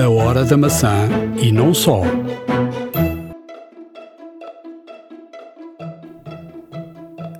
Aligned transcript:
A 0.00 0.08
hora 0.08 0.46
da 0.46 0.56
maçã 0.56 1.10
e 1.42 1.52
não 1.52 1.74
só. 1.74 2.00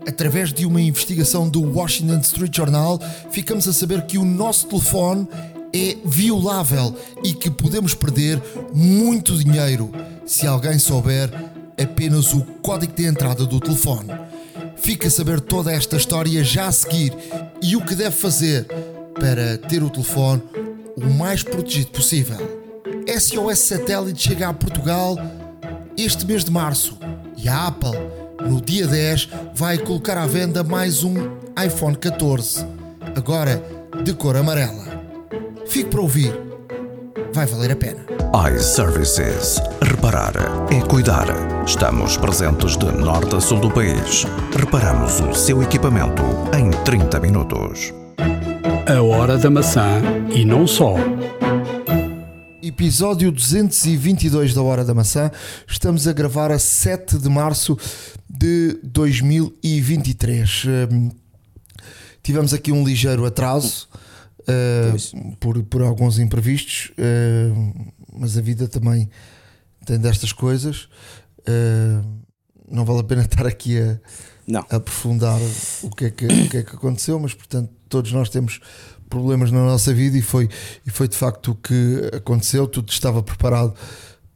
Através 0.07 0.53
de 0.53 0.67
uma 0.67 0.79
investigação 0.79 1.49
do 1.49 1.63
Washington 1.63 2.19
Street 2.19 2.55
Journal, 2.55 3.01
ficamos 3.31 3.67
a 3.67 3.73
saber 3.73 4.03
que 4.03 4.19
o 4.19 4.27
nosso 4.27 4.67
telefone 4.67 5.27
é 5.73 5.97
violável 6.05 6.95
e 7.25 7.33
que 7.33 7.51
podemos 7.51 7.95
perder 7.95 8.39
muito 8.75 9.43
dinheiro 9.43 9.91
se 10.27 10.47
alguém 10.47 10.79
souber 10.79 11.31
apenas 11.83 12.35
o 12.35 12.43
código 12.61 12.93
de 12.93 13.07
entrada 13.07 13.47
do 13.47 13.59
telefone. 13.59 14.11
Fica 14.77 15.09
a 15.09 15.11
saber 15.11 15.41
toda 15.41 15.73
esta 15.73 15.97
história 15.97 16.45
já 16.45 16.67
a 16.67 16.73
seguir 16.73 17.17
e 17.63 17.75
o 17.75 17.81
que 17.81 17.95
deve 17.95 18.15
fazer 18.15 18.67
para 19.19 19.57
ter 19.57 19.83
o 19.83 19.89
telefone 19.89 20.43
o 21.03 21.11
mais 21.11 21.43
protegido 21.43 21.91
possível. 21.91 22.39
SOS 23.07 23.59
Satélite 23.59 24.29
chega 24.29 24.49
a 24.49 24.55
Portugal 24.55 25.17
este 25.97 26.27
mês 26.27 26.45
de 26.45 26.51
março 26.51 26.97
e 27.37 27.49
a 27.49 27.67
Apple, 27.67 27.93
no 28.41 28.61
dia 28.61 28.87
10, 28.87 29.29
vai 29.55 29.77
colocar 29.79 30.17
à 30.17 30.27
venda 30.27 30.65
mais 30.65 31.05
um 31.05 31.15
iPhone 31.63 31.97
14, 31.97 32.67
agora 33.15 33.63
de 34.03 34.15
cor 34.15 34.37
amarela. 34.37 34.85
Fique 35.67 35.91
para 35.91 36.01
ouvir, 36.01 36.33
vai 37.35 37.47
valer 37.47 37.73
a 37.73 37.77
pena. 37.77 38.01
iServices. 38.55 39.61
Reparar 39.83 40.33
é 40.73 40.81
cuidar. 40.87 41.27
Estamos 41.67 42.17
presentes 42.17 42.77
de 42.77 42.87
norte 42.87 43.37
a 43.37 43.41
sul 43.41 43.61
do 43.61 43.71
país. 43.71 44.25
Reparamos 44.57 45.21
o 45.21 45.35
seu 45.35 45.63
equipamento 45.63 46.23
em 46.57 46.71
30 46.85 47.21
minutos. 47.21 48.00
A 48.91 49.01
hora 49.03 49.39
da 49.39 49.49
maçã 49.49 50.03
e 50.35 50.45
não 50.45 50.67
só. 50.67 50.97
Episódio 52.61 53.31
222 53.31 54.53
da 54.53 54.63
Hora 54.63 54.85
da 54.85 54.93
Maçã. 54.93 55.31
Estamos 55.65 56.09
a 56.09 56.13
gravar 56.13 56.51
a 56.51 56.59
7 56.59 57.17
de 57.17 57.29
março 57.29 57.79
de 58.29 58.81
2023. 58.83 60.65
Hum, 60.91 61.09
tivemos 62.21 62.53
aqui 62.53 62.73
um 62.73 62.83
ligeiro 62.83 63.25
atraso 63.25 63.89
uh, 64.41 65.37
por, 65.37 65.63
por 65.63 65.83
alguns 65.83 66.19
imprevistos, 66.19 66.91
uh, 66.99 67.93
mas 68.13 68.37
a 68.37 68.41
vida 68.41 68.67
também 68.67 69.09
tem 69.87 70.01
destas 70.01 70.33
coisas. 70.33 70.89
Uh, 71.49 72.05
não 72.69 72.85
vale 72.85 72.99
a 72.99 73.05
pena 73.05 73.23
estar 73.31 73.47
aqui 73.47 73.79
a, 73.79 74.01
Não. 74.51 74.65
aprofundar 74.69 75.41
o 75.83 75.91
que, 75.91 76.07
é 76.07 76.11
que, 76.11 76.27
o 76.27 76.49
que 76.49 76.57
é 76.59 76.63
que 76.63 76.77
aconteceu, 76.77 77.19
mas 77.19 77.33
portanto 77.35 77.71
todos 77.89 78.13
nós 78.13 78.29
temos 78.29 78.61
problemas 79.11 79.51
na 79.51 79.65
nossa 79.65 79.93
vida 79.93 80.17
e 80.17 80.23
foi, 80.23 80.49
e 80.87 80.91
foi 80.91 81.09
de 81.09 81.17
facto 81.17 81.51
o 81.51 81.55
que 81.57 82.11
aconteceu. 82.15 82.67
Tudo 82.67 82.91
estava 82.91 83.23
preparado 83.23 83.75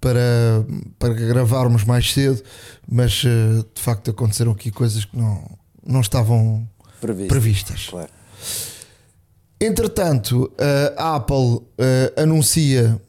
para, 0.00 0.66
para 0.98 1.14
gravarmos 1.14 1.84
mais 1.84 2.12
cedo, 2.12 2.42
mas 2.86 3.22
eh, 3.24 3.64
de 3.74 3.80
facto 3.80 4.10
aconteceram 4.10 4.52
aqui 4.52 4.70
coisas 4.70 5.06
que 5.06 5.16
não, 5.16 5.42
não 5.86 6.00
estavam 6.02 6.68
Previsto. 7.00 7.28
previstas. 7.28 7.86
Claro. 7.88 8.10
Entretanto, 9.58 10.52
eh, 10.58 10.94
a 10.98 11.14
Apple 11.16 11.60
eh, 11.78 12.12
anuncia 12.18 13.00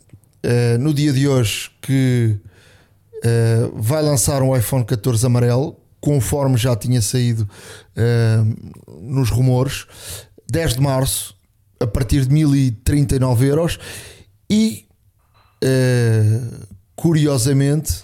no 0.79 0.93
dia 0.93 1.11
de 1.11 1.27
hoje 1.27 1.71
que 1.81 2.37
vai 3.73 4.03
lançar 4.03 4.43
um 4.43 4.55
iPhone 4.55 4.85
14 4.85 5.25
amarelo, 5.25 5.75
conforme 6.05 6.55
já 6.55 6.75
tinha 6.75 7.01
saído 7.01 7.49
eh, 7.95 8.37
nos 9.01 9.31
rumores, 9.31 9.87
10 10.47 10.75
de 10.75 10.81
março, 10.81 11.35
a 11.79 11.87
partir 11.87 12.27
de 12.27 12.31
1039 12.31 13.47
euros. 13.47 13.79
E 14.47 14.85
eh, 15.63 16.41
curiosamente 16.95 18.03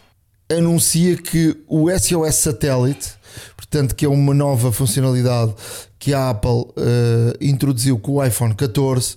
anuncia 0.50 1.16
que 1.16 1.56
o 1.68 1.92
SOS 1.92 2.36
Satellite, 2.38 3.14
portanto, 3.56 3.96
que 3.96 4.04
é 4.04 4.10
uma 4.10 4.34
nova 4.34 4.72
funcionalidade 4.72 5.54
que 6.00 6.12
a 6.12 6.32
Apple 6.32 6.74
eh, 6.78 7.38
introduziu 7.40 8.00
com 8.00 8.14
o 8.14 8.26
iPhone 8.26 8.56
14, 8.56 9.16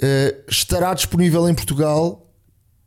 eh, 0.00 0.36
estará 0.48 0.94
disponível 0.94 1.46
em 1.46 1.54
Portugal 1.54 2.29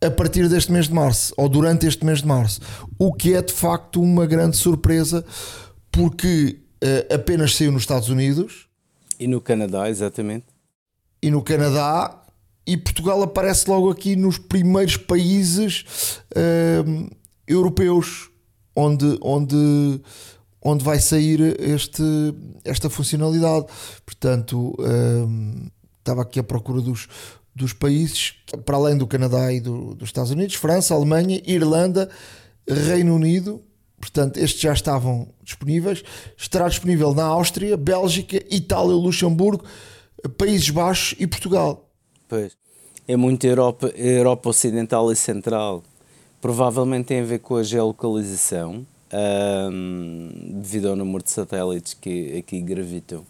a 0.03 0.11
partir 0.11 0.49
deste 0.49 0.71
mês 0.71 0.87
de 0.87 0.93
março, 0.93 1.33
ou 1.37 1.47
durante 1.47 1.85
este 1.85 2.05
mês 2.05 2.19
de 2.21 2.27
março, 2.27 2.59
o 2.99 3.13
que 3.13 3.33
é 3.33 3.41
de 3.41 3.53
facto 3.53 4.01
uma 4.01 4.25
grande 4.25 4.57
surpresa, 4.57 5.25
porque 5.91 6.59
eh, 6.81 7.07
apenas 7.13 7.55
saiu 7.55 7.71
nos 7.71 7.83
Estados 7.83 8.09
Unidos 8.09 8.67
E 9.19 9.27
no 9.27 9.39
Canadá, 9.39 9.89
exatamente. 9.89 10.45
e 11.21 11.31
no 11.31 11.41
Canadá, 11.41 12.23
e 12.65 12.77
Portugal 12.77 13.21
aparece 13.21 13.69
logo 13.69 13.89
aqui 13.89 14.15
nos 14.15 14.37
primeiros 14.37 14.97
países 14.97 15.85
hum, 16.85 17.09
europeus 17.47 18.29
onde, 18.75 19.17
onde, 19.21 20.01
onde 20.61 20.83
vai 20.83 20.99
sair 20.99 21.59
este, 21.61 22.03
esta 22.63 22.89
funcionalidade. 22.89 23.67
Portanto, 24.05 24.73
hum, 24.79 25.67
estava 25.99 26.21
aqui 26.21 26.39
à 26.39 26.43
procura 26.43 26.81
dos, 26.81 27.07
dos 27.55 27.73
países, 27.73 28.33
para 28.65 28.77
além 28.77 28.97
do 28.97 29.05
Canadá 29.07 29.51
e 29.53 29.59
do- 29.59 29.93
dos 29.95 30.09
Estados 30.09 30.31
Unidos, 30.31 30.55
França, 30.55 30.93
Alemanha, 30.95 31.41
Irlanda, 31.45 32.09
Reino 32.67 33.15
Unido. 33.15 33.61
Portanto, 33.99 34.37
estes 34.37 34.59
já 34.61 34.73
estavam 34.73 35.27
disponíveis. 35.43 36.03
Estará 36.35 36.67
disponível 36.67 37.13
na 37.13 37.23
Áustria, 37.23 37.77
Bélgica, 37.77 38.37
Itália, 38.49 38.93
Luxemburgo, 38.95 39.63
Países 40.37 40.69
Baixos 40.69 41.15
e 41.19 41.27
Portugal. 41.27 41.89
Pois. 42.27 42.55
É 43.07 43.15
muito 43.15 43.45
Europa, 43.45 43.87
Europa 43.95 44.49
Ocidental 44.49 45.11
e 45.11 45.15
Central. 45.15 45.83
Provavelmente 46.41 47.07
tem 47.07 47.21
a 47.21 47.23
ver 47.25 47.39
com 47.39 47.55
a 47.55 47.63
geolocalização, 47.63 48.85
devido 50.61 50.89
ao 50.89 50.95
número 50.95 51.23
de 51.23 51.31
satélites 51.31 51.93
que 51.93 52.37
aqui 52.37 52.61
gravitam 52.61 53.25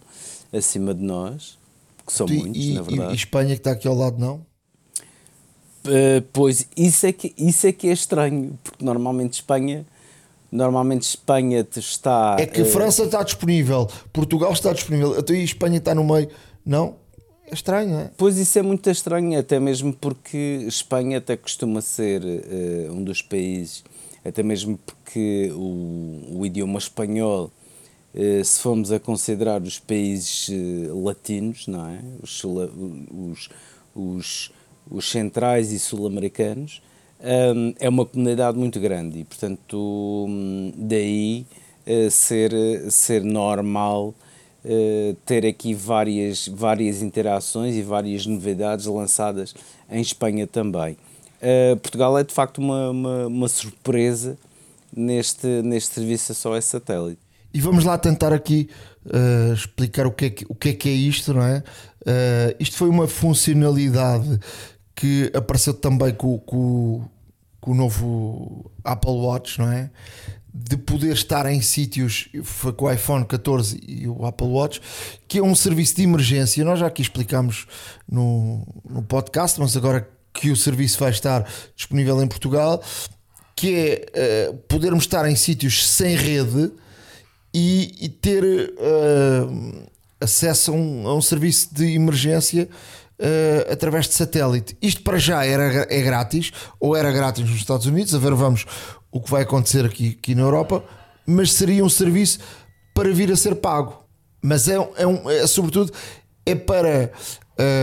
acima 0.52 0.94
de 0.94 1.04
nós, 1.04 1.58
que 2.06 2.14
são 2.14 2.28
E- 2.28 2.34
muitos, 2.38 2.62
e, 2.66 2.74
na 2.74 2.82
verdade. 2.82 3.12
e 3.12 3.16
Espanha 3.16 3.48
que 3.50 3.60
está 3.60 3.72
aqui 3.72 3.88
ao 3.88 3.96
lado, 3.96 4.18
não? 4.20 4.46
Uh, 5.86 6.22
pois 6.32 6.68
isso 6.78 7.06
é, 7.06 7.12
que, 7.12 7.34
isso 7.38 7.68
é 7.68 7.72
que 7.74 7.90
é 7.90 7.92
estranho, 7.92 8.58
porque 8.64 8.84
normalmente 8.86 9.34
Espanha, 9.34 9.86
normalmente 10.50 11.02
Espanha 11.04 11.68
está. 11.76 12.38
É 12.40 12.46
que 12.46 12.62
uh, 12.62 12.66
França 12.66 13.04
está 13.04 13.22
disponível, 13.22 13.90
Portugal 14.14 14.54
está 14.54 14.72
disponível, 14.72 15.20
até 15.20 15.34
aí 15.34 15.44
Espanha 15.44 15.78
está 15.80 15.94
no 15.94 16.06
meio. 16.06 16.30
Não? 16.66 16.96
É 17.46 17.54
estranho, 17.54 17.90
não 17.90 18.00
é? 18.00 18.12
Pois 18.16 18.38
isso 18.38 18.58
é 18.58 18.62
muito 18.62 18.90
estranho, 18.90 19.38
até 19.38 19.60
mesmo 19.60 19.92
porque 19.92 20.64
Espanha 20.66 21.18
até 21.18 21.36
costuma 21.36 21.82
ser 21.82 22.24
eh, 22.26 22.88
um 22.90 23.04
dos 23.04 23.22
países, 23.22 23.84
até 24.24 24.42
mesmo 24.42 24.80
porque 24.86 25.52
o, 25.54 26.38
o 26.40 26.46
idioma 26.46 26.80
espanhol, 26.80 27.52
eh, 27.52 27.63
se 28.44 28.60
formos 28.60 28.92
a 28.92 29.00
considerar 29.00 29.62
os 29.62 29.80
países 29.80 30.50
eh, 30.50 30.88
latinos, 30.94 31.68
não 31.68 31.90
é? 31.90 32.00
Os, 32.22 32.44
os, 32.44 33.50
os, 33.96 34.52
os 34.90 35.10
centrais 35.10 35.72
e 35.72 35.80
sul-americanos, 35.80 36.82
hum, 37.56 37.74
é 37.80 37.90
uma 37.90 38.06
comunidade 38.06 38.58
muito 38.58 38.80
grande 38.80 39.20
e, 39.20 39.24
portanto, 39.24 40.26
hum, 40.30 40.72
daí 40.78 41.46
eh, 41.86 42.10
ser, 42.10 42.52
ser 42.92 43.24
normal 43.24 44.14
eh, 44.64 45.16
ter 45.26 45.46
aqui 45.46 45.74
várias, 45.74 46.48
várias 46.48 47.02
interações 47.02 47.76
e 47.76 47.82
várias 47.82 48.26
novidades 48.26 48.86
lançadas 48.86 49.54
em 49.90 50.02
Espanha 50.02 50.48
também. 50.48 50.98
Eh, 51.42 51.76
Portugal 51.76 52.18
é 52.18 52.24
de 52.24 52.34
facto 52.34 52.60
uma, 52.60 52.90
uma, 52.90 53.28
uma 53.28 53.48
surpresa 53.50 54.38
neste, 54.96 55.48
neste 55.64 55.96
serviço 55.96 56.34
só 56.34 56.56
é 56.56 56.62
satélite. 56.62 57.20
E 57.54 57.62
vamos 57.62 57.84
lá 57.84 57.98
tentar 57.98 58.34
aqui 58.34 58.70
uh, 59.06 59.54
explicar 59.54 60.08
o 60.08 60.12
que, 60.12 60.26
é 60.26 60.30
que, 60.32 60.46
o 60.50 60.56
que 60.56 60.70
é 60.70 60.74
que 60.74 60.90
é 60.90 60.94
isto, 60.94 61.34
não 61.34 61.44
é? 61.44 61.60
Uh, 62.02 62.56
isto 62.60 62.76
foi 62.76 62.90
uma 62.90 63.08
funcionalidade 63.08 64.40
que 64.96 65.32
apareceu 65.36 65.74
também 65.74 66.14
com, 66.14 66.40
com, 66.40 67.06
com 67.62 67.72
o 67.72 67.76
novo 67.76 68.72
Apple 68.84 69.12
Watch, 69.12 69.60
não 69.60 69.72
é? 69.72 69.92
De 70.52 70.78
poder 70.78 71.14
estar 71.14 71.46
em 71.46 71.62
sítios, 71.62 72.30
foi 72.44 72.74
com 72.74 72.86
o 72.86 72.92
iPhone 72.92 73.26
14 73.26 73.80
e 73.88 74.08
o 74.08 74.26
Apple 74.26 74.48
Watch, 74.48 74.82
que 75.28 75.40
é 75.40 75.44
um 75.44 75.56
serviço 75.56 75.96
de 75.96 76.04
emergência. 76.04 76.64
Nós 76.64 76.80
já 76.80 76.88
aqui 76.88 77.02
explicámos 77.02 77.68
no, 78.10 78.66
no 78.88 79.02
podcast, 79.04 79.60
mas 79.60 79.76
agora 79.76 80.08
que 80.34 80.50
o 80.50 80.56
serviço 80.56 81.00
vai 81.00 81.12
estar 81.12 81.48
disponível 81.76 82.22
em 82.22 82.28
Portugal, 82.28 82.84
que 83.56 83.76
é 83.76 84.06
eh, 84.14 84.54
podermos 84.68 85.04
estar 85.04 85.30
em 85.30 85.36
sítios 85.36 85.88
sem 85.88 86.16
rede 86.16 86.72
e, 87.54 87.94
e 88.02 88.10
ter 88.10 88.44
eh, 88.44 89.88
acesso 90.20 90.72
a 90.72 90.74
um, 90.76 91.08
a 91.08 91.16
um 91.16 91.22
serviço 91.22 91.74
de 91.74 91.94
emergência 91.94 92.68
eh, 93.20 93.68
através 93.72 94.08
de 94.08 94.14
satélite. 94.16 94.76
Isto 94.82 95.02
para 95.02 95.18
já 95.18 95.46
era, 95.46 95.86
é 95.94 96.02
grátis, 96.02 96.52
ou 96.80 96.96
era 96.96 97.12
grátis 97.12 97.44
nos 97.48 97.56
Estados 97.58 97.86
Unidos, 97.86 98.14
a 98.16 98.18
ver 98.20 98.34
vamos 98.34 98.66
o 99.12 99.22
que 99.22 99.30
vai 99.30 99.44
acontecer 99.44 99.86
aqui, 99.86 100.18
aqui 100.20 100.34
na 100.34 100.42
Europa, 100.42 100.84
mas 101.26 101.54
seria 101.54 101.84
um 101.86 101.90
serviço 101.90 102.40
para 102.94 103.12
vir 103.14 103.32
a 103.32 103.36
ser 103.36 103.56
pago. 103.56 104.04
Mas 104.42 104.68
é, 104.68 104.80
um- 104.80 104.90
é, 104.98 105.08
um, 105.08 105.30
é 105.30 105.48
sobretudo 105.48 105.94
é 106.46 106.56
para 106.56 107.12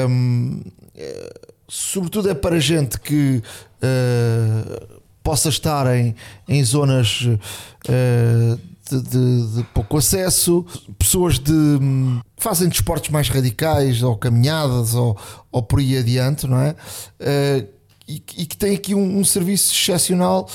hum, 0.08 0.60
eh, 0.94 1.32
sobretudo 1.68 2.28
é 2.28 2.34
para 2.34 2.58
gente 2.60 2.98
que 2.98 3.40
uh, 3.82 5.00
possa 5.22 5.48
estar 5.48 5.86
em, 5.96 6.14
em 6.48 6.62
zonas 6.64 7.22
uh, 7.22 8.60
de, 8.90 9.02
de, 9.02 9.56
de, 9.56 9.62
pouco 9.74 9.98
acesso, 9.98 10.64
pessoas 10.98 11.38
de, 11.38 11.78
que 12.36 12.42
fazem 12.42 12.68
desportos 12.68 13.10
mais 13.10 13.28
radicais, 13.28 14.02
ou 14.02 14.16
caminhadas, 14.16 14.94
ou, 14.94 15.16
ou 15.50 15.62
por 15.62 15.78
aí 15.78 15.96
adiante, 15.96 16.46
não 16.46 16.58
é? 16.58 16.70
Uh, 17.20 17.68
e, 18.08 18.22
e, 18.38 18.46
que 18.46 18.56
tem 18.56 18.74
aqui 18.74 18.94
um, 18.94 19.18
um 19.18 19.24
serviço 19.24 19.72
excepcional 19.72 20.48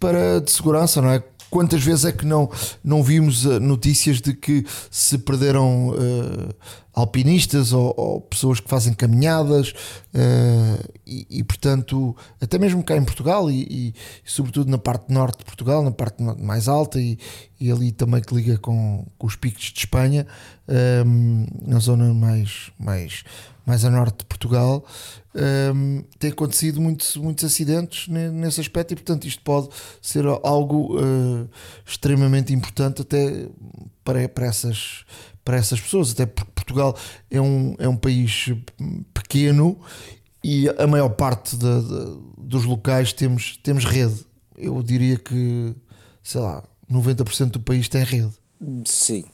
para 0.00 0.40
de 0.40 0.50
segurança, 0.50 1.02
não 1.02 1.10
é? 1.10 1.22
Quantas 1.50 1.82
vezes 1.82 2.06
é 2.06 2.12
que 2.12 2.24
não, 2.24 2.50
não 2.82 3.02
vimos 3.02 3.44
eh, 3.44 3.58
notícias 3.58 4.22
de 4.22 4.32
que 4.32 4.64
se 4.90 5.18
perderam 5.18 5.88
uh, 5.90 6.54
alpinistas 6.94 7.72
ou, 7.72 7.94
ou, 7.96 8.20
pessoas 8.20 8.60
que 8.60 8.68
fazem 8.68 8.92
caminhadas 8.92 9.70
uh, 10.14 10.92
e, 11.06 11.26
e, 11.30 11.44
portanto, 11.44 12.14
até 12.40 12.58
mesmo 12.58 12.82
cá 12.82 12.96
em 12.96 13.04
Portugal 13.04 13.50
e, 13.50 13.62
e, 13.62 13.88
e, 13.88 14.30
sobretudo 14.30 14.70
na 14.70 14.78
parte 14.78 15.12
norte 15.12 15.38
de 15.38 15.44
Portugal, 15.44 15.82
na 15.82 15.90
parte 15.90 16.22
mais 16.22 16.68
alta 16.68 17.00
e, 17.00 17.18
ali 17.60 17.92
também 17.92 18.20
que 18.20 18.34
liga 18.34 18.58
com, 18.58 19.06
com 19.16 19.26
os 19.26 19.36
picos 19.36 19.72
de 19.72 19.78
Espanha, 19.78 20.26
um, 21.06 21.46
na 21.64 21.78
zona 21.78 22.12
mais, 22.12 22.70
mais, 22.78 23.24
mais 23.64 23.84
a 23.84 23.90
norte 23.90 24.18
de 24.18 24.24
Portugal, 24.24 24.84
um, 25.74 26.02
tem 26.18 26.30
acontecido 26.30 26.80
muitos, 26.80 27.16
muitos 27.16 27.44
acidentes 27.44 28.08
nesse 28.08 28.60
aspecto 28.60 28.92
e, 28.92 28.96
portanto, 28.96 29.26
isto 29.26 29.42
pode 29.42 29.68
ser 30.00 30.24
algo 30.42 30.98
uh, 30.98 31.48
extremamente 31.86 32.52
importante 32.52 33.02
até 33.02 33.48
para, 34.04 34.28
para, 34.28 34.46
essas, 34.46 35.04
para 35.44 35.56
essas 35.56 35.80
pessoas, 35.80 36.12
até 36.12 36.26
porque 36.26 36.50
Portugal 36.54 36.96
é 37.30 37.40
um, 37.40 37.74
é 37.78 37.88
um 37.88 37.96
país 37.96 38.50
pequeno 39.12 39.78
e 40.42 40.68
a 40.68 40.86
maior 40.86 41.10
parte 41.10 41.56
de, 41.56 41.82
de, 41.82 42.18
dos 42.38 42.64
locais 42.64 43.12
temos, 43.12 43.58
temos 43.62 43.84
rede. 43.84 44.24
Eu 44.56 44.82
diria 44.82 45.16
que, 45.16 45.74
sei 46.22 46.40
lá, 46.40 46.62
90% 46.90 47.50
do 47.50 47.60
país 47.60 47.88
tem 47.88 48.04
rede. 48.04 48.32
Sim. 48.84 49.24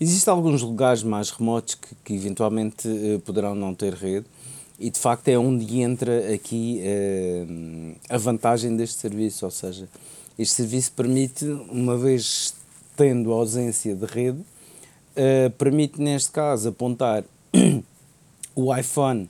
Existem 0.00 0.32
alguns 0.32 0.62
lugares 0.62 1.02
mais 1.02 1.30
remotos 1.30 1.74
que, 1.74 1.94
que 2.04 2.14
eventualmente 2.14 2.88
uh, 2.88 3.20
poderão 3.20 3.54
não 3.54 3.74
ter 3.74 3.94
rede 3.94 4.26
e 4.78 4.90
de 4.90 4.98
facto 4.98 5.28
é 5.28 5.38
onde 5.38 5.80
entra 5.80 6.34
aqui 6.34 6.82
uh, 6.82 7.96
a 8.08 8.18
vantagem 8.18 8.76
deste 8.76 8.98
serviço, 8.98 9.44
ou 9.44 9.50
seja, 9.50 9.88
este 10.38 10.54
serviço 10.54 10.92
permite, 10.92 11.44
uma 11.70 11.96
vez 11.96 12.54
tendo 12.96 13.32
ausência 13.32 13.94
de 13.94 14.06
rede, 14.06 14.42
uh, 15.16 15.50
permite 15.52 16.00
neste 16.00 16.30
caso 16.30 16.68
apontar 16.68 17.24
o 18.54 18.74
iPhone 18.74 19.28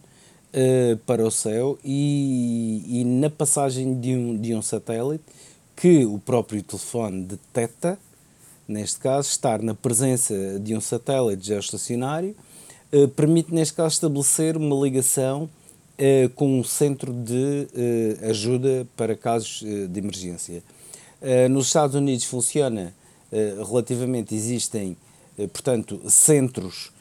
uh, 0.52 0.96
para 0.98 1.24
o 1.24 1.30
céu 1.30 1.78
e, 1.84 2.84
e, 2.86 3.04
na 3.04 3.30
passagem 3.30 3.98
de 3.98 4.14
um, 4.14 4.36
de 4.36 4.54
um 4.54 4.62
satélite 4.62 5.24
que 5.74 6.04
o 6.04 6.18
próprio 6.18 6.62
telefone 6.62 7.24
detecta, 7.24 7.98
neste 8.68 8.98
caso, 9.00 9.28
estar 9.28 9.60
na 9.62 9.74
presença 9.74 10.60
de 10.60 10.76
um 10.76 10.80
satélite 10.80 11.46
geoestacionário, 11.46 12.36
uh, 12.92 13.08
permite, 13.08 13.52
neste 13.52 13.74
caso, 13.74 13.94
estabelecer 13.94 14.56
uma 14.56 14.76
ligação 14.76 15.44
uh, 15.44 16.28
com 16.34 16.60
um 16.60 16.64
centro 16.64 17.12
de 17.12 17.68
ajuda 18.28 18.86
para 18.96 19.16
casos 19.16 19.62
de 19.88 19.98
emergência. 19.98 20.62
nos 21.50 21.66
Estados 21.66 21.94
Unidos 21.94 22.24
funciona 22.24 22.94
relativamente, 23.66 24.34
existem, 24.34 24.96
portanto, 25.52 26.00
centros 26.08 26.92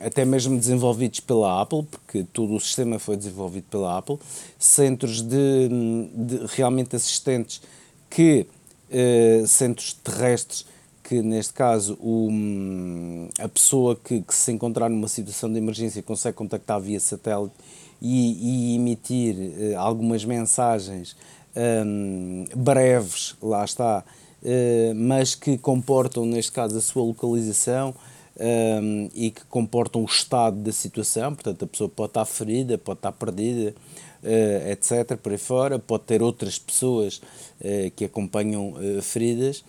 até 0.00 0.24
mesmo 0.24 0.56
desenvolvidos 0.56 1.20
pela 1.20 1.60
Apple, 1.60 1.82
porque 1.90 2.24
todo 2.32 2.54
o 2.54 2.60
sistema 2.60 2.98
foi 2.98 3.16
desenvolvido 3.16 3.64
pela 3.68 3.98
Apple, 3.98 4.18
centros 4.58 5.22
de, 5.22 5.68
de 6.14 6.46
realmente 6.54 6.94
assistentes 6.94 7.60
que 8.08 8.46
uh, 8.90 9.46
centros 9.46 9.94
terrestres 9.94 10.66
que 11.02 11.20
neste 11.20 11.52
caso 11.52 11.98
o, 12.00 12.30
a 13.38 13.48
pessoa 13.48 13.94
que, 13.94 14.22
que, 14.22 14.34
se 14.34 14.52
encontrar 14.52 14.88
numa 14.88 15.08
situação 15.08 15.52
de 15.52 15.58
emergência 15.58 16.02
consegue 16.02 16.34
contactar 16.34 16.80
via 16.80 16.98
satélite 16.98 17.52
e, 18.00 18.72
e 18.72 18.76
emitir 18.76 19.34
uh, 19.34 19.78
algumas 19.78 20.24
mensagens 20.24 21.14
um, 21.56 22.46
breves, 22.56 23.34
lá 23.42 23.64
está, 23.64 24.04
mas 24.94 25.34
que 25.34 25.56
comportam 25.56 26.26
neste 26.26 26.52
caso 26.52 26.76
a 26.76 26.80
sua 26.80 27.02
localização 27.02 27.94
um, 28.38 29.08
e 29.14 29.30
que 29.30 29.44
comportam 29.44 30.02
o 30.02 30.06
estado 30.06 30.56
da 30.56 30.72
situação, 30.72 31.34
portanto 31.34 31.64
a 31.64 31.68
pessoa 31.68 31.88
pode 31.88 32.10
estar 32.10 32.24
ferida, 32.24 32.76
pode 32.76 32.98
estar 32.98 33.12
perdida, 33.12 33.74
uh, 34.22 34.70
etc., 34.70 35.16
por 35.16 35.32
aí 35.32 35.38
fora, 35.38 35.78
pode 35.78 36.04
ter 36.04 36.22
outras 36.22 36.58
pessoas 36.58 37.18
uh, 37.60 37.90
que 37.94 38.04
acompanham 38.04 38.70
uh, 38.70 39.02
feridas, 39.02 39.64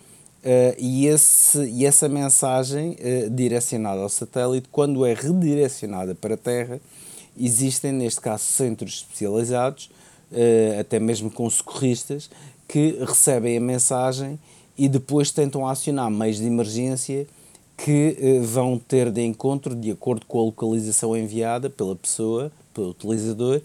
e, 0.78 1.08
esse, 1.08 1.58
e 1.58 1.84
essa 1.84 2.08
mensagem 2.08 2.96
direcionada 3.32 4.00
ao 4.00 4.08
satélite, 4.08 4.68
quando 4.70 5.04
é 5.04 5.12
redirecionada 5.12 6.14
para 6.14 6.34
a 6.34 6.36
Terra, 6.36 6.80
existem 7.36 7.90
neste 7.90 8.20
caso 8.20 8.44
centros 8.44 8.98
especializados, 8.98 9.90
até 10.78 11.00
mesmo 11.00 11.32
com 11.32 11.50
socorristas, 11.50 12.30
que 12.68 12.96
recebem 13.00 13.56
a 13.56 13.60
mensagem 13.60 14.38
e 14.78 14.88
depois 14.88 15.30
tentam 15.30 15.66
acionar 15.66 16.10
meios 16.10 16.38
de 16.38 16.46
emergência 16.46 17.26
que 17.76 18.16
eh, 18.18 18.40
vão 18.40 18.78
ter 18.78 19.10
de 19.10 19.22
encontro 19.22 19.74
de 19.74 19.90
acordo 19.90 20.24
com 20.26 20.40
a 20.40 20.44
localização 20.44 21.16
enviada 21.16 21.68
pela 21.68 21.94
pessoa, 21.94 22.50
pelo 22.72 22.90
utilizador, 22.90 23.60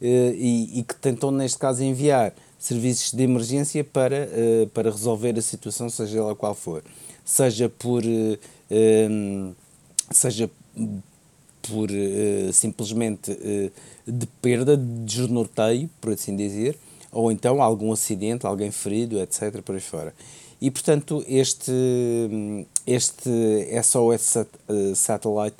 eh, 0.00 0.34
e, 0.36 0.78
e, 0.78 0.82
que 0.82 0.94
tentam, 0.94 1.30
neste 1.30 1.58
caso, 1.58 1.82
enviar 1.82 2.32
serviços 2.58 3.12
de 3.12 3.22
emergência 3.22 3.82
para, 3.82 4.16
eh, 4.16 4.68
para 4.72 4.90
resolver 4.90 5.36
a 5.36 5.42
situação, 5.42 5.88
seja 5.90 6.18
ela 6.18 6.34
qual 6.34 6.54
for. 6.54 6.82
Seja 7.24 7.68
por. 7.68 8.02
seja 10.12 10.48
por 11.62 11.88
simplesmente 12.52 13.36
de 14.06 14.26
perda, 14.40 14.76
de 14.76 15.04
desnorteio, 15.04 15.90
por 16.00 16.12
assim 16.12 16.36
dizer, 16.36 16.78
ou 17.10 17.32
então 17.32 17.60
algum 17.60 17.92
acidente, 17.92 18.46
alguém 18.46 18.70
ferido, 18.70 19.20
etc. 19.20 19.60
por 19.62 19.74
aí 19.74 19.80
fora. 19.80 20.14
E, 20.60 20.70
portanto, 20.70 21.24
este, 21.28 21.72
este 22.86 23.30
SOS 23.82 24.36
eh, 24.36 24.46
Satellite 24.94 25.56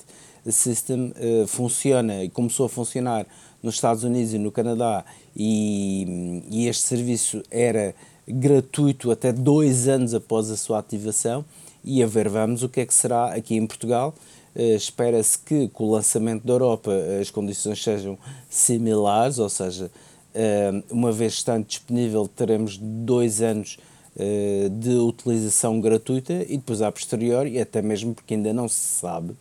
System 0.49 1.13
uh, 1.17 1.45
funciona 1.45 2.23
e 2.23 2.29
começou 2.29 2.65
a 2.65 2.69
funcionar 2.69 3.27
nos 3.61 3.75
Estados 3.75 4.03
Unidos 4.03 4.33
e 4.33 4.37
no 4.37 4.51
Canadá 4.51 5.03
e, 5.35 6.41
e 6.49 6.67
este 6.67 6.87
serviço 6.87 7.43
era 7.51 7.93
gratuito 8.27 9.11
até 9.11 9.33
dois 9.33 9.87
anos 9.87 10.13
após 10.13 10.49
a 10.49 10.55
sua 10.55 10.79
ativação 10.79 11.43
e 11.83 12.01
a 12.01 12.07
ver 12.07 12.29
vamos 12.29 12.63
o 12.63 12.69
que 12.69 12.81
é 12.81 12.85
que 12.85 12.93
será 12.93 13.33
aqui 13.33 13.55
em 13.55 13.67
Portugal. 13.67 14.15
Uh, 14.55 14.75
Espera-se 14.75 15.37
que 15.37 15.67
com 15.67 15.83
o 15.83 15.91
lançamento 15.91 16.45
da 16.47 16.53
Europa 16.53 16.91
as 17.21 17.29
condições 17.29 17.83
sejam 17.83 18.17
similares, 18.49 19.37
ou 19.37 19.49
seja, 19.49 19.91
uh, 20.33 20.83
uma 20.89 21.11
vez 21.11 21.33
estando 21.33 21.65
disponível 21.65 22.27
teremos 22.27 22.77
dois 22.77 23.41
anos 23.41 23.77
eh, 24.19 24.67
de 24.71 24.95
utilização 24.95 25.79
gratuita 25.79 26.33
e 26.49 26.57
depois 26.57 26.81
a 26.81 26.91
posteriori, 26.91 27.59
até 27.59 27.83
mesmo 27.83 28.15
porque 28.15 28.33
ainda 28.33 28.51
não 28.51 28.67
se 28.67 28.99
sabe, 28.99 29.35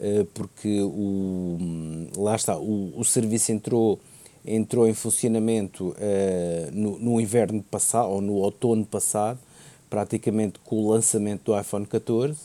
eh, 0.00 0.24
porque 0.32 0.80
o, 0.80 1.58
lá 2.16 2.34
está, 2.34 2.56
o, 2.56 2.94
o 2.96 3.04
serviço 3.04 3.52
entrou, 3.52 4.00
entrou 4.46 4.88
em 4.88 4.94
funcionamento 4.94 5.94
eh, 5.98 6.70
no, 6.72 6.98
no 6.98 7.20
inverno 7.20 7.62
passado, 7.62 8.08
ou 8.08 8.22
no 8.22 8.34
outono 8.34 8.86
passado, 8.86 9.38
praticamente 9.90 10.58
com 10.64 10.76
o 10.76 10.90
lançamento 10.90 11.52
do 11.52 11.60
iPhone 11.60 11.84
14, 11.84 12.38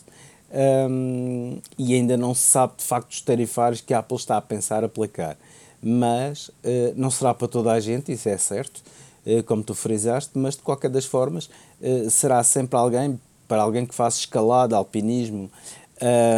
um, 0.90 1.58
e 1.78 1.94
ainda 1.94 2.16
não 2.16 2.34
se 2.34 2.42
sabe 2.42 2.74
de 2.76 2.84
facto 2.84 3.12
os 3.12 3.20
tarifários 3.20 3.80
que 3.80 3.94
a 3.94 4.00
Apple 4.00 4.16
está 4.16 4.36
a 4.36 4.42
pensar 4.42 4.84
aplicar. 4.84 5.38
Mas 5.82 6.48
uh, 6.48 6.92
não 6.96 7.10
será 7.10 7.32
para 7.32 7.48
toda 7.48 7.72
a 7.72 7.80
gente, 7.80 8.12
isso 8.12 8.28
é 8.28 8.36
certo. 8.36 8.82
Eh, 9.26 9.42
como 9.42 9.60
tu 9.60 9.74
frisaste, 9.74 10.30
mas 10.38 10.54
de 10.54 10.62
qualquer 10.62 10.88
das 10.88 11.04
formas 11.04 11.50
eh, 11.82 12.06
será 12.08 12.44
sempre 12.44 12.78
alguém, 12.78 13.18
para 13.48 13.60
alguém 13.60 13.84
que 13.84 13.92
faça 13.92 14.20
escalada, 14.20 14.76
alpinismo, 14.76 15.50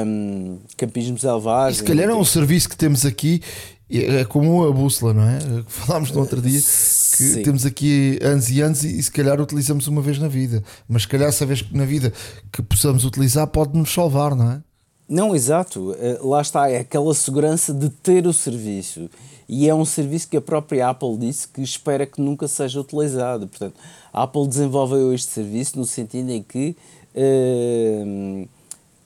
um, 0.07 0.59
campismo 0.75 1.19
selvagem. 1.19 1.75
E 1.75 1.77
se 1.77 1.85
calhar 1.85 2.09
é 2.09 2.15
um 2.15 2.25
serviço 2.25 2.67
que 2.67 2.77
temos 2.77 3.05
aqui, 3.05 3.43
é 3.91 4.25
como 4.25 4.67
a 4.67 4.73
bússola, 4.73 5.13
não 5.13 5.23
é? 5.23 5.39
Falámos 5.67 6.11
no 6.13 6.21
outro 6.21 6.41
dia 6.41 6.59
que 6.59 7.25
Sim. 7.25 7.43
temos 7.43 7.67
aqui 7.67 8.19
anos 8.23 8.49
e 8.49 8.63
anos 8.63 8.83
e, 8.83 9.03
se 9.03 9.11
calhar 9.11 9.39
utilizamos 9.39 9.87
uma 9.87 10.01
vez 10.01 10.19
na 10.19 10.29
vida, 10.29 10.65
mas 10.89 11.03
se 11.03 11.09
calhar 11.09 11.29
essa 11.29 11.45
vez 11.45 11.63
na 11.71 11.85
vida 11.85 12.11
que 12.51 12.63
possamos 12.63 13.05
utilizar 13.05 13.47
pode 13.49 13.77
nos 13.77 13.93
salvar, 13.93 14.35
não 14.35 14.53
é? 14.53 14.63
Não, 15.07 15.35
exato. 15.35 15.95
Eh, 15.99 16.19
lá 16.23 16.41
está, 16.41 16.71
é 16.71 16.79
aquela 16.79 17.15
segurança 17.15 17.73
de 17.73 17.89
ter 17.89 18.27
o 18.27 18.33
serviço 18.33 19.11
e 19.49 19.67
é 19.67 19.75
um 19.75 19.85
serviço 19.85 20.29
que 20.29 20.37
a 20.37 20.41
própria 20.43 20.91
Apple 20.91 21.17
disse 21.17 21.49
que 21.49 21.63
espera 21.63 22.05
que 22.05 22.21
nunca 22.21 22.47
seja 22.47 22.81
utilizado. 22.81 23.49
Portanto, 23.49 23.75
a 24.13 24.25
Apple 24.25 24.47
desenvolveu 24.47 25.15
este 25.15 25.31
serviço 25.31 25.79
no 25.79 25.87
sentido 25.87 26.31
em 26.31 26.43
que 26.43 26.77
uh, 27.15 28.49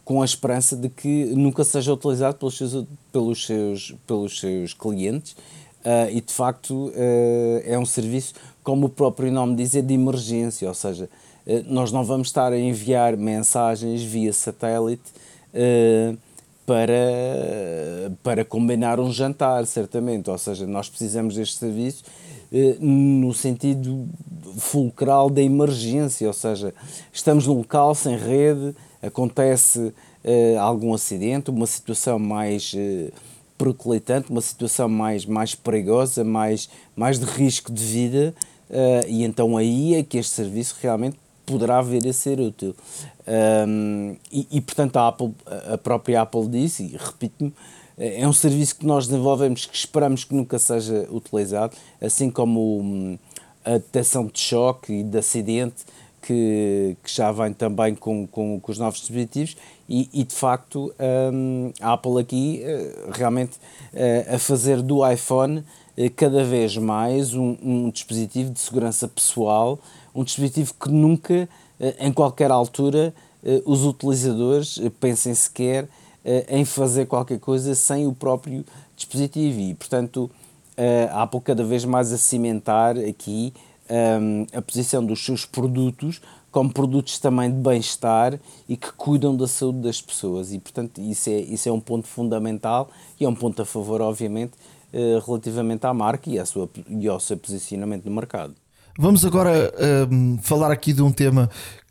com 0.05 0.21
a 0.21 0.25
esperança 0.25 0.75
de 0.75 0.89
que 0.89 1.27
nunca 1.27 1.63
seja 1.63 1.93
utilizado 1.93 2.39
pelos 2.39 2.57
seus, 2.57 2.85
pelos 3.13 3.47
seus, 3.47 3.95
pelos 4.05 4.41
seus 4.41 4.75
clientes 4.75 5.33
uh, 5.85 6.11
e 6.11 6.21
de 6.21 6.33
facto 6.33 6.89
uh, 6.89 6.93
é 7.65 7.79
um 7.79 7.87
serviço, 7.87 8.35
como 8.65 8.87
o 8.87 8.91
próprio 8.91 9.31
nome 9.31 9.55
diz, 9.55 9.77
é 9.77 9.81
de 9.81 9.95
emergência, 9.95 10.67
ou 10.67 10.75
seja, 10.75 11.09
nós 11.67 11.91
não 11.91 12.05
vamos 12.05 12.29
estar 12.29 12.53
a 12.53 12.59
enviar 12.59 13.17
mensagens 13.17 14.01
via 14.01 14.33
satélite 14.33 15.03
para, 16.73 18.11
para 18.23 18.45
combinar 18.47 18.99
um 18.99 19.13
jantar, 19.13 19.67
certamente, 19.67 20.31
ou 20.31 20.39
seja, 20.39 20.67
nós 20.67 20.89
precisamos 20.89 21.35
deste 21.35 21.59
serviço 21.59 22.03
no 22.81 23.35
sentido 23.35 24.09
fulcral 24.57 25.29
da 25.29 25.43
emergência, 25.43 26.27
ou 26.27 26.33
seja, 26.33 26.73
estamos 27.13 27.47
num 27.47 27.59
local 27.59 27.95
sem 27.95 28.17
rede, 28.17 28.75
acontece 29.03 29.79
uh, 29.79 30.59
algum 30.61 30.95
acidente, 30.95 31.51
uma 31.51 31.67
situação 31.67 32.19
mais 32.19 32.75
periclitante, 33.59 34.31
uma 34.31 34.41
situação 34.41 34.89
mais, 34.89 35.27
mais 35.27 35.55
perigosa, 35.55 36.25
mais, 36.25 36.71
mais 36.97 37.19
de 37.19 37.27
risco 37.27 37.71
de 37.71 37.85
vida, 37.85 38.35
uh, 38.71 39.07
e 39.07 39.25
então 39.25 39.59
aí 39.59 39.95
é 39.95 40.03
que 40.03 40.17
este 40.17 40.33
serviço 40.33 40.77
realmente 40.81 41.19
poderá 41.53 41.81
vir 41.83 42.07
a 42.09 42.13
ser 42.13 42.41
útil. 42.41 42.75
Um, 43.69 44.17
e, 44.31 44.49
e, 44.51 44.61
portanto 44.61 44.97
a, 44.97 45.09
Apple, 45.09 45.33
a 45.73 45.79
própria 45.79 46.23
Apple 46.23 46.49
disse, 46.49 46.83
e 46.83 46.97
repito-me, 46.97 47.53
é 47.99 48.27
um 48.27 48.33
serviço 48.33 48.77
que 48.77 48.87
nós 48.87 49.07
desenvolvemos 49.07 49.67
que 49.67 49.77
esperamos 49.77 50.25
que 50.25 50.35
nunca 50.35 50.59
seja 50.59 51.07
utilizado, 51.11 51.77
assim 52.01 52.31
como 52.31 52.81
hum, 52.81 53.19
a 53.65 53.73
detecção 53.73 54.27
de 54.27 54.41
choque 54.41 54.93
e 54.93 55.03
de 55.03 55.19
acidente 55.19 55.85
que, 56.23 56.97
que 57.03 57.15
já 57.15 57.33
vem 57.33 57.53
também 57.53 57.95
com, 57.95 58.27
com, 58.27 58.61
com 58.61 58.73
os 58.73 58.79
novos 58.79 59.01
dispositivos 59.01 59.57
e, 59.89 60.09
e 60.13 60.25
de 60.25 60.35
facto 60.35 60.95
um, 61.33 61.73
a 61.81 61.93
Apple 61.95 62.21
aqui 62.21 62.63
uh, 62.65 63.11
realmente 63.13 63.57
uh, 63.93 64.35
a 64.35 64.39
fazer 64.39 64.81
do 64.81 65.07
iPhone 65.07 65.59
uh, 65.59 66.11
cada 66.17 66.45
vez 66.45 66.77
mais 66.77 67.35
um, 67.35 67.57
um, 67.63 67.91
dispositivo 67.91 68.53
de 68.53 68.61
segurança 68.61 69.09
pessoal, 69.09 69.79
um 70.15 70.25
dispositivo 70.25 70.75
que 70.75 70.91
nunca, 70.91 71.49
em 71.99 72.13
qualquer 72.13 72.51
altura, 72.51 73.15
os 73.65 73.85
utilizadores 73.85 74.81
pensem 75.01 75.35
sequer 75.35 75.89
em 76.49 76.65
fazer 76.65 77.07
qualquer 77.07 77.41
coisa 77.41 77.75
sem 77.75 78.07
o 78.07 78.13
próprio 78.13 78.65
dispositivo 78.95 79.61
e, 79.61 79.75
portanto, 79.75 80.31
a 81.11 81.23
Apple 81.23 81.41
cada 81.41 81.65
vez 81.65 81.85
mais 81.85 82.13
a 82.13 82.19
cimentar 82.19 82.97
aqui 82.99 83.53
a 84.53 84.63
posição 84.63 85.05
dos 85.05 85.25
seus 85.25 85.45
produtos 85.45 86.21
como 86.51 86.71
produtos 86.71 87.19
também 87.19 87.51
de 87.51 87.57
bem-estar 87.57 88.39
e 88.69 88.77
que 88.77 88.93
cuidam 88.93 89.35
da 89.35 89.49
saúde 89.49 89.79
das 89.79 90.03
pessoas. 90.03 90.53
E, 90.53 90.59
portanto, 90.59 91.01
isso 91.01 91.31
é, 91.31 91.41
isso 91.41 91.69
é 91.69 91.73
um 91.73 91.81
ponto 91.81 92.07
fundamental 92.07 92.91
e 93.19 93.25
é 93.25 93.29
um 93.29 93.35
ponto 93.35 93.63
a 93.63 93.65
favor, 93.65 94.03
obviamente, 94.03 94.53
relativamente 95.27 95.87
à 95.87 95.95
marca 95.95 96.29
e, 96.29 96.39
à 96.39 96.45
sua, 96.45 96.69
e 96.89 97.09
ao 97.09 97.19
seu 97.19 97.39
posicionamento 97.39 98.05
no 98.05 98.15
mercado. 98.15 98.55
Vamos 98.99 99.25
agora 99.25 99.73
um, 100.11 100.39
falar 100.39 100.71
aqui 100.71 100.93
de 100.93 101.03
um 101.03 101.11
tema 101.11 101.49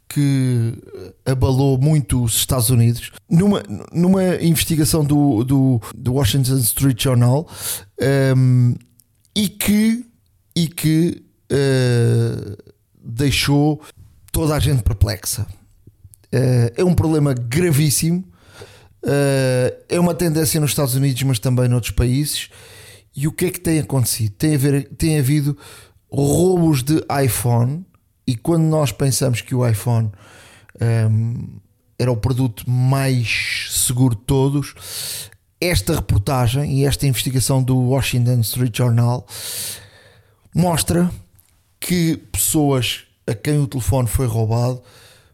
que 0.08 0.74
abalou 1.26 1.78
muito 1.78 2.24
os 2.24 2.36
Estados 2.36 2.70
Unidos. 2.70 3.12
Numa, 3.30 3.64
numa 3.92 4.36
investigação 4.36 5.04
do, 5.04 5.44
do, 5.44 5.82
do 5.96 6.14
Washington 6.14 6.58
Street 6.58 7.02
Journal 7.02 7.48
um, 8.38 8.76
e 9.36 9.48
que, 9.48 10.06
e 10.56 10.68
que 10.68 11.24
uh, 11.52 12.58
deixou 13.04 13.82
toda 14.32 14.56
a 14.56 14.60
gente 14.60 14.84
perplexa. 14.84 15.48
Uh, 16.34 16.72
é 16.76 16.84
um 16.84 16.94
problema 16.94 17.34
gravíssimo, 17.34 18.20
uh, 19.04 19.76
é 19.90 20.00
uma 20.00 20.14
tendência 20.14 20.60
nos 20.60 20.72
Estados 20.72 20.94
Unidos, 20.94 21.24
mas 21.24 21.40
também 21.40 21.68
noutros 21.68 21.92
países. 21.92 22.50
E 23.16 23.28
o 23.28 23.32
que 23.32 23.46
é 23.46 23.50
que 23.50 23.60
tem 23.60 23.80
acontecido? 23.80 24.34
Tem, 24.38 24.56
a 24.56 24.58
ver, 24.58 24.90
tem 24.98 25.20
havido 25.20 25.58
roubos 26.12 26.84
de 26.84 27.04
iPhone, 27.24 27.86
e 28.28 28.36
quando 28.36 28.64
nós 28.64 28.92
pensamos 28.92 29.42
que 29.42 29.56
o 29.56 29.68
iPhone 29.68 30.12
um, 31.10 31.60
era 31.98 32.12
o 32.12 32.18
produto 32.18 32.70
mais 32.70 33.68
seguro 33.72 34.16
de 34.16 34.22
todos, 34.24 34.74
esta 35.60 35.96
reportagem 35.96 36.80
e 36.80 36.86
esta 36.86 37.06
investigação 37.06 37.62
do 37.62 37.78
Washington 37.78 38.40
Street 38.42 38.76
Journal 38.76 39.26
mostra 40.54 41.12
que 41.80 42.18
pessoas 42.32 43.04
a 43.28 43.36
quem 43.36 43.60
o 43.60 43.68
telefone 43.68 44.08
foi 44.08 44.26
roubado 44.26 44.82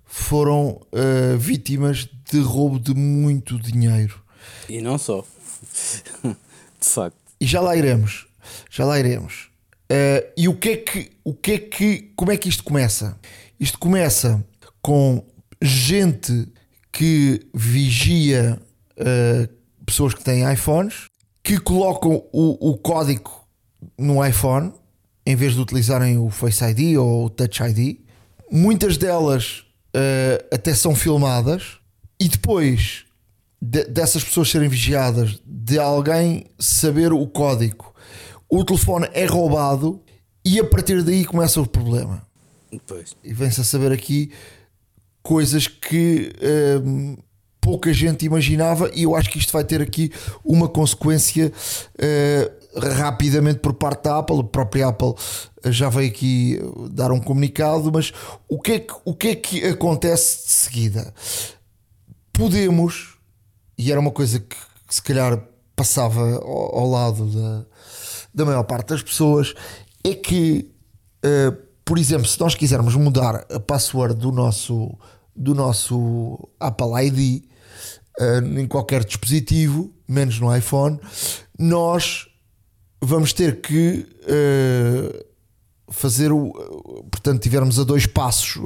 foram 0.06 0.82
uh, 0.92 1.38
vítimas 1.38 2.10
de 2.30 2.40
roubo 2.40 2.80
de 2.80 2.94
muito 2.94 3.58
dinheiro. 3.58 4.22
E 4.68 4.82
não 4.82 4.98
só. 4.98 5.24
de 6.24 6.88
facto. 6.88 7.18
E 7.40 7.46
já 7.46 7.62
lá 7.62 7.76
iremos. 7.76 8.28
Já 8.70 8.86
lá 8.86 9.00
iremos. 9.00 9.47
Uh, 9.90 10.28
e 10.36 10.48
o 10.48 10.56
que 10.56 10.70
é 10.70 10.78
que, 10.78 11.12
o 11.24 11.34
que 11.34 11.52
é 11.54 11.58
que, 11.60 12.12
como 12.16 12.32
é 12.32 12.38
que 12.38 12.50
isto 12.50 12.64
começa? 12.64 13.18
Isto 13.60 13.80
começa 13.80 14.44
com 14.82 15.24
gente 15.62 16.48
que 16.92 17.48
vigia 17.54 18.60
uh, 19.00 19.84
pessoas 19.86 20.14
que 20.14 20.24
têm 20.24 20.52
iPhones, 20.52 21.06
que 21.42 21.58
colocam 21.58 22.24
o, 22.34 22.72
o 22.72 22.78
código 22.78 23.48
no 23.98 24.26
iPhone 24.26 24.74
em 25.26 25.36
vez 25.36 25.56
de 25.56 25.60
utilizarem 25.60 26.18
o 26.18 26.30
Face 26.30 26.64
ID 26.64 26.98
ou 26.98 27.26
o 27.26 27.30
Touch 27.30 27.62
ID. 27.62 28.00
Muitas 28.50 28.96
delas 28.98 29.66
uh, 29.94 30.48
até 30.54 30.74
são 30.74 30.96
filmadas 30.96 31.80
e 32.18 32.30
depois 32.30 33.04
de, 33.62 33.84
dessas 33.86 34.24
pessoas 34.24 34.50
serem 34.50 34.70
vigiadas, 34.70 35.38
de 35.46 35.78
alguém 35.80 36.46
saber 36.58 37.12
o 37.12 37.28
código, 37.28 37.94
o 38.50 38.64
telefone 38.64 39.08
é 39.14 39.26
roubado 39.26 40.02
e 40.44 40.60
a 40.60 40.64
partir 40.64 41.04
daí 41.04 41.26
começa 41.26 41.60
o 41.62 41.68
problema. 41.68 42.26
Pois. 42.86 43.16
E 43.24 43.34
vem-se 43.34 43.62
a 43.62 43.64
saber 43.64 43.92
aqui 43.92 44.32
coisas 45.22 45.68
que 45.68 46.32
uh, 46.38 47.24
pouca 47.60 47.94
gente 47.94 48.26
imaginava, 48.26 48.90
e 48.94 49.04
eu 49.04 49.16
acho 49.16 49.30
que 49.30 49.38
isto 49.38 49.52
vai 49.52 49.64
ter 49.64 49.82
aqui 49.82 50.12
uma 50.44 50.70
consequência 50.70 51.52
uh, 51.52 52.58
rapidamente 52.96 53.60
por 53.60 53.74
parte 53.74 54.04
da 54.04 54.20
Apple. 54.20 54.40
A 54.40 54.44
própria 54.44 54.88
Apple 54.88 55.14
já 55.66 55.90
veio 55.90 56.10
aqui 56.10 56.60
dar 56.92 57.12
um 57.12 57.20
comunicado, 57.20 57.92
mas 57.92 58.14
o 58.48 58.60
que 58.60 58.72
é 58.74 58.80
que, 58.80 58.94
o 59.04 59.14
que, 59.14 59.28
é 59.28 59.36
que 59.36 59.66
acontece 59.66 60.46
de 60.46 60.52
seguida? 60.52 61.14
Podemos, 62.32 63.18
e 63.78 63.92
era 63.92 64.00
uma 64.00 64.12
coisa 64.12 64.40
que, 64.40 64.56
que 64.88 64.96
se 64.96 65.02
calhar 65.02 65.42
passava 65.76 66.22
ao, 66.38 66.80
ao, 66.80 66.90
lado 66.90 67.26
da, 67.26 67.66
da 68.38 68.46
maior 68.46 68.64
parte 68.64 68.90
das 68.90 69.02
pessoas, 69.02 69.56
é 70.04 70.14
que, 70.14 70.72
uh, 71.26 71.58
por 71.84 71.98
exemplo, 71.98 72.28
se 72.28 72.40
nós 72.40 72.54
quisermos 72.54 72.96
mudar 72.96 73.44
a 73.52 73.60
password 73.60 74.14
do 74.14 74.32
nosso, 74.32 74.96
do 75.36 75.56
nosso 75.56 76.48
Apple 76.60 77.08
ID 77.08 77.44
uh, 78.22 78.60
em 78.60 78.68
qualquer 78.68 79.04
dispositivo, 79.04 79.92
menos 80.08 80.40
no 80.40 80.56
iPhone, 80.56 81.00
nós 81.58 82.28
vamos 83.02 83.34
ter 83.34 83.60
que 83.60 84.08
uh, 84.22 85.26
fazer 85.92 86.32
o. 86.32 86.52
Portanto, 87.10 87.42
tivermos 87.42 87.80
a 87.80 87.84
dois 87.84 88.06
passos 88.06 88.62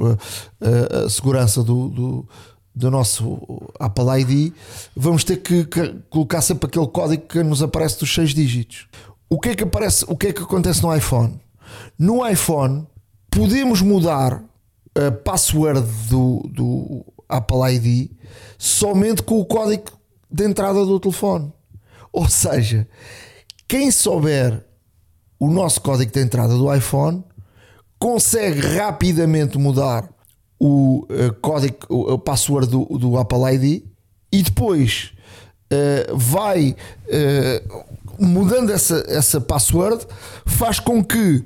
a 0.60 1.08
segurança 1.08 1.62
do, 1.62 1.88
do, 1.88 2.28
do, 2.74 2.90
nosso 2.90 3.38
Apple 3.78 4.20
ID, 4.20 4.52
vamos 4.94 5.24
ter 5.24 5.36
que, 5.36 5.64
colocar 6.10 6.42
sempre 6.42 6.66
aquele 6.66 6.88
código 6.88 7.26
que 7.26 7.42
nos 7.42 7.62
aparece 7.62 8.00
dos 8.00 8.12
seis 8.12 8.34
dígitos. 8.34 8.88
O 9.32 9.40
que 9.40 9.48
é 9.48 9.54
que 9.54 9.64
aparece? 9.64 10.04
O 10.08 10.14
que 10.14 10.26
é 10.26 10.32
que 10.34 10.42
acontece 10.42 10.82
no 10.82 10.94
iPhone? 10.94 11.40
No 11.98 12.28
iPhone 12.28 12.86
podemos 13.30 13.80
mudar 13.80 14.44
a 14.94 15.10
password 15.10 15.80
do, 16.10 16.42
do 16.52 17.02
Apple 17.26 17.74
ID 17.74 18.10
somente 18.58 19.22
com 19.22 19.40
o 19.40 19.46
código 19.46 19.84
de 20.30 20.44
entrada 20.44 20.84
do 20.84 21.00
telefone. 21.00 21.50
Ou 22.12 22.28
seja, 22.28 22.86
quem 23.66 23.90
souber 23.90 24.66
o 25.40 25.48
nosso 25.48 25.80
código 25.80 26.12
de 26.12 26.20
entrada 26.20 26.54
do 26.54 26.70
iPhone 26.70 27.24
consegue 27.98 28.60
rapidamente 28.60 29.56
mudar 29.56 30.10
o 30.60 31.06
uh, 31.08 31.32
código, 31.40 31.78
o, 31.88 32.18
password 32.18 32.68
do, 32.68 32.84
do, 32.98 33.16
Apple 33.16 33.54
ID 33.54 33.82
e 34.30 34.42
depois 34.42 35.14
uh, 35.72 36.18
vai 36.18 36.76
uh, 37.06 37.92
mudando 38.22 38.70
essa, 38.70 39.04
essa 39.08 39.40
password, 39.40 40.06
faz 40.46 40.78
com 40.80 41.04
que 41.04 41.44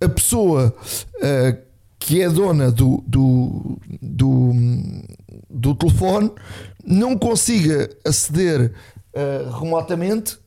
a 0.00 0.08
pessoa 0.08 0.74
que 1.98 2.22
é 2.22 2.30
dona 2.30 2.70
do, 2.70 3.04
do, 3.06 3.78
do, 4.00 4.52
do 5.50 5.74
telefone 5.74 6.30
não 6.84 7.18
consiga 7.18 7.90
aceder 8.04 8.72
remotamente 9.60 10.38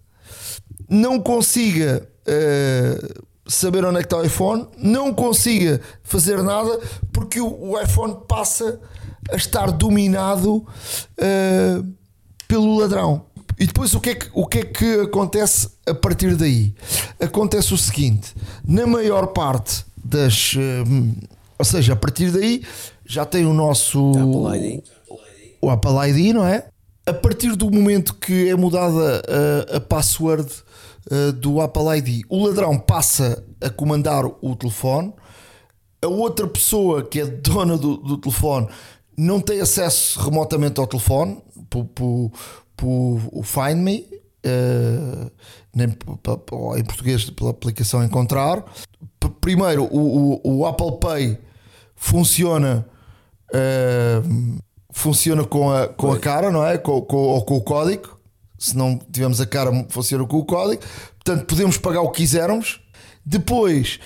não 0.89 1.19
consiga 1.19 2.07
uh, 2.27 3.23
saber 3.47 3.83
onde 3.85 3.97
é 3.97 3.99
que 4.01 4.05
está 4.05 4.17
o 4.17 4.23
iPhone, 4.23 4.67
não 4.77 5.13
consiga 5.13 5.81
fazer 6.03 6.41
nada 6.43 6.79
porque 7.11 7.39
o, 7.41 7.71
o 7.71 7.81
iPhone 7.81 8.17
passa 8.27 8.79
a 9.31 9.35
estar 9.35 9.71
dominado 9.71 10.57
uh, 10.57 11.93
pelo 12.47 12.77
ladrão. 12.77 13.25
E 13.59 13.65
depois 13.65 13.93
o 13.93 13.99
que, 13.99 14.09
é 14.09 14.15
que, 14.15 14.29
o 14.33 14.45
que 14.45 14.59
é 14.59 14.65
que 14.65 14.93
acontece 15.01 15.69
a 15.85 15.93
partir 15.93 16.35
daí? 16.35 16.73
Acontece 17.19 17.73
o 17.73 17.77
seguinte: 17.77 18.33
na 18.67 18.87
maior 18.87 19.27
parte 19.27 19.85
das. 20.03 20.53
Uh, 20.53 21.15
ou 21.57 21.65
seja, 21.65 21.93
a 21.93 21.95
partir 21.95 22.31
daí 22.31 22.63
já 23.05 23.25
tem 23.25 23.45
o 23.45 23.53
nosso. 23.53 24.11
Apple 24.11 24.57
ID. 24.57 24.83
O 25.61 25.69
Apple 25.69 26.09
ID, 26.09 26.33
não 26.33 26.45
é? 26.45 26.67
A 27.05 27.13
partir 27.13 27.55
do 27.55 27.69
momento 27.69 28.15
que 28.15 28.49
é 28.49 28.55
mudada 28.55 29.21
a, 29.71 29.77
a 29.77 29.79
password 29.79 30.49
uh, 31.11 31.31
do 31.33 31.61
Apple 31.61 31.97
ID, 31.97 32.25
o 32.29 32.45
ladrão 32.45 32.77
passa 32.79 33.43
a 33.61 33.69
comandar 33.69 34.25
o 34.25 34.55
telefone. 34.55 35.13
A 36.01 36.07
outra 36.07 36.47
pessoa 36.47 37.03
que 37.03 37.21
é 37.21 37.25
dona 37.25 37.77
do, 37.77 37.97
do 37.97 38.17
telefone 38.17 38.67
não 39.17 39.39
tem 39.39 39.61
acesso 39.61 40.19
remotamente 40.19 40.79
ao 40.79 40.87
telefone 40.87 41.37
por, 41.69 41.85
por, 41.85 42.31
por 42.75 43.21
o 43.31 43.43
Find 43.43 43.77
Me, 43.77 44.07
uh, 44.45 45.31
nem, 45.73 45.87
em 45.87 46.83
português 46.83 47.29
pela 47.29 47.51
aplicação 47.51 48.03
Encontrar. 48.03 48.63
Primeiro, 49.41 49.83
o, 49.85 50.39
o, 50.43 50.57
o 50.59 50.65
Apple 50.65 50.99
Pay 50.99 51.39
funciona. 51.95 52.85
Uh, 53.49 54.57
funciona 54.91 55.43
com 55.43 55.71
a, 55.71 55.87
com 55.87 56.11
a 56.11 56.19
cara, 56.19 56.51
não 56.51 56.65
é? 56.65 56.77
Com, 56.77 57.01
com, 57.01 57.17
ou 57.17 57.43
com 57.43 57.57
o 57.57 57.61
código. 57.61 58.17
Se 58.57 58.77
não 58.77 58.97
tivermos 58.97 59.41
a 59.41 59.45
cara, 59.45 59.71
funciona 59.89 60.25
com 60.25 60.37
o 60.37 60.45
código. 60.45 60.81
Portanto, 61.15 61.45
podemos 61.45 61.77
pagar 61.77 62.01
o 62.01 62.09
que 62.09 62.17
quisermos. 62.17 62.79
Depois, 63.25 63.99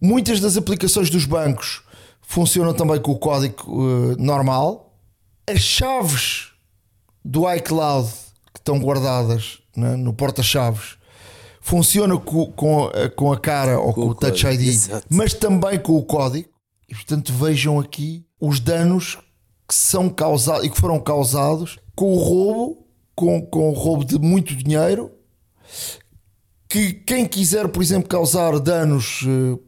muitas 0.00 0.40
das 0.40 0.56
aplicações 0.56 1.10
dos 1.10 1.24
bancos 1.24 1.82
funcionam 2.22 2.72
também 2.72 3.00
com 3.00 3.12
o 3.12 3.18
código 3.18 3.64
uh, 3.66 4.16
normal. 4.18 4.94
As 5.46 5.60
chaves 5.60 6.47
do 7.24 7.50
iCloud 7.54 8.08
que 8.52 8.60
estão 8.60 8.78
guardadas 8.78 9.58
né, 9.76 9.96
no 9.96 10.12
porta-chaves 10.12 10.98
funcionam 11.60 12.18
com, 12.18 12.50
com, 12.52 12.86
a, 12.86 13.10
com 13.10 13.30
a 13.30 13.38
cara 13.38 13.78
ou 13.78 13.92
com, 13.92 14.02
com 14.02 14.08
o 14.08 14.14
Touch 14.14 14.46
ID, 14.46 14.68
Exato. 14.68 15.06
mas 15.10 15.34
também 15.34 15.78
com 15.78 15.96
o 15.96 16.02
código. 16.02 16.48
E 16.88 16.94
portanto 16.94 17.32
vejam 17.34 17.78
aqui 17.78 18.24
os 18.40 18.58
danos 18.58 19.18
que 19.68 19.74
são 19.74 20.08
causados 20.08 20.64
e 20.64 20.70
que 20.70 20.80
foram 20.80 20.98
causados 20.98 21.78
com 21.94 22.14
o 22.14 22.18
roubo, 22.18 22.86
com, 23.14 23.44
com 23.44 23.68
o 23.68 23.74
roubo 23.74 24.04
de 24.04 24.18
muito 24.18 24.56
dinheiro. 24.56 25.10
Que 26.66 26.92
quem 26.94 27.26
quiser, 27.26 27.68
por 27.68 27.82
exemplo, 27.82 28.08
causar 28.08 28.58
danos 28.58 29.22
uh, 29.22 29.60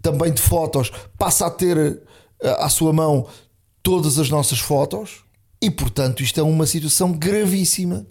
também 0.00 0.32
de 0.32 0.40
fotos, 0.40 0.90
passa 1.18 1.46
a 1.46 1.50
ter 1.50 1.76
uh, 1.76 2.48
à 2.58 2.70
sua 2.70 2.92
mão 2.92 3.26
todas 3.82 4.18
as 4.18 4.30
nossas 4.30 4.60
fotos. 4.60 5.21
E 5.62 5.70
portanto, 5.70 6.24
isto 6.24 6.40
é 6.40 6.42
uma 6.42 6.66
situação 6.66 7.12
gravíssima, 7.12 8.04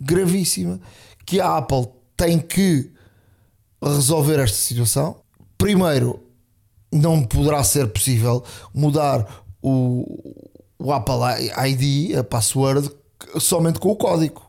gravíssima, 0.00 0.80
que 1.26 1.38
a 1.42 1.58
Apple 1.58 1.88
tem 2.16 2.38
que 2.38 2.90
resolver 3.82 4.40
esta 4.40 4.56
situação. 4.56 5.16
Primeiro, 5.58 6.22
não 6.90 7.22
poderá 7.22 7.62
ser 7.62 7.88
possível 7.88 8.42
mudar 8.72 9.44
o, 9.60 10.34
o 10.78 10.90
Apple 10.90 11.16
ID, 11.68 12.16
a 12.16 12.24
password, 12.24 12.90
somente 13.38 13.78
com 13.78 13.90
o 13.90 13.96
código 13.96 14.42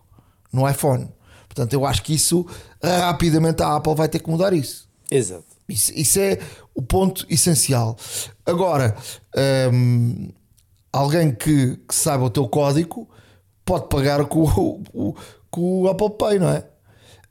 no 0.54 0.70
iPhone. 0.70 1.10
Portanto, 1.50 1.74
eu 1.74 1.86
acho 1.86 2.01
que 2.01 2.13
isso 2.13 2.48
rapidamente 2.82 3.62
a 3.62 3.75
Apple 3.75 3.94
vai 3.94 4.08
ter 4.08 4.20
que 4.20 4.30
mudar 4.30 4.54
isso. 4.54 4.88
Exato. 5.12 5.44
Isso, 5.68 5.92
isso 5.94 6.18
é 6.18 6.39
o 6.74 6.82
ponto 6.82 7.25
essencial. 7.30 7.98
Agora, 8.46 8.96
hum, 9.74 10.30
alguém 10.91 11.34
que, 11.34 11.77
que, 11.88 11.96
saiba 11.96 12.24
o 12.24 12.29
teu 12.29 12.48
código 12.48 13.08
pode 13.65 13.88
pagar 13.88 14.25
com 14.25 14.44
o, 14.94 15.15
com 15.50 15.82
o 15.82 15.89
Apple 15.89 16.12
Pay, 16.12 16.39
não 16.39 16.50
é? 16.50 16.65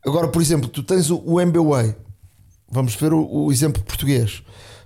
Agora, 0.05 0.29
por 0.29 0.41
exemplo, 0.41 0.69
tu 0.69 0.83
tens 0.83 1.11
o, 1.11 1.19
o 1.25 1.41
MBWay. 1.41 1.95
Vamos 2.69 2.95
ver 2.95 3.13
o, 3.13 3.27
o 3.27 3.53
exemplo 3.53 3.83
português. 3.83 4.43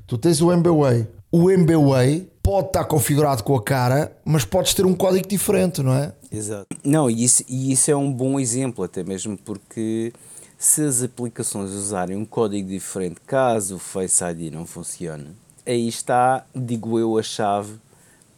Tu 0.06 0.16
tens 0.16 0.40
o 0.40 0.50
MBWay. 0.52 1.06
O 1.30 1.50
MBWay 1.50 2.28
pode 2.42 2.68
estar 2.68 2.84
configurado 2.84 3.42
com 3.44 3.54
a 3.54 3.62
cara, 3.62 4.16
mas 4.24 4.44
podes 4.44 4.74
ter 4.74 4.84
um 4.84 4.94
código 4.94 5.28
diferente, 5.28 5.82
não 5.82 5.92
é? 5.92 6.12
Exato. 6.32 6.66
Não, 6.84 7.10
e 7.10 7.24
isso, 7.24 7.44
e 7.48 7.72
isso 7.72 7.90
é 7.90 7.96
um 7.96 8.12
bom 8.12 8.38
exemplo, 8.40 8.84
até 8.84 9.04
mesmo 9.04 9.36
porque 9.36 10.12
se 10.58 10.82
as 10.82 11.02
aplicações 11.02 11.70
usarem 11.70 12.16
um 12.16 12.24
código 12.24 12.68
diferente, 12.68 13.20
caso 13.26 13.76
o 13.76 13.78
Face 13.78 14.22
ID 14.24 14.52
não 14.52 14.66
funcione, 14.66 15.28
aí 15.66 15.88
está, 15.88 16.44
digo 16.54 16.98
eu, 16.98 17.18
a 17.18 17.22
chave 17.22 17.74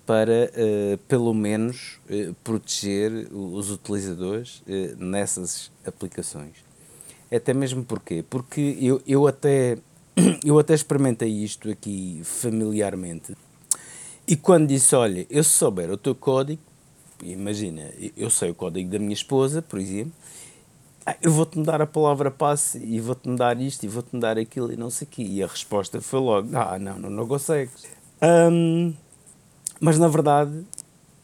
para, 0.07 0.51
uh, 0.51 0.99
pelo 1.09 1.33
menos, 1.33 2.01
uh, 2.11 2.35
proteger 2.43 3.29
os 3.33 3.71
utilizadores 3.71 4.63
uh, 4.67 4.97
nessas 5.03 5.71
aplicações. 5.87 6.57
Até 7.33 7.55
mesmo 7.55 7.85
porquê? 7.85 8.25
Porque 8.29 8.77
eu, 8.81 9.01
eu, 9.07 9.27
até, 9.27 9.79
eu 10.45 10.59
até 10.59 10.75
experimentei 10.75 11.31
isto 11.31 11.71
aqui 11.71 12.21
familiarmente 12.25 13.35
e 14.27 14.37
quando 14.37 14.69
disse, 14.69 14.95
olha, 14.95 15.27
eu 15.29 15.43
souber 15.43 15.91
o 15.91 15.97
teu 15.97 16.15
código, 16.15 16.63
imagina, 17.23 17.91
eu 18.17 18.31
sei 18.31 18.51
o 18.51 18.55
código 18.55 18.91
da 18.91 18.99
minha 18.99 19.13
esposa, 19.13 19.61
por 19.61 19.81
exemplo, 19.81 20.13
ah, 21.05 21.17
eu 21.21 21.33
vou-te 21.33 21.59
mudar 21.59 21.83
a 21.83 21.87
palavra 21.87 22.31
passe 22.31 22.79
e 22.79 23.01
vou-te 23.01 23.29
mudar 23.29 23.61
isto 23.61 23.85
e 23.85 23.89
vou-te 23.89 24.15
mudar 24.15 24.39
aquilo 24.39 24.73
e 24.73 24.77
não 24.77 24.89
sei 24.89 25.07
o 25.07 25.11
quê. 25.11 25.23
E 25.23 25.43
a 25.43 25.47
resposta 25.49 26.01
foi 26.01 26.21
logo, 26.21 26.49
ah, 26.57 26.79
não, 26.79 26.99
não, 26.99 27.11
não 27.11 27.27
consegues. 27.27 27.85
Um, 28.23 28.95
mas 29.83 29.99
na 29.99 30.07
verdade, 30.07 30.65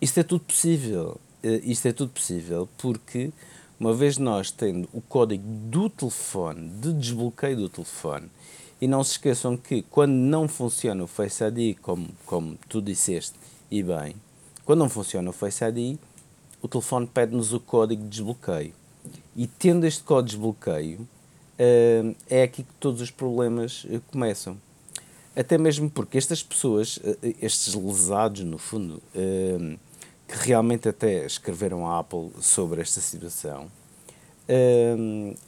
isto 0.01 0.19
é 0.19 0.25
tudo 0.25 0.41
possível. 0.41 1.17
Uh, 1.45 1.61
isto 1.63 1.87
é 1.87 1.93
tudo 1.93 2.11
possível 2.11 2.69
porque, 2.77 3.31
uma 3.79 3.95
vez 3.95 4.19
nós 4.19 4.51
tendo 4.51 4.89
o 4.93 5.01
código 5.01 5.45
do 5.47 5.89
telefone, 5.89 6.69
de 6.69 6.93
desbloqueio 6.93 7.57
do 7.57 7.69
telefone, 7.69 8.29
e 8.81 8.89
não 8.89 9.05
se 9.05 9.13
esqueçam 9.13 9.57
que 9.57 9.83
quando 9.83 10.11
não 10.11 10.49
funciona 10.49 11.05
o 11.05 11.07
Face 11.07 11.45
ID, 11.45 11.79
como, 11.81 12.09
como 12.27 12.59
tu 12.69 12.83
disseste, 12.83 13.39
e 13.71 13.81
bem, 13.81 14.17
quando 14.65 14.81
não 14.81 14.89
funciona 14.89 15.31
o 15.31 15.33
Face 15.33 15.65
ID, 15.65 15.97
o 16.61 16.67
telefone 16.67 17.07
pede-nos 17.07 17.53
o 17.53 17.61
código 17.61 18.03
de 18.03 18.09
desbloqueio. 18.09 18.75
E 19.37 19.47
tendo 19.47 19.87
este 19.87 20.03
código 20.03 20.27
de 20.27 20.33
desbloqueio, 20.33 21.01
uh, 21.01 22.17
é 22.29 22.43
aqui 22.43 22.65
que 22.65 22.75
todos 22.81 23.01
os 23.01 23.13
problemas 23.13 23.85
uh, 23.85 24.03
começam. 24.11 24.57
Até 25.39 25.57
mesmo 25.57 25.89
porque 25.89 26.19
estas 26.19 26.43
pessoas, 26.43 26.97
uh, 26.97 27.17
estes 27.41 27.75
lesados, 27.75 28.43
no 28.43 28.59
fundo, 28.59 29.01
que 30.27 30.37
realmente 30.37 30.89
até 30.89 31.25
escreveram 31.25 31.87
à 31.87 32.01
Apple 32.01 32.31
sobre 32.41 32.81
esta 32.81 33.01
situação, 33.01 33.71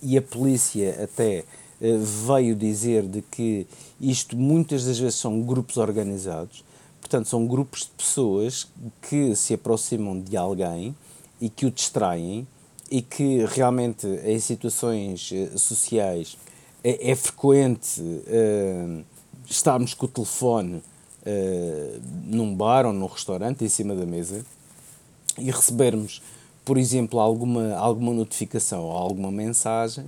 e 0.00 0.16
a 0.16 0.22
polícia 0.22 1.02
até 1.02 1.44
eh, 1.80 1.96
veio 2.26 2.54
dizer 2.54 3.04
de 3.08 3.22
que 3.22 3.66
isto 3.98 4.36
muitas 4.36 4.84
das 4.84 4.98
vezes 4.98 5.14
são 5.14 5.40
grupos 5.40 5.78
organizados, 5.78 6.62
portanto, 7.00 7.26
são 7.26 7.46
grupos 7.46 7.84
de 7.84 7.90
pessoas 7.96 8.68
que 9.00 9.34
se 9.34 9.54
aproximam 9.54 10.20
de 10.20 10.36
alguém 10.36 10.94
e 11.40 11.48
que 11.48 11.64
o 11.64 11.70
distraem 11.70 12.46
e 12.90 13.00
que 13.00 13.46
realmente 13.46 14.06
em 14.06 14.38
situações 14.38 15.30
eh, 15.32 15.56
sociais 15.56 16.36
é, 16.84 17.12
é 17.12 17.14
frequente 17.14 18.00
uh, 18.00 19.04
estarmos 19.50 19.92
com 19.92 20.06
o 20.06 20.08
telefone 20.08 20.76
uh, 20.76 22.00
num 22.24 22.54
bar 22.54 22.86
ou 22.86 22.92
num 22.92 23.06
restaurante 23.06 23.64
em 23.64 23.68
cima 23.68 23.94
da 23.94 24.06
mesa 24.06 24.44
e 25.36 25.50
recebermos, 25.50 26.22
por 26.64 26.78
exemplo, 26.78 27.20
alguma, 27.20 27.74
alguma 27.74 28.14
notificação 28.14 28.84
ou 28.84 28.96
alguma 28.96 29.30
mensagem 29.30 30.06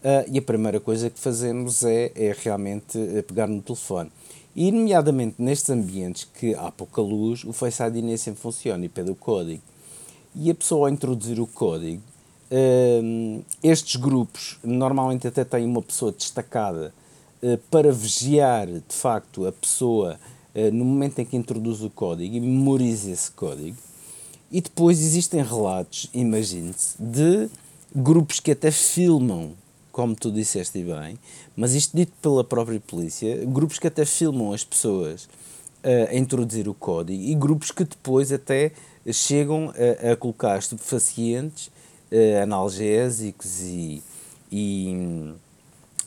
Uh, 0.00 0.24
e 0.32 0.38
a 0.38 0.42
primeira 0.42 0.80
coisa 0.80 1.10
que 1.10 1.20
fazemos 1.20 1.84
é, 1.84 2.10
é 2.14 2.34
realmente 2.42 2.98
eh, 2.98 3.20
pegar 3.20 3.46
no 3.46 3.60
telefone. 3.60 4.10
E, 4.56 4.72
nomeadamente 4.72 5.34
nestes 5.38 5.68
ambientes 5.68 6.24
que 6.24 6.54
há 6.54 6.70
pouca 6.70 7.02
luz, 7.02 7.44
o 7.44 7.52
Face 7.52 7.82
ID 7.82 7.96
nem 7.96 8.16
sempre 8.16 8.40
funciona 8.40 8.82
e 8.82 8.88
pede 8.88 9.10
o 9.10 9.14
código. 9.14 9.60
E 10.34 10.50
a 10.50 10.54
pessoa, 10.54 10.88
ao 10.88 10.94
introduzir 10.94 11.38
o 11.38 11.46
código, 11.46 12.02
uh, 12.50 13.44
estes 13.62 13.96
grupos 13.96 14.58
normalmente 14.64 15.28
até 15.28 15.44
têm 15.44 15.66
uma 15.66 15.82
pessoa 15.82 16.12
destacada 16.12 16.94
para 17.70 17.90
vigiar 17.92 18.66
de 18.66 18.94
facto 18.94 19.46
a 19.46 19.52
pessoa 19.52 20.18
no 20.72 20.84
momento 20.84 21.20
em 21.20 21.24
que 21.24 21.36
introduz 21.36 21.82
o 21.82 21.88
código 21.88 22.34
e 22.34 22.40
memoriza 22.40 23.10
esse 23.10 23.30
código. 23.30 23.76
E 24.50 24.60
depois 24.60 25.00
existem 25.00 25.42
relatos, 25.42 26.10
imagine-se, 26.12 27.00
de 27.00 27.48
grupos 27.94 28.40
que 28.40 28.50
até 28.50 28.70
filmam 28.70 29.52
como 29.92 30.14
tu 30.14 30.30
disseste 30.30 30.82
bem, 30.82 31.18
mas 31.56 31.74
isto 31.74 31.96
dito 31.96 32.12
pela 32.20 32.44
própria 32.44 32.80
polícia, 32.80 33.44
grupos 33.44 33.78
que 33.78 33.86
até 33.86 34.04
filmam 34.04 34.52
as 34.52 34.64
pessoas 34.64 35.28
a 36.10 36.14
introduzir 36.14 36.68
o 36.68 36.74
código 36.74 37.22
e 37.22 37.34
grupos 37.34 37.70
que 37.70 37.84
depois 37.84 38.30
até 38.32 38.72
chegam 39.12 39.72
a, 40.02 40.12
a 40.12 40.16
colocar 40.16 40.58
estupefacientes, 40.58 41.70
analgésicos 42.42 43.60
e, 43.60 44.02
e, 44.50 45.32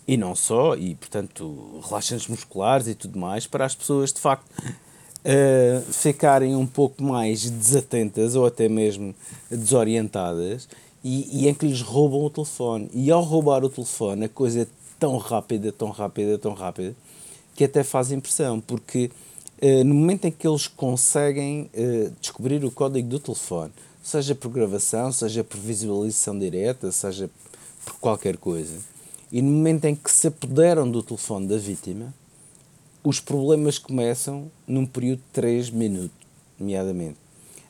e 0.07 0.17
não 0.17 0.35
só, 0.35 0.75
e 0.75 0.95
portanto 0.95 1.79
relaxantes 1.83 2.27
musculares 2.27 2.87
e 2.87 2.95
tudo 2.95 3.17
mais, 3.17 3.47
para 3.47 3.65
as 3.65 3.75
pessoas 3.75 4.11
de 4.11 4.19
facto 4.19 4.45
uh, 5.23 5.81
ficarem 5.91 6.55
um 6.55 6.67
pouco 6.67 7.03
mais 7.03 7.49
desatentas 7.49 8.35
ou 8.35 8.45
até 8.45 8.67
mesmo 8.67 9.15
desorientadas 9.49 10.67
e, 11.03 11.43
e 11.43 11.47
em 11.47 11.53
que 11.53 11.65
lhes 11.65 11.81
roubam 11.81 12.23
o 12.23 12.29
telefone. 12.29 12.89
E 12.93 13.11
ao 13.11 13.21
roubar 13.21 13.63
o 13.63 13.69
telefone, 13.69 14.25
a 14.25 14.29
coisa 14.29 14.61
é 14.61 14.67
tão 14.99 15.17
rápida, 15.17 15.71
tão 15.71 15.89
rápida, 15.89 16.37
tão 16.37 16.53
rápida, 16.53 16.95
que 17.55 17.63
até 17.63 17.83
faz 17.83 18.11
impressão, 18.11 18.59
porque 18.59 19.11
uh, 19.61 19.83
no 19.83 19.93
momento 19.93 20.25
em 20.25 20.31
que 20.31 20.47
eles 20.47 20.67
conseguem 20.67 21.69
uh, 21.73 22.11
descobrir 22.19 22.63
o 22.63 22.71
código 22.71 23.07
do 23.07 23.19
telefone, 23.19 23.71
seja 24.01 24.35
por 24.35 24.49
gravação, 24.49 25.11
seja 25.11 25.43
por 25.43 25.57
visualização 25.57 26.37
direta, 26.37 26.91
seja 26.91 27.29
por 27.85 27.95
qualquer 27.95 28.37
coisa, 28.37 28.77
e 29.33 29.41
no 29.41 29.49
momento 29.49 29.85
em 29.85 29.95
que 29.95 30.11
se 30.11 30.27
apoderam 30.27 30.87
do 30.87 31.01
telefone 31.01 31.47
da 31.47 31.57
vítima, 31.57 32.13
os 33.03 33.19
problemas 33.19 33.79
começam 33.79 34.51
num 34.67 34.85
período 34.85 35.21
de 35.21 35.33
3 35.33 35.71
minutos, 35.71 36.15
nomeadamente. 36.59 37.17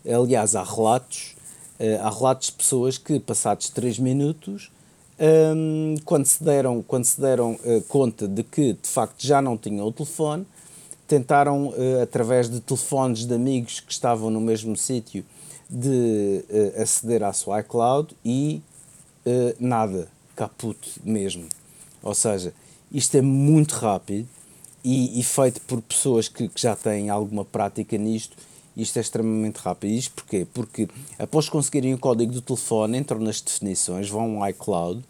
Aliás, 0.06 0.58
há 0.58 0.64
relatos, 0.64 1.38
uh, 1.80 2.06
há 2.06 2.10
relatos 2.10 2.48
de 2.48 2.54
pessoas 2.58 2.98
que, 2.98 3.18
passados 3.18 3.70
3 3.70 3.98
minutos, 3.98 4.74
um, 5.56 5.96
quando 6.04 6.26
se 6.26 6.44
deram, 6.44 6.84
quando 6.84 7.06
se 7.06 7.22
deram 7.22 7.54
uh, 7.54 7.82
conta 7.88 8.28
de 8.28 8.44
que 8.44 8.74
de 8.74 8.90
facto 8.90 9.26
já 9.26 9.42
não 9.42 9.58
tinham 9.58 9.88
o 9.88 9.92
telefone, 9.94 10.46
tentaram, 11.08 11.70
uh, 11.70 12.02
através 12.04 12.50
de 12.50 12.60
telefones 12.60 13.26
de 13.26 13.34
amigos 13.34 13.80
que 13.80 13.94
estavam 13.94 14.30
no 14.30 14.42
mesmo 14.42 14.76
sítio, 14.76 15.24
de 15.70 16.44
aceder 16.78 17.24
à 17.24 17.32
sua 17.34 17.62
iCloud 17.62 18.16
e 18.24 18.62
nada, 19.60 20.08
caput 20.36 20.78
mesmo. 21.04 21.48
Ou 22.02 22.14
seja, 22.14 22.54
isto 22.92 23.16
é 23.16 23.22
muito 23.22 23.74
rápido 23.74 24.28
e, 24.84 25.20
e 25.20 25.24
feito 25.24 25.62
por 25.62 25.82
pessoas 25.82 26.28
que, 26.28 26.48
que 26.48 26.62
já 26.62 26.76
têm 26.76 27.10
alguma 27.10 27.46
prática 27.46 27.98
nisto 27.98 28.36
isto 28.76 28.98
é 28.98 29.02
extremamente 29.02 29.58
rápido. 29.58 29.92
Isto 29.92 30.14
porquê? 30.16 30.48
Porque 30.52 30.88
após 31.20 31.48
conseguirem 31.48 31.94
o 31.94 31.98
código 31.98 32.34
do 32.34 32.42
telefone, 32.42 32.98
entram 32.98 33.20
nas 33.20 33.40
definições, 33.40 34.10
vão 34.10 34.42
ao 34.44 34.50
iCloud 34.50 35.04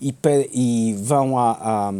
e, 0.00 0.14
e 0.52 0.94
vão 0.94 1.36
a, 1.36 1.52
a, 1.52 1.92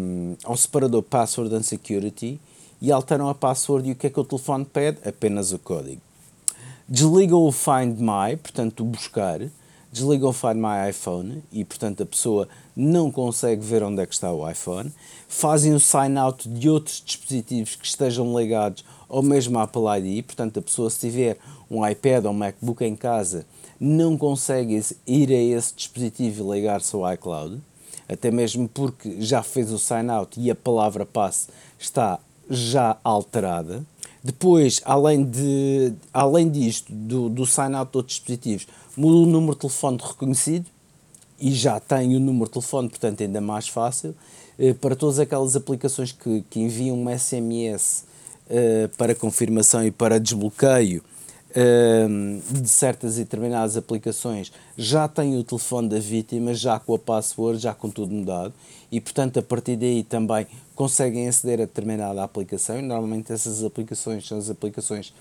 ao 0.45 0.57
separador 0.57 1.03
Password 1.03 1.55
and 1.55 1.63
Security 1.63 2.41
e 2.81 2.91
alteram 2.91 3.29
a 3.29 3.35
password 3.35 3.89
e 3.89 3.93
o 3.93 3.95
que 3.95 4.09
é 4.09 4.11
que 4.11 4.19
o 4.19 4.25
telefone 4.25 4.65
pede? 4.65 4.99
Apenas 5.09 5.53
o 5.53 5.59
código. 5.59 6.01
Desligam 6.89 7.41
o 7.41 7.53
Find 7.53 7.99
My, 7.99 8.37
portanto, 8.37 8.81
o 8.81 8.85
buscar, 8.87 9.41
desligam 9.93 10.31
o 10.31 10.33
Find 10.33 10.57
My 10.57 10.89
iPhone 10.89 11.45
e, 11.53 11.65
portanto, 11.65 12.03
a 12.03 12.07
pessoa 12.07 12.49
não 12.75 13.11
consegue 13.11 13.63
ver 13.63 13.83
onde 13.83 14.01
é 14.01 14.07
que 14.07 14.15
está 14.15 14.33
o 14.33 14.49
iPhone. 14.51 14.91
Fazem 15.29 15.75
o 15.75 15.81
sign 15.81 16.19
out 16.19 16.49
de 16.49 16.69
outros 16.69 17.03
dispositivos 17.05 17.77
que 17.77 17.87
estejam 17.87 18.37
ligados 18.37 18.85
ou 19.09 19.23
mesmo 19.23 19.59
Apple 19.59 19.83
ID, 19.99 20.25
portanto 20.25 20.59
a 20.59 20.63
pessoa 20.63 20.89
se 20.89 21.01
tiver 21.01 21.37
um 21.71 21.87
iPad 21.87 22.25
ou 22.25 22.31
um 22.31 22.35
MacBook 22.35 22.83
em 22.83 22.97
casa 22.97 23.45
não 23.79 24.17
consegue 24.17 24.81
ir 25.07 25.31
a 25.31 25.57
esse 25.59 25.75
dispositivo 25.75 26.55
e 26.55 26.57
ligar-se 26.57 26.95
ao 26.95 27.13
iCloud, 27.13 27.61
até 28.09 28.31
mesmo 28.31 28.69
porque 28.69 29.21
já 29.21 29.43
fez 29.43 29.73
o 29.73 29.79
sign 29.79 30.09
out 30.09 30.41
e 30.41 30.51
a 30.51 30.55
palavra 30.55 31.05
passe 31.05 31.49
está 31.79 32.21
já 32.49 32.97
alterada. 33.03 33.85
Depois, 34.23 34.81
além, 34.85 35.25
de, 35.25 35.93
além 36.13 36.49
disto, 36.49 36.93
do, 36.93 37.29
do 37.29 37.45
sign 37.45 37.75
out 37.75 37.91
de 37.91 37.99
outros 37.99 38.17
dispositivos, 38.17 38.67
muda 38.97 39.17
o 39.17 39.27
número 39.27 39.55
de 39.55 39.61
telefone 39.61 39.99
reconhecido 40.01 40.67
e 41.41 41.51
já 41.51 41.81
tem 41.81 42.15
o 42.15 42.21
número 42.21 42.47
de 42.47 42.53
telefone, 42.53 42.89
portanto 42.89 43.21
ainda 43.23 43.41
mais 43.41 43.69
fácil. 43.69 44.15
Eh, 44.59 44.75
para 44.75 44.95
todas 44.95 45.19
aquelas 45.19 45.57
aplicações 45.57 46.13
que, 46.13 46.45
que 46.49 46.61
enviam 46.61 46.97
um 46.97 47.19
SMS 47.19 48.05
uh, 48.47 48.89
para 48.97 49.15
confirmação 49.15 49.85
e 49.85 49.91
para 49.91 50.21
desbloqueio 50.21 51.03
de 51.55 52.69
certas 52.69 53.19
e 53.19 53.25
determinadas 53.25 53.77
aplicações 53.77 54.53
já 54.77 55.07
tem 55.07 55.39
o 55.39 55.45
telefone 55.45 55.89
da 55.89 55.99
vítima, 55.99 56.55
já 56.55 56.79
com 56.79 56.95
a 56.95 56.99
password, 56.99 57.61
já 57.61 57.75
com 57.75 57.91
tudo 57.91 58.13
mudado 58.13 58.55
e, 58.91 59.01
portanto, 59.01 59.39
a 59.39 59.43
partir 59.43 59.77
daí 59.77 60.03
também 60.03 60.47
conseguem 60.75 61.29
aceder 61.29 61.61
a 61.61 61.65
determinada 61.65 62.23
aplicação 62.23 62.79
e 62.79 62.83
normalmente 62.83 63.33
essas 63.33 63.63
aplicações 63.63 64.27
são 64.27 64.39
as 64.39 64.49
aplicações 64.49 65.13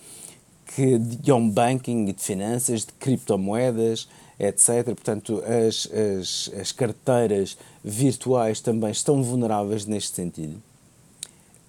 que 0.76 0.98
de 0.98 1.32
home 1.32 1.52
banking 1.52 2.06
de 2.06 2.24
finanças, 2.24 2.86
de 2.86 2.94
criptomoedas, 2.94 4.08
etc. 4.40 4.86
Portanto, 4.86 5.44
as, 5.46 5.88
as, 5.92 6.52
as 6.60 6.72
carteiras 6.72 7.58
virtuais 7.84 8.62
também 8.62 8.92
estão 8.92 9.22
vulneráveis 9.22 9.86
neste 9.86 10.16
sentido. 10.16 10.62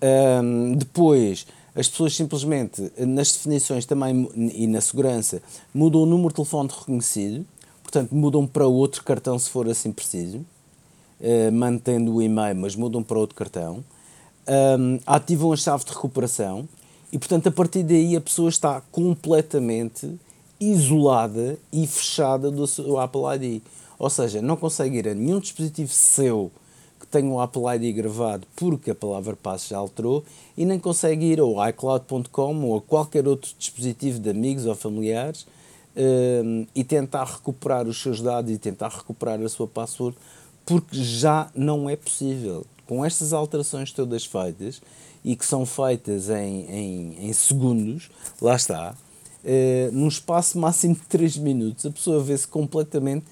Um, 0.03 0.75
depois, 0.75 1.46
as 1.74 1.88
pessoas 1.88 2.14
simplesmente, 2.14 2.92
nas 2.98 3.32
definições 3.32 3.87
também 3.87 4.28
e 4.54 4.66
na 4.66 4.80
segurança, 4.80 5.42
mudam 5.72 6.02
o 6.02 6.06
número 6.06 6.28
de 6.28 6.35
telefone 6.35 6.68
reconhecido, 6.68 7.46
portanto, 7.82 8.14
mudam 8.14 8.46
para 8.46 8.66
outro 8.66 9.02
cartão 9.02 9.38
se 9.38 9.48
for 9.48 9.68
assim 9.68 9.90
preciso, 9.90 10.38
uh, 10.38 11.52
mantendo 11.52 12.14
o 12.14 12.22
e-mail, 12.22 12.56
mas 12.56 12.76
mudam 12.76 13.02
para 13.02 13.18
outro 13.18 13.35
cartão. 13.35 13.82
Ativam 15.06 15.52
a 15.52 15.56
chave 15.56 15.85
de 15.85 15.92
recuperação 15.92 16.68
e, 17.12 17.18
portanto, 17.18 17.46
a 17.46 17.52
partir 17.52 17.85
daí 17.85 18.16
a 18.16 18.20
pessoa 18.20 18.48
está 18.48 18.82
completamente 18.90 20.18
isolada 20.58 21.58
e 21.72 21.87
fechada 21.87 22.50
do 22.50 22.66
seu 22.66 22.98
Apple 22.98 23.22
ID. 23.35 23.62
Ou 23.98 24.11
seja, 24.11 24.42
não 24.42 24.56
consegue 24.56 24.98
ir 24.98 25.08
a 25.08 25.14
nenhum 25.14 25.38
dispositivo 25.38 25.92
seu 25.92 26.50
tem 27.12 27.31
o 27.31 27.38
Apple 27.38 27.62
ID 27.77 27.94
gravado 27.94 28.46
porque 28.57 28.90
a 28.90 28.94
palavra 28.94 29.37
passe 29.37 29.68
já 29.70 29.77
alterou 29.77 30.25
e 30.57 30.64
nem 30.64 30.79
consegue 30.79 31.27
ir 31.27 31.38
ao 31.38 31.68
iCloud.com 31.68 32.64
ou 32.64 32.79
a 32.79 32.81
qualquer 32.81 33.29
outro 33.29 33.53
dispositivo 33.59 34.18
de 34.18 34.31
amigos 34.31 34.64
ou 34.64 34.75
familiares 34.75 35.46
um, 35.94 36.66
e 36.75 36.83
tentar 36.83 37.25
recuperar 37.25 37.87
os 37.87 38.01
seus 38.01 38.22
dados 38.22 38.51
e 38.51 38.57
tentar 38.57 38.88
recuperar 38.88 39.40
a 39.42 39.48
sua 39.48 39.66
password 39.66 40.16
porque 40.64 40.96
já 40.96 41.51
não 41.55 41.88
é 41.88 41.96
possível. 41.96 42.64
Com 42.87 43.05
estas 43.05 43.35
alterações 43.35 43.92
todas 43.92 44.25
feitas 44.25 44.81
e 45.22 45.37
que 45.37 45.44
são 45.44 45.66
feitas 45.66 46.31
em, 46.31 46.64
em, 46.66 47.29
em 47.29 47.33
segundos, 47.33 48.11
lá 48.40 48.57
está, 48.57 48.94
uh, 49.44 49.92
num 49.92 50.09
espaço 50.09 50.59
máximo 50.59 50.94
de 50.94 51.03
3 51.03 51.37
minutos, 51.37 51.85
a 51.85 51.90
pessoa 51.90 52.22
vê-se 52.22 52.48
completamente 52.48 53.27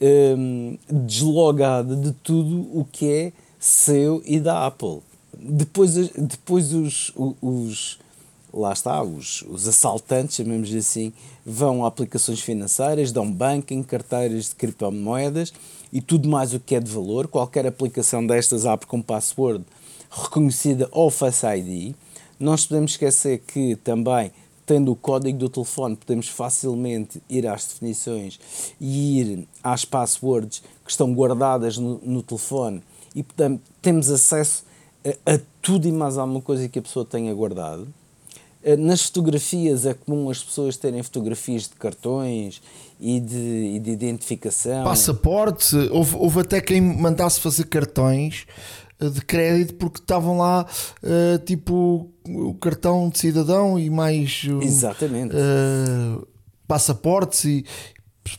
um, 0.00 0.78
deslogada 0.88 1.96
de 1.96 2.12
tudo 2.12 2.68
o 2.78 2.84
que 2.90 3.10
é 3.10 3.32
seu 3.58 4.22
e 4.24 4.38
da 4.38 4.66
Apple. 4.66 5.00
Depois, 5.38 5.94
depois 6.10 6.72
os, 6.72 7.12
os 7.40 7.98
lá 8.52 8.72
está, 8.72 9.02
os, 9.02 9.42
os 9.42 9.66
assaltantes, 9.66 10.36
chamemos 10.36 10.72
assim, 10.72 11.12
vão 11.44 11.84
a 11.84 11.88
aplicações 11.88 12.40
financeiras, 12.40 13.10
dão 13.10 13.30
banking, 13.30 13.82
carteiras 13.82 14.50
de 14.50 14.54
criptomoedas 14.54 15.52
e 15.92 16.00
tudo 16.00 16.28
mais 16.28 16.54
o 16.54 16.60
que 16.60 16.74
é 16.74 16.80
de 16.80 16.90
valor. 16.90 17.26
Qualquer 17.26 17.66
aplicação 17.66 18.24
destas 18.24 18.64
abre 18.64 18.86
com 18.86 19.02
password 19.02 19.64
reconhecida 20.10 20.88
ou 20.92 21.10
Face 21.10 21.44
ID. 21.44 21.94
Não 22.38 22.56
podemos 22.56 22.92
esquecer 22.92 23.40
que 23.40 23.76
também 23.76 24.30
tendo 24.66 24.92
o 24.92 24.96
código 24.96 25.38
do 25.38 25.48
telefone, 25.48 25.96
podemos 25.96 26.28
facilmente 26.28 27.22
ir 27.28 27.46
às 27.46 27.64
definições 27.66 28.38
e 28.80 29.20
ir 29.20 29.48
às 29.62 29.84
passwords 29.84 30.62
que 30.84 30.90
estão 30.90 31.12
guardadas 31.12 31.76
no, 31.78 32.00
no 32.02 32.22
telefone 32.22 32.82
e 33.14 33.22
portanto, 33.22 33.60
temos 33.80 34.10
acesso 34.10 34.64
a, 35.04 35.34
a, 35.34 35.40
tudo 35.62 35.86
e 35.86 35.92
mais 35.92 36.18
alguma 36.18 36.40
coisa 36.40 36.68
que 36.68 36.78
a 36.78 36.82
pessoa 36.82 37.04
tenha 37.04 37.32
guardado. 37.32 37.86
Eh, 38.62 38.76
nas 38.76 39.02
fotografias 39.02 39.86
é 39.86 39.94
comum 39.94 40.28
as 40.28 40.42
pessoas 40.42 40.76
terem 40.76 41.02
fotografias 41.02 41.64
de 41.64 41.76
cartões 41.76 42.60
e 42.98 43.20
de, 43.20 43.74
e 43.76 43.78
de 43.78 43.90
identificação. 43.90 44.82
Passaporte, 44.82 45.76
houve, 45.92 46.16
houve 46.16 46.40
até 46.40 46.60
quem 46.60 46.80
mandasse 46.80 47.38
fazer 47.38 47.64
cartões 47.64 48.46
de 49.00 49.20
crédito 49.22 49.74
porque 49.74 49.98
estavam 49.98 50.38
lá 50.38 50.66
uh, 51.02 51.38
tipo 51.44 52.10
o 52.26 52.54
cartão 52.54 53.08
de 53.08 53.18
cidadão 53.18 53.78
e 53.78 53.90
mais 53.90 54.42
uh, 54.44 56.26
passaportes 56.66 57.44
e 57.44 57.64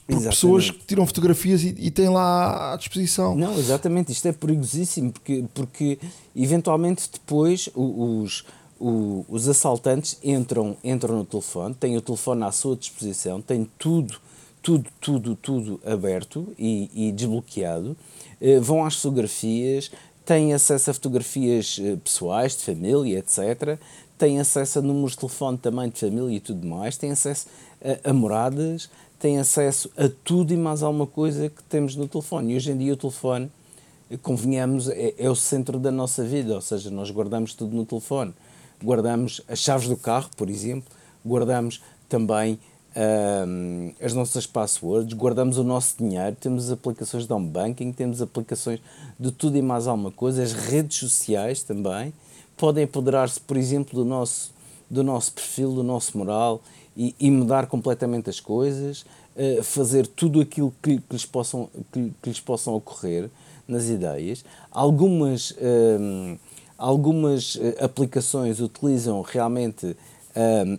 pessoas 0.08 0.72
que 0.72 0.84
tiram 0.86 1.06
fotografias 1.06 1.64
e, 1.64 1.76
e, 1.78 1.92
têm 1.92 2.10
lá 2.10 2.74
à 2.74 2.78
disposição. 2.78 3.36
Não, 3.36 3.58
exatamente, 3.58 4.12
isto 4.12 4.28
é 4.28 4.32
perigosíssimo 4.32 5.12
porque, 5.12 5.46
porque 5.54 6.00
eventualmente 6.36 7.08
depois 7.12 7.70
os, 7.76 8.44
os, 8.80 9.26
os 9.30 9.48
assaltantes 9.48 10.18
entram, 10.24 10.76
entram 10.84 11.18
no 11.18 11.26
telefone, 11.26 11.76
têm 11.76 11.96
o 11.96 12.02
telefone 12.02 12.44
à 12.44 12.52
sua 12.52 12.76
disposição, 12.76 13.40
têm 13.42 13.70
tudo, 13.78 14.16
tudo, 14.60 14.90
tudo, 15.00 15.36
tudo 15.36 15.80
aberto 15.86 16.52
e, 16.58 16.90
e 16.92 17.12
desbloqueado, 17.12 17.96
vão 18.62 18.84
às 18.84 18.96
fotografias, 18.96 19.92
têm 20.26 20.54
acesso 20.54 20.90
a 20.90 20.94
fotografias 20.94 21.80
eh, 21.82 21.96
pessoais, 21.98 22.58
de 22.58 22.64
família, 22.64 23.20
etc. 23.20 23.78
Têm 24.18 24.40
acesso 24.40 24.80
a 24.80 24.82
números 24.82 25.12
de 25.12 25.20
telefone 25.20 25.58
também 25.58 25.90
de 25.90 26.00
família 26.00 26.38
e 26.38 26.40
tudo 26.40 26.66
mais. 26.66 26.98
Têm 26.98 27.12
acesso 27.12 27.48
a, 27.82 28.10
a 28.10 28.14
moradas, 28.14 28.90
têm 29.20 29.38
acesso 29.38 29.90
a 29.96 30.10
tudo 30.24 30.54
e 30.54 30.58
mais 30.58 30.82
alguma 30.82 31.06
coisa 31.06 31.50
que 31.50 31.62
temos 31.64 31.96
no 31.96 32.08
telefone. 32.08 32.54
E 32.54 32.56
hoje 32.56 32.72
em 32.72 32.78
dia 32.78 32.94
o 32.94 32.98
telefone, 32.98 33.52
convenhamos, 34.22 34.90
é, 34.90 35.14
é 35.18 35.30
o 35.30 35.36
centro 35.36 35.80
da 35.80 35.92
nossa 35.92 36.24
vida, 36.24 36.56
ou 36.56 36.62
seja, 36.62 36.90
nós 36.90 37.12
guardamos 37.12 37.54
tudo 37.54 37.76
no 37.76 37.86
telefone. 37.86 38.34
guardamos 38.84 39.42
as 39.48 39.60
chaves 39.60 39.88
do 39.88 39.96
carro, 39.96 40.30
por 40.36 40.50
exemplo, 40.50 40.92
guardamos 41.26 41.82
também 42.10 42.60
um, 42.96 43.92
as 44.02 44.14
nossas 44.14 44.48
passwords, 44.48 45.14
guardamos 45.14 45.58
o 45.58 45.64
nosso 45.64 45.98
dinheiro, 45.98 46.36
temos 46.40 46.72
aplicações 46.72 47.28
de 47.28 47.34
home 47.34 47.50
banking, 47.50 47.92
temos 47.92 48.22
aplicações 48.22 48.80
de 49.20 49.32
tudo 49.32 49.58
e 49.58 49.62
mais 49.62 49.86
alguma 49.86 50.12
coisa, 50.12 50.42
as 50.42 50.54
redes 50.54 50.98
sociais 50.98 51.62
também 51.62 52.14
podem 52.56 52.86
apoderar-se, 52.86 53.40
por 53.40 53.58
exemplo, 53.58 53.96
do 53.96 54.06
nosso, 54.06 54.54
do 54.90 55.04
nosso 55.04 55.34
perfil, 55.34 55.74
do 55.74 55.84
nosso 55.84 56.18
moral 56.18 56.62
e, 56.96 57.14
e 57.20 57.30
mudar 57.30 57.68
completamente 57.68 58.30
as 58.30 58.40
coisas, 58.40 59.06
uh, 59.36 59.62
fazer 59.64 60.08
tudo 60.08 60.40
aquilo 60.40 60.74
que, 60.82 60.98
que, 60.98 61.14
lhes 61.14 61.26
possam, 61.26 61.70
que, 61.92 62.14
que, 62.22 62.30
lhes 62.30 62.40
possam 62.40 62.76
ocorrer 62.76 63.30
nas 63.68 63.90
ideias. 63.90 64.46
Algumas, 64.72 65.54
um, 66.00 66.38
algumas 66.78 67.58
eh, 67.60 67.84
aplicações 67.84 68.60
utilizam 68.60 69.22
realmente 69.22 69.98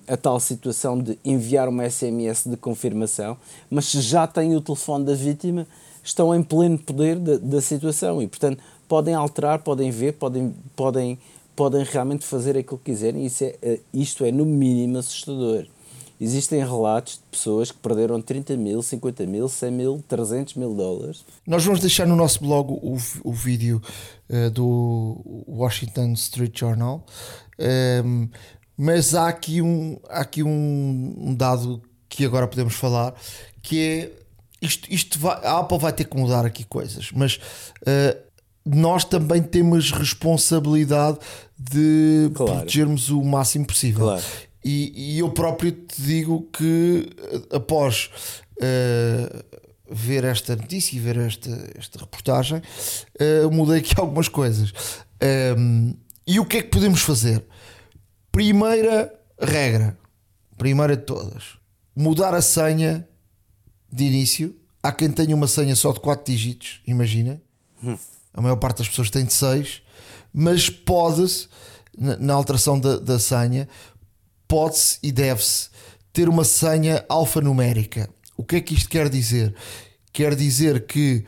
a 0.07 0.17
tal 0.17 0.39
situação 0.39 0.99
de 0.99 1.19
enviar 1.25 1.69
uma 1.69 1.89
SMS 1.89 2.45
de 2.47 2.57
confirmação, 2.57 3.37
mas 3.71 3.87
se 3.87 4.01
já 4.01 4.27
têm 4.27 4.55
o 4.55 4.61
telefone 4.61 5.07
da 5.07 5.15
vítima, 5.15 5.67
estão 6.05 6.35
em 6.35 6.43
pleno 6.43 6.79
poder 6.79 7.19
da, 7.19 7.39
da 7.39 7.61
situação 7.61 8.23
e, 8.23 8.27
portanto, 8.27 8.63
podem 8.89 9.15
alterar, 9.15 9.61
podem 9.61 9.91
ver, 9.91 10.13
podem, 10.13 10.55
podem, 10.75 11.19
podem 11.55 11.85
realmente 11.85 12.25
fazer 12.25 12.57
aquilo 12.57 12.79
que 12.79 12.93
quiserem. 12.93 13.25
Isso 13.25 13.45
é, 13.45 13.57
eh, 13.63 13.81
isto 13.93 14.25
é, 14.25 14.31
no 14.31 14.45
mínimo, 14.45 14.99
assustador. 14.99 15.67
Existem 16.19 16.61
relatos 16.61 17.15
de 17.15 17.23
pessoas 17.31 17.71
que 17.71 17.77
perderam 17.77 18.23
30 18.23 18.57
mil, 18.57 18.83
50 18.83 19.27
mil, 19.27 19.49
100 19.49 19.71
mil, 19.71 20.05
300 20.09 20.55
mil 20.55 20.75
dólares. 20.75 21.25
Nós 21.47 21.63
vamos 21.63 21.81
deixar 21.81 22.07
no 22.07 22.17
nosso 22.17 22.41
blog 22.41 22.73
o, 22.73 22.97
o 23.23 23.33
vídeo 23.33 23.83
uh, 24.31 24.51
do 24.51 25.45
Washington 25.47 26.13
Street 26.15 26.59
Journal. 26.59 27.05
Um, 27.59 27.65
ehm, 27.65 28.29
mas 28.77 29.15
há 29.15 29.29
aqui 29.29 29.63
um, 29.63 29.99
há 30.09 30.21
aqui 30.21 30.43
um, 30.43 31.15
um 31.19 31.35
dado 31.35 31.83
que 32.09 32.25
agora 32.25 32.47
podemos 32.47 32.75
falar 32.75 33.15
que 33.63 33.81
é 33.81 34.13
isto, 34.61 34.89
isto 34.91 35.19
vai, 35.19 35.35
a 35.45 35.59
Apple 35.59 35.79
vai 35.79 35.93
ter 35.93 36.05
que 36.05 36.17
mudar 36.17 36.45
aqui 36.45 36.65
coisas, 36.65 37.11
mas 37.13 37.37
uh, 37.37 38.27
nós 38.65 39.05
também 39.05 39.43
temos 39.43 39.93
responsabilidade 39.93 41.19
de 41.57 42.31
claro. 42.35 42.53
protegermos 42.53 43.11
o 43.11 43.23
máximo 43.23 43.67
possível. 43.67 44.07
Claro. 44.07 44.23
E, 44.65 45.15
e, 45.15 45.19
eu 45.21 45.31
próprio 45.31 45.71
te 45.71 46.03
digo 46.03 46.49
que 46.53 47.09
eh, 47.17 47.57
após 47.57 48.11
uh, 48.59 49.45
ver 49.89 50.25
esta 50.25 50.57
notícia 50.57 50.97
e 50.97 50.99
ver 50.99 51.17
esta, 51.19 51.71
esta 51.79 52.01
reportagem, 52.01 52.59
uh, 52.59 53.51
mudei 53.53 53.79
aqui 53.79 53.95
algumas 54.01 54.29
coisas. 54.29 54.73
Um, 55.57 55.95
e 56.27 56.41
o 56.41 56.45
que 56.45 56.57
é 56.57 56.63
que 56.63 56.69
podemos 56.69 57.01
fazer? 57.03 57.45
Primeira 58.37 59.19
regra, 59.41 59.99
primeira 60.59 60.95
de 60.95 61.05
todas, 61.05 61.57
mudar 61.97 62.35
a 62.35 62.43
senha 62.43 63.09
de 63.91 64.05
início. 64.05 64.55
Há 64.83 64.93
quem 64.93 65.11
tenha 65.11 65.35
uma 65.35 65.49
senha 65.49 65.75
só 65.75 65.91
de 65.91 66.01
4 66.01 66.35
dígitos, 66.35 66.83
imagina. 66.87 67.41
A 68.35 68.43
maior 68.43 68.57
parte 68.57 68.77
das 68.77 68.91
pessoas 68.91 69.09
tem 69.09 69.25
de 69.25 69.33
6, 69.33 69.81
mas 70.35 70.69
pode-se, 70.69 71.49
na, 71.97 72.35
alteração 72.35 72.79
da, 72.79 72.99
da 72.99 73.19
senha, 73.19 73.67
pode-se 74.47 74.99
e 75.03 75.11
deve-se 75.11 75.71
ter 76.13 76.29
uma 76.29 76.45
senha 76.45 77.07
alfanumérica. 77.09 78.07
O 78.37 78.45
que 78.45 78.57
é 78.57 78.61
que 78.61 78.75
isto 78.75 78.91
quer 78.91 79.09
dizer? 79.09 79.55
Quer 80.13 80.35
dizer 80.35 80.85
que 80.85 81.25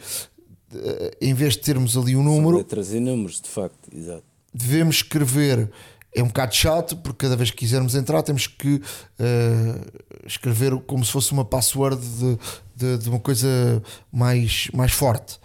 eh, 0.74 1.16
em 1.22 1.32
vez 1.32 1.54
de 1.54 1.60
termos 1.60 1.96
ali 1.96 2.14
um 2.14 2.22
número. 2.22 2.58
Letras 2.58 2.92
e 2.92 3.00
números, 3.00 3.40
de 3.40 3.48
facto, 3.48 3.88
exato. 3.96 4.24
Devemos 4.52 4.96
escrever 4.96 5.70
é 6.14 6.22
um 6.22 6.28
bocado 6.28 6.54
chato 6.54 6.96
porque 6.96 7.26
cada 7.26 7.36
vez 7.36 7.50
que 7.50 7.58
quisermos 7.58 7.94
entrar 7.94 8.22
temos 8.22 8.46
que 8.46 8.76
uh, 8.76 10.02
escrever 10.26 10.76
como 10.80 11.04
se 11.04 11.12
fosse 11.12 11.32
uma 11.32 11.44
password 11.44 12.00
de, 12.00 12.38
de, 12.74 12.98
de, 12.98 13.08
uma 13.08 13.20
coisa 13.20 13.82
mais, 14.10 14.68
mais 14.72 14.92
forte. 14.92 15.38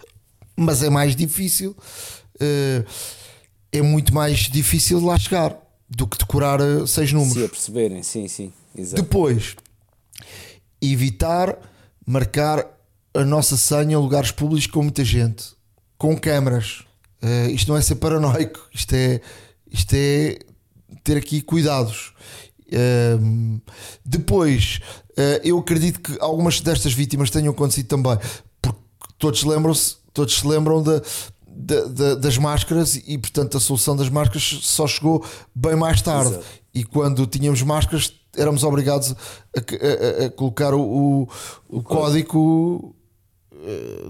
Mas 0.56 0.82
é 0.82 0.90
mais 0.90 1.14
difícil, 1.14 1.76
uh, 2.36 2.90
é 3.72 3.82
muito 3.82 4.14
mais 4.14 4.38
difícil 4.40 5.00
de 5.00 5.04
lá 5.04 5.18
chegar 5.18 5.56
do 5.88 6.06
que 6.06 6.16
decorar 6.16 6.60
uh, 6.60 6.86
seis 6.86 7.12
números. 7.12 7.34
Se 7.34 7.44
a 7.44 7.48
perceberem, 7.48 8.02
sim, 8.02 8.26
sim. 8.28 8.52
Exato. 8.76 9.02
Depois, 9.02 9.54
evitar 10.80 11.56
marcar 12.06 12.66
a 13.12 13.24
nossa 13.24 13.56
senha 13.56 13.92
em 13.92 13.96
lugares 13.96 14.30
públicos 14.30 14.66
com 14.66 14.82
muita 14.82 15.04
gente, 15.04 15.52
com 15.96 16.16
câmaras. 16.18 16.82
isto 17.52 17.68
não 17.68 17.76
é 17.76 17.82
ser 17.82 17.94
paranoico, 17.94 18.68
isto 18.72 18.92
é, 18.94 19.20
isto 19.70 19.94
é 19.94 20.38
ter 21.02 21.16
aqui 21.16 21.40
cuidados. 21.40 22.12
Um, 23.20 23.60
depois, 24.04 24.80
uh, 25.10 25.40
eu 25.44 25.58
acredito 25.58 26.00
que 26.00 26.16
algumas 26.20 26.60
destas 26.60 26.92
vítimas 26.92 27.30
tenham 27.30 27.52
acontecido 27.52 27.86
também, 27.86 28.18
porque 28.60 28.78
todos 29.18 29.42
lembram-se, 29.44 29.96
todos 30.12 30.38
se 30.38 30.46
lembram 30.46 30.82
da, 30.82 31.00
das 32.16 32.36
máscaras 32.38 32.96
e, 32.96 33.16
portanto, 33.18 33.56
a 33.56 33.60
solução 33.60 33.94
das 33.94 34.08
máscaras 34.08 34.42
só 34.62 34.86
chegou 34.86 35.24
bem 35.54 35.76
mais 35.76 36.02
tarde. 36.02 36.32
Exato. 36.32 36.44
E 36.74 36.84
quando 36.84 37.26
tínhamos 37.26 37.62
máscaras, 37.62 38.12
éramos 38.36 38.64
obrigados 38.64 39.14
a, 39.56 40.22
a, 40.22 40.26
a 40.26 40.30
colocar 40.30 40.74
o, 40.74 40.80
o, 40.80 41.28
o 41.68 41.82
código 41.82 42.94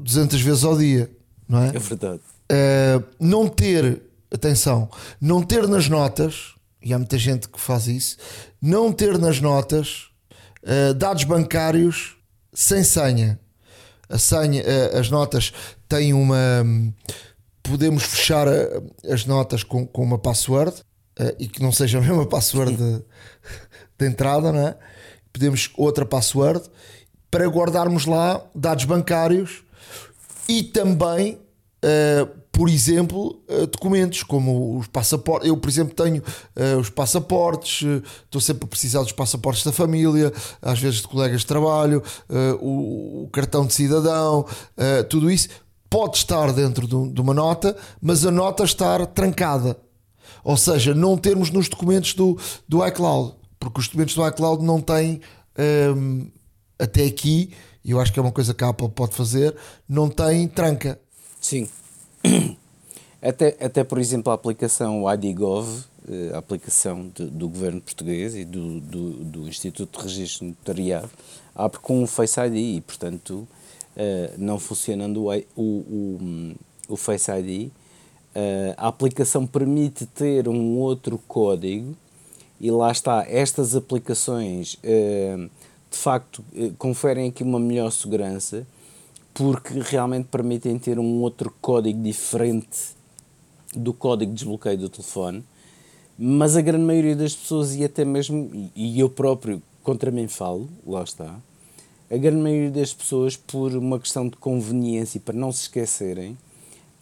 200 0.00 0.40
eh, 0.40 0.42
vezes 0.42 0.64
ao 0.64 0.76
dia, 0.76 1.10
não 1.48 1.62
é? 1.62 1.68
É 1.68 1.78
verdade. 1.78 2.20
Uh, 2.50 3.04
não 3.20 3.46
ter, 3.48 4.02
atenção, 4.32 4.88
não 5.20 5.42
ter 5.42 5.68
nas 5.68 5.88
notas 5.88 6.54
e 6.84 6.92
há 6.92 6.98
muita 6.98 7.16
gente 7.16 7.48
que 7.48 7.58
faz 7.58 7.86
isso, 7.86 8.16
não 8.60 8.92
ter 8.92 9.18
nas 9.18 9.40
notas 9.40 10.08
uh, 10.62 10.92
dados 10.94 11.24
bancários 11.24 12.16
sem 12.52 12.84
senha. 12.84 13.40
A 14.08 14.18
senha, 14.18 14.62
uh, 14.62 14.98
as 14.98 15.10
notas 15.10 15.52
têm 15.88 16.12
uma. 16.12 16.36
Podemos 17.62 18.02
fechar 18.04 18.46
a, 18.46 18.52
eh, 18.52 18.82
as 19.10 19.24
notas 19.24 19.62
com, 19.62 19.86
com 19.86 20.02
uma 20.02 20.18
password 20.18 20.76
uh, 21.18 21.34
e 21.38 21.48
que 21.48 21.62
não 21.62 21.72
seja 21.72 21.96
a 21.98 22.00
mesma 22.02 22.26
password 22.26 22.76
de, 22.76 23.02
de 23.98 24.06
entrada, 24.06 24.52
não 24.52 24.68
é? 24.68 24.76
Podemos 25.32 25.70
outra 25.76 26.04
password 26.04 26.62
para 27.30 27.48
guardarmos 27.48 28.04
lá 28.04 28.44
dados 28.54 28.84
bancários 28.84 29.64
e 30.46 30.62
também 30.62 31.40
uh, 31.84 32.44
por 32.54 32.68
exemplo, 32.68 33.42
eh, 33.48 33.66
documentos 33.66 34.22
como 34.22 34.78
os 34.78 34.86
passaportes. 34.86 35.48
Eu, 35.48 35.56
por 35.56 35.68
exemplo, 35.68 35.92
tenho 35.92 36.22
uh, 36.22 36.78
os 36.78 36.88
passaportes, 36.88 37.82
uh, 37.82 38.00
estou 38.24 38.40
sempre 38.40 38.64
a 38.64 38.68
precisar 38.68 39.02
dos 39.02 39.10
passaportes 39.10 39.64
da 39.64 39.72
família, 39.72 40.32
às 40.62 40.78
vezes 40.78 41.00
de 41.00 41.08
colegas 41.08 41.40
de 41.40 41.46
trabalho, 41.46 42.00
uh, 42.30 42.64
o, 42.64 43.24
o, 43.24 43.28
cartão 43.30 43.66
de 43.66 43.74
cidadão, 43.74 44.46
tudo 45.10 45.28
isso 45.30 45.48
pode 45.90 46.16
estar 46.16 46.52
dentro 46.52 46.86
de, 46.86 47.12
de, 47.12 47.20
uma 47.20 47.34
nota, 47.34 47.76
mas 48.00 48.24
a 48.24 48.30
nota 48.30 48.62
estar 48.62 49.04
trancada. 49.06 49.76
Ou 50.44 50.56
seja, 50.56 50.94
não 50.94 51.16
termos 51.16 51.50
nos 51.50 51.68
documentos 51.68 52.14
do, 52.14 52.38
do 52.68 52.86
iCloud, 52.86 53.34
porque 53.58 53.80
os 53.80 53.86
documentos 53.86 54.14
do 54.14 54.26
iCloud 54.28 54.64
não 54.64 54.80
têm, 54.80 55.20
um, 55.58 56.20
ehm, 56.20 56.32
até 56.78 57.04
aqui, 57.04 57.52
e 57.84 57.90
eu 57.90 58.00
acho 58.00 58.12
que 58.12 58.18
é 58.18 58.22
uma 58.22 58.32
coisa 58.32 58.54
que 58.54 58.62
a 58.62 58.68
Apple 58.68 58.88
pode 58.90 59.14
fazer, 59.14 59.56
não 59.88 60.08
tem 60.08 60.46
tranca. 60.46 61.00
Sim, 61.44 61.68
até, 63.20 63.48
até, 63.60 63.84
por 63.84 63.98
exemplo, 63.98 64.32
a 64.32 64.34
aplicação 64.34 65.04
IDGov, 65.12 65.84
eh, 66.08 66.30
a 66.32 66.38
aplicação 66.38 67.12
de, 67.14 67.26
do 67.26 67.50
governo 67.50 67.82
português 67.82 68.34
e 68.34 68.46
do, 68.46 68.80
do, 68.80 69.10
do, 69.24 69.46
Instituto 69.46 69.98
de 69.98 70.04
Registro 70.04 70.46
Notariado, 70.46 71.10
abre 71.54 71.80
com 71.80 72.02
um 72.02 72.06
Face 72.06 72.40
ID 72.40 72.78
e, 72.78 72.80
portanto, 72.80 73.46
uh, 73.94 74.34
não 74.38 74.58
funcionando 74.58 75.26
o, 75.26 75.62
o, 75.62 76.54
o, 76.88 76.96
Face 76.96 77.30
ID, 77.30 77.70
eh, 78.34 78.74
a 78.78 78.88
aplicação 78.88 79.46
permite 79.46 80.06
ter 80.06 80.48
um 80.48 80.78
outro 80.78 81.18
código 81.28 81.94
e 82.58 82.70
lá 82.70 82.90
está, 82.90 83.22
estas 83.28 83.76
aplicações 83.76 84.78
de 84.82 85.98
facto 85.98 86.42
conferem 86.78 87.28
aqui 87.28 87.42
uma 87.42 87.60
melhor 87.60 87.90
segurança 87.90 88.66
porque 89.34 89.80
realmente 89.80 90.26
permitem 90.26 90.78
ter 90.78 90.98
um 90.98 91.20
outro 91.20 91.52
código 91.60 92.00
diferente 92.00 92.94
do 93.74 93.92
código 93.92 94.30
de 94.30 94.38
desbloqueio 94.38 94.78
do 94.78 94.88
telefone, 94.88 95.44
mas 96.16 96.56
a 96.56 96.60
grande 96.60 96.84
maioria 96.84 97.16
das 97.16 97.34
pessoas, 97.34 97.74
e 97.74 97.82
até 97.82 98.04
mesmo, 98.04 98.70
e 98.76 99.00
eu 99.00 99.10
próprio 99.10 99.60
contra 99.82 100.12
mim 100.12 100.28
falo, 100.28 100.68
lá 100.86 101.02
está, 101.02 101.36
a 102.08 102.16
grande 102.16 102.40
maioria 102.40 102.70
das 102.70 102.94
pessoas, 102.94 103.36
por 103.36 103.74
uma 103.74 103.98
questão 103.98 104.28
de 104.28 104.36
conveniência 104.36 105.18
e 105.18 105.20
para 105.20 105.34
não 105.34 105.50
se 105.50 105.62
esquecerem, 105.62 106.38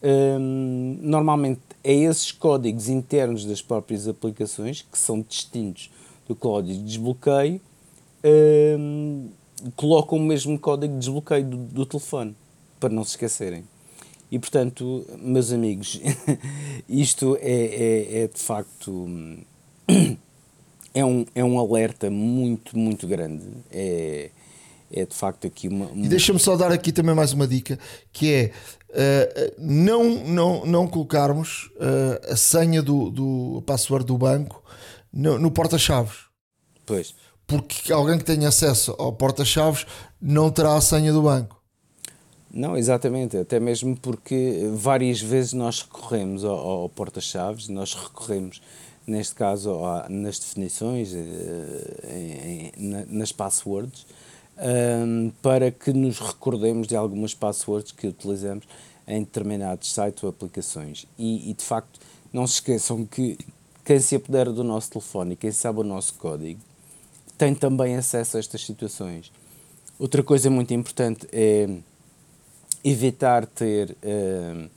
hum, 0.01 0.97
normalmente 1.01 1.61
é 1.83 1.93
esses 1.93 2.31
códigos 2.31 2.89
internos 2.89 3.45
das 3.45 3.61
próprias 3.61 4.07
aplicações, 4.07 4.81
que 4.81 4.97
são 4.97 5.21
distintos 5.21 5.91
do 6.27 6.35
código 6.35 6.79
de 6.79 6.83
desbloqueio, 6.83 7.61
hum, 8.25 9.29
colocam 9.75 10.17
o 10.17 10.21
mesmo 10.21 10.57
código 10.59 10.93
de 10.93 10.99
desbloqueio 10.99 11.45
do, 11.45 11.57
do 11.57 11.85
telefone, 11.85 12.35
para 12.79 12.89
não 12.89 13.03
se 13.03 13.11
esquecerem. 13.11 13.65
E 14.31 14.39
portanto, 14.39 15.05
meus 15.19 15.51
amigos, 15.51 16.01
isto 16.89 17.37
é, 17.39 17.51
é, 17.51 18.23
é, 18.23 18.27
de 18.27 18.39
facto 18.39 19.07
é 20.93 21.05
um, 21.05 21.25
é 21.35 21.43
um 21.43 21.59
alerta 21.59 22.09
muito, 22.09 22.77
muito 22.77 23.07
grande. 23.07 23.45
É, 23.71 24.31
é 24.91 25.05
de 25.05 25.15
facto 25.15 25.47
aqui 25.47 25.67
uma. 25.67 25.87
uma... 25.87 26.05
E 26.05 26.07
deixa-me 26.07 26.39
só 26.39 26.55
dar 26.55 26.71
aqui 26.71 26.91
também 26.91 27.15
mais 27.15 27.33
uma 27.33 27.47
dica, 27.47 27.77
que 28.11 28.31
é 28.31 28.51
uh, 28.89 29.53
não, 29.57 30.23
não, 30.25 30.65
não 30.65 30.87
colocarmos 30.87 31.71
uh, 31.75 32.31
a 32.31 32.35
senha 32.35 32.81
do, 32.81 33.09
do 33.09 33.63
password 33.65 34.05
do 34.05 34.17
banco 34.17 34.63
no, 35.11 35.37
no 35.37 35.51
porta-chaves. 35.51 36.25
Pois. 36.85 37.15
Porque 37.45 37.91
alguém 37.91 38.17
que 38.17 38.23
tenha 38.23 38.47
acesso 38.47 38.95
ao 38.97 39.11
porta-chaves 39.13 39.85
não 40.21 40.49
terá 40.49 40.75
a 40.75 40.81
senha 40.81 41.11
do 41.11 41.21
banco. 41.21 41.61
Não, 42.53 42.77
exatamente, 42.77 43.35
até 43.35 43.59
mesmo 43.59 43.97
porque 43.97 44.69
várias 44.75 45.19
vezes 45.19 45.53
nós 45.53 45.81
recorremos 45.81 46.45
ao, 46.45 46.55
ao 46.55 46.89
porta-chaves, 46.89 47.67
nós 47.67 47.95
recorremos, 47.95 48.61
neste 49.07 49.33
caso, 49.33 49.81
nas 50.07 50.37
definições, 50.37 51.13
eh, 51.15 52.71
em, 52.77 52.83
em, 52.85 53.05
nas 53.07 53.31
passwords, 53.31 54.05
um, 54.55 55.31
para 55.41 55.71
que 55.71 55.91
nos 55.91 56.19
recordemos 56.19 56.87
de 56.87 56.95
algumas 56.95 57.33
passwords 57.33 57.91
que 57.91 58.05
utilizamos 58.05 58.65
em 59.07 59.21
determinados 59.21 59.91
sites 59.91 60.23
ou 60.23 60.29
aplicações. 60.29 61.07
E, 61.17 61.49
e, 61.49 61.53
de 61.55 61.63
facto, 61.63 61.99
não 62.31 62.45
se 62.45 62.53
esqueçam 62.55 63.03
que 63.03 63.35
quem 63.83 63.99
se 63.99 64.15
apodera 64.15 64.51
do 64.51 64.63
nosso 64.63 64.91
telefone 64.91 65.33
e 65.33 65.35
quem 65.35 65.51
sabe 65.51 65.79
o 65.79 65.83
nosso 65.83 66.13
código 66.13 66.59
tem 67.37 67.53
também 67.53 67.95
acesso 67.95 68.37
a 68.37 68.39
estas 68.39 68.65
situações. 68.65 69.31
Outra 69.99 70.23
coisa 70.23 70.49
muito 70.49 70.73
importante 70.73 71.27
é 71.31 71.69
evitar 72.83 73.45
ter 73.45 73.95
uh, 74.03 74.69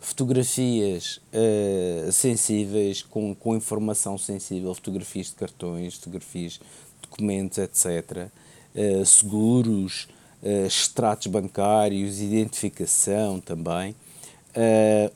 fotografias 0.00 1.20
uh, 1.32 2.12
sensíveis, 2.12 3.02
com, 3.02 3.34
com 3.34 3.56
informação 3.56 4.18
sensível, 4.18 4.74
fotografias 4.74 5.28
de 5.28 5.34
cartões, 5.34 5.94
fotografias 5.94 6.52
de 6.52 6.60
documentos, 7.02 7.58
etc 7.58 8.30
uh, 8.74 9.04
seguros, 9.04 10.08
uh, 10.42 10.66
extratos 10.66 11.26
bancários, 11.26 12.20
identificação 12.20 13.40
também. 13.40 13.94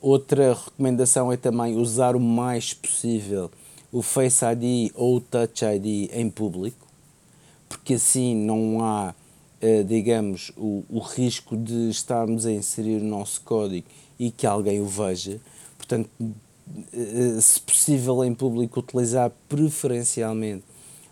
Outra 0.01 0.55
recomendação 0.55 1.33
é 1.33 1.37
também 1.37 1.75
usar 1.75 2.15
o 2.15 2.21
mais 2.21 2.73
possível 2.75 3.51
o 3.93 4.01
Face 4.01 4.43
ID 4.45 4.91
ou 4.95 5.17
o 5.17 5.21
Touch 5.21 5.65
ID 5.65 6.11
em 6.13 6.31
público, 6.31 6.89
porque 7.69 7.95
assim 7.95 8.35
não 8.35 8.83
há, 8.83 9.15
digamos, 9.87 10.51
o, 10.57 10.83
o 10.89 10.99
risco 10.99 11.57
de 11.57 11.91
estarmos 11.91 12.47
a 12.47 12.51
inserir 12.51 12.97
o 12.97 13.05
nosso 13.05 13.43
código 13.43 13.87
e 14.19 14.31
que 14.31 14.47
alguém 14.47 14.81
o 14.81 14.87
veja. 14.87 15.39
Portanto, 15.77 16.09
se 17.41 17.61
possível 17.61 18.25
em 18.25 18.35
público, 18.35 18.81
utilizar 18.81 19.31
preferencialmente 19.49 20.65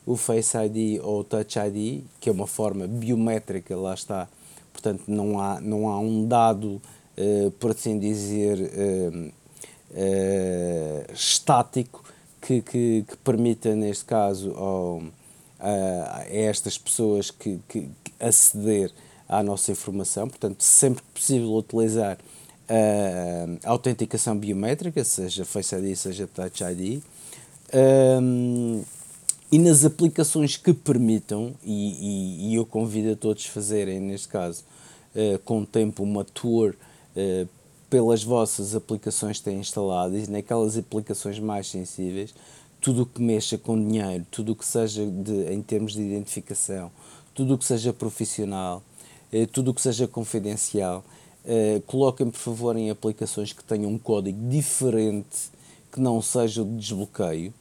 o 0.07 0.17
Face 0.17 0.57
ID 0.57 1.01
ou 1.03 1.21
o 1.21 1.25
Touch 1.25 1.59
ID, 1.59 2.03
que 2.19 2.29
é 2.29 2.33
uma 2.33 2.47
forma 2.47 2.87
biométrica, 2.87 3.77
lá 3.77 3.95
está. 3.95 4.29
Portanto, 4.73 5.03
não 5.07 5.39
há, 5.39 5.61
não 5.61 5.89
há 5.89 5.99
um 5.99 6.27
dado, 6.27 6.81
uh, 7.19 7.51
por 7.53 7.73
assim 7.73 7.99
dizer, 7.99 8.59
estático 11.13 12.00
que, 12.41 12.63
que, 12.63 13.05
que, 13.09 13.17
permita, 13.19 13.75
neste 13.75 14.05
caso, 14.05 14.53
ao, 14.53 15.03
a, 15.59 16.19
a, 16.19 16.25
estas 16.29 16.79
pessoas 16.79 17.31
que, 17.31 17.59
que, 17.69 17.89
aceder 18.19 18.93
à 19.29 19.43
nossa 19.43 19.73
informação. 19.73 20.29
Portanto, 20.29 20.63
sempre 20.63 21.03
que 21.03 21.21
possível, 21.21 21.55
utilizar 21.55 22.19
a 23.65 23.71
autenticação 23.71 24.37
biométrica, 24.37 25.03
seja 25.03 25.45
Face 25.45 25.75
ID, 25.75 25.97
seja 25.97 26.27
Touch 26.27 26.63
ID. 26.63 27.03
Um, 27.73 28.83
e 29.51 29.59
nas 29.59 29.85
aplicações 29.85 30.57
que 30.57 30.73
permitam, 30.73 31.53
e, 31.65 31.73
e, 31.73 32.51
e 32.51 32.55
eu 32.55 32.65
convido 32.65 33.13
a 33.13 33.17
todos 33.17 33.45
a 33.45 33.49
fazerem, 33.49 33.99
neste 33.99 34.29
caso, 34.29 34.65
uh, 35.15 35.39
com 35.41 35.63
o 35.63 35.67
tempo, 35.67 36.05
uma 36.05 36.25
tour 36.25 36.75
uh, 37.17 37.49
pelas 37.91 38.23
vossas 38.23 38.75
aplicações 38.75 39.39
que 39.39 39.45
têm 39.45 39.59
instaladas 39.59 40.29
e 40.29 40.31
naquelas 40.31 40.79
aplicações 40.79 41.41
mais 41.41 41.67
sensíveis, 41.69 42.33
tudo 42.81 43.03
o 43.03 43.07
que 43.07 43.21
mexa 43.21 43.59
com 43.59 43.77
dinheiro, 43.77 44.25
tudo 44.31 44.53
o 44.53 44.57
que 44.57 44.65
seja 44.65 45.05
de, 45.05 45.53
em 45.53 45.61
termos 45.61 45.93
de 45.93 46.01
identificação, 46.01 46.91
tudo 47.35 47.55
o 47.55 47.59
que 47.59 47.65
seja 47.65 47.93
profissional, 47.93 48.83
uh, 49.33 49.47
tudo 49.49 49.73
o 49.73 49.75
que 49.75 49.83
seja 49.83 50.07
confidencial, 50.07 51.05
coloquem 51.87 52.31
por 52.31 52.39
favor 52.39 52.77
em 52.77 52.91
aplicações 52.91 53.51
que 53.53 53.65
tenham 53.65 53.91
um 53.91 53.99
código 53.99 54.39
diferente 54.49 55.51
que 55.91 56.01
não 56.01 56.21
seja 56.21 56.65
de 56.65 56.77
desbloqueio. 56.77 57.53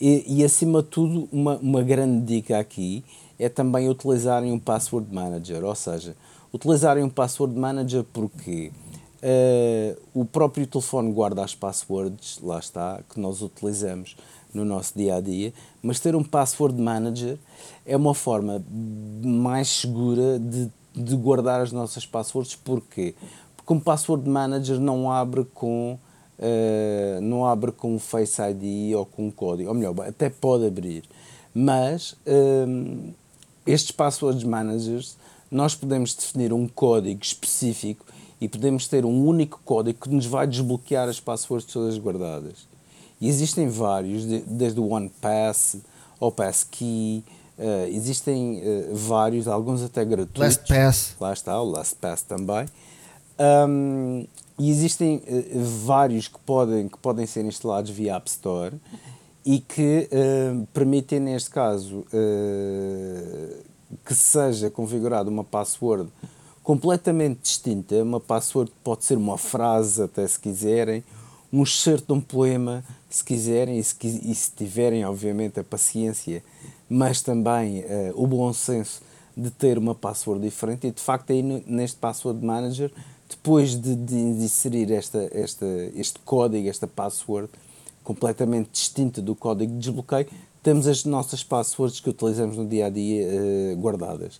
E, 0.00 0.24
e, 0.26 0.44
acima 0.44 0.82
de 0.82 0.88
tudo, 0.88 1.28
uma, 1.32 1.56
uma 1.58 1.82
grande 1.82 2.24
dica 2.24 2.58
aqui 2.58 3.04
é 3.38 3.48
também 3.48 3.88
utilizarem 3.88 4.52
um 4.52 4.58
password 4.58 5.12
manager, 5.12 5.64
ou 5.64 5.74
seja, 5.74 6.16
utilizarem 6.52 7.02
um 7.02 7.10
password 7.10 7.54
manager 7.54 8.04
porque 8.12 8.72
uh, 9.22 10.00
o 10.14 10.24
próprio 10.24 10.66
telefone 10.66 11.12
guarda 11.12 11.42
as 11.42 11.54
passwords, 11.54 12.38
lá 12.42 12.58
está, 12.58 13.00
que 13.08 13.20
nós 13.20 13.42
utilizamos 13.42 14.16
no 14.52 14.64
nosso 14.64 14.94
dia 14.96 15.16
a 15.16 15.20
dia, 15.20 15.52
mas 15.82 16.00
ter 16.00 16.16
um 16.16 16.24
password 16.24 16.80
manager 16.80 17.38
é 17.84 17.96
uma 17.96 18.14
forma 18.14 18.62
mais 19.22 19.68
segura 19.68 20.38
de, 20.38 20.70
de 20.94 21.16
guardar 21.16 21.60
as 21.60 21.72
nossas 21.72 22.06
passwords, 22.06 22.54
porquê? 22.54 23.14
Porque 23.56 23.72
um 23.72 23.80
password 23.80 24.28
manager 24.28 24.80
não 24.80 25.10
abre 25.10 25.44
com 25.54 25.98
uh, 26.38 27.20
não 27.20 27.44
abre 27.44 27.72
com 27.72 27.98
Face 27.98 28.40
ID 28.40 28.96
ou 28.96 29.04
com 29.04 29.30
código, 29.30 29.68
ou 29.68 29.74
melhor, 29.74 29.94
até 30.00 30.30
pode 30.30 30.66
abrir, 30.66 31.04
mas 31.54 32.12
uh, 32.12 33.12
estes 33.66 33.90
passwords 33.90 34.44
managers 34.44 35.16
nós 35.50 35.74
podemos 35.74 36.14
definir 36.14 36.52
um 36.52 36.68
código 36.68 37.22
específico 37.22 38.04
e 38.40 38.48
podemos 38.48 38.86
ter 38.86 39.04
um 39.04 39.26
único 39.26 39.60
código 39.64 40.00
que 40.00 40.08
nos 40.08 40.26
vai 40.26 40.46
desbloquear 40.46 41.08
as 41.08 41.18
passwords 41.18 41.66
todas 41.72 41.98
guardadas. 41.98 42.68
E 43.20 43.28
existem 43.28 43.68
vários, 43.68 44.24
desde 44.24 44.78
o 44.78 44.88
OnePass 44.88 45.78
ao 46.20 46.30
Passkey, 46.30 47.24
uh, 47.58 47.88
existem 47.88 48.62
uh, 48.62 48.94
vários, 48.94 49.48
alguns 49.48 49.82
até 49.82 50.04
gratuitos. 50.04 50.40
LastPass. 50.40 51.16
Lá 51.20 51.32
está, 51.32 51.60
o 51.60 51.68
LastPass 51.68 52.22
também. 52.22 52.66
Um, 53.38 54.24
e 54.58 54.70
existem 54.70 55.16
uh, 55.16 55.64
vários 55.84 56.28
que 56.28 56.38
podem, 56.40 56.88
que 56.88 56.98
podem 56.98 57.26
ser 57.26 57.44
instalados 57.44 57.90
via 57.90 58.16
App 58.16 58.28
Store 58.28 58.74
e 59.44 59.60
que 59.60 60.10
permitem, 60.74 61.20
neste 61.20 61.48
caso, 61.48 62.04
que 64.04 64.14
seja 64.14 64.68
configurada 64.68 65.30
uma 65.30 65.42
password 65.42 66.10
completamente 66.68 67.40
distinta. 67.44 67.94
Uma 68.02 68.20
password 68.20 68.70
pode 68.84 69.02
ser 69.02 69.16
uma 69.16 69.38
frase, 69.38 70.02
até 70.02 70.28
se 70.28 70.38
quiserem, 70.38 71.02
um 71.50 71.62
excerto 71.62 72.08
de 72.08 72.12
um 72.12 72.20
poema, 72.20 72.84
se 73.08 73.24
quiserem, 73.24 73.78
e 73.78 73.82
se, 73.82 73.96
e 74.04 74.34
se 74.34 74.50
tiverem, 74.50 75.02
obviamente, 75.02 75.58
a 75.58 75.64
paciência, 75.64 76.44
mas 76.86 77.22
também 77.22 77.86
o 78.14 78.26
bom 78.26 78.52
senso 78.52 79.00
de 79.34 79.50
ter 79.50 79.78
uma 79.78 79.94
password 79.94 80.42
diferente. 80.42 80.86
E 80.86 80.90
de 80.90 81.00
facto, 81.00 81.30
aí 81.30 81.42
neste 81.42 81.96
Password 81.96 82.44
Manager 82.44 82.92
depois 83.30 83.74
de, 83.74 83.94
de 83.94 84.14
inserir 84.14 84.92
esta, 84.92 85.26
esta, 85.32 85.64
este 85.94 86.18
código, 86.20 86.68
esta 86.68 86.86
password, 86.86 87.48
completamente 88.04 88.68
distinta 88.72 89.22
do 89.22 89.34
código 89.34 89.72
de 89.72 89.78
desbloqueio, 89.78 90.26
temos 90.62 90.86
as 90.86 91.06
nossas 91.06 91.42
passwords 91.42 91.98
que 91.98 92.10
utilizamos 92.10 92.58
no 92.58 92.66
dia 92.66 92.86
a 92.86 92.90
dia 92.90 93.26
uh, 93.26 93.76
guardadas. 93.76 94.38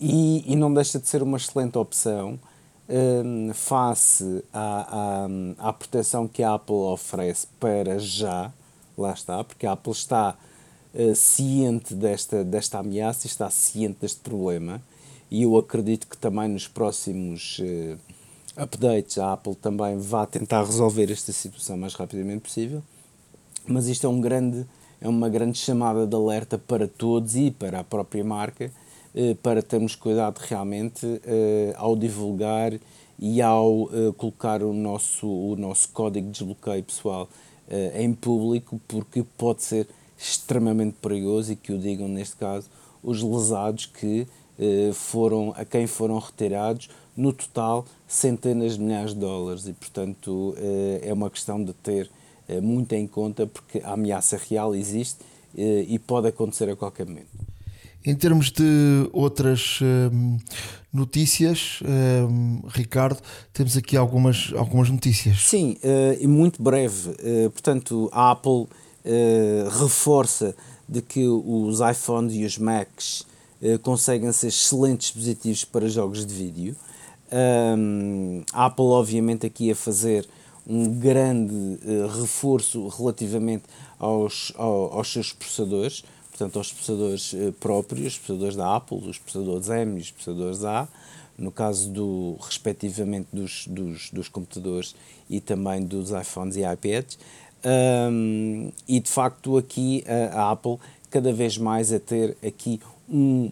E, 0.00 0.52
e, 0.52 0.56
não 0.56 0.72
deixa 0.72 0.98
de 0.98 1.06
ser 1.06 1.22
uma 1.22 1.36
excelente 1.36 1.76
opção 1.76 2.38
um, 2.88 3.52
face 3.52 4.42
à, 4.52 5.26
à, 5.58 5.68
à, 5.68 5.72
proteção 5.72 6.26
que 6.26 6.42
a 6.42 6.54
Apple 6.54 6.74
oferece 6.74 7.46
para 7.58 7.98
já, 7.98 8.50
lá 8.96 9.12
está, 9.12 9.44
porque 9.44 9.66
a 9.66 9.72
Apple 9.72 9.92
está 9.92 10.36
uh, 10.94 11.14
ciente 11.14 11.94
desta, 11.94 12.42
desta 12.42 12.78
ameaça, 12.78 13.26
está 13.26 13.50
ciente 13.50 13.98
deste 14.00 14.20
problema, 14.20 14.80
e 15.30 15.42
eu 15.42 15.56
acredito 15.58 16.06
que 16.06 16.16
também 16.16 16.48
nos 16.48 16.66
próximos. 16.66 17.58
Uh, 17.58 17.98
updates, 18.56 19.18
a 19.18 19.32
Apple 19.32 19.54
também 19.54 19.98
vai 19.98 20.26
tentar 20.26 20.64
resolver 20.64 21.10
esta 21.10 21.32
situação 21.32 21.76
mais 21.76 21.94
rapidamente 21.94 22.42
possível, 22.42 22.82
mas 23.66 23.86
isto 23.86 24.06
é, 24.06 24.10
um 24.10 24.20
grande, 24.20 24.66
é 25.00 25.08
uma 25.08 25.28
grande 25.28 25.58
chamada 25.58 26.06
de 26.06 26.14
alerta 26.14 26.58
para 26.58 26.88
todos 26.88 27.36
e 27.36 27.50
para 27.50 27.80
a 27.80 27.84
própria 27.84 28.24
marca, 28.24 28.70
para 29.42 29.62
termos 29.62 29.94
cuidado 29.96 30.38
realmente 30.38 31.20
eh, 31.24 31.74
ao 31.76 31.96
divulgar 31.96 32.72
e 33.18 33.42
ao 33.42 33.90
eh, 33.92 34.12
colocar 34.16 34.62
o 34.62 34.72
nosso, 34.72 35.26
o 35.26 35.56
nosso 35.56 35.88
código 35.90 36.26
de 36.26 36.32
desbloqueio 36.32 36.82
pessoal 36.82 37.28
em 37.94 38.12
público, 38.12 38.80
porque 38.88 39.24
pode 39.38 39.62
ser 39.62 39.86
extremamente 40.18 40.96
perigoso 41.00 41.52
e 41.52 41.56
que 41.56 41.72
o 41.72 41.78
digam 41.78 42.08
neste 42.08 42.34
caso 42.34 42.68
os 43.00 43.22
lesados 43.22 43.86
que 43.86 44.26
foram 44.92 45.54
a 45.56 45.64
quem 45.64 45.86
foram 45.86 46.18
retirados 46.18 46.90
no 47.16 47.32
total 47.32 47.86
centenas 48.08 48.76
de 48.76 48.80
milhares 48.80 49.14
de 49.14 49.20
dólares 49.20 49.68
e, 49.68 49.72
portanto, 49.72 50.52
eh, 50.58 51.02
é 51.04 51.12
uma 51.12 51.30
questão 51.30 51.62
de 51.62 51.72
ter 51.72 52.10
muito 52.60 52.92
em 52.92 53.06
conta 53.06 53.46
porque 53.46 53.78
a 53.84 53.92
ameaça 53.92 54.36
real 54.36 54.74
existe 54.74 55.20
e 55.54 55.96
pode 56.00 56.26
acontecer 56.26 56.68
a 56.68 56.74
qualquer 56.74 57.06
momento. 57.06 57.28
Em 58.04 58.14
termos 58.14 58.50
de 58.50 59.10
outras 59.12 59.78
hum, 59.82 60.38
notícias, 60.90 61.80
hum, 61.84 62.62
Ricardo, 62.68 63.20
temos 63.52 63.76
aqui 63.76 63.94
algumas, 63.94 64.52
algumas 64.56 64.88
notícias. 64.88 65.42
Sim, 65.46 65.76
uh, 65.84 66.16
e 66.18 66.26
muito 66.26 66.62
breve. 66.62 67.10
Uh, 67.10 67.50
portanto, 67.50 68.08
a 68.10 68.30
Apple 68.30 68.62
uh, 68.62 68.68
reforça 69.82 70.54
de 70.88 71.02
que 71.02 71.26
os 71.28 71.80
iPhones 71.80 72.34
e 72.34 72.44
os 72.44 72.58
Macs 72.58 73.28
conseguem 73.82 74.32
ser 74.32 74.48
excelentes 74.48 75.08
dispositivos 75.08 75.64
para 75.64 75.86
jogos 75.88 76.24
de 76.26 76.34
vídeo. 76.34 76.74
Um, 77.30 78.42
a 78.52 78.66
Apple, 78.66 78.86
obviamente, 78.86 79.46
aqui 79.46 79.70
a 79.70 79.76
fazer 79.76 80.26
um 80.66 80.98
grande 80.98 81.78
reforço 82.18 82.88
relativamente 82.88 83.64
aos, 84.00 84.52
aos, 84.56 84.92
aos 84.92 85.12
seus 85.12 85.32
processadores 85.32 86.02
portanto, 86.40 86.56
aos 86.56 86.72
processadores 86.72 87.34
eh, 87.34 87.52
próprios, 87.60 88.14
os 88.14 88.18
processadores 88.18 88.56
da 88.56 88.76
Apple, 88.76 88.96
os 88.96 89.18
processadores 89.18 89.68
M 89.68 89.98
e 89.98 90.00
os 90.00 90.10
processadores 90.10 90.64
A, 90.64 90.88
no 91.36 91.52
caso 91.52 91.90
do, 91.90 92.36
respectivamente 92.40 93.28
dos, 93.30 93.66
dos, 93.66 94.10
dos 94.10 94.28
computadores 94.28 94.94
e 95.28 95.38
também 95.38 95.84
dos 95.84 96.10
iPhones 96.10 96.56
e 96.56 96.62
iPads. 96.64 97.18
Um, 97.62 98.72
e 98.88 99.00
de 99.00 99.10
facto 99.10 99.58
aqui 99.58 100.02
a, 100.06 100.40
a, 100.40 100.50
Apple 100.50 100.78
cada 101.10 101.30
vez 101.30 101.58
mais 101.58 101.92
a 101.92 102.00
ter 102.00 102.34
aqui 102.42 102.80
um, 103.06 103.50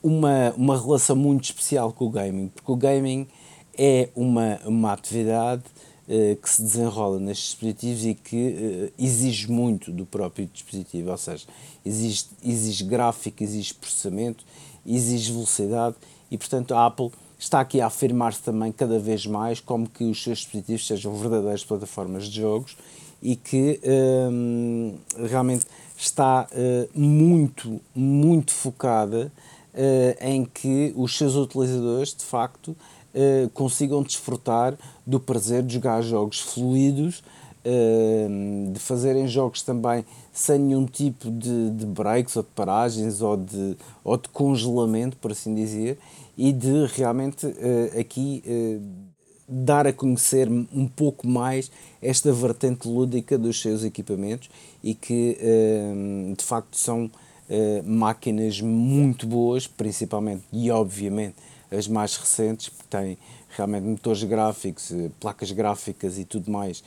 uma, 0.00 0.52
uma 0.56 0.80
relação 0.80 1.16
muito 1.16 1.44
especial 1.44 1.92
com 1.92 2.06
o 2.06 2.10
gaming, 2.10 2.48
porque 2.54 2.70
o 2.70 2.76
gaming 2.76 3.26
é 3.76 4.10
uma, 4.14 4.60
uma 4.64 4.92
atividade 4.92 5.64
que 6.42 6.50
se 6.50 6.62
desenrola 6.62 7.18
nestes 7.18 7.50
dispositivos 7.50 8.04
e 8.04 8.14
que 8.14 8.36
uh, 8.36 8.92
exige 8.98 9.50
muito 9.50 9.92
do 9.92 10.04
próprio 10.04 10.46
dispositivo, 10.52 11.10
ou 11.10 11.16
seja, 11.16 11.46
exige, 11.86 12.24
exige 12.44 12.84
gráfico, 12.84 13.42
exige 13.42 13.72
processamento, 13.74 14.44
exige 14.84 15.32
velocidade 15.32 15.96
e, 16.30 16.36
portanto, 16.36 16.74
a 16.74 16.86
Apple 16.86 17.10
está 17.38 17.60
aqui 17.60 17.80
a 17.80 17.86
afirmar-se 17.86 18.42
também 18.42 18.72
cada 18.72 18.98
vez 18.98 19.26
mais 19.26 19.60
como 19.60 19.88
que 19.88 20.04
os 20.04 20.22
seus 20.22 20.38
dispositivos 20.38 20.86
sejam 20.86 21.14
verdadeiras 21.14 21.64
plataformas 21.64 22.28
de 22.28 22.40
jogos 22.40 22.76
e 23.22 23.36
que 23.36 23.80
hum, 24.30 24.94
realmente 25.28 25.66
está 25.96 26.48
uh, 26.50 26.98
muito, 26.98 27.80
muito 27.94 28.52
focada 28.52 29.32
uh, 29.74 30.24
em 30.24 30.44
que 30.44 30.92
os 30.96 31.16
seus 31.16 31.36
utilizadores, 31.36 32.14
de 32.14 32.24
facto, 32.24 32.76
uh, 33.14 33.50
consigam 33.50 34.02
desfrutar 34.02 34.74
do 35.06 35.20
prazer 35.20 35.62
de 35.62 35.74
jogar 35.74 36.02
jogos 36.02 36.40
fluidos, 36.40 37.22
de 38.72 38.80
fazerem 38.80 39.28
jogos 39.28 39.62
também 39.62 40.04
sem 40.32 40.58
nenhum 40.58 40.86
tipo 40.86 41.30
de, 41.30 41.70
de 41.70 41.86
breaks 41.86 42.34
ou 42.36 42.42
de 42.42 42.48
paragens 42.54 43.20
ou 43.20 43.36
de, 43.36 43.76
ou 44.02 44.16
de 44.16 44.28
congelamento, 44.30 45.16
por 45.18 45.30
assim 45.30 45.54
dizer, 45.54 45.98
e 46.36 46.52
de 46.52 46.86
realmente 46.86 47.46
uh, 47.46 48.00
aqui 48.00 48.42
uh, 48.46 48.82
dar 49.46 49.86
a 49.86 49.92
conhecer 49.92 50.48
um 50.48 50.88
pouco 50.88 51.26
mais 51.26 51.70
esta 52.00 52.32
vertente 52.32 52.88
lúdica 52.88 53.36
dos 53.36 53.60
seus 53.60 53.84
equipamentos 53.84 54.48
e 54.82 54.94
que 54.94 55.36
uh, 55.40 56.34
de 56.34 56.44
facto 56.44 56.76
são 56.76 57.10
máquinas 57.84 58.62
muito 58.62 59.26
boas, 59.26 59.66
principalmente 59.66 60.42
e 60.50 60.70
obviamente 60.70 61.34
as 61.76 61.88
mais 61.88 62.16
recentes, 62.16 62.68
porque 62.68 62.96
têm 62.96 63.18
realmente 63.48 63.84
motores 63.84 64.22
gráficos, 64.24 64.92
placas 65.18 65.50
gráficas 65.52 66.18
e 66.18 66.24
tudo 66.24 66.50
mais 66.50 66.82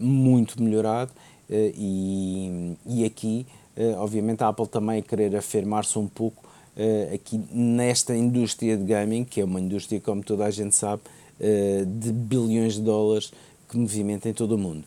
muito 0.00 0.60
melhorado 0.60 1.12
eh, 1.48 1.72
e, 1.76 2.76
e 2.86 3.04
aqui, 3.04 3.46
eh, 3.76 3.94
obviamente, 3.96 4.42
a 4.42 4.48
Apple 4.48 4.66
também 4.66 4.98
a 4.98 5.02
querer 5.02 5.34
afirmar-se 5.36 5.98
um 5.98 6.06
pouco 6.06 6.44
eh, 6.76 7.12
aqui 7.14 7.40
nesta 7.52 8.16
indústria 8.16 8.76
de 8.76 8.84
gaming, 8.84 9.24
que 9.24 9.40
é 9.40 9.44
uma 9.44 9.60
indústria, 9.60 10.00
como 10.00 10.22
toda 10.22 10.44
a 10.44 10.50
gente 10.50 10.74
sabe, 10.74 11.02
de 11.38 12.12
bilhões 12.12 12.76
de 12.76 12.80
dólares 12.80 13.30
que 13.68 13.76
movimenta 13.76 14.26
em 14.26 14.32
todo 14.32 14.52
o 14.52 14.58
mundo. 14.58 14.84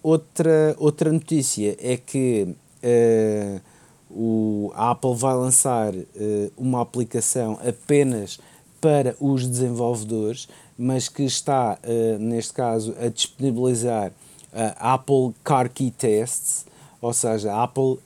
outra, 0.00 0.76
outra 0.78 1.12
notícia 1.12 1.76
é 1.80 1.96
que 1.96 2.54
o, 4.10 4.70
a 4.74 4.90
Apple 4.90 5.14
vai 5.14 5.34
lançar 5.34 5.92
uma 6.56 6.80
aplicação 6.80 7.58
apenas 7.66 8.38
para 8.80 9.16
os 9.20 9.46
desenvolvedores, 9.46 10.48
mas 10.78 11.08
que 11.08 11.22
está, 11.22 11.78
neste 12.18 12.52
caso, 12.52 12.94
a 13.00 13.08
disponibilizar 13.08 14.12
uh, 14.56 14.74
Apple 14.78 15.34
Car 15.44 15.70
Key 15.70 15.90
Tests, 15.90 16.66
ou 17.00 17.12
seja, 17.12 17.52
a 17.52 17.62
Apple 17.62 17.82
uh, 17.82 18.00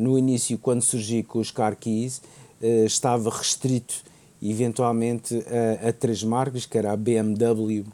no 0.00 0.18
início, 0.18 0.58
quando 0.58 0.82
surgiu 0.82 1.24
com 1.24 1.38
os 1.38 1.50
Car 1.50 1.76
Keys, 1.76 2.18
uh, 2.60 2.84
estava 2.84 3.30
restrito 3.30 4.02
eventualmente 4.42 5.42
a, 5.82 5.88
a, 5.88 5.92
três 5.92 6.22
marcas, 6.22 6.66
que 6.66 6.76
era 6.76 6.92
a 6.92 6.96
BMW, 6.96 7.84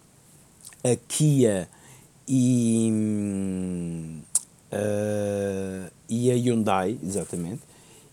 a 0.83 0.97
Kia 1.07 1.69
e, 2.27 2.91
uh, 4.73 5.91
a 6.31 6.35
Hyundai, 6.35 6.99
exatamente. 7.03 7.63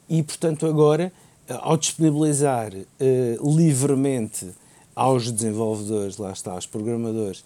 E, 0.09 0.24
portanto, 0.24 0.65
agora, 0.65 1.11
ao 1.49 1.78
disponibilizar 1.78 2.74
uh, 2.74 3.55
livremente 3.55 4.49
aos 4.95 5.32
desenvolvedores, 5.32 6.18
lá 6.18 6.32
está, 6.32 6.51
aos 6.51 6.65
programadores, 6.65 7.39
uh, 7.39 7.45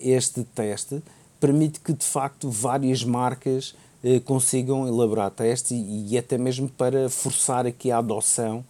este 0.00 0.44
teste, 0.54 1.02
permite 1.40 1.80
que 1.80 1.92
de 1.92 2.04
facto 2.04 2.50
várias 2.50 3.04
marcas 3.04 3.74
eh, 4.02 4.20
consigam 4.20 4.86
elaborar 4.86 5.30
testes 5.30 5.70
e, 5.72 6.06
e, 6.10 6.18
até 6.18 6.36
mesmo 6.36 6.68
para 6.68 7.08
forçar 7.08 7.66
aqui 7.66 7.90
a 7.90 7.98
adoção 7.98 8.62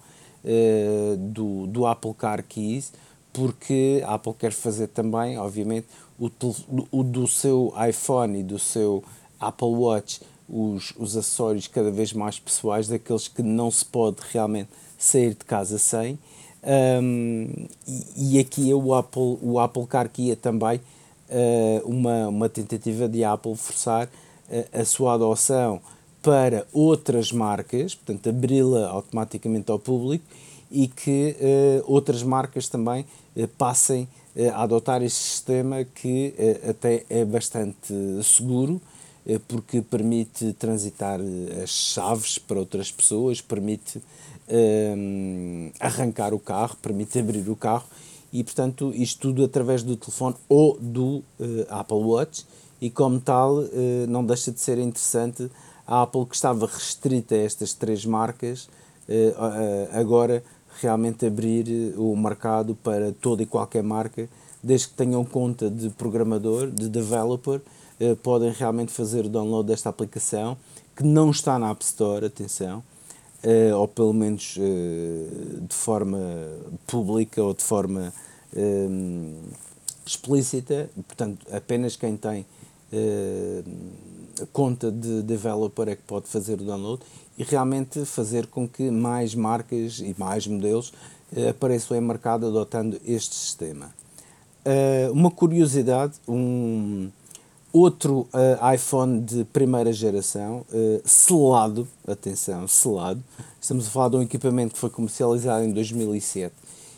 eh, 0.45 1.17
do, 1.19 1.67
do 1.67 1.87
Apple 1.87 2.15
Car 2.15 2.45
Keys, 2.45 2.93
porque 3.33 4.01
a 4.07 4.15
Apple 4.15 4.35
quer 4.39 4.53
fazer 4.53 4.87
também, 4.87 5.37
obviamente, 5.37 5.89
o, 6.21 6.31
o 6.93 7.03
do 7.03 7.27
seu 7.27 7.73
iPhone 7.89 8.39
e 8.39 8.43
do 8.45 8.61
seu 8.61 9.03
Apple 9.41 9.75
Watch 9.75 10.21
os, 10.49 10.93
os 10.97 11.17
acessórios 11.17 11.67
cada 11.67 11.91
vez 11.91 12.13
mais 12.13 12.39
pessoais, 12.39 12.89
daqueles 12.89 13.29
que 13.29 13.43
não 13.43 13.71
se 13.71 13.85
pode 13.85 14.17
realmente 14.33 14.71
sair 14.99 15.31
de 15.31 15.45
casa 15.45 15.79
sem. 15.79 16.19
Um, 16.67 17.67
e, 17.87 18.37
e, 18.37 18.39
aqui 18.39 18.71
é 18.71 18.75
o 18.75 18.95
Apple, 18.95 19.39
o 19.43 19.59
Apple 19.59 19.87
Car 19.87 20.09
Key 20.09 20.31
é 20.31 20.37
também 20.37 20.81
uh, 21.29 21.87
uma, 21.87 22.29
uma 22.29 22.49
tentativa 22.49 23.07
de 23.07 23.23
Apple 23.23 23.55
forçar 23.55 24.07
uh, 24.07 24.81
a 24.81 24.85
sua 24.85 25.15
adoção 25.15 25.81
para 26.23 26.67
outras 26.73 27.31
marcas, 27.33 27.95
portanto, 27.95 28.31
abri-la 28.31 28.89
automaticamente 28.89 29.71
ao 29.71 29.79
público 29.79 30.25
e 30.71 30.89
que 30.89 31.37
uh, 31.39 31.93
outras 31.93 32.23
marcas 32.23 32.69
também 32.69 33.05
passem 33.59 34.09
a 34.55 34.63
adotar 34.63 35.03
este 35.03 35.19
sistema 35.19 35.85
que 35.85 36.35
até 36.69 37.05
é 37.11 37.25
bastante 37.25 37.93
seguro 38.23 38.81
porque 39.49 39.81
permite 39.81 40.53
transitar 40.55 41.19
as 41.63 41.71
chaves 41.71 42.39
para 42.39 42.59
outras 42.59 42.93
pessoas, 42.93 43.41
permite 43.41 44.03
arrancar 45.81 46.35
o 46.35 46.39
carro, 46.39 46.77
permite 46.83 47.19
abrir 47.21 47.49
o 47.49 47.57
carro 47.57 47.87
e, 48.35 48.43
portanto, 48.43 48.93
isto 48.97 49.21
tudo 49.29 49.45
através 49.45 49.85
do 49.85 49.97
telefone 49.97 50.35
ou 50.49 50.77
do 50.81 51.23
uh, 51.39 51.67
Apple 51.69 51.99
Watch 51.99 52.45
e, 52.81 52.91
como 52.91 53.21
tal, 53.21 53.59
uh, 53.59 53.71
não 54.09 54.27
deixa 54.27 54.51
de 54.51 54.59
ser 54.59 54.77
interessante 54.77 55.49
a 55.87 56.03
Apple 56.03 56.27
que 56.27 56.35
estava 56.35 56.67
restrita 56.67 57.37
a 57.37 57.39
estas 57.39 57.75
três 57.75 58.05
marcas, 58.05 58.69
uh, 59.09 59.97
agora 59.97 60.43
realmente 60.81 61.25
abrir 61.25 61.95
o 61.97 62.17
mercado 62.17 62.75
para 62.75 63.13
toda 63.13 63.45
e 63.45 63.47
qualquer 63.47 63.85
marca, 63.85 64.29
desde 64.61 64.89
que 64.89 64.95
tenham 64.95 65.25
conta 65.25 65.71
de 65.71 65.89
programador, 65.91 66.73
de 66.73 66.89
developer, 66.89 67.61
podem 68.23 68.51
realmente 68.53 68.93
fazer 68.93 69.27
o 69.27 69.29
download 69.29 69.69
desta 69.69 69.89
aplicação, 69.89 70.57
que 70.97 71.03
não 71.05 71.31
está 71.31 71.59
na 71.59 71.71
App 71.71 71.85
Store, 71.85 72.27
atenção, 72.27 72.83
uh, 73.45 73.77
ou 73.77 73.87
pelo 73.87 74.13
menos 74.13 74.57
uh, 74.57 75.61
de 75.61 75.75
forma 75.75 76.19
pública 76.87 77.43
ou 77.43 77.55
de 77.55 77.63
forma 77.63 78.13
uh, 78.53 79.43
explícita, 80.05 80.89
portanto, 81.07 81.47
apenas 81.53 81.97
quem 81.97 82.17
tem 82.17 82.47
conta 84.53 84.89
de 84.93 85.23
developer 85.23 85.89
é 85.89 85.97
que 85.97 86.03
pode 86.03 86.29
fazer 86.29 86.61
o 86.61 86.65
download 86.65 87.03
e 87.37 87.43
realmente 87.43 88.05
fazer 88.05 88.47
com 88.47 88.69
que 88.69 88.89
mais 88.89 89.35
marcas 89.35 89.99
e 89.99 90.15
mais 90.17 90.47
modelos 90.47 90.93
apareçam 91.51 91.97
em 91.97 92.01
mercado 92.01 92.47
adotando 92.47 93.01
este 93.05 93.35
sistema. 93.35 93.93
uma 95.13 95.29
curiosidade, 95.29 96.13
um, 96.29 97.11
Outro 97.77 98.29
uh, 98.33 98.73
iPhone 98.73 99.21
de 99.21 99.43
primeira 99.47 99.93
geração, 99.93 100.65
uh, 100.73 101.03
selado, 101.05 101.89
atenção, 102.07 102.69
selado. 102.69 103.21
Estamos 103.61 103.89
a 103.89 103.91
falar 103.91 104.11
de 104.11 104.17
um 104.17 104.23
equipamento 104.23 104.75
que 104.75 104.79
foi 104.79 104.89
comercializado 104.89 105.65
em 105.65 105.73
2007 105.73 106.55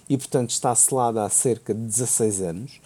e, 0.06 0.18
portanto, 0.18 0.50
está 0.50 0.74
selado 0.74 1.18
há 1.20 1.30
cerca 1.30 1.72
de 1.72 1.80
16 1.80 2.42
anos. 2.42 2.80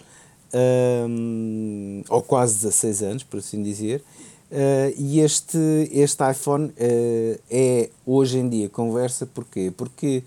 um, 1.09 2.01
ou 2.07 2.21
quase 2.21 2.53
16 2.61 3.03
anos, 3.03 3.23
por 3.23 3.39
assim 3.39 3.61
dizer. 3.61 4.01
Uh, 4.49 4.95
e 4.97 5.19
este, 5.19 5.57
este 5.91 6.31
iPhone 6.31 6.71
é 6.77 7.89
hoje 8.05 8.37
em 8.37 8.47
dia 8.47 8.69
conversa, 8.69 9.25
porquê? 9.25 9.69
Porque 9.75 10.23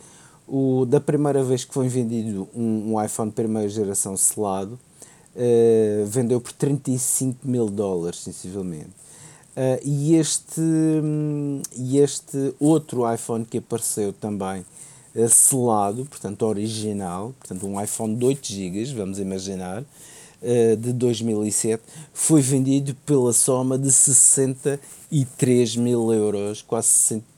o, 0.47 0.85
da 0.85 1.01
primeira 1.01 1.43
vez 1.43 1.65
que 1.65 1.73
foi 1.73 1.89
vendido 1.89 2.47
um, 2.55 2.93
um 2.93 3.03
iPhone 3.03 3.31
primeira 3.31 3.71
geração 3.71 4.19
selado, 4.19 4.79
uh, 5.37 6.07
vendeu 6.07 6.41
por 6.41 6.53
35 6.53 7.47
mil 7.47 7.69
dólares, 7.69 8.21
sensivelmente. 8.21 8.91
e, 9.85 10.17
este, 10.17 10.61
um, 10.61 11.63
e 11.77 11.99
este 11.99 12.55
outro 12.59 13.13
iPhone 13.13 13.45
que 13.45 13.59
apareceu 13.59 14.13
também 14.13 14.65
selado, 15.29 16.05
portanto 16.07 16.43
original, 16.43 17.33
portanto 17.39 17.65
um 17.67 17.81
iPhone 17.81 18.17
de 18.17 18.25
8 18.25 18.53
GB, 18.53 18.85
vamos 18.95 19.21
imaginar, 19.21 19.85
eh, 20.47 20.77
de 20.77 20.93
2007 20.93 21.83
foi 22.13 22.43
vendido 22.43 22.95
pela 23.07 23.33
soma 23.33 23.79
de 23.79 23.91
63 23.91 25.77
mil 25.77 26.13
euros, 26.13 26.61
quase 26.61 26.89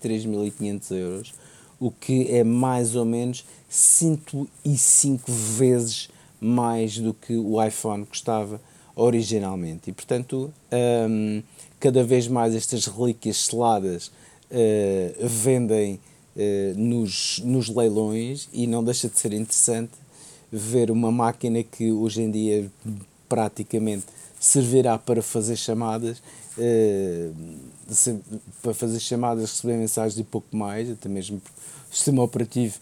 63.500 0.03 0.91
euros, 0.97 1.35
o 1.79 1.89
que 1.89 2.29
é 2.33 2.43
mais 2.43 2.97
ou 2.97 3.05
menos 3.05 3.45
105 3.69 5.31
vezes 5.31 6.09
mais 6.41 6.99
do 6.99 7.15
que 7.15 7.37
o 7.37 7.63
iPhone 7.63 8.05
custava 8.05 8.61
originalmente. 8.95 9.91
E 9.91 9.93
portanto, 9.93 10.53
um, 11.09 11.43
cada 11.79 12.03
vez 12.03 12.27
mais 12.29 12.55
estas 12.55 12.87
relíquias 12.87 13.45
seladas 13.45 14.09
uh, 14.51 15.27
vendem 15.29 16.01
uh, 16.35 16.79
nos, 16.79 17.41
nos 17.45 17.69
leilões 17.69 18.49
e 18.53 18.67
não 18.67 18.83
deixa 18.83 19.09
de 19.09 19.19
ser 19.19 19.33
interessante 19.33 19.93
ver 20.51 20.91
uma 20.91 21.13
máquina 21.13 21.63
que 21.63 21.93
hoje 21.93 22.23
em 22.23 22.31
dia 22.31 22.71
praticamente 23.29 24.07
servirá 24.39 24.99
para 24.99 25.23
fazer 25.23 25.57
chamadas, 25.57 26.23
eh, 26.59 27.31
para 28.63 28.73
fazer 28.73 29.01
chamadas, 29.01 29.51
receber 29.51 29.77
mensagens 29.77 30.19
e 30.19 30.25
pouco 30.25 30.57
mais, 30.57 30.91
até 30.91 31.09
mesmo 31.09 31.39
o 31.39 31.95
sistema 31.95 32.23
operativo 32.23 32.79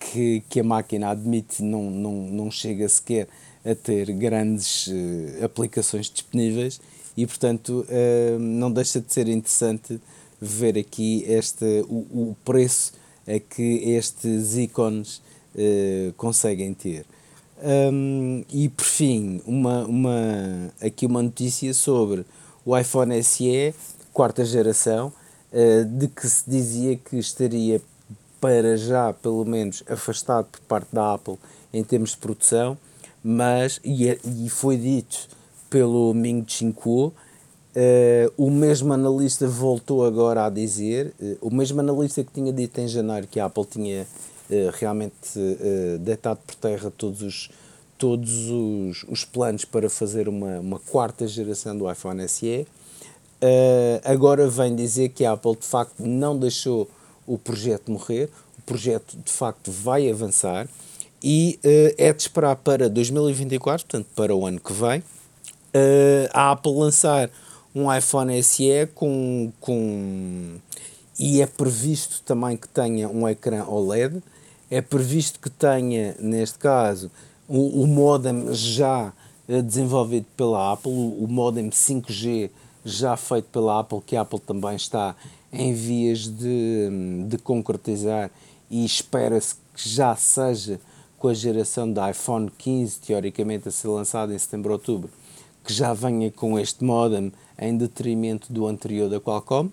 que, 0.00 0.42
que 0.48 0.60
a 0.60 0.64
máquina 0.64 1.10
admite 1.10 1.62
não, 1.62 1.90
não, 1.90 2.12
não 2.12 2.50
chega 2.50 2.88
sequer 2.88 3.28
a 3.64 3.74
ter 3.74 4.10
grandes 4.12 4.88
eh, 4.88 5.44
aplicações 5.44 6.10
disponíveis 6.10 6.80
e, 7.16 7.26
portanto, 7.26 7.86
eh, 7.88 8.36
não 8.40 8.72
deixa 8.72 9.00
de 9.00 9.12
ser 9.12 9.28
interessante 9.28 10.00
ver 10.40 10.78
aqui 10.78 11.22
este, 11.28 11.84
o, 11.88 12.30
o 12.30 12.36
preço 12.44 12.92
a 13.26 13.38
que 13.38 13.90
estes 13.90 14.56
ícones 14.56 15.22
uh, 15.54 16.12
conseguem 16.16 16.72
ter. 16.74 17.04
Um, 17.62 18.42
e 18.50 18.68
por 18.70 18.84
fim, 18.84 19.42
uma, 19.44 19.84
uma, 19.84 20.72
aqui 20.80 21.04
uma 21.04 21.22
notícia 21.22 21.74
sobre 21.74 22.24
o 22.64 22.76
iPhone 22.76 23.22
SE, 23.22 23.74
quarta 24.12 24.44
geração, 24.44 25.12
uh, 25.52 25.84
de 25.84 26.08
que 26.08 26.26
se 26.26 26.48
dizia 26.48 26.96
que 26.96 27.18
estaria 27.18 27.80
para 28.40 28.76
já, 28.76 29.12
pelo 29.12 29.44
menos, 29.44 29.82
afastado 29.88 30.46
por 30.46 30.60
parte 30.62 30.88
da 30.92 31.14
Apple 31.14 31.38
em 31.72 31.84
termos 31.84 32.10
de 32.10 32.16
produção, 32.18 32.76
mas, 33.22 33.80
e, 33.84 34.08
é, 34.08 34.18
e 34.24 34.48
foi 34.48 34.76
dito 34.76 35.28
pelo 35.68 36.12
Ming 36.14 36.44
Chi 36.48 36.72
Kuo, 36.72 37.08
uh, 37.08 37.12
o 38.36 38.50
mesmo 38.50 38.92
analista 38.92 39.46
voltou 39.46 40.04
agora 40.04 40.46
a 40.46 40.50
dizer, 40.50 41.14
uh, 41.20 41.38
o 41.40 41.54
mesmo 41.54 41.80
analista 41.80 42.24
que 42.24 42.32
tinha 42.32 42.52
dito 42.52 42.80
em 42.80 42.88
janeiro 42.88 43.26
que 43.26 43.38
a 43.38 43.44
Apple 43.44 43.66
tinha 43.66 44.06
eh, 44.50 44.68
realmente 44.72 45.38
uh, 45.38 45.96
deitado 46.00 46.40
por 46.44 46.56
terra 46.56 46.90
todos 46.90 47.22
os, 47.22 47.50
todos 47.96 48.50
os, 48.50 49.04
os 49.08 49.24
planos 49.24 49.64
para 49.64 49.88
fazer 49.88 50.28
uma, 50.28 50.58
uma 50.58 50.80
quarta 50.80 51.24
geração 51.24 51.78
do 51.78 51.88
iPhone 51.88 52.28
SE. 52.28 52.66
Uh, 53.40 54.00
agora 54.04 54.48
vem 54.48 54.74
dizer 54.74 55.10
que 55.10 55.24
a 55.24 55.32
Apple 55.32 55.54
de 55.54 55.66
facto 55.66 56.00
não 56.00 56.36
deixou 56.36 56.88
o 57.34 57.38
projeto 57.38 57.90
morrer, 57.90 58.28
o 58.58 58.62
projeto 58.62 59.16
de 59.16 59.30
facto 59.30 59.70
vai 59.70 60.10
avançar 60.10 60.68
e 61.22 61.58
uh, 61.64 61.94
é 61.98 62.12
de 62.12 62.22
esperar 62.22 62.56
para 62.56 62.88
2024, 62.88 63.86
portanto 63.86 64.08
para 64.14 64.34
o 64.34 64.46
ano 64.46 64.60
que 64.60 64.72
vem, 64.72 65.00
uh, 65.00 66.30
a 66.32 66.52
Apple 66.52 66.72
lançar 66.72 67.30
um 67.74 67.94
iPhone 67.94 68.42
SE 68.42 68.88
com, 68.94 69.52
com 69.60 70.56
e 71.18 71.40
é 71.40 71.46
previsto 71.46 72.22
também 72.22 72.56
que 72.56 72.66
tenha 72.68 73.08
um 73.08 73.28
ecrã 73.28 73.64
OLED 73.64 74.22
é 74.70 74.80
previsto 74.80 75.40
que 75.40 75.50
tenha, 75.50 76.14
neste 76.20 76.58
caso, 76.58 77.10
o, 77.48 77.82
o 77.82 77.86
modem 77.86 78.54
já 78.54 79.12
eh, 79.48 79.60
desenvolvido 79.60 80.26
pela 80.36 80.72
Apple, 80.72 80.92
o, 80.92 81.24
o 81.24 81.26
modem 81.28 81.68
5G 81.68 82.50
já 82.84 83.16
feito 83.16 83.46
pela 83.46 83.80
Apple, 83.80 84.00
que 84.00 84.16
a 84.16 84.20
Apple 84.20 84.38
também 84.38 84.76
está 84.76 85.16
em 85.52 85.72
vias 85.72 86.28
de, 86.28 86.88
de 87.26 87.38
concretizar 87.38 88.30
e 88.70 88.84
espera-se 88.84 89.56
que 89.74 89.88
já 89.88 90.14
seja 90.14 90.80
com 91.18 91.28
a 91.28 91.34
geração 91.34 91.92
da 91.92 92.10
iPhone 92.10 92.50
15, 92.56 93.00
teoricamente 93.00 93.68
a 93.68 93.70
ser 93.70 93.88
lançada 93.88 94.34
em 94.34 94.38
setembro 94.38 94.72
outubro, 94.72 95.10
que 95.64 95.72
já 95.72 95.92
venha 95.92 96.30
com 96.30 96.58
este 96.58 96.82
modem 96.82 97.32
em 97.58 97.76
detrimento 97.76 98.52
do 98.52 98.66
anterior 98.66 99.10
da 99.10 99.20
Qualcomm. 99.20 99.70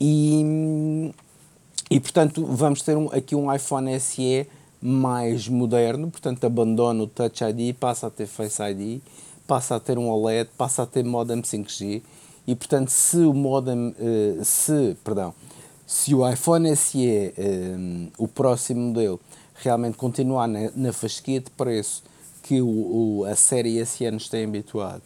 E, 0.00 1.12
e 1.90 2.00
portanto 2.00 2.46
vamos 2.46 2.80
ter 2.80 2.96
um, 2.96 3.08
aqui 3.12 3.34
um 3.34 3.52
iPhone 3.52 3.98
SE 4.00 4.46
mais 4.80 5.46
moderno, 5.46 6.10
portanto 6.10 6.44
abandona 6.44 7.02
o 7.02 7.06
Touch 7.06 7.44
ID, 7.44 7.76
passa 7.76 8.06
a 8.06 8.10
ter 8.10 8.26
Face 8.26 8.62
ID, 8.62 9.02
passa 9.46 9.76
a 9.76 9.80
ter 9.80 9.98
um 9.98 10.08
OLED, 10.08 10.48
passa 10.56 10.84
a 10.84 10.86
ter 10.86 11.04
modem 11.04 11.42
5G 11.42 12.00
e 12.50 12.56
portanto 12.56 12.88
se 12.88 13.18
o 13.18 13.32
modem, 13.32 13.94
uh, 13.98 14.44
se, 14.44 14.96
perdão, 15.04 15.32
se 15.86 16.12
o 16.14 16.28
iPhone 16.28 16.74
SE, 16.74 17.32
uh, 17.38 18.12
o 18.18 18.26
próximo 18.26 18.80
modelo, 18.80 19.20
realmente 19.54 19.96
continuar 19.96 20.48
na, 20.48 20.70
na 20.74 20.92
fasquia 20.92 21.40
de 21.40 21.50
preço 21.50 22.02
que 22.42 22.60
o, 22.60 22.66
o, 22.66 23.24
a 23.24 23.36
série 23.36 23.84
SE 23.86 24.10
nos 24.10 24.28
tem 24.28 24.46
habituado 24.46 25.02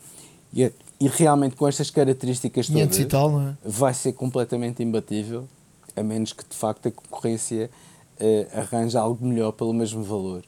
e, 0.55 0.72
e 0.99 1.09
realmente 1.09 1.55
com 1.55 1.68
estas 1.68 1.90
características 1.90 2.68
todas, 2.68 3.05
tal, 3.07 3.40
é? 3.42 3.57
vai 3.62 3.92
ser 3.92 4.14
completamente 4.14 4.82
imbatível 4.82 5.47
a 5.95 6.03
menos 6.03 6.32
que 6.32 6.45
de 6.49 6.57
facto 6.57 6.88
a 6.88 6.90
concorrência 6.90 7.70
uh, 8.20 8.59
arranje 8.59 8.97
algo 8.97 9.22
melhor 9.26 9.53
pelo 9.53 9.74
mesmo 9.74 10.03
valor. 10.03 10.42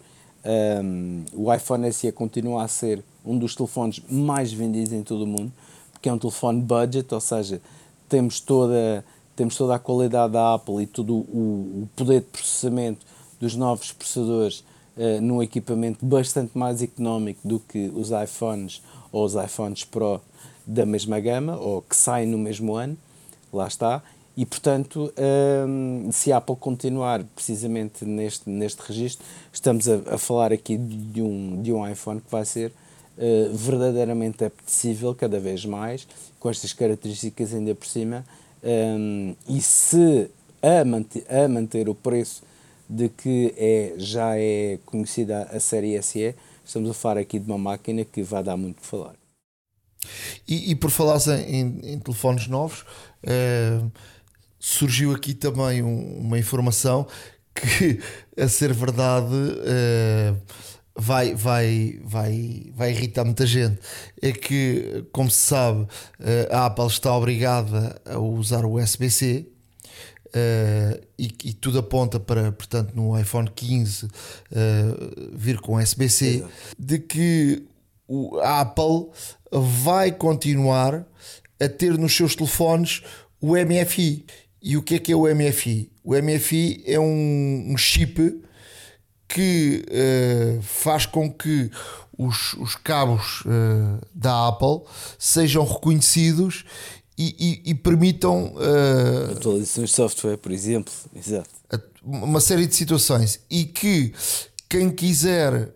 Um, 0.82 1.24
o 1.34 1.52
iPhone 1.52 1.92
SE 1.92 2.10
continua 2.12 2.62
a 2.62 2.68
ser 2.68 3.04
um 3.22 3.36
dos 3.36 3.54
telefones 3.54 4.00
mais 4.08 4.50
vendidos 4.50 4.92
em 4.92 5.02
todo 5.02 5.24
o 5.24 5.26
mundo, 5.26 5.52
porque 5.96 6.08
é 6.08 6.12
um 6.12 6.18
telefone 6.18 6.60
budget, 6.60 7.12
ou 7.12 7.20
seja, 7.20 7.60
temos 8.08 8.38
toda, 8.38 9.04
temos 9.34 9.56
toda 9.56 9.74
a 9.74 9.78
qualidade 9.78 10.34
da 10.34 10.54
Apple 10.54 10.82
e 10.82 10.86
todo 10.86 11.14
o, 11.14 11.82
o 11.82 11.88
poder 11.96 12.20
de 12.20 12.26
processamento 12.26 13.06
dos 13.40 13.56
novos 13.56 13.92
processadores 13.92 14.60
uh, 14.96 15.20
num 15.22 15.42
equipamento 15.42 16.04
bastante 16.04 16.56
mais 16.56 16.82
económico 16.82 17.40
do 17.46 17.58
que 17.58 17.90
os 17.94 18.10
iPhones 18.10 18.82
ou 19.10 19.24
os 19.24 19.34
iPhones 19.34 19.84
Pro 19.84 20.20
da 20.66 20.84
mesma 20.84 21.18
gama, 21.20 21.56
ou 21.56 21.80
que 21.80 21.96
saem 21.96 22.26
no 22.26 22.36
mesmo 22.36 22.74
ano, 22.74 22.96
lá 23.52 23.68
está. 23.68 24.02
E, 24.36 24.44
portanto, 24.44 25.10
um, 25.66 26.10
se 26.12 26.30
a 26.30 26.38
Apple 26.38 26.56
continuar 26.56 27.24
precisamente 27.34 28.04
neste, 28.04 28.50
neste 28.50 28.82
registro, 28.82 29.24
estamos 29.50 29.88
a, 29.88 30.14
a 30.14 30.18
falar 30.18 30.52
aqui 30.52 30.76
de 30.76 31.22
um, 31.22 31.62
de 31.62 31.72
um 31.72 31.88
iPhone 31.88 32.20
que 32.20 32.30
vai 32.30 32.44
ser 32.44 32.72
uh, 33.16 33.56
verdadeiramente 33.56 34.44
apetecível 34.44 35.14
cada 35.14 35.38
vez 35.38 35.64
mais, 35.64 36.06
com 36.38 36.50
estas 36.50 36.72
características 36.72 37.54
ainda 37.54 37.74
por 37.74 37.86
cima. 37.86 38.24
Um, 38.62 39.34
e 39.48 39.60
se 39.60 40.30
a 40.62 40.84
manter, 40.84 41.24
a 41.28 41.48
manter 41.48 41.88
o 41.88 41.94
preço 41.94 42.42
de 42.88 43.08
que 43.08 43.54
é, 43.56 43.94
já 43.96 44.38
é 44.38 44.78
conhecida 44.86 45.42
a 45.44 45.60
série 45.60 46.00
SE, 46.02 46.34
estamos 46.64 46.90
a 46.90 46.94
falar 46.94 47.20
aqui 47.20 47.38
de 47.38 47.46
uma 47.46 47.58
máquina 47.58 48.04
que 48.04 48.22
vai 48.22 48.42
dar 48.42 48.56
muito 48.56 48.80
que 48.80 48.86
falar. 48.86 49.14
E, 50.46 50.70
e 50.70 50.74
por 50.74 50.90
falar 50.90 51.18
em, 51.48 51.80
em, 51.82 51.98
telefones 51.98 52.46
novos, 52.46 52.82
uh 53.24 53.90
surgiu 54.66 55.14
aqui 55.14 55.32
também 55.32 55.80
um, 55.80 56.18
uma 56.18 56.38
informação 56.38 57.06
que, 57.54 58.00
a 58.36 58.48
ser 58.48 58.72
verdade, 58.72 59.32
uh, 59.32 60.36
vai, 60.96 61.34
vai, 61.34 61.98
vai, 62.02 62.72
vai 62.74 62.90
irritar 62.90 63.24
muita 63.24 63.46
gente. 63.46 63.78
É 64.20 64.32
que, 64.32 65.04
como 65.12 65.30
se 65.30 65.38
sabe, 65.38 65.82
uh, 65.82 65.88
a 66.50 66.66
Apple 66.66 66.86
está 66.86 67.14
obrigada 67.14 68.00
a 68.04 68.18
usar 68.18 68.64
o 68.64 68.80
USB-C. 68.80 69.46
Uh, 70.26 71.00
e, 71.18 71.34
e, 71.44 71.52
tudo 71.54 71.78
aponta 71.78 72.20
para, 72.20 72.52
portanto, 72.52 72.92
no 72.94 73.18
iPhone 73.18 73.50
15 73.54 74.08
vir 75.32 75.60
com 75.60 75.76
USB-C, 75.76 76.44
de 76.78 76.98
que 76.98 77.62
o, 78.06 78.38
a 78.40 78.60
Apple 78.60 79.08
vai 79.50 80.12
continuar 80.12 81.06
a 81.58 81.68
ter 81.68 81.96
nos 81.96 82.14
seus 82.14 82.34
telefones 82.34 83.02
o 83.40 83.54
MFI. 83.56 84.26
E 84.60 84.76
o 84.76 84.82
que 84.82 84.96
é 84.96 84.98
que 84.98 85.12
é 85.12 85.16
o 85.16 85.32
MFI? 85.32 85.90
O 86.02 86.14
MFI 86.14 86.82
é 86.86 86.98
um, 86.98 87.66
um 87.68 87.76
chip 87.76 88.42
que 89.28 89.84
uh, 89.88 90.62
faz 90.62 91.06
com 91.06 91.30
que 91.30 91.70
os, 92.16 92.54
os 92.54 92.74
cabos 92.76 93.42
uh, 93.42 94.00
da 94.14 94.48
Apple 94.48 94.82
sejam 95.18 95.64
reconhecidos 95.64 96.64
e, 97.18 97.62
e, 97.64 97.70
e 97.70 97.74
permitam 97.74 98.54
uh, 98.54 99.32
atualizações 99.32 99.90
de 99.90 99.96
software, 99.96 100.36
por 100.36 100.52
exemplo, 100.52 100.92
exato. 101.14 101.48
uma 102.02 102.40
série 102.40 102.66
de 102.66 102.74
situações 102.74 103.40
e 103.50 103.64
que 103.64 104.14
quem 104.68 104.90
quiser 104.90 105.74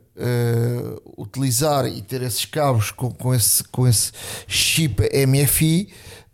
utilizar 1.17 1.87
e 1.87 2.03
ter 2.03 2.21
esses 2.21 2.45
cabos 2.45 2.91
com, 2.91 3.11
com, 3.11 3.33
esse, 3.35 3.65
com 3.65 3.89
esse 3.89 4.13
chip 4.47 5.03
MFI 5.27 5.89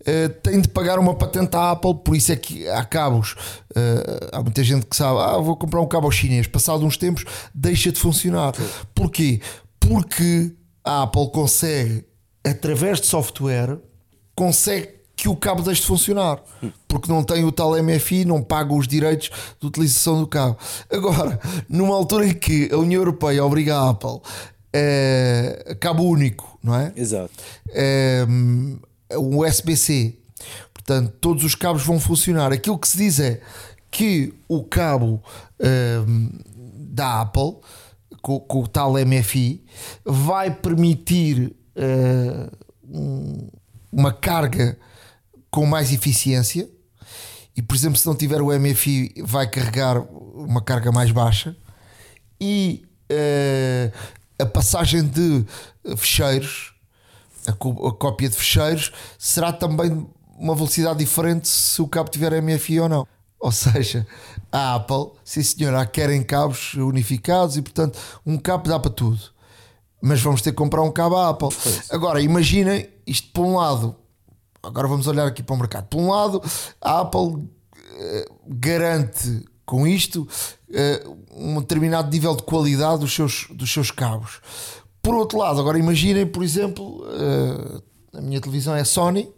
Uh, 0.07 0.29
tem 0.41 0.61
de 0.61 0.69
pagar 0.69 1.01
uma 1.01 1.15
patente 1.15 1.57
à 1.57 1.73
Apple, 1.73 1.97
por 1.97 2.15
isso 2.15 2.31
é 2.31 2.37
que 2.37 2.69
há 2.69 2.85
cabos. 2.85 3.33
Uh, 3.71 4.29
há 4.33 4.41
muita 4.41 4.63
gente 4.63 4.87
que 4.87 4.95
sabe, 4.95 5.19
ah, 5.19 5.39
vou 5.39 5.57
comprar 5.57 5.81
um 5.81 5.87
cabo 5.87 6.09
chinês, 6.13 6.47
passado 6.47 6.87
uns 6.87 6.97
tempos 6.97 7.25
deixa 7.53 7.91
de 7.91 7.99
funcionar. 7.99 8.55
Sim. 8.55 8.63
Porquê? 8.95 9.41
Porque 9.81 10.53
a 10.85 11.03
Apple 11.03 11.29
consegue, 11.33 12.05
através 12.45 13.01
de 13.01 13.07
software, 13.07 13.79
consegue 14.37 14.95
que 15.17 15.29
o 15.29 15.35
cabo 15.35 15.63
deixe 15.63 15.81
de 15.81 15.87
funcionar, 15.89 16.41
porque 16.87 17.11
não 17.11 17.25
tem 17.25 17.43
o 17.43 17.51
tal 17.51 17.73
MFI, 17.83 18.27
não 18.27 18.43
paga 18.43 18.75
os 18.75 18.87
direitos 18.87 19.31
de 19.59 19.67
utilização 19.67 20.21
do 20.21 20.27
cabo. 20.27 20.57
Agora, 20.93 21.41
numa 21.69 21.97
altura 21.97 22.27
em 22.27 22.35
que 22.35 22.69
a 22.71 22.77
União 22.77 23.01
Europeia 23.01 23.45
obriga 23.45 23.77
a 23.77 23.91
Apple 23.91 24.21
a 25.71 25.75
cabo 25.77 26.03
único, 26.03 26.59
não 26.63 26.75
é? 26.75 26.93
Exato 26.95 27.33
o 29.15 29.45
USB-C. 29.45 30.19
Portanto, 30.73 31.13
todos 31.21 31.45
os 31.45 31.55
cabos 31.55 31.85
vão 31.85 31.99
funcionar. 31.99 32.53
Aquilo 32.53 32.79
que 32.79 32.89
se 32.89 32.97
diz 32.97 33.19
é 33.19 33.41
que 33.91 34.35
o 34.49 34.63
cabo 34.63 35.23
um, 36.07 36.31
da 36.95 37.23
Apple, 37.23 37.57
com, 38.23 38.39
com, 38.41 38.63
o 38.63 38.69
tal 38.69 38.93
MFI, 38.93 39.65
vai 40.05 40.55
permitir 40.55 41.57
uh, 41.77 42.57
um, 42.85 43.49
uma 43.91 44.13
carga 44.13 44.79
com 45.51 45.67
mais 45.67 45.93
eficiência. 45.93 46.69
E, 47.57 47.63
por 47.63 47.75
exemplo, 47.75 47.97
se 47.97 48.07
não 48.07 48.15
tiver 48.15 48.43
o 48.43 48.57
MFI, 48.57 49.15
vai 49.25 49.49
carregar 49.49 49.99
uma 50.01 50.61
carga 50.61 50.93
mais 50.93 51.11
baixa. 51.11 51.57
E 52.41 52.85
uh, 53.11 53.93
a 54.39 54.47
passagem 54.47 55.03
de 55.03 55.45
fecheiros 55.97 56.76
a, 57.47 57.53
a 57.53 57.93
cópia 57.93 58.29
de 58.29 58.37
fecheiros 58.37 58.93
será 59.19 59.53
também 59.53 60.07
uma 60.39 60.55
velocidade 60.55 60.99
diferente 60.99 61.49
se 61.49 61.81
o 61.81 61.89
cabo 61.89 62.11
tiver 62.11 62.41
MFI 62.43 62.81
ou 62.81 62.89
não. 62.89 63.07
Ou 63.39 63.53
seja, 63.53 64.07
a 64.51 64.75
Apple, 64.75 65.13
sim 65.25 65.43
senhora, 65.43 65.85
querem 65.87 66.23
cabos 66.23 66.75
unificados 66.75 67.57
e 67.57 67.63
portanto 67.63 67.99
um 68.25 68.39
cabo 68.39 68.69
dá 68.69 68.79
para 68.79 68.91
tudo. 68.91 69.21
Mas 70.01 70.21
vamos 70.21 70.43
ter 70.43 70.51
que 70.51 70.57
comprar 70.57 70.83
um 70.83 70.91
cabo 70.91 71.17
à 71.17 71.31
Apple. 71.31 71.49
Agora, 71.91 72.21
imaginem 72.21 72.89
isto 73.07 73.31
por 73.33 73.45
um 73.45 73.57
lado. 73.57 73.97
Agora 74.63 74.89
vamos 74.89 75.07
olhar 75.07 75.27
aqui 75.27 75.43
para 75.43 75.55
o 75.55 75.59
mercado. 75.59 75.87
Por 75.87 75.99
um 75.99 76.11
lado, 76.11 76.43
a 76.81 77.01
Apple 77.01 77.21
uh, 77.21 77.47
garante 78.47 79.45
com 79.65 79.87
isto 79.87 80.29
uh, 80.71 81.17
um 81.31 81.61
determinado 81.61 82.11
nível 82.11 82.37
de 82.37 82.43
qualidade 82.43 83.01
dos 83.01 83.15
seus, 83.15 83.47
dos 83.51 83.73
seus 83.73 83.91
cabos. 83.91 84.41
Por 85.07 85.15
outro 85.15 85.39
lado, 85.39 85.61
agora 85.61 85.79
imaginem, 85.79 86.27
por 86.27 86.43
exemplo, 86.43 87.05
uh, 87.05 87.81
a 88.13 88.21
minha 88.21 88.41
televisão 88.41 88.75
é 88.75 88.83
Sony, 88.83 89.33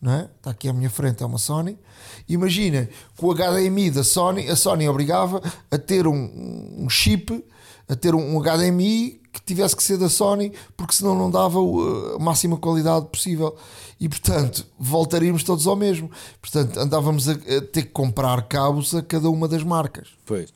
não 0.00 0.12
é? 0.14 0.30
está 0.34 0.50
aqui 0.50 0.66
à 0.66 0.72
minha 0.72 0.88
frente, 0.88 1.22
é 1.22 1.26
uma 1.26 1.36
Sony. 1.36 1.78
Imaginem 2.26 2.86
que 2.86 3.22
o 3.22 3.34
HDMI 3.34 3.90
da 3.90 4.02
Sony, 4.02 4.48
a 4.48 4.56
Sony 4.56 4.88
obrigava 4.88 5.42
a 5.70 5.76
ter 5.76 6.06
um, 6.06 6.74
um 6.78 6.88
chip, 6.88 7.44
a 7.86 7.94
ter 7.94 8.14
um, 8.14 8.34
um 8.34 8.40
HDMI 8.40 9.20
que 9.30 9.42
tivesse 9.42 9.76
que 9.76 9.82
ser 9.82 9.98
da 9.98 10.08
Sony, 10.08 10.54
porque 10.74 10.94
senão 10.94 11.14
não 11.14 11.30
dava 11.30 11.58
a 11.58 12.18
máxima 12.18 12.56
qualidade 12.56 13.04
possível. 13.08 13.54
E 14.00 14.08
portanto, 14.08 14.66
voltaríamos 14.78 15.44
todos 15.44 15.66
ao 15.66 15.76
mesmo. 15.76 16.10
Portanto, 16.40 16.80
andávamos 16.80 17.28
a, 17.28 17.32
a 17.32 17.60
ter 17.60 17.82
que 17.82 17.90
comprar 17.92 18.40
cabos 18.48 18.94
a 18.94 19.02
cada 19.02 19.28
uma 19.28 19.46
das 19.46 19.62
marcas. 19.62 20.08
Pois. 20.24 20.50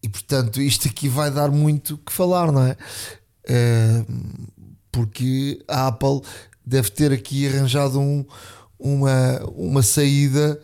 E 0.00 0.08
portanto, 0.08 0.62
isto 0.62 0.86
aqui 0.86 1.08
vai 1.08 1.28
dar 1.28 1.50
muito 1.50 1.98
que 1.98 2.12
falar, 2.12 2.52
não 2.52 2.62
é? 2.62 2.76
Porque 4.90 5.62
a 5.68 5.88
Apple 5.88 6.20
deve 6.64 6.90
ter 6.90 7.12
aqui 7.12 7.46
arranjado 7.46 8.00
um, 8.00 8.24
uma, 8.78 9.40
uma 9.54 9.82
saída 9.82 10.60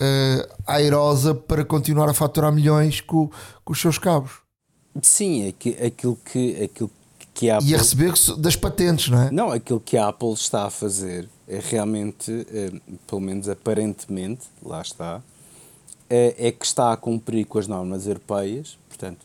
uh, 0.00 0.54
airosa 0.66 1.34
para 1.34 1.64
continuar 1.64 2.08
a 2.08 2.14
faturar 2.14 2.52
milhões 2.52 3.00
com, 3.00 3.30
com 3.64 3.72
os 3.72 3.80
seus 3.80 3.98
cabos. 3.98 4.32
Sim, 5.02 5.54
é 5.78 5.86
aquilo 5.86 6.18
que, 6.24 6.62
aquilo 6.62 6.90
que 7.34 7.50
a 7.50 7.56
Apple... 7.56 7.70
E 7.70 7.74
a 7.74 7.78
receber 7.78 8.12
das 8.38 8.56
patentes, 8.56 9.08
não 9.08 9.22
é? 9.22 9.30
Não, 9.30 9.50
aquilo 9.50 9.80
que 9.80 9.96
a 9.96 10.08
Apple 10.08 10.32
está 10.32 10.66
a 10.66 10.70
fazer 10.70 11.28
é 11.46 11.60
realmente, 11.60 12.46
é, 12.52 12.72
pelo 13.06 13.20
menos 13.20 13.48
aparentemente, 13.48 14.42
lá 14.62 14.80
está, 14.82 15.22
é, 16.08 16.48
é 16.48 16.52
que 16.52 16.64
está 16.64 16.92
a 16.92 16.96
cumprir 16.96 17.44
com 17.44 17.58
as 17.58 17.66
normas 17.66 18.06
europeias, 18.06 18.78
portanto, 18.88 19.18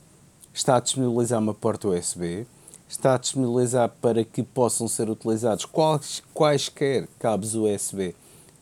está 0.53 0.77
a 0.77 0.79
disponibilizar 0.79 1.39
uma 1.39 1.53
porta 1.53 1.87
USB, 1.87 2.47
está 2.87 3.15
a 3.15 3.17
disponibilizar 3.17 3.89
para 4.01 4.23
que 4.23 4.43
possam 4.43 4.87
ser 4.87 5.09
utilizados 5.09 5.65
quais, 5.65 6.21
quaisquer 6.33 7.07
cabos 7.19 7.55
USB 7.55 8.15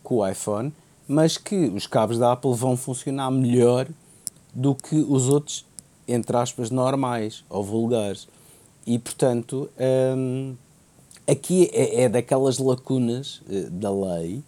com 0.03 0.17
o 0.17 0.27
iPhone, 0.27 0.73
mas 1.07 1.37
que 1.37 1.67
os 1.67 1.87
cabos 1.87 2.17
da 2.17 2.31
Apple 2.31 2.53
vão 2.53 2.77
funcionar 2.77 3.29
melhor 3.31 3.87
do 4.53 4.75
que 4.75 4.95
os 4.95 5.29
outros, 5.29 5.65
entre 6.07 6.35
aspas, 6.37 6.69
normais 6.69 7.43
ou 7.49 7.63
vulgares. 7.63 8.27
E 8.85 8.99
portanto, 8.99 9.69
hum, 10.15 10.55
aqui 11.27 11.69
é, 11.73 12.03
é, 12.03 12.09
daquelas 12.09 12.57
lacunas 12.57 13.41
uh, 13.49 13.69
da 13.71 13.91
lei 13.91 14.43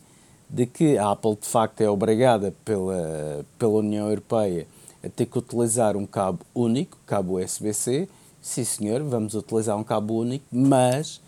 de 0.50 0.66
que 0.66 0.98
a 0.98 1.12
Apple 1.12 1.36
de 1.36 1.48
facto 1.48 1.82
é 1.82 1.90
obrigada 1.90 2.54
pela, 2.64 3.46
pela 3.58 3.74
União 3.80 4.08
Europeia 4.08 4.68
a 5.04 5.10
ter 5.10 5.26
que 5.26 5.38
utilizar 5.38 5.96
um 5.96 6.06
cabo 6.06 6.40
único, 6.54 6.98
cabo 7.06 7.40
USB-C, 7.40 8.08
sim 8.46 8.64
senhor, 8.64 9.02
vamos 9.02 9.34
utilizar 9.34 9.76
um 9.76 9.84
cabo 9.84 10.20
único, 10.20 10.46
mas 10.52 11.20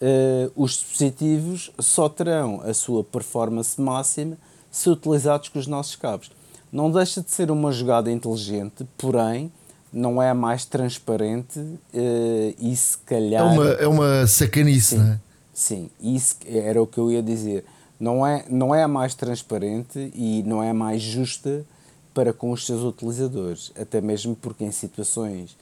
uh, 0.00 0.52
os 0.54 0.74
dispositivos 0.74 1.72
só 1.76 2.08
terão 2.08 2.60
a 2.62 2.72
sua 2.72 3.02
performance 3.02 3.80
máxima 3.80 4.38
se 4.70 4.88
utilizados 4.88 5.48
com 5.48 5.58
os 5.58 5.66
nossos 5.66 5.96
cabos. 5.96 6.30
Não 6.70 6.88
deixa 6.88 7.20
de 7.20 7.32
ser 7.32 7.50
uma 7.50 7.72
jogada 7.72 8.12
inteligente, 8.12 8.86
porém 8.96 9.50
não 9.92 10.22
é 10.22 10.30
a 10.30 10.34
mais 10.34 10.64
transparente 10.64 11.58
uh, 11.58 12.54
e 12.60 12.76
se 12.76 12.96
calhar. 12.98 13.44
É 13.44 13.50
uma, 13.50 13.64
é 13.70 13.88
uma 13.88 14.26
sacanice, 14.28 14.90
sim, 14.90 14.98
não 14.98 15.12
é? 15.12 15.20
Sim, 15.52 15.90
isso 16.00 16.36
era 16.46 16.80
o 16.80 16.86
que 16.86 16.98
eu 16.98 17.10
ia 17.10 17.22
dizer. 17.22 17.64
Não 17.98 18.24
é, 18.24 18.44
não 18.48 18.72
é 18.72 18.84
a 18.84 18.88
mais 18.88 19.16
transparente 19.16 20.12
e 20.14 20.44
não 20.46 20.62
é 20.62 20.70
a 20.70 20.74
mais 20.74 21.02
justa 21.02 21.66
para 22.14 22.32
com 22.32 22.52
os 22.52 22.64
seus 22.64 22.82
utilizadores, 22.82 23.72
até 23.76 24.00
mesmo 24.00 24.36
porque 24.36 24.62
em 24.62 24.70
situações 24.70 25.56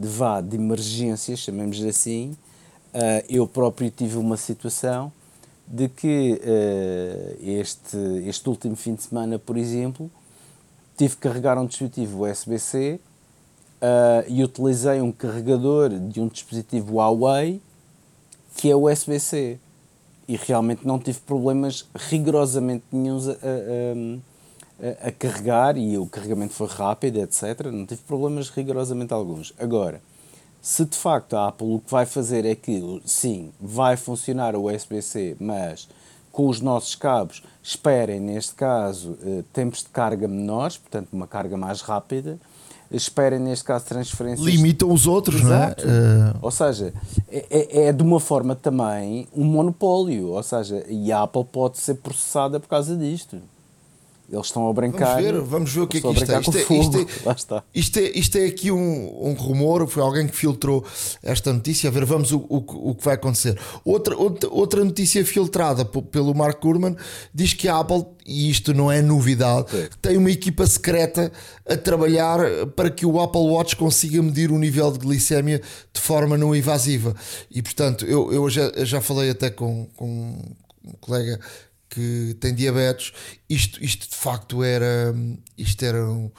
de 0.00 0.08
vá 0.08 0.40
de 0.40 0.56
emergência, 0.56 1.36
chamemos 1.36 1.82
assim, 1.84 2.34
uh, 2.94 3.24
eu 3.28 3.46
próprio 3.46 3.90
tive 3.90 4.16
uma 4.16 4.38
situação 4.38 5.12
de 5.68 5.90
que 5.90 6.40
uh, 6.42 7.36
este, 7.42 7.96
este 8.26 8.48
último 8.48 8.74
fim 8.76 8.94
de 8.94 9.02
semana, 9.02 9.38
por 9.38 9.58
exemplo, 9.58 10.10
tive 10.96 11.16
que 11.16 11.20
carregar 11.20 11.58
um 11.58 11.66
dispositivo 11.66 12.26
USB-C 12.26 12.98
uh, 13.82 14.24
e 14.26 14.42
utilizei 14.42 15.02
um 15.02 15.12
carregador 15.12 15.90
de 15.90 16.18
um 16.18 16.28
dispositivo 16.28 16.94
Huawei 16.94 17.60
que 18.56 18.70
é 18.70 18.74
USB-C 18.74 19.58
e 20.26 20.36
realmente 20.36 20.86
não 20.86 20.98
tive 20.98 21.20
problemas 21.20 21.86
rigorosamente 21.94 22.84
nenhums 22.90 23.26
a, 25.02 25.12
carregar 25.12 25.76
e 25.76 25.98
o 25.98 26.06
carregamento 26.06 26.54
foi 26.54 26.66
rápido, 26.66 27.18
etc. 27.18 27.66
Não 27.72 27.84
tive 27.84 28.00
problemas 28.02 28.48
rigorosamente 28.48 29.12
alguns. 29.12 29.52
Agora, 29.58 30.00
se 30.62 30.84
de 30.84 30.96
facto 30.96 31.34
a 31.34 31.48
Apple 31.48 31.74
o 31.74 31.80
que 31.80 31.90
vai 31.90 32.06
fazer 32.06 32.44
é 32.44 32.54
que, 32.54 33.00
sim, 33.04 33.50
vai 33.60 33.96
funcionar 33.96 34.54
o 34.54 34.70
USB-C, 34.70 35.36
mas 35.40 35.88
com 36.32 36.48
os 36.48 36.60
nossos 36.60 36.94
cabos, 36.94 37.42
esperem, 37.62 38.20
neste 38.20 38.54
caso, 38.54 39.18
eh, 39.22 39.42
tempos 39.52 39.80
de 39.80 39.88
carga 39.88 40.28
menores, 40.28 40.76
portanto, 40.76 41.08
uma 41.12 41.26
carga 41.26 41.56
mais 41.56 41.80
rápida. 41.80 42.38
Esperem, 42.90 43.38
neste 43.38 43.64
caso, 43.64 43.84
transferências. 43.86 44.46
Limitam 44.46 44.92
os 44.92 45.06
outros, 45.06 45.40
Exato. 45.40 45.86
não 45.86 45.92
é? 45.92 46.30
Uh... 46.30 46.38
Ou 46.42 46.50
seja, 46.50 46.92
é, 47.28 47.46
é, 47.50 47.82
é 47.86 47.92
de 47.92 48.02
uma 48.02 48.18
forma 48.18 48.56
também 48.56 49.28
um 49.34 49.44
monopólio. 49.44 50.28
Ou 50.28 50.42
seja, 50.42 50.84
e 50.88 51.12
a 51.12 51.22
Apple 51.22 51.44
pode 51.44 51.78
ser 51.78 51.94
processada 51.94 52.58
por 52.58 52.68
causa 52.68 52.96
disto. 52.96 53.40
Eles 54.32 54.46
estão 54.46 54.68
a 54.68 54.72
brincar. 54.72 55.14
Vamos 55.16 55.22
ver, 55.24 55.40
vamos 55.40 55.72
ver 55.72 55.80
o 55.80 55.86
que 55.88 55.98
é 55.98 56.00
que 56.00 56.06
isto 56.08 56.32
é. 56.32 56.40
Isto 56.40 56.56
é, 56.56 56.76
isto 56.78 56.98
é- 56.98 57.26
Lá 57.26 57.32
está. 57.32 57.64
Isto 57.74 57.98
é, 57.98 58.02
isto 58.14 58.38
é 58.38 58.44
aqui 58.46 58.70
um, 58.70 59.28
um 59.28 59.32
rumor, 59.32 59.88
foi 59.88 60.02
alguém 60.02 60.28
que 60.28 60.36
filtrou 60.36 60.84
esta 61.20 61.52
notícia, 61.52 61.88
a 61.88 61.92
ver, 61.92 62.04
vamos 62.04 62.30
o, 62.30 62.38
o, 62.48 62.90
o 62.90 62.94
que 62.94 63.04
vai 63.04 63.14
acontecer. 63.14 63.58
Outra, 63.84 64.16
outra, 64.16 64.48
outra 64.50 64.84
notícia 64.84 65.24
filtrada 65.24 65.84
pelo 65.84 66.32
Mark 66.32 66.62
Gurman 66.62 66.96
diz 67.34 67.54
que 67.54 67.66
a 67.68 67.78
Apple, 67.80 68.04
e 68.24 68.48
isto 68.48 68.72
não 68.72 68.90
é 68.90 69.02
novidade, 69.02 69.66
tem 70.00 70.16
uma 70.16 70.30
equipa 70.30 70.64
secreta 70.64 71.32
a 71.68 71.76
trabalhar 71.76 72.38
para 72.76 72.88
que 72.88 73.04
o 73.04 73.20
Apple 73.20 73.40
Watch 73.40 73.74
consiga 73.74 74.22
medir 74.22 74.52
o 74.52 74.58
nível 74.58 74.92
de 74.92 74.98
glicémia 75.00 75.60
de 75.92 76.00
forma 76.00 76.38
não 76.38 76.54
invasiva. 76.54 77.16
E 77.50 77.60
portanto, 77.60 78.04
eu, 78.04 78.32
eu 78.32 78.48
já, 78.48 78.70
já 78.84 79.00
falei 79.00 79.30
até 79.30 79.50
com, 79.50 79.88
com 79.96 80.06
um 80.84 80.92
colega 81.00 81.40
que 81.90 82.36
tem 82.40 82.54
diabetes, 82.54 83.12
isto, 83.48 83.82
isto 83.84 84.08
de 84.08 84.14
facto 84.16 84.62
era 84.62 85.12
isto 85.58 85.84
era 85.84 86.08
um- 86.08 86.30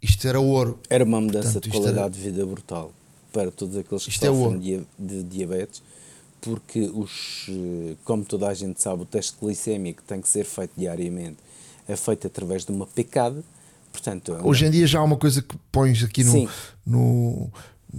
isto 0.00 0.26
era 0.28 0.38
ouro. 0.40 0.78
Era 0.88 1.04
uma 1.04 1.20
mudança 1.20 1.52
Portanto, 1.54 1.64
de 1.72 1.78
qualidade 1.78 2.14
de 2.14 2.20
vida 2.20 2.46
brutal 2.46 2.92
para 3.32 3.50
todos 3.50 3.76
aqueles 3.76 4.04
que 4.04 4.10
Isto 4.10 4.24
é 4.24 4.28
sofrem 4.28 4.72
ouro. 4.74 4.86
de, 4.98 5.22
diabetes, 5.24 5.82
porque 6.40 6.80
os, 6.94 7.46
eh, 7.48 7.96
como 8.04 8.24
toda 8.24 8.46
a 8.48 8.54
gente 8.54 8.80
sabe, 8.80 9.02
o 9.02 9.04
teste 9.04 9.36
glicémico 9.42 10.02
tem 10.04 10.20
que 10.20 10.28
ser 10.28 10.44
feito 10.44 10.70
diariamente, 10.76 11.38
é 11.88 11.96
feito 11.96 12.26
através 12.26 12.64
de 12.64 12.70
uma 12.72 12.86
picada, 12.86 13.42
portanto, 13.92 14.32
é 14.34 14.42
Hoje 14.42 14.66
em 14.66 14.70
dia 14.70 14.86
já 14.86 15.00
há 15.00 15.04
uma 15.04 15.16
coisa 15.16 15.42
que 15.42 15.56
pões 15.72 16.04
aqui 16.04 16.22
no, 16.22 16.48
no 16.86 17.50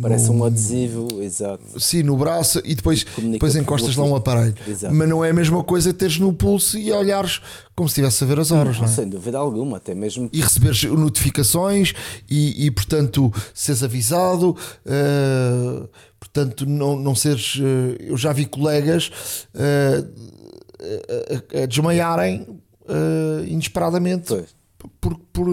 parece 0.01 0.29
um 0.29 0.43
adesivo, 0.43 1.07
exato. 1.21 1.79
Sim, 1.79 2.03
no 2.03 2.15
braço 2.17 2.61
e 2.63 2.75
depois, 2.75 3.05
depois 3.31 3.55
encostas 3.55 3.95
lá 3.95 4.03
um 4.05 4.15
aparelho. 4.15 4.53
Exato. 4.67 4.93
Mas 4.93 5.09
não 5.09 5.23
é 5.25 5.29
a 5.29 5.33
mesma 5.33 5.63
coisa 5.63 5.93
teres 5.93 6.19
no 6.19 6.31
pulso 6.33 6.77
e 6.77 6.91
olhares 6.91 7.41
como 7.75 7.87
se 7.87 7.93
estivesse 7.93 8.23
a 8.23 8.27
ver 8.27 8.39
as 8.39 8.51
horas, 8.51 8.77
não 8.77 8.85
é? 8.85 8.87
Sem 8.87 9.07
dúvida 9.07 9.37
alguma, 9.37 9.77
até 9.77 9.93
mesmo 9.95 10.29
e 10.33 10.41
receberes 10.41 10.83
notificações 10.83 11.93
e, 12.29 12.65
e, 12.65 12.71
portanto 12.71 13.31
seres 13.53 13.83
avisado 13.83 14.55
eh, 14.85 15.87
portanto 16.19 16.65
não, 16.65 16.95
não 16.95 17.13
seres 17.15 17.59
eh, 17.61 18.05
eu 18.09 18.17
já 18.17 18.33
vi 18.33 18.45
colegas 18.45 19.11
eh, 19.55 20.03
a, 21.57 21.63
a- 21.63 21.65
desmaiarem 21.65 22.47
inesperadamente 23.47 24.33
por, 25.01 25.17
por, 25.33 25.47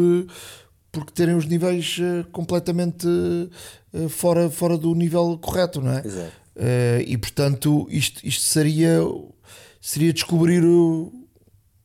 porque 0.93 1.12
terem 1.12 1.35
os 1.35 1.45
níveis 1.47 1.99
completamente 2.30 3.07
fora, 4.09 4.51
fora 4.51 4.76
do 4.78 4.95
nível 4.95 5.38
correto, 5.40 5.80
não 5.80 5.92
é? 5.92 6.03
Exato. 6.07 6.32
Eh, 6.57 7.05
e 7.07 7.18
portanto 7.18 7.86
isto, 7.90 8.24
isto 8.26 8.42
seria 8.42 9.01
seria 9.80 10.12
descobrir 10.12 10.64
o- 10.64 11.12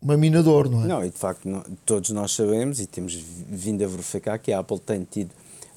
uma 0.01 0.15
mina 0.15 0.41
de 0.41 0.47
ouro, 0.49 0.69
não 0.69 0.83
é? 0.83 0.87
Não, 0.87 1.03
e 1.05 1.09
de 1.09 1.17
facto 1.17 1.47
não- 1.49 1.63
todos 1.85 2.09
nós 2.11 2.31
sabemos 2.31 2.79
e 2.79 2.85
temos 2.87 3.13
vi- 3.15 3.45
vindo 3.49 3.83
a 3.83 3.87
verificar 3.87 4.37
que 4.39 4.51
a 4.53 4.59
Apple 4.59 4.79
tem 4.79 5.03
tido 5.09 5.31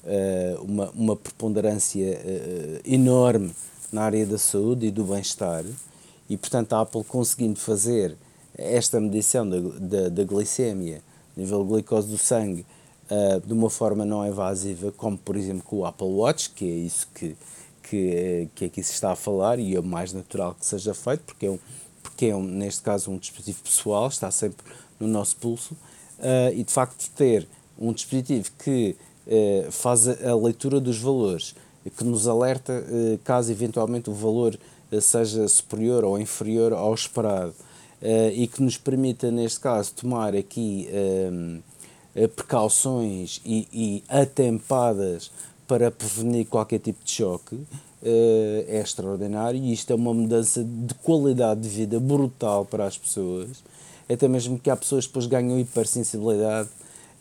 eh, 0.05 0.55
uma, 0.61 0.89
uma 0.91 1.15
preponderância 1.15 2.03
eh, 2.05 2.81
enorme 2.85 3.51
na 3.91 4.01
área 4.03 4.25
da 4.25 4.37
saúde 4.37 4.87
e 4.87 4.91
do 4.91 5.03
bem-estar 5.05 5.63
e 6.29 6.35
portanto 6.37 6.73
a 6.73 6.81
Apple 6.81 7.03
conseguindo 7.05 7.57
fazer 7.59 8.15
esta 8.57 8.99
medição 8.99 9.47
da, 9.49 9.59
da, 9.59 10.09
da 10.09 10.23
glicémia, 10.23 11.01
nível 11.35 11.63
de 11.63 11.69
glicose 11.69 12.07
do 12.07 12.17
sangue, 12.17 12.65
eh, 13.13 13.39
de 13.45 13.53
uma 13.53 13.69
forma 13.69 14.03
não 14.03 14.25
invasiva, 14.25 14.91
como 14.91 15.15
por 15.15 15.35
exemplo 15.35 15.63
com 15.63 15.77
o 15.77 15.85
Apple 15.85 16.07
Watch, 16.07 16.49
que 16.49 16.65
é 16.65 16.75
isso 16.75 17.07
que, 17.13 17.35
que, 17.83 18.09
eh, 18.09 18.47
que 18.55 18.65
aqui 18.65 18.81
se 18.81 18.93
está 18.93 19.11
a 19.11 19.15
falar 19.15 19.59
e 19.59 19.75
é 19.75 19.79
o 19.79 19.83
mais 19.83 20.13
natural 20.13 20.55
que 20.55 20.65
seja 20.65 20.95
feito, 20.95 21.21
porque 21.21 21.45
é 21.45 21.51
um, 21.51 21.59
porque 22.01 22.25
é 22.25 22.35
um, 22.35 22.41
neste 22.41 22.81
caso 22.81 23.11
um 23.11 23.17
dispositivo 23.17 23.61
pessoal, 23.63 24.07
está 24.07 24.31
sempre 24.31 24.65
no 24.99 25.07
nosso 25.07 25.35
pulso, 25.35 25.77
ah, 26.19 26.51
e 26.51 26.63
de 26.63 26.71
facto 26.71 27.07
ter 27.15 27.47
um 27.77 27.93
dispositivo 27.93 28.49
que 28.57 28.95
eh, 29.27 29.67
faz 29.69 30.07
a, 30.07 30.31
a 30.31 30.35
leitura 30.35 30.79
dos 30.79 30.97
valores, 30.97 31.53
que 31.97 32.03
nos 32.03 32.27
alerta 32.27 32.83
caso 33.25 33.51
eventualmente 33.51 34.09
o 34.09 34.13
valor 34.13 34.57
seja 35.01 35.47
superior 35.47 36.05
ou 36.05 36.17
inferior 36.17 36.71
ao 36.73 36.93
esperado, 36.93 37.53
eh, 38.05 38.33
e 38.35 38.47
que 38.47 38.61
nos 38.61 38.77
permita, 38.77 39.31
neste 39.31 39.61
caso, 39.61 39.93
tomar 39.93 40.35
aqui 40.35 40.89
ehm, 40.91 41.59
eh, 41.59 41.61
precauções 42.35 43.41
e, 43.45 43.67
e 43.73 44.03
atempadas 44.07 45.31
para 45.67 45.89
prevenir 45.89 46.45
qualquer 46.47 46.79
tipo 46.79 47.03
de 47.03 47.11
choque 47.11 47.57
eh, 48.03 48.65
é 48.67 48.79
extraordinário 48.81 49.59
e 49.59 49.73
isto 49.73 49.91
é 49.91 49.95
uma 49.95 50.13
mudança 50.13 50.63
de 50.63 50.93
qualidade 50.95 51.61
de 51.61 51.69
vida 51.69 51.99
brutal 51.99 52.65
para 52.65 52.85
as 52.85 52.97
pessoas. 52.97 53.63
Até 54.11 54.27
mesmo 54.27 54.59
que 54.59 54.69
há 54.69 54.75
pessoas 54.75 55.05
que 55.05 55.11
depois 55.11 55.25
ganham 55.25 55.57
hipersensibilidade, 55.59 56.69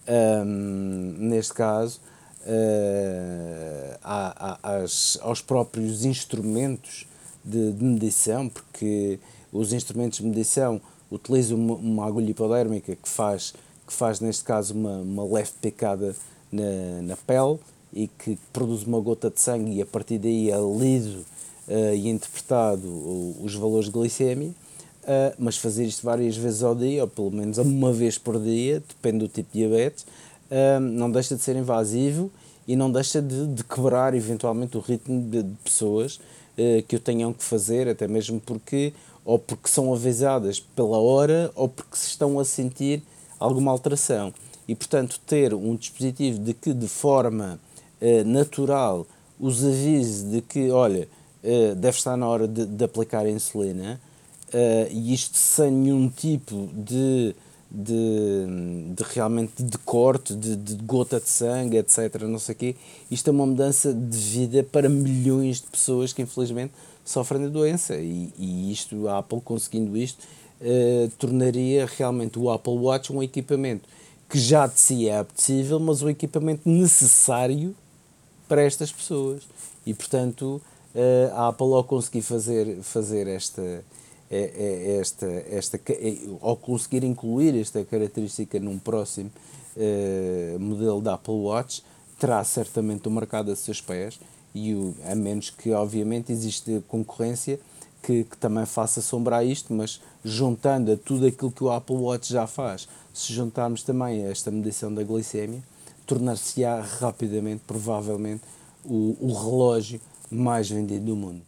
ahm, 0.06 1.14
neste 1.18 1.54
caso, 1.54 2.00
eh, 2.44 3.96
à- 4.02 4.58
à- 4.62 4.76
às- 4.82 5.18
aos 5.22 5.40
próprios 5.40 6.04
instrumentos 6.04 7.06
de, 7.44 7.72
de 7.72 7.84
medição, 7.84 8.48
porque 8.48 9.18
os 9.52 9.72
instrumentos 9.72 10.18
de 10.18 10.26
medição 10.26 10.80
utilizam 11.10 11.56
uma, 11.58 11.74
uma 11.74 12.06
agulha 12.06 12.30
hipodérmica 12.30 12.96
que 12.96 13.08
faz, 13.08 13.54
que 13.86 13.92
faz 13.92 14.20
neste 14.20 14.44
caso, 14.44 14.74
uma, 14.74 14.98
uma 14.98 15.24
leve 15.24 15.50
picada 15.60 16.14
na, 16.50 17.02
na 17.02 17.16
pele 17.16 17.58
e 17.92 18.08
que 18.08 18.38
produz 18.52 18.84
uma 18.84 19.00
gota 19.00 19.30
de 19.30 19.40
sangue 19.40 19.72
e 19.72 19.82
a 19.82 19.86
partir 19.86 20.18
daí 20.18 20.50
é 20.50 20.56
lido 20.56 21.24
eh, 21.68 21.94
e 21.94 22.08
interpretado 22.08 22.88
os 23.42 23.54
valores 23.54 23.86
de 23.86 23.92
glicemia, 23.92 24.50
eh, 25.04 25.34
mas 25.38 25.56
fazer 25.56 25.84
isto 25.84 26.04
várias 26.04 26.36
vezes 26.36 26.62
ao 26.62 26.74
dia, 26.74 27.02
ou 27.02 27.08
pelo 27.08 27.30
menos 27.30 27.58
uma 27.58 27.92
vez 27.92 28.18
por 28.18 28.40
dia, 28.40 28.82
depende 28.86 29.18
do 29.18 29.28
tipo 29.28 29.52
de 29.52 29.60
diabetes, 29.60 30.06
eh, 30.50 30.78
não 30.80 31.10
deixa 31.10 31.36
de 31.36 31.42
ser 31.42 31.54
invasivo 31.56 32.30
e 32.66 32.74
não 32.74 32.90
deixa 32.90 33.22
de, 33.22 33.46
de 33.46 33.62
quebrar 33.64 34.14
eventualmente 34.14 34.76
o 34.76 34.80
ritmo 34.80 35.20
de, 35.22 35.42
de 35.42 35.54
pessoas 35.64 36.20
que 36.86 36.96
o 36.96 37.00
tenham 37.00 37.32
que 37.32 37.42
fazer, 37.42 37.88
até 37.88 38.06
mesmo 38.06 38.38
porque 38.38 38.92
ou 39.24 39.38
porque 39.38 39.68
são 39.70 39.92
avisadas 39.92 40.60
pela 40.60 40.98
hora 40.98 41.50
ou 41.54 41.66
porque 41.66 41.96
se 41.96 42.08
estão 42.08 42.38
a 42.38 42.44
sentir 42.44 43.02
alguma 43.42 43.70
alteração. 43.70 44.32
E 44.66 44.74
portanto 44.74 45.20
ter 45.26 45.52
um 45.52 45.74
dispositivo 45.74 46.38
de 46.38 46.54
que 46.54 46.72
de 46.72 46.88
forma 46.88 47.58
eh, 48.00 48.22
natural 48.24 49.06
os 49.38 49.64
avise 49.64 50.24
de 50.26 50.40
que, 50.40 50.70
olha, 50.70 51.08
eh, 51.42 51.74
deve 51.74 51.96
estar 51.96 52.16
na 52.16 52.28
hora 52.28 52.46
de, 52.46 52.64
de 52.64 52.84
aplicar 52.84 53.26
a 53.26 53.30
insulina, 53.30 54.00
eh, 54.52 54.88
e 54.90 55.12
isto 55.12 55.36
sem 55.36 55.70
nenhum 55.70 56.08
tipo 56.08 56.68
de, 56.72 57.34
de, 57.70 58.94
de 58.94 59.02
realmente 59.14 59.62
de 59.62 59.78
corte, 59.78 60.34
de, 60.34 60.54
de 60.54 60.74
gota 60.84 61.18
de 61.18 61.28
sangue, 61.28 61.78
etc. 61.78 62.22
Não 62.22 62.38
sei 62.38 62.54
o 62.54 62.58
quê. 62.58 62.76
Isto 63.10 63.28
é 63.28 63.30
uma 63.32 63.46
mudança 63.46 63.92
de 63.92 64.16
vida 64.16 64.62
para 64.62 64.88
milhões 64.88 65.60
de 65.60 65.66
pessoas 65.68 66.12
que 66.12 66.22
infelizmente 66.22 66.72
sofrem 67.04 67.42
da 67.42 67.48
doença. 67.48 67.96
E, 67.96 68.32
e 68.38 68.70
isto, 68.70 69.08
a 69.08 69.18
Apple 69.18 69.40
conseguindo 69.40 69.96
isto, 69.96 70.24
eh, 70.62 71.10
tornaria 71.18 71.86
realmente 71.98 72.38
o 72.38 72.50
Apple 72.50 72.74
Watch 72.74 73.12
um 73.12 73.22
equipamento 73.22 73.88
que 74.28 74.38
já 74.38 74.66
de 74.66 74.80
si 74.80 75.08
é 75.08 75.18
apetecível, 75.18 75.78
mas 75.78 76.00
um 76.00 76.08
equipamento 76.08 76.66
necessário 76.68 77.74
para 78.48 78.62
estas 78.62 78.90
pessoas. 78.90 79.42
E 79.84 79.92
portanto, 79.92 80.60
eh, 80.94 81.30
a 81.34 81.48
Apple 81.48 81.72
ao 81.74 81.84
conseguir 81.84 82.22
fazer, 82.22 82.78
fazer 82.82 83.26
esta, 83.26 83.84
é- 84.30 84.98
esta, 85.00 85.26
esta, 85.26 85.80
ao 86.40 86.56
conseguir 86.56 87.04
incluir 87.04 87.58
esta 87.60 87.84
característica 87.84 88.58
num 88.58 88.78
próximo 88.78 89.30
eh, 89.76 90.56
modelo 90.58 91.00
da 91.00 91.14
Apple 91.14 91.34
Watch, 91.34 91.82
terá 92.18 92.42
certamente 92.44 93.08
o 93.08 93.10
mercado 93.10 93.50
a 93.50 93.56
seus 93.56 93.80
pés, 93.80 94.18
e 94.54 94.74
o, 94.74 94.94
a 95.06 95.14
menos 95.14 95.50
que, 95.50 95.72
obviamente, 95.72 96.30
existe 96.30 96.82
concorrência 96.88 97.58
que, 98.02 98.24
que 98.24 98.36
também 98.36 98.66
faça 98.66 99.00
sombra 99.00 99.38
a 99.38 99.44
isto, 99.44 99.72
mas 99.72 100.00
juntando 100.24 100.92
a 100.92 100.96
tudo 100.96 101.26
aquilo 101.26 101.50
que 101.50 101.64
o 101.64 101.70
Apple 101.70 101.96
Watch 101.96 102.32
já 102.32 102.46
faz, 102.46 102.88
se 103.14 103.32
juntarmos 103.32 103.82
também 103.82 104.24
a 104.24 104.30
esta 104.30 104.50
medição 104.50 104.92
da 104.92 105.02
glicemia, 105.02 105.62
tornar-se-á 106.06 106.80
rapidamente, 107.00 107.62
provavelmente, 107.66 108.42
o, 108.84 109.16
o 109.20 109.32
relógio 109.32 110.00
mais 110.30 110.68
vendido 110.68 111.06
do 111.06 111.16
mundo. 111.16 111.42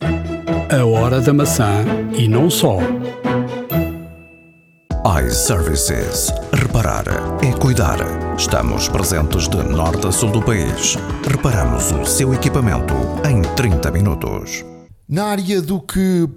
A 0.71 0.85
hora 0.85 1.21
da 1.21 1.33
maçã 1.33 1.85
e 2.17 2.29
não 2.29 2.49
só. 2.49 2.79
iServices. 5.27 6.33
Reparar 6.53 7.05
é 7.43 7.53
cuidar. 7.59 7.99
Estamos 8.37 8.89
presentes 8.89 9.49
de 9.49 9.57
norte 9.63 10.07
a 10.07 10.13
sul 10.13 10.31
do 10.31 10.43
país. 10.43 10.97
Reparamos 11.29 11.93
o 11.93 12.05
seu 12.05 12.35
equipamento 12.35 12.95
em 13.29 13.43
30 13.55 13.91
minutos. 13.91 14.65
Na 15.09 15.27
área 15.27 15.61
do 15.61 15.81
que 15.81 16.29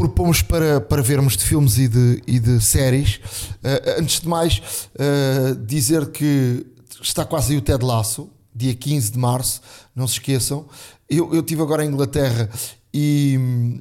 propomos 0.00 0.40
para, 0.40 0.80
para 0.80 1.02
vermos 1.02 1.36
de 1.36 1.44
filmes 1.44 1.76
e 1.76 1.86
de, 1.86 2.22
e 2.26 2.40
de 2.40 2.58
séries, 2.58 3.20
eh, 3.62 3.96
antes 3.98 4.20
de 4.20 4.26
mais, 4.28 4.62
eh, 4.98 5.54
dizer 5.66 6.10
que 6.10 6.66
está 7.02 7.22
quase 7.22 7.52
aí 7.52 7.58
o 7.58 7.60
Ted 7.60 7.84
Lasso, 7.84 8.30
dia 8.54 8.74
15 8.74 9.12
de 9.12 9.18
março, 9.18 9.60
não 9.94 10.08
se 10.08 10.14
esqueçam. 10.14 10.66
Eu, 11.08 11.34
eu 11.34 11.40
estive 11.40 11.60
agora 11.60 11.84
em 11.84 11.88
Inglaterra 11.88 12.48
e, 12.94 13.78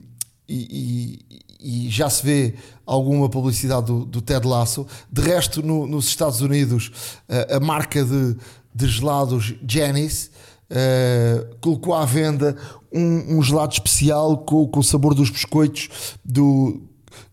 e, 0.47 1.20
e- 1.61 1.86
e 1.86 1.89
já 1.89 2.09
se 2.09 2.24
vê 2.26 2.55
alguma 2.86 3.30
publicidade 3.30 3.86
do, 3.88 4.03
do 4.05 4.22
Ted 4.22 4.45
Lasso. 4.45 4.86
De 5.11 5.22
resto, 5.22 5.61
no, 5.63 5.88
nos 5.88 6.07
Estados 6.07 6.41
Unidos, 6.41 6.91
uh, 7.30 7.55
a 7.55 7.59
marca 7.61 8.03
de, 8.03 8.36
de 8.76 8.88
gelados 8.88 9.55
Janice 9.67 10.30
uh, 10.70 11.55
colocou 11.61 11.93
à 11.93 12.05
venda 12.05 12.55
um, 12.93 13.37
um 13.37 13.41
gelado 13.41 13.73
especial 13.73 14.37
com, 14.37 14.67
com, 14.67 14.79
o 14.79 14.83
sabor 14.83 15.13
dos 15.13 15.29
biscoitos 15.29 16.17
do, 16.23 16.81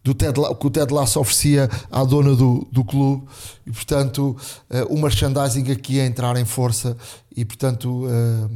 do 0.03 0.15
Ted, 0.15 0.39
que 0.59 0.67
o 0.67 0.71
Ted 0.71 0.93
Lasso 0.93 1.21
oferecia 1.21 1.69
à 1.91 2.05
dona 2.05 2.35
do, 2.35 2.67
do 2.71 2.85
clube 2.85 3.27
e 3.67 3.71
portanto 3.71 4.37
uh, 4.71 4.95
o 4.95 5.01
merchandising 5.01 5.71
aqui 5.71 6.01
a 6.01 6.07
entrar 6.07 6.37
em 6.37 6.45
força 6.45 6.97
e 7.35 7.45
portanto 7.45 8.07
uh, 8.07 8.51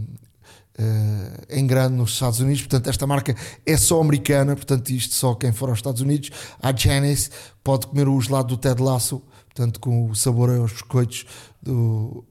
uh, 0.80 1.46
em 1.48 1.66
grande 1.66 1.94
nos 1.94 2.12
Estados 2.12 2.40
Unidos. 2.40 2.62
Portanto, 2.62 2.88
esta 2.88 3.07
marca 3.07 3.34
é 3.66 3.76
só 3.76 4.01
americana, 4.01 4.57
portanto, 4.57 4.90
isto 4.90 5.14
só 5.14 5.34
quem 5.34 5.53
for 5.53 5.68
aos 5.68 5.78
Estados 5.78 6.01
Unidos. 6.01 6.30
A 6.62 6.74
Janice 6.74 7.30
pode 7.62 7.86
comer 7.86 8.09
o 8.09 8.20
gelado 8.20 8.48
do 8.48 8.57
Ted 8.57 8.82
Lasso, 8.82 9.22
portanto, 9.46 9.78
com 9.80 10.11
o 10.11 10.14
sabor 10.14 10.51
aos 10.51 10.72
biscoitos 10.72 11.26
do 11.62 12.24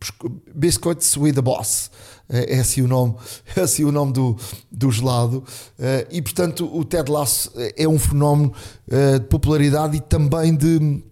Biscuits 0.56 1.16
with 1.18 1.34
the 1.34 1.42
Boss. 1.42 1.92
É, 2.30 2.58
é 2.58 2.60
assim 2.60 2.82
o 2.82 2.88
nome, 2.88 3.16
é 3.56 3.62
assim 3.62 3.84
o 3.84 3.92
nome 3.92 4.14
do, 4.14 4.38
do 4.72 4.92
gelado. 4.92 5.44
Uh, 5.80 6.08
e 6.12 6.22
portanto, 6.22 6.70
o 6.72 6.84
Ted 6.84 7.12
Lasso 7.12 7.52
é 7.76 7.88
um 7.88 7.98
fenómeno 7.98 8.54
uh, 8.88 9.20
de 9.20 9.26
popularidade 9.26 9.98
e 9.98 10.00
também 10.00 10.56
de 10.56 11.04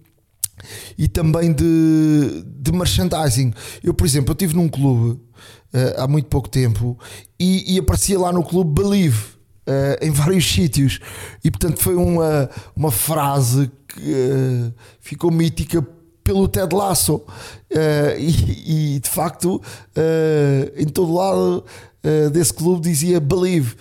e 0.98 1.08
também 1.08 1.54
de, 1.54 2.44
de 2.44 2.72
merchandising. 2.72 3.54
Eu, 3.84 3.94
por 3.94 4.08
exemplo, 4.08 4.32
eu 4.32 4.34
estive 4.34 4.56
num 4.56 4.68
clube 4.68 5.12
uh, 5.12 6.02
há 6.02 6.08
muito 6.08 6.28
pouco 6.28 6.50
tempo 6.50 6.98
e, 7.40 7.76
e, 7.76 7.80
aparecia 7.80 8.20
lá 8.20 8.32
no 8.32 8.44
clube 8.44 8.82
Believe 8.82 9.38
em 10.02 10.10
vários 10.12 10.50
sítios 10.50 11.00
e 11.44 11.52
portanto 11.52 11.84
foi 11.84 11.94
uma, 11.94 12.50
uma 12.74 12.90
frase 12.90 13.70
que 13.88 14.74
ficou 15.02 15.30
mítica 15.30 15.86
pelo 16.28 16.46
Ted 16.50 16.76
Lasso 16.76 17.22
e, 18.20 18.96
e, 18.96 19.00
de 19.00 19.10
facto 19.10 19.62
em 20.76 20.86
todo 20.88 21.14
lado 21.14 21.64
desse 22.34 22.54
clube 22.54 22.82
dizia 22.82 23.20
Believe 23.22 23.76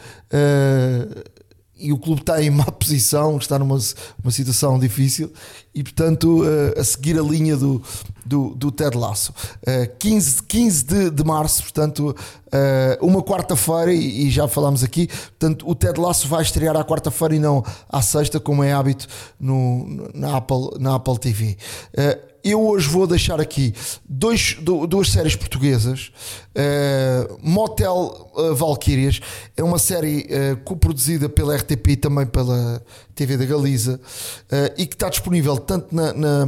e 1.78 1.92
o 1.92 1.98
clube 1.98 2.22
está 2.22 2.42
em 2.42 2.50
má 2.50 2.64
posição, 2.64 3.36
está 3.36 3.58
numa 3.58 3.78
uma 4.22 4.30
situação 4.30 4.78
difícil 4.78 5.30
e, 5.74 5.82
portanto, 5.82 6.42
uh, 6.42 6.80
a 6.80 6.82
seguir 6.82 7.18
a 7.18 7.22
linha 7.22 7.54
do, 7.54 7.82
do, 8.24 8.54
do 8.54 8.72
Ted 8.72 8.96
Lasso. 8.96 9.32
Uh, 9.62 9.94
15, 9.98 10.42
15 10.44 10.84
de, 10.84 11.10
de 11.10 11.24
março, 11.24 11.62
portanto, 11.62 12.16
uh, 12.46 13.06
uma 13.06 13.22
quarta-feira, 13.22 13.92
e, 13.92 14.26
e, 14.26 14.30
já 14.30 14.48
falámos 14.48 14.82
aqui, 14.82 15.06
portanto, 15.06 15.68
o 15.68 15.74
Ted 15.74 16.00
Lasso 16.00 16.26
vai 16.28 16.40
estrear 16.40 16.76
à 16.76 16.84
quarta-feira 16.84 17.34
e 17.34 17.38
não 17.38 17.62
à 17.90 18.00
sexta, 18.00 18.40
como 18.40 18.64
é 18.64 18.72
hábito 18.72 19.06
no, 19.38 20.10
na, 20.14 20.38
Apple, 20.38 20.78
na 20.80 20.94
Apple 20.94 21.18
TV. 21.18 21.58
Uh, 21.92 22.35
eu 22.50 22.64
hoje 22.64 22.88
vou 22.88 23.06
deixar 23.06 23.40
aqui 23.40 23.74
dois, 24.08 24.56
duas 24.60 25.10
séries 25.10 25.34
portuguesas. 25.34 26.12
Uh, 26.54 27.38
Motel 27.42 28.30
uh, 28.34 28.54
Valkyrias 28.54 29.20
é 29.56 29.62
uma 29.62 29.78
série 29.78 30.26
uh, 30.30 30.56
coproduzida 30.64 31.28
pela 31.28 31.56
RTP 31.56 31.88
e 31.88 31.96
também 31.96 32.24
pela 32.24 32.82
TV 33.14 33.36
da 33.36 33.44
Galiza 33.44 33.96
uh, 33.96 34.74
e 34.78 34.86
que 34.86 34.94
está 34.94 35.08
disponível 35.08 35.58
tanto 35.58 35.94
na, 35.94 36.12
na, 36.12 36.46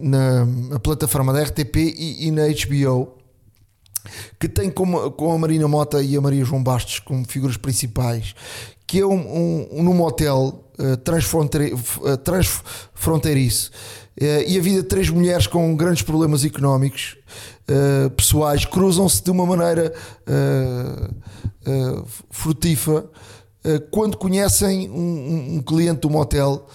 na, 0.00 0.44
na 0.44 0.78
plataforma 0.78 1.32
da 1.32 1.42
RTP 1.42 1.76
e, 1.76 2.28
e, 2.28 2.30
na 2.30 2.42
HBO. 2.46 3.18
Que 4.38 4.48
tem 4.48 4.68
como, 4.68 5.12
com 5.12 5.32
a 5.32 5.38
Marina 5.38 5.68
Mota 5.68 6.02
e 6.02 6.16
a 6.16 6.20
Maria 6.20 6.44
João 6.44 6.62
Bastos 6.62 6.98
como 6.98 7.24
figuras 7.24 7.56
principais, 7.56 8.34
que 8.86 9.00
é 9.00 9.06
um, 9.06 9.14
um, 9.14 9.68
um 9.72 9.82
num 9.82 10.02
hotel 10.02 10.58
transfronteiriço 12.24 13.70
eh, 14.20 14.44
e 14.46 14.58
a 14.58 14.62
vida 14.62 14.82
de 14.82 14.88
três 14.88 15.08
mulheres 15.08 15.46
com 15.46 15.74
grandes 15.74 16.02
problemas 16.02 16.44
económicos 16.44 17.16
uh, 17.68 18.10
pessoais 18.10 18.64
cruzam-se 18.64 19.22
de 19.22 19.30
uma 19.30 19.46
maneira 19.46 19.92
uh, 20.28 22.00
uh, 22.00 22.06
frutífera 22.30 23.06
quando 23.92 24.16
conhecem 24.16 24.90
um, 24.90 25.54
um, 25.54 25.62
cliente 25.62 26.00
do 26.00 26.10
motel 26.10 26.66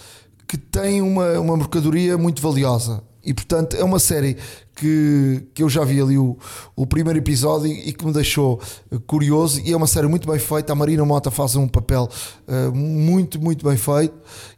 que 0.48 0.56
tem 0.56 1.02
uma, 1.02 1.38
uma 1.38 1.54
mercadoria 1.54 2.16
muito 2.16 2.40
valiosa. 2.40 3.02
E 3.28 3.34
portanto 3.34 3.76
é 3.76 3.84
uma 3.84 3.98
série 3.98 4.36
que, 4.74 5.44
que 5.52 5.62
eu 5.62 5.68
já 5.68 5.84
vi 5.84 6.00
ali 6.00 6.16
o, 6.16 6.36
o 6.74 6.86
primeiro 6.86 7.18
episódio 7.18 7.70
e, 7.70 7.92
que 7.92 8.06
me 8.06 8.12
deixou 8.12 8.60
curioso. 9.06 9.60
E 9.64 9.72
é 9.72 9.76
uma 9.76 9.86
série 9.86 10.06
muito 10.06 10.26
bem 10.26 10.38
feita. 10.38 10.72
A 10.72 10.76
Marina 10.76 11.04
Mota 11.04 11.30
faz 11.30 11.54
um 11.56 11.68
papel 11.68 12.08
muito, 12.72 13.40
muito 13.40 13.66
bem 13.66 13.76
feito. 13.76 14.14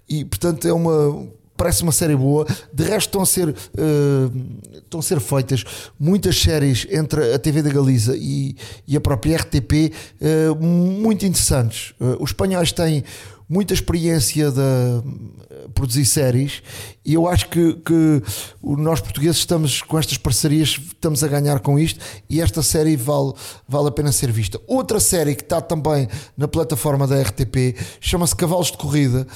E 0.09 0.25
portanto 0.25 0.69
é 0.69 0.73
uma 0.73 1.29
parece 1.61 1.83
uma 1.83 1.93
série 1.93 2.17
boa. 2.17 2.47
De 2.73 2.85
resto, 2.85 3.09
estão 3.09 3.21
a 3.21 3.27
ser, 3.27 3.51
uh, 3.51 4.33
estão 4.73 5.01
a 5.01 5.03
ser 5.03 5.21
feitas 5.21 5.63
muitas 5.99 6.41
séries 6.41 6.87
entre 6.91 7.35
a 7.35 7.39
TV 7.39 7.61
da 7.61 7.69
Galiza 7.69 8.17
e, 8.17 8.57
e 8.89 8.97
a 8.97 9.01
própria 9.01 9.37
RTP, 9.37 9.73
uh, 9.73 9.93
eh, 10.23 10.55
muito 10.59 11.27
interessantes. 11.27 11.93
Uh, 12.01 12.17
os 12.19 12.31
espanhóis 12.31 12.73
têm 12.73 13.05
muita 13.51 13.75
experiência 13.75 14.53
de 14.53 15.71
produzir 15.75 16.05
séries 16.05 16.63
e 17.05 17.15
eu 17.15 17.27
acho 17.27 17.49
que, 17.49 17.75
que 17.75 18.23
nós 18.63 19.01
portugueses 19.01 19.39
estamos 19.39 19.83
com 19.83 19.99
estas 19.99 20.17
parcerias, 20.17 20.79
estamos 20.87 21.25
a 21.25 21.29
ganhar 21.29 21.59
com 21.59 21.77
isto 21.77 21.99
e 22.29 22.41
esta 22.41 22.63
série 22.63 22.97
vale, 22.97 23.33
vale 23.69 23.89
a 23.89 23.91
pena 23.91 24.13
ser 24.13 24.31
vista. 24.31 24.61
Outra 24.69 25.01
série 25.01 25.35
que 25.35 25.43
está 25.43 25.61
também 25.61 26.09
na 26.37 26.47
plataforma 26.47 27.09
da 27.09 27.21
RTP 27.21 27.77
chama-se 28.01 28.37
Cavalos 28.37 28.71
de 28.71 28.79
Corrida 28.79 29.27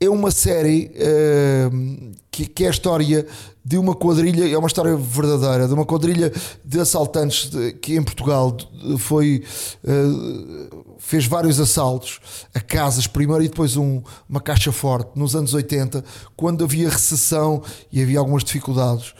é 0.00 0.08
uma 0.08 0.30
série 0.30 0.90
uh, 0.96 2.12
que, 2.30 2.46
que, 2.46 2.64
é 2.64 2.68
a 2.68 2.70
história 2.70 3.26
de 3.62 3.76
uma 3.76 3.94
quadrilha, 3.94 4.50
é 4.50 4.56
uma 4.56 4.66
história 4.66 4.96
verdadeira, 4.96 5.68
de 5.68 5.74
uma 5.74 5.84
quadrilha 5.84 6.32
de 6.64 6.80
assaltantes 6.80 7.50
de, 7.50 7.72
que 7.74 7.96
em 7.96 8.02
Portugal 8.02 8.56
foi 8.98 9.44
uh, 9.84 10.89
fez 11.10 11.26
vários 11.26 11.58
assaltos 11.58 12.20
a 12.54 12.60
casas 12.60 13.08
primeiro 13.08 13.42
e 13.42 13.48
depois 13.48 13.76
um, 13.76 14.00
uma 14.28 14.40
caixa 14.40 14.70
forte 14.70 15.10
nos 15.16 15.34
anos 15.34 15.52
80, 15.52 16.04
quando 16.36 16.62
havia 16.62 16.88
recessão 16.88 17.64
e 17.90 18.00
havia 18.00 18.20
algumas 18.20 18.44
dificuldades. 18.44 19.12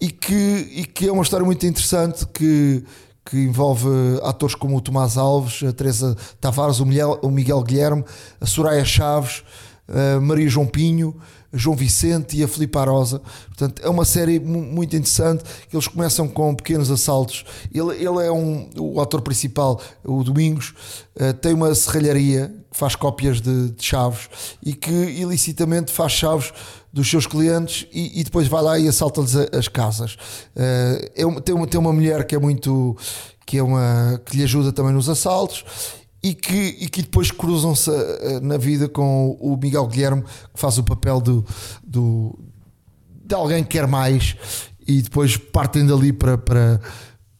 E 0.00 0.08
que, 0.08 0.34
e 0.72 0.84
que 0.84 1.08
é 1.08 1.12
uma 1.12 1.24
história 1.24 1.44
muito 1.44 1.66
interessante 1.66 2.24
que, 2.28 2.84
que 3.24 3.36
envolve 3.38 3.88
atores 4.22 4.54
como 4.54 4.76
o 4.76 4.80
Tomás 4.80 5.16
Alves, 5.16 5.64
a 5.68 5.72
Teresa 5.72 6.16
Tavares, 6.40 6.78
o 6.78 6.86
Miguel, 6.86 7.18
o 7.22 7.28
Miguel 7.28 7.60
Guilherme, 7.62 8.04
a 8.40 8.46
Soraya 8.46 8.84
Chaves 8.84 9.42
Maria 10.22 10.48
João 10.48 10.66
Pinho, 10.66 11.16
João 11.52 11.76
Vicente 11.76 12.36
e 12.36 12.42
a 12.42 12.48
Filipe 12.48 12.78
Arosa. 12.78 13.20
Portanto, 13.48 13.82
é 13.84 13.88
uma 13.88 14.04
série 14.04 14.40
muito 14.40 14.96
interessante. 14.96 15.44
Eles 15.72 15.86
começam 15.86 16.26
com 16.26 16.54
pequenos 16.54 16.90
assaltos. 16.90 17.44
Ele, 17.72 17.94
ele 17.96 18.26
é 18.26 18.32
um, 18.32 18.70
o 18.78 19.00
ator 19.00 19.20
principal, 19.20 19.80
o 20.04 20.24
Domingos, 20.24 20.74
uh, 21.16 21.32
tem 21.34 21.52
uma 21.52 21.74
serralharia 21.74 22.54
que 22.70 22.78
faz 22.78 22.96
cópias 22.96 23.40
de, 23.40 23.70
de, 23.70 23.84
chaves 23.84 24.28
e 24.62 24.72
que 24.72 24.90
ilicitamente 24.90 25.92
faz 25.92 26.12
chaves 26.12 26.52
dos 26.92 27.08
seus 27.08 27.26
clientes 27.26 27.86
e, 27.92 28.20
e 28.20 28.24
depois 28.24 28.48
vai 28.48 28.62
lá 28.62 28.78
e 28.78 28.88
assalta-lhes 28.88 29.36
as 29.36 29.68
casas. 29.68 30.14
Uh, 30.56 31.10
é, 31.14 31.40
tem, 31.42 31.54
uma, 31.54 31.66
tem 31.66 31.80
uma 31.80 31.92
mulher 31.92 32.26
que 32.26 32.34
é 32.34 32.38
muito 32.38 32.96
que 33.44 33.58
é 33.58 33.62
uma 33.62 34.20
que 34.24 34.36
lhe 34.36 34.44
ajuda 34.44 34.72
também 34.72 34.92
nos 34.92 35.08
assaltos 35.08 35.64
e 36.22 36.34
que, 36.34 36.76
e 36.80 36.88
que 36.88 37.02
depois 37.02 37.30
cruzam-se 37.30 37.90
eh, 37.90 38.40
na 38.40 38.56
vida 38.56 38.88
com 38.88 39.36
o 39.40 39.56
Miguel 39.56 39.86
Guilherme, 39.88 40.22
que 40.22 40.60
faz 40.60 40.78
o 40.78 40.84
papel 40.84 41.20
do, 41.20 41.44
do, 41.82 42.38
de 43.24 43.34
alguém 43.34 43.64
que 43.64 43.70
quer 43.70 43.88
mais, 43.88 44.36
e 44.86 45.02
depois 45.02 45.36
partem 45.36 45.84
dali 45.84 46.12
para, 46.12 46.38
para, 46.38 46.80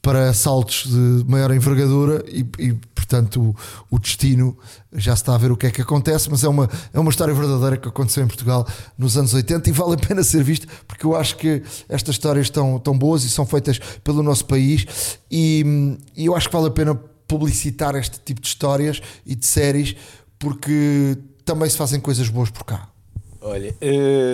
para 0.01 0.35
saltos 0.35 0.87
de 0.89 1.24
maior 1.28 1.55
envergadura, 1.55 2.24
e, 2.26 2.45
e 2.59 2.72
portanto 2.93 3.55
o, 3.91 3.97
o, 3.97 3.99
destino 4.01 4.57
já 4.93 5.14
se 5.14 5.22
está 5.22 5.35
a 5.35 5.39
ver 5.39 5.53
o 5.53 5.57
que 5.57 5.66
é 5.68 5.70
que 5.70 5.80
acontece, 5.80 6.28
mas 6.28 6.43
é 6.43 6.49
uma, 6.49 6.68
é 6.93 6.99
uma 6.99 7.11
história 7.11 7.33
verdadeira 7.33 7.76
que 7.76 7.89
aconteceu 7.89 8.24
em 8.24 8.26
Portugal 8.26 8.66
nos 8.99 9.16
anos 9.16 9.33
80 9.33 9.68
e 9.68 9.72
vale 9.72 9.95
a 9.95 9.97
pena 9.97 10.24
ser 10.24 10.43
vista, 10.43 10.66
porque 10.89 11.07
eu 11.07 11.14
acho 11.14 11.37
que 11.37 11.62
estas 11.89 12.16
histórias 12.16 12.47
estão 12.47 12.80
tão 12.80 12.99
boas 12.99 13.22
e 13.22 13.30
são 13.30 13.47
feitas 13.47 13.78
pelo 14.03 14.24
nosso 14.24 14.45
país, 14.45 15.18
e, 15.30 15.97
e 16.16 16.26
eu 16.26 16.35
acho 16.35 16.49
que 16.49 16.57
vale 16.57 16.66
a 16.66 16.72
pena 16.72 17.11
publicitar 17.33 17.95
este 17.95 18.20
tipo 18.20 18.43
de 18.43 18.49
histórias 18.49 19.01
e 19.24 19.35
de 19.35 19.47
séries 19.47 19.97
porque 20.39 21.16
também 21.47 21.70
se 21.70 21.78
fazem 21.78 21.99
coisas 21.99 22.28
boas 22.28 22.51
por 22.51 22.62
cá. 22.62 22.91
Olha, 23.41 23.74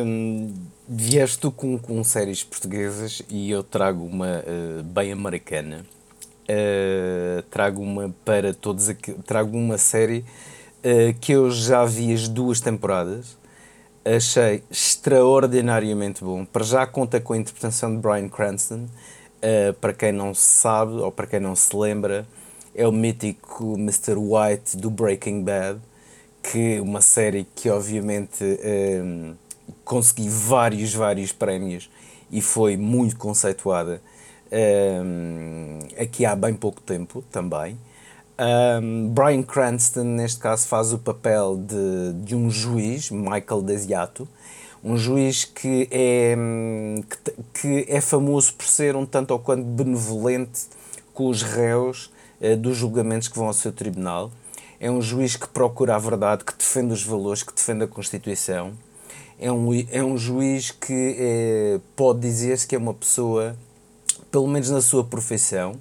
hum, 0.04 0.52
vieste 0.88 1.38
tu 1.38 1.52
com, 1.52 1.78
com 1.78 2.02
séries 2.02 2.42
portuguesas 2.42 3.22
e 3.30 3.52
eu 3.52 3.62
trago 3.62 4.04
uma 4.04 4.40
uh, 4.40 4.82
bem 4.82 5.12
americana. 5.12 5.86
Uh, 6.42 7.40
trago 7.50 7.80
uma 7.80 8.12
para 8.24 8.52
todos 8.52 8.88
aqui, 8.88 9.12
trago 9.24 9.56
uma 9.56 9.78
série 9.78 10.24
uh, 10.78 11.16
que 11.20 11.30
eu 11.32 11.52
já 11.52 11.84
vi 11.84 12.12
as 12.12 12.26
duas 12.26 12.60
temporadas. 12.60 13.38
Achei 14.04 14.64
extraordinariamente 14.68 16.24
bom. 16.24 16.44
Para 16.44 16.64
já 16.64 16.84
conta 16.84 17.20
com 17.20 17.32
a 17.32 17.36
interpretação 17.36 17.94
de 17.94 18.02
Brian 18.02 18.28
Cranston. 18.28 18.88
Uh, 19.36 19.72
para 19.74 19.92
quem 19.92 20.10
não 20.10 20.34
sabe 20.34 20.94
ou 20.94 21.12
para 21.12 21.28
quem 21.28 21.38
não 21.38 21.54
se 21.54 21.76
lembra, 21.76 22.26
é 22.78 22.86
o 22.86 22.92
mítico 22.92 23.74
Mr. 23.74 24.14
White 24.14 24.76
do 24.76 24.88
Breaking 24.88 25.42
Bad, 25.42 25.80
que 26.40 26.78
uma 26.78 27.00
série 27.00 27.44
que 27.56 27.68
obviamente 27.68 28.44
um, 28.44 29.34
consegui 29.84 30.28
vários, 30.28 30.94
vários 30.94 31.32
prémios 31.32 31.90
e 32.30 32.40
foi 32.40 32.76
muito 32.76 33.16
conceituada 33.16 34.00
um, 35.04 35.80
aqui 36.00 36.24
há 36.24 36.36
bem 36.36 36.54
pouco 36.54 36.80
tempo 36.80 37.24
também. 37.32 37.76
Um, 38.80 39.08
Brian 39.08 39.42
Cranston, 39.42 40.04
neste 40.04 40.38
caso, 40.38 40.68
faz 40.68 40.92
o 40.92 40.98
papel 40.98 41.56
de, 41.56 42.12
de 42.22 42.36
um 42.36 42.48
juiz, 42.48 43.10
Michael 43.10 43.60
Desiato, 43.62 44.28
um 44.84 44.96
juiz 44.96 45.44
que 45.44 45.88
é, 45.90 46.36
que, 47.24 47.32
que, 47.60 47.92
é 47.92 48.00
famoso 48.00 48.54
por 48.54 48.66
ser 48.66 48.94
um 48.94 49.04
tanto 49.04 49.32
ou 49.32 49.40
quanto 49.40 49.64
benevolente 49.64 50.68
com 51.12 51.26
os 51.26 51.42
réus 51.42 52.16
dos 52.60 52.76
julgamentos 52.76 53.28
que 53.28 53.36
vão 53.36 53.48
ao 53.48 53.52
seu 53.52 53.72
tribunal. 53.72 54.30
É 54.80 54.90
um 54.90 55.02
juiz 55.02 55.34
que 55.34 55.48
procura 55.48 55.96
a 55.96 55.98
verdade, 55.98 56.44
que 56.44 56.56
defende 56.56 56.92
os 56.92 57.02
valores, 57.02 57.42
que 57.42 57.52
defende 57.52 57.84
a 57.84 57.88
Constituição. 57.88 58.72
É 59.38 59.50
um, 59.50 59.68
é 59.90 60.02
um 60.02 60.16
juiz 60.16 60.70
que 60.70 61.16
é, 61.18 61.80
pode 61.96 62.20
dizer-se 62.20 62.66
que 62.66 62.76
é 62.76 62.78
uma 62.78 62.94
pessoa, 62.94 63.56
pelo 64.30 64.46
menos 64.46 64.70
na 64.70 64.80
sua 64.80 65.02
profissão, 65.02 65.80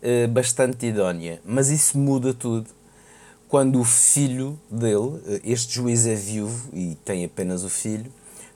eh, 0.00 0.26
bastante 0.26 0.86
idónea. 0.86 1.40
Mas 1.44 1.68
isso 1.68 1.96
muda 1.98 2.34
tudo 2.34 2.68
quando 3.48 3.80
o 3.80 3.84
filho 3.84 4.58
dele, 4.68 5.20
eh, 5.26 5.40
este 5.44 5.74
juiz 5.74 6.06
é 6.06 6.14
viúvo 6.14 6.68
e 6.72 6.96
tem 7.04 7.24
apenas 7.24 7.62
o 7.62 7.68
filho, 7.68 8.10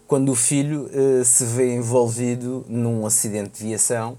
quando 0.07 0.31
o 0.31 0.37
filho 0.37 0.89
se 1.25 1.45
vê 1.45 1.75
envolvido 1.75 2.65
num 2.69 3.05
acidente 3.05 3.59
de 3.59 3.67
viação 3.67 4.17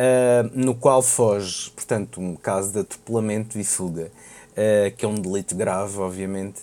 uh, 0.00 0.50
no 0.54 0.74
qual 0.74 1.02
foge, 1.02 1.70
portanto, 1.70 2.20
um 2.20 2.34
caso 2.34 2.72
de 2.72 2.78
atropelamento 2.80 3.58
e 3.58 3.64
fuga, 3.64 4.10
uh, 4.52 4.96
que 4.96 5.04
é 5.04 5.08
um 5.08 5.14
delito 5.14 5.54
grave, 5.54 5.98
obviamente, 5.98 6.62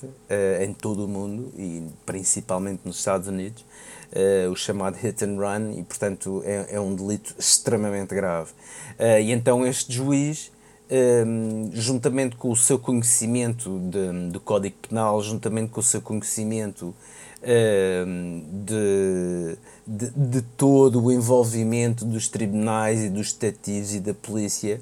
em 0.61 0.73
todo 0.73 1.05
o 1.05 1.07
mundo 1.07 1.51
e 1.55 1.83
principalmente 2.05 2.81
nos 2.83 2.97
Estados 2.97 3.27
Unidos, 3.27 3.63
o 4.49 4.55
chamado 4.55 4.95
hit 4.95 5.23
and 5.23 5.35
run, 5.35 5.77
e 5.77 5.83
portanto 5.83 6.41
é, 6.45 6.75
é 6.75 6.79
um 6.79 6.95
delito 6.95 7.35
extremamente 7.37 8.15
grave. 8.15 8.51
e 9.21 9.31
então 9.31 9.65
este 9.65 9.93
juiz 9.93 10.49
um, 10.89 11.69
juntamente 11.73 12.35
com 12.35 12.49
o 12.49 12.55
seu 12.55 12.79
conhecimento 12.79 13.77
do 14.31 14.39
Código 14.39 14.75
Penal, 14.87 15.21
juntamente 15.21 15.69
com 15.69 15.79
o 15.79 15.83
seu 15.83 16.01
conhecimento 16.01 16.95
de, 17.41 19.57
de, 19.85 20.09
de, 20.09 20.41
todo 20.57 21.03
o 21.03 21.11
envolvimento 21.11 22.03
dos 22.03 22.27
tribunais 22.27 23.03
e 23.03 23.09
dos 23.09 23.33
detetives 23.33 23.93
e 23.93 23.99
da 23.99 24.13
polícia, 24.13 24.81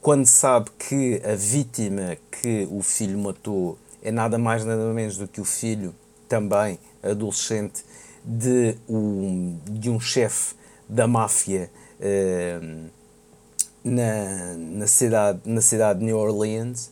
quando 0.00 0.26
sabe 0.26 0.70
que 0.78 1.20
a 1.24 1.34
vítima 1.34 2.16
que 2.30 2.66
o 2.70 2.82
filho 2.82 3.18
matou 3.18 3.78
é 4.02 4.10
nada 4.10 4.38
mais 4.38 4.64
nada 4.64 4.92
menos 4.92 5.16
do 5.16 5.28
que 5.28 5.40
o 5.40 5.44
filho, 5.44 5.94
também 6.28 6.78
adolescente, 7.02 7.84
de 8.24 8.76
um, 8.88 9.58
de 9.64 9.90
um 9.90 10.00
chefe 10.00 10.54
da 10.88 11.06
máfia. 11.06 11.70
Um, 12.00 12.88
na, 13.84 14.54
na, 14.56 14.86
cidade, 14.86 15.40
na 15.44 15.60
cidade 15.60 15.98
de 15.98 16.04
New 16.04 16.16
Orleans, 16.16 16.90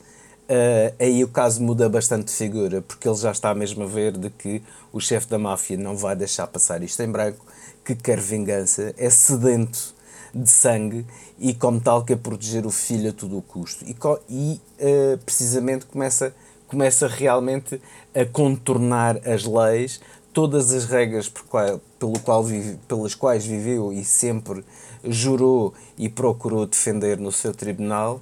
uh, 0.49 0.95
aí 0.99 1.23
o 1.23 1.29
caso 1.29 1.63
muda 1.63 1.89
bastante 1.89 2.27
de 2.27 2.33
figura, 2.33 2.83
porque 2.83 3.09
ele 3.09 3.17
já 3.17 3.31
está 3.31 3.55
mesmo 3.55 3.85
a 3.85 3.87
ver 3.87 4.17
de 4.17 4.31
que 4.31 4.63
o 4.93 5.01
chefe 5.01 5.29
da 5.29 5.39
máfia 5.39 5.77
não 5.77 5.97
vai 5.97 6.17
deixar 6.17 6.47
passar 6.47 6.83
isto 6.83 7.03
em 7.03 7.11
branco, 7.11 7.45
que 7.85 7.95
quer 7.95 8.21
vingança, 8.21 8.95
é 8.97 9.11
sedento 9.11 9.95
de 10.35 10.49
sangue 10.49 11.07
e, 11.39 11.55
como 11.55 11.81
tal, 11.81 12.05
quer 12.05 12.17
proteger 12.17 12.67
o 12.67 12.71
filho 12.71 13.11
a 13.11 13.13
todo 13.13 13.37
o 13.37 13.43
custo. 13.43 13.85
E, 13.85 13.97
e 14.29 14.61
uh, 14.81 15.19
precisamente 15.19 15.87
começa, 15.87 16.35
começa 16.69 17.09
realmente 17.09 17.81
a 18.15 18.25
contornar 18.25 19.17
as 19.27 19.45
leis, 19.45 20.01
todas 20.33 20.73
as 20.73 20.85
regras 20.85 21.29
por 21.29 21.45
qual, 21.45 21.81
pelo 21.99 22.19
qual 22.21 22.45
vive, 22.45 22.79
pelas 22.87 23.15
quais 23.15 23.45
viveu 23.45 23.93
e 23.93 24.05
sempre 24.05 24.65
jurou 25.05 25.75
e 25.99 26.09
procurou 26.09 26.67
defender 26.67 27.19
no 27.19 27.33
seu 27.33 27.53
tribunal. 27.53 28.21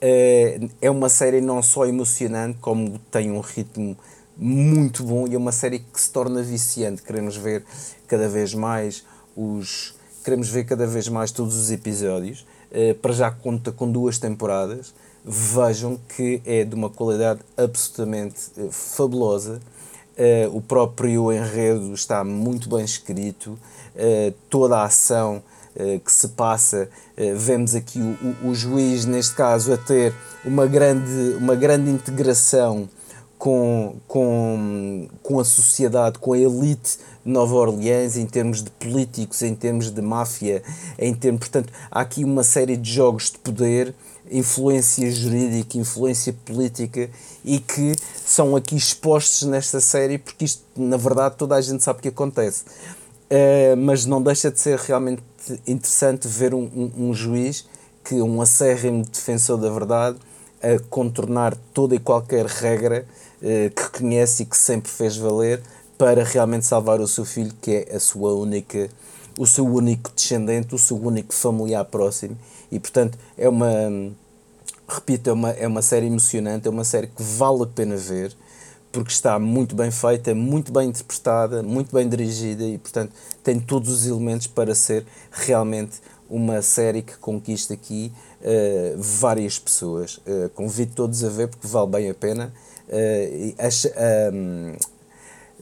Eh, 0.00 0.58
é 0.80 0.90
uma 0.90 1.10
série 1.10 1.40
não 1.42 1.62
só 1.62 1.84
emocionante, 1.84 2.58
como 2.60 2.98
tem 3.10 3.30
um 3.30 3.40
ritmo 3.40 3.96
muito 4.40 5.04
bom 5.04 5.28
e 5.28 5.34
é 5.34 5.38
uma 5.38 5.52
série 5.52 5.80
que 5.80 6.00
se 6.00 6.10
torna 6.10 6.42
viciante. 6.42 7.02
Queremos 7.02 7.36
ver 7.36 7.62
cada 8.08 8.26
vez 8.26 8.54
mais 8.54 9.04
os. 9.36 9.94
Queremos 10.24 10.48
ver 10.48 10.64
cada 10.64 10.86
vez 10.86 11.08
mais 11.08 11.30
todos 11.30 11.54
os 11.56 11.70
episódios. 11.70 12.46
Eh, 12.72 12.94
para 12.94 13.12
já 13.12 13.30
conta 13.30 13.70
com 13.70 13.90
duas 13.90 14.18
temporadas. 14.18 14.94
Vejam 15.22 16.00
que 16.16 16.40
é 16.46 16.64
de 16.64 16.74
uma 16.74 16.88
qualidade 16.88 17.40
absolutamente 17.54 18.40
eh, 18.56 18.68
fabulosa. 18.70 19.60
o 20.52 20.60
próprio 20.60 21.32
enredo 21.32 21.94
está 21.94 22.24
muito 22.24 22.68
bem 22.68 22.84
escrito. 22.84 23.58
toda 24.48 24.78
a 24.78 24.84
ação 24.84 25.42
que 26.04 26.12
se 26.12 26.28
passa. 26.28 26.90
Vemos 27.36 27.74
aqui 27.74 27.98
o, 27.98 28.46
o, 28.46 28.50
o, 28.50 28.54
juiz, 28.54 29.06
neste 29.06 29.34
caso, 29.34 29.72
a 29.72 29.78
ter 29.78 30.12
uma 30.44 30.66
grande, 30.66 31.36
uma 31.38 31.54
grande 31.54 31.90
integração 31.90 32.88
com, 33.40 33.96
com, 34.06 35.08
com 35.22 35.40
a 35.40 35.44
sociedade, 35.44 36.18
com 36.18 36.34
a 36.34 36.38
elite 36.38 36.98
Nova 37.24 37.54
Orleans, 37.54 38.18
em 38.18 38.26
termos 38.26 38.62
de 38.62 38.68
políticos, 38.68 39.40
em 39.40 39.54
termos 39.54 39.90
de 39.90 40.02
máfia, 40.02 40.62
em 40.98 41.14
termos, 41.14 41.40
portanto, 41.40 41.72
há 41.90 42.02
aqui 42.02 42.22
uma 42.22 42.44
série 42.44 42.76
de 42.76 42.92
jogos 42.92 43.30
de 43.30 43.38
poder, 43.38 43.94
influência 44.30 45.10
jurídica, 45.10 45.78
influência 45.78 46.34
política 46.44 47.08
e 47.42 47.58
que 47.58 47.94
são 48.26 48.54
aqui 48.54 48.76
expostos 48.76 49.48
nesta 49.48 49.80
série 49.80 50.18
porque 50.18 50.44
isto, 50.44 50.62
na 50.76 50.98
verdade, 50.98 51.36
toda 51.38 51.54
a 51.54 51.62
gente 51.62 51.82
sabe 51.82 52.02
que 52.02 52.08
acontece. 52.08 52.64
Uh, 53.30 53.74
mas 53.78 54.04
não 54.04 54.20
deixa 54.22 54.50
de 54.50 54.60
ser 54.60 54.78
realmente 54.78 55.22
interessante 55.66 56.28
ver 56.28 56.52
um, 56.52 56.64
um, 56.76 57.08
um 57.08 57.14
juiz 57.14 57.66
que 58.04 58.16
um 58.16 58.42
acérrimo 58.42 59.02
defensor 59.02 59.56
da 59.56 59.70
verdade 59.70 60.18
a 60.62 60.78
contornar 60.90 61.56
toda 61.72 61.94
e 61.94 61.98
qualquer 61.98 62.44
regra 62.44 63.06
que 63.74 63.98
conhece 63.98 64.42
e 64.42 64.46
que 64.46 64.56
sempre 64.56 64.90
fez 64.90 65.16
valer 65.16 65.62
para 65.96 66.22
realmente 66.24 66.66
salvar 66.66 67.00
o 67.00 67.08
seu 67.08 67.24
filho, 67.24 67.52
que 67.60 67.86
é 67.88 67.96
a 67.96 68.00
sua 68.00 68.34
única, 68.34 68.88
o 69.38 69.46
seu 69.46 69.66
único 69.66 70.10
descendente, 70.14 70.74
o 70.74 70.78
seu 70.78 70.96
único 70.96 71.34
familiar 71.34 71.84
próximo. 71.84 72.36
E 72.70 72.78
portanto 72.78 73.18
é 73.38 73.48
uma, 73.48 73.70
repito, 74.88 75.30
é 75.30 75.32
uma, 75.32 75.50
é 75.50 75.66
uma 75.66 75.82
série 75.82 76.06
emocionante, 76.06 76.68
é 76.68 76.70
uma 76.70 76.84
série 76.84 77.06
que 77.06 77.22
vale 77.22 77.62
a 77.62 77.66
pena 77.66 77.96
ver 77.96 78.34
porque 78.92 79.12
está 79.12 79.38
muito 79.38 79.74
bem 79.74 79.90
feita, 79.90 80.34
muito 80.34 80.72
bem 80.72 80.88
interpretada, 80.88 81.62
muito 81.62 81.94
bem 81.94 82.08
dirigida 82.08 82.64
e, 82.64 82.76
portanto, 82.76 83.12
tem 83.42 83.60
todos 83.60 83.90
os 83.90 84.06
elementos 84.06 84.46
para 84.46 84.74
ser 84.74 85.06
realmente 85.30 86.00
uma 86.28 86.62
série 86.62 87.02
que 87.02 87.16
conquista 87.18 87.74
aqui 87.74 88.12
uh, 88.40 89.00
várias 89.00 89.58
pessoas. 89.58 90.18
Uh, 90.18 90.48
convido 90.54 90.92
todos 90.94 91.22
a 91.24 91.28
ver 91.28 91.48
porque 91.48 91.66
vale 91.66 91.88
bem 91.88 92.10
a 92.10 92.14
pena. 92.14 92.52
Acho, 93.58 93.88
um, 94.32 94.74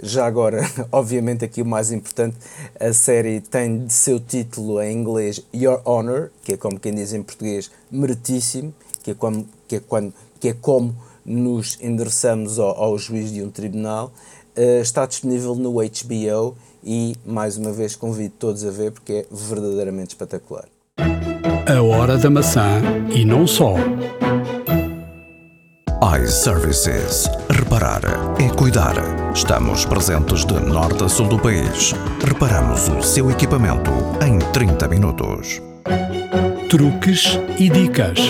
já 0.03 0.27
agora, 0.27 0.61
obviamente, 0.93 1.45
aqui 1.45 1.63
o 1.63 1.67
mais 1.67 1.91
importante, 1.91 2.37
a 2.79 2.93
série 2.93 3.41
tem 3.41 3.87
de 3.87 3.93
seu 3.93 4.21
título 4.21 4.81
em 4.81 4.97
inglês 4.97 5.45
Your 5.55 5.81
Honor, 5.85 6.31
que 6.43 6.53
é 6.53 6.57
como 6.57 6.79
quem 6.79 6.95
diz 6.95 7.13
em 7.13 7.23
português, 7.23 7.71
meritíssimo, 7.91 8.73
que 9.03 9.13
é 9.13 9.15
como, 9.15 9.47
que 9.67 9.77
é 9.77 9.81
quando, 9.81 10.13
que 10.41 10.49
é 10.49 10.53
como 10.55 10.95
nos 11.25 11.79
endereçamos 11.81 12.59
ao, 12.59 12.71
ao 12.83 12.99
juiz 12.99 13.33
de 13.33 13.43
um 13.43 13.51
tribunal, 13.51 14.13
uh, 14.57 14.81
está 14.81 15.05
disponível 15.05 15.55
no 15.55 15.73
HBO 15.73 16.57
e, 16.83 17.17
mais 17.27 17.57
uma 17.57 17.73
vez, 17.73 17.97
convido 17.97 18.35
todos 18.39 18.65
a 18.65 18.71
ver 18.71 18.93
porque 18.93 19.13
é 19.13 19.27
verdadeiramente 19.31 20.11
espetacular. 20.11 20.67
A 21.67 21.83
Hora 21.83 22.17
da 22.17 22.31
Maçã 22.31 22.81
e 23.15 23.25
não 23.25 23.47
só. 23.47 23.75
iServices. 26.01 27.29
Reparar 27.51 28.03
é 28.41 28.49
cuidar. 28.55 28.95
Estamos 29.35 29.85
presentes 29.85 30.45
de 30.45 30.55
norte 30.55 31.03
a 31.03 31.09
sul 31.09 31.27
do 31.27 31.37
país. 31.37 31.93
Reparamos 32.25 32.89
o 32.89 33.03
seu 33.03 33.29
equipamento 33.33 33.91
em 34.25 34.39
30 34.53 34.87
minutos. 34.87 35.61
Truques 36.71 37.37
e 37.59 37.69
dicas. 37.69 38.21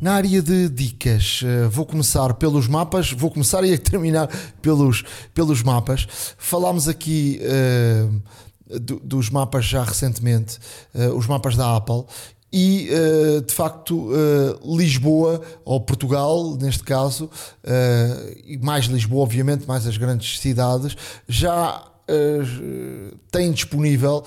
Na 0.00 0.14
área 0.14 0.40
de 0.40 0.70
dicas, 0.70 1.42
eh, 1.44 1.68
vou 1.68 1.84
começar 1.84 2.32
pelos 2.34 2.66
mapas, 2.66 3.12
vou 3.12 3.30
começar 3.30 3.62
e 3.64 3.76
terminar 3.78 4.28
pelos, 4.62 5.04
pelos 5.34 5.62
mapas. 5.62 6.08
Falámos 6.38 6.88
aqui 6.88 7.40
uh, 7.42 8.22
do, 8.80 8.98
dos 9.00 9.30
mapas 9.30 9.64
já 9.64 9.82
recentemente, 9.82 10.58
uh, 10.94 11.14
os 11.14 11.26
mapas 11.26 11.56
da 11.56 11.76
Apple, 11.76 12.04
e 12.56 12.88
uh, 12.88 13.40
de 13.40 13.52
facto 13.52 14.10
Lisboa, 14.64 15.40
ou 15.64 15.80
Portugal 15.80 16.56
neste 16.56 16.84
caso, 16.84 17.28
e 18.46 18.56
mais 18.58 18.84
Lisboa, 18.84 19.24
obviamente, 19.24 19.66
mais 19.66 19.86
as 19.88 19.96
grandes 19.96 20.38
cidades, 20.38 20.96
já 21.28 21.84
tem 23.32 23.50
disponível 23.50 24.22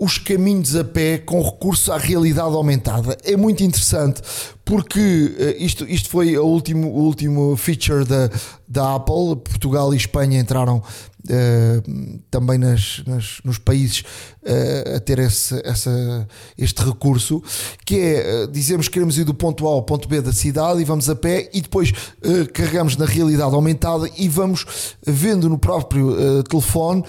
os 0.00 0.16
caminhos 0.16 0.74
a 0.74 0.82
pé 0.82 1.18
com 1.18 1.42
recurso 1.42 1.92
à 1.92 1.98
realidade 1.98 2.54
aumentada. 2.54 3.16
É 3.22 3.36
muito 3.36 3.62
interessante 3.62 4.22
porque 4.64 5.56
isto, 5.58 5.84
isto 5.84 6.08
foi 6.08 6.38
o 6.38 6.44
último, 6.46 6.88
o 6.88 7.02
último 7.02 7.54
feature 7.56 8.04
da, 8.04 8.30
da 8.66 8.94
Apple. 8.94 9.36
Portugal 9.44 9.92
e 9.92 9.96
Espanha 9.98 10.40
entraram 10.40 10.82
uh, 11.24 12.20
também 12.30 12.58
nas, 12.58 13.02
nas, 13.06 13.40
nos 13.44 13.58
países 13.58 14.00
uh, 14.00 14.96
a 14.96 15.00
ter 15.00 15.18
esse, 15.18 15.60
essa, 15.64 16.26
este 16.56 16.82
recurso, 16.82 17.42
que 17.84 17.98
é 17.98 18.46
dizemos 18.46 18.88
que 18.88 18.94
queremos 18.94 19.18
ir 19.18 19.24
do 19.24 19.34
ponto 19.34 19.66
A 19.66 19.70
ao 19.70 19.82
ponto 19.82 20.08
B 20.08 20.20
da 20.20 20.32
cidade 20.32 20.80
e 20.80 20.84
vamos 20.84 21.08
a 21.08 21.14
pé 21.14 21.50
e 21.52 21.60
depois 21.60 21.92
carregamos 22.52 22.96
na 22.96 23.04
realidade 23.04 23.54
aumentada 23.54 24.08
e 24.16 24.28
vamos 24.28 24.96
vendo 25.06 25.48
no 25.48 25.58
próprio 25.58 26.42
telefone 26.44 27.04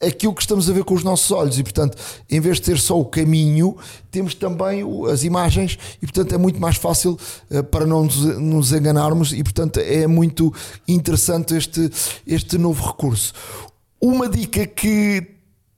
aquilo 0.00 0.34
que 0.34 0.40
estamos 0.40 0.68
a 0.68 0.72
ver 0.72 0.84
com 0.84 0.94
os 0.94 1.04
nossos 1.04 1.30
olhos. 1.30 1.58
E 1.58 1.62
portanto 1.62 1.96
em 2.28 2.40
vez 2.40 2.56
de 2.56 2.62
ter 2.62 2.78
só 2.78 2.98
o 2.98 3.04
caminho 3.04 3.76
temos 4.10 4.34
também 4.34 4.82
as 5.10 5.22
imagens. 5.22 5.78
E 6.00 6.06
portanto 6.06 6.34
é 6.34 6.38
muito 6.38 6.60
mais 6.60 6.76
fácil 6.76 7.18
uh, 7.50 7.62
para 7.64 7.86
não 7.86 8.04
nos, 8.04 8.16
nos, 8.38 8.72
enganarmos. 8.72 9.32
E 9.32 9.42
portanto 9.42 9.78
é 9.78 10.06
muito 10.06 10.52
interessante 10.88 11.54
este, 11.54 11.90
este 12.26 12.58
novo 12.58 12.86
recurso. 12.86 13.32
Uma 14.00 14.28
dica 14.28 14.66
que 14.66 15.26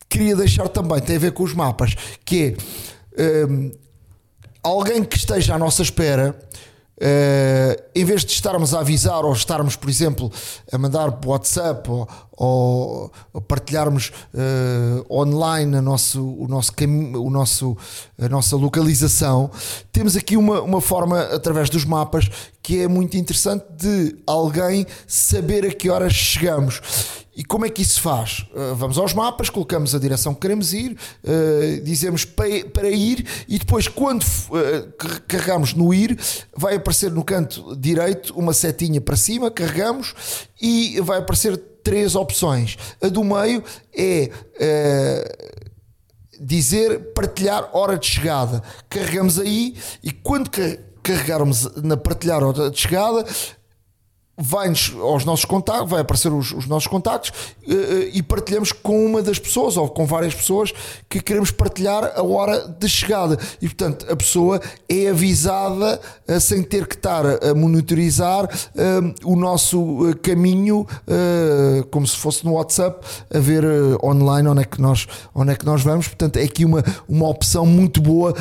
queria 0.08 0.36
deixar 0.36 0.68
também 0.68 1.00
tem 1.00 1.16
a 1.16 1.18
ver 1.18 1.32
com 1.32 1.42
os 1.42 1.54
mapas 1.54 1.96
que 2.24 2.54
é 3.16 3.46
um, 3.46 3.64
ehm, 3.64 3.72
alguém 4.62 5.02
que 5.02 5.16
esteja 5.16 5.54
à 5.54 5.58
nossa 5.58 5.82
espera 5.82 6.38
Uh, 7.02 7.74
em 7.96 8.04
vez 8.04 8.24
de 8.24 8.30
estarmos 8.30 8.72
a 8.72 8.78
avisar 8.78 9.24
ou 9.24 9.32
estarmos, 9.32 9.74
por 9.74 9.90
exemplo, 9.90 10.30
a 10.70 10.78
mandar 10.78 11.10
por 11.10 11.30
WhatsApp 11.30 11.90
ou, 11.90 12.08
ou, 12.36 13.12
partilharmos 13.46 14.10
uh, 14.34 15.14
online 15.14 15.76
a, 15.76 15.82
nosso, 15.82 16.22
o 16.22 16.48
nosso 16.48 16.72
o 17.14 17.30
nosso, 17.30 17.76
a 18.20 18.28
nossa 18.28 18.56
localização, 18.56 19.50
temos 19.92 20.16
aqui 20.16 20.36
uma, 20.36 20.60
uma 20.62 20.80
forma, 20.80 21.20
através 21.20 21.68
dos 21.68 21.84
mapas, 21.84 22.28
que 22.62 22.80
é 22.80 22.88
muito 22.88 23.16
interessante 23.16 23.64
de 23.76 24.16
alguém 24.26 24.86
saber 25.06 25.66
a 25.66 25.74
que 25.74 25.90
horas 25.90 26.12
chegamos. 26.12 26.80
E 27.34 27.42
como 27.42 27.64
é 27.64 27.70
que 27.70 27.80
isso 27.80 28.00
faz? 28.00 28.44
Uh, 28.54 28.74
vamos 28.74 28.98
aos 28.98 29.14
mapas, 29.14 29.48
colocamos 29.48 29.94
a 29.94 29.98
direção 29.98 30.34
que 30.34 30.40
queremos 30.40 30.74
ir, 30.74 30.92
uh, 30.92 31.82
dizemos 31.82 32.26
para, 32.26 32.64
para, 32.66 32.90
ir 32.90 33.26
e 33.48 33.58
depois, 33.58 33.88
quando 33.88 34.22
uh, 34.22 34.92
carregamos 35.26 35.72
no 35.72 35.94
ir, 35.94 36.18
vai 36.54 36.76
aparecer 36.76 37.10
no 37.10 37.24
canto 37.24 37.74
direito 37.74 38.38
uma 38.38 38.52
setinha 38.52 39.00
para 39.00 39.16
cima, 39.16 39.50
carregamos 39.50 40.14
e 40.60 41.00
vai 41.00 41.20
aparecer 41.20 41.58
três 41.82 42.14
opções. 42.14 42.76
A 43.00 43.08
do 43.08 43.22
meio 43.24 43.62
é 43.96 44.30
dizer 46.40 47.12
partilhar 47.12 47.70
hora 47.72 47.98
de 47.98 48.06
chegada. 48.06 48.62
Carregamos 48.88 49.38
aí 49.38 49.76
e 50.02 50.10
quando 50.10 50.50
carregarmos 51.02 51.68
na 51.82 51.96
partilhar 51.96 52.42
hora 52.42 52.70
de 52.70 52.78
chegada, 52.78 53.24
vai-nos 54.36 54.94
aos 54.98 55.24
nossos 55.26 55.44
contactos, 55.44 55.90
vai 55.90 56.00
aparecer 56.00 56.32
os, 56.32 56.52
os 56.52 56.66
nossos 56.66 56.86
contactos 56.86 57.30
uh, 57.68 57.72
uh, 57.72 58.10
e 58.12 58.22
partilhamos 58.22 58.72
com 58.72 59.04
uma 59.04 59.22
das 59.22 59.38
pessoas 59.38 59.76
ou 59.76 59.88
com 59.88 60.06
várias 60.06 60.34
pessoas 60.34 60.72
que 61.08 61.20
queremos 61.20 61.50
partilhar 61.50 62.12
a 62.16 62.22
hora 62.22 62.66
de 62.66 62.88
chegada. 62.88 63.38
E 63.60 63.68
portanto 63.68 64.06
a 64.10 64.16
pessoa 64.16 64.60
é 64.88 65.08
avisada 65.08 66.00
uh, 66.26 66.40
sem 66.40 66.62
ter 66.62 66.86
que 66.86 66.94
estar 66.94 67.24
a 67.26 67.54
monitorizar 67.54 68.48
o 69.24 69.36
nosso 69.36 70.14
caminho 70.22 70.86
como 71.90 72.06
se 72.06 72.16
fosse 72.16 72.44
no 72.44 72.52
WhatsApp 72.52 73.04
a 73.32 73.38
ver 73.38 73.64
online 74.02 74.48
onde 74.48 74.62
é 74.62 74.64
que 74.64 74.80
nós 74.80 75.06
onde 75.34 75.52
é 75.52 75.54
que 75.54 75.66
nós 75.66 75.82
vamos. 75.82 76.08
Portanto 76.08 76.36
é 76.36 76.42
aqui 76.42 76.64
uma, 76.64 76.82
uma 77.08 77.28
opção 77.28 77.66
muito 77.66 78.00
boa 78.00 78.34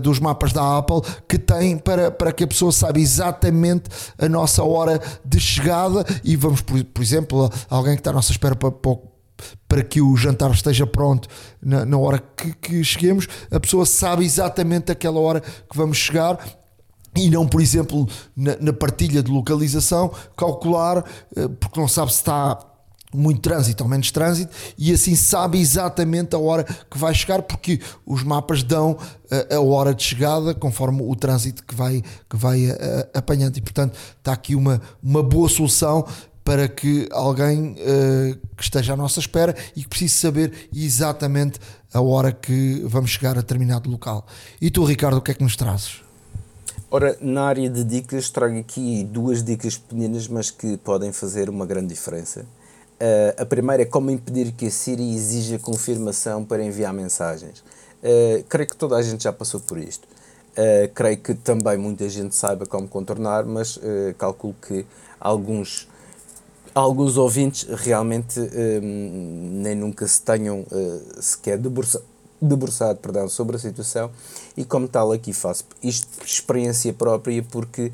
dos 0.00 0.18
mapas 0.18 0.52
da 0.52 0.78
Apple 0.78 1.00
que 1.28 1.38
tem 1.38 1.76
para, 1.76 2.10
para 2.10 2.32
que 2.32 2.44
a 2.44 2.46
pessoa 2.46 2.70
saiba 2.70 2.98
exatamente 2.98 3.90
a 4.18 4.28
nossa 4.28 4.62
hora 4.62 5.00
de 5.24 5.31
chegada 5.38 6.04
e 6.22 6.36
vamos, 6.36 6.60
por, 6.60 6.82
por 6.84 7.02
exemplo, 7.02 7.50
alguém 7.68 7.94
que 7.94 8.00
está 8.00 8.10
à 8.10 8.14
nossa 8.14 8.32
espera 8.32 8.54
para, 8.54 8.70
para, 8.70 8.98
para 9.68 9.82
que 9.82 10.00
o 10.00 10.16
jantar 10.16 10.50
esteja 10.50 10.86
pronto 10.86 11.28
na, 11.60 11.84
na 11.84 11.98
hora 11.98 12.18
que, 12.18 12.52
que 12.54 12.84
cheguemos, 12.84 13.28
a 13.50 13.58
pessoa 13.58 13.86
sabe 13.86 14.24
exatamente 14.24 14.92
aquela 14.92 15.20
hora 15.20 15.40
que 15.40 15.76
vamos 15.76 15.98
chegar 15.98 16.38
e 17.14 17.28
não, 17.28 17.46
por 17.46 17.60
exemplo, 17.60 18.08
na, 18.34 18.56
na, 18.58 18.72
partilha 18.72 19.22
de 19.22 19.30
localização, 19.30 20.10
calcular, 20.34 21.04
eh, 21.36 21.46
porque 21.60 21.78
não 21.78 21.86
sabe 21.86 22.10
se 22.10 22.20
está 22.20 22.58
muito 23.14 23.40
trânsito 23.40 23.84
ou 23.84 23.90
menos 23.90 24.10
trânsito 24.10 24.54
e 24.78 24.92
assim 24.92 25.14
sabe 25.14 25.60
exatamente 25.60 26.34
a 26.34 26.38
hora 26.38 26.64
que 26.64 26.98
vai 26.98 27.14
chegar 27.14 27.42
porque 27.42 27.80
os 28.06 28.22
mapas 28.22 28.62
dão 28.62 28.96
a, 29.30 29.36
eh, 29.36 29.54
a 29.56 29.60
hora 29.60 29.94
de 29.94 30.02
chegada 30.02 30.54
conforme 30.54 31.02
o 31.02 31.14
trânsito 31.14 31.62
que 31.64 31.74
vai, 31.74 32.02
que 32.28 32.36
vai 32.36 32.66
eh, 32.66 33.08
a, 33.14 33.18
apanhando 33.18 33.56
e 33.56 33.60
portanto 33.60 33.98
está 34.18 34.32
aqui 34.32 34.54
uma, 34.54 34.80
uma 35.02 35.22
boa 35.22 35.48
solução 35.48 36.06
para 36.44 36.66
que 36.68 37.08
alguém 37.12 37.72
uh, 37.72 38.36
que 38.56 38.62
esteja 38.64 38.94
à 38.94 38.96
nossa 38.96 39.20
espera 39.20 39.54
e 39.76 39.82
que 39.82 39.88
precise 39.88 40.14
saber 40.14 40.68
exatamente 40.74 41.60
a 41.94 42.00
hora 42.00 42.32
que 42.32 42.82
vamos 42.84 43.10
chegar 43.10 43.32
a 43.32 43.40
determinado 43.42 43.88
local. 43.88 44.26
E 44.60 44.70
tu, 44.70 44.84
Ricardo, 44.84 45.18
o 45.18 45.20
que 45.20 45.30
é 45.30 45.34
que 45.34 45.42
nos 45.42 45.54
trazes? 45.54 46.02
Ora, 46.90 47.16
na 47.20 47.44
área 47.44 47.70
de 47.70 47.84
dicas, 47.84 48.28
trago 48.28 48.58
aqui 48.58 49.04
duas 49.04 49.42
dicas 49.42 49.78
pequenas, 49.78 50.28
mas 50.28 50.50
que 50.50 50.76
podem 50.76 51.12
fazer 51.12 51.48
uma 51.48 51.64
grande 51.64 51.94
diferença. 51.94 52.44
Uh, 53.02 53.42
a 53.42 53.44
primeira 53.44 53.82
é 53.82 53.84
como 53.84 54.12
impedir 54.12 54.52
que 54.52 54.66
a 54.66 54.70
Siri 54.70 55.12
exija 55.12 55.58
confirmação 55.58 56.44
para 56.44 56.62
enviar 56.62 56.94
mensagens. 56.94 57.58
Uh, 58.00 58.44
creio 58.48 58.68
que 58.68 58.76
toda 58.76 58.94
a 58.94 59.02
gente 59.02 59.24
já 59.24 59.32
passou 59.32 59.58
por 59.58 59.76
isto. 59.76 60.06
Uh, 60.52 60.88
creio 60.94 61.16
que 61.16 61.34
também 61.34 61.76
muita 61.76 62.08
gente 62.08 62.32
saiba 62.36 62.64
como 62.64 62.86
contornar, 62.86 63.44
mas 63.44 63.76
calculo 64.18 64.54
que 64.64 64.86
alguns, 65.18 65.88
alguns 66.72 67.16
ouvintes 67.16 67.66
realmente 67.68 68.38
nem 68.80 69.74
nunca 69.74 70.06
se 70.06 70.22
tenham 70.22 70.64
sequer 71.20 71.58
debruçado, 71.58 72.04
debruçado 72.40 72.98
perdão, 73.00 73.28
sobre 73.28 73.56
a 73.56 73.58
situação 73.58 74.10
e 74.56 74.64
como 74.64 74.86
tal 74.86 75.10
aqui 75.12 75.32
faço 75.32 75.64
isto 75.82 76.06
por 76.18 76.26
experiência 76.26 76.92
própria 76.92 77.42
porque 77.50 77.92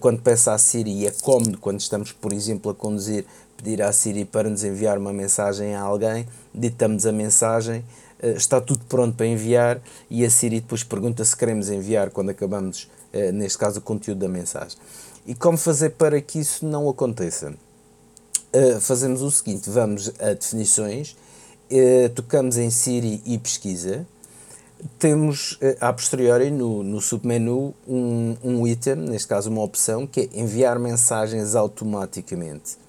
quando 0.00 0.22
peço 0.22 0.50
à 0.50 0.56
Siri 0.56 1.06
é 1.06 1.10
cómodo 1.22 1.58
quando 1.58 1.80
estamos 1.80 2.10
por 2.10 2.32
exemplo 2.32 2.70
a 2.70 2.74
conduzir 2.74 3.26
pedir 3.64 3.82
à 3.82 3.90
Siri 3.90 4.26
para 4.26 4.50
nos 4.50 4.62
enviar 4.62 4.98
uma 4.98 5.12
mensagem 5.12 5.74
a 5.74 5.80
alguém, 5.80 6.28
ditamos 6.54 7.06
a 7.06 7.12
mensagem, 7.12 7.82
eh, 8.20 8.32
está 8.32 8.60
tudo 8.60 8.84
pronto 8.84 9.16
para 9.16 9.26
enviar 9.26 9.80
e 10.10 10.22
a 10.22 10.28
Siri 10.28 10.60
depois 10.60 10.84
pergunta 10.84 11.24
se 11.24 11.34
queremos 11.34 11.70
enviar 11.70 12.10
quando 12.10 12.28
acabamos, 12.28 12.90
eh, 13.10 13.32
neste 13.32 13.56
caso, 13.56 13.78
o 13.78 13.82
conteúdo 13.82 14.18
da 14.18 14.28
mensagem. 14.28 14.76
E 15.26 15.34
como 15.34 15.56
fazer 15.56 15.90
para 15.90 16.20
que 16.20 16.38
isso 16.38 16.66
não 16.66 16.90
aconteça? 16.90 17.54
Eh, 18.52 18.78
fazemos 18.80 19.22
o 19.22 19.30
seguinte: 19.30 19.70
vamos 19.70 20.12
a 20.20 20.34
definições, 20.34 21.16
tocamos 22.14 22.58
em 22.58 22.68
Siri 22.68 23.22
e 23.24 23.38
pesquisa. 23.38 24.06
Temos 24.98 25.58
a 25.80 25.90
posteriori 25.90 26.50
no, 26.50 26.82
no 26.82 27.00
submenu 27.00 27.74
um, 27.88 28.36
um 28.44 28.66
item, 28.66 28.96
neste 28.96 29.26
caso 29.26 29.48
uma 29.48 29.62
opção, 29.62 30.06
que 30.06 30.20
é 30.20 30.38
enviar 30.38 30.78
mensagens 30.78 31.54
automaticamente 31.54 32.83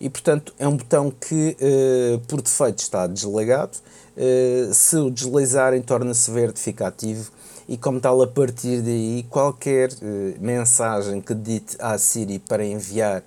e, 0.00 0.08
portanto, 0.08 0.54
é 0.58 0.66
um 0.66 0.76
botão 0.76 1.10
que 1.10 1.56
uh, 1.60 2.18
por 2.20 2.40
defeito 2.40 2.78
está 2.78 3.06
desligado. 3.06 3.76
Uh, 4.16 4.72
se 4.72 4.96
o 4.96 5.10
deslizarem, 5.10 5.82
torna-se 5.82 6.30
verde, 6.30 6.58
fica 6.58 6.86
ativo 6.86 7.30
e, 7.68 7.76
como 7.76 8.00
tal, 8.00 8.20
a 8.22 8.26
partir 8.26 8.80
daí, 8.80 9.26
qualquer 9.28 9.90
uh, 9.92 9.96
mensagem 10.40 11.20
que 11.20 11.34
dite 11.34 11.76
à 11.78 11.98
Siri 11.98 12.38
para 12.38 12.64
enviar, 12.64 13.22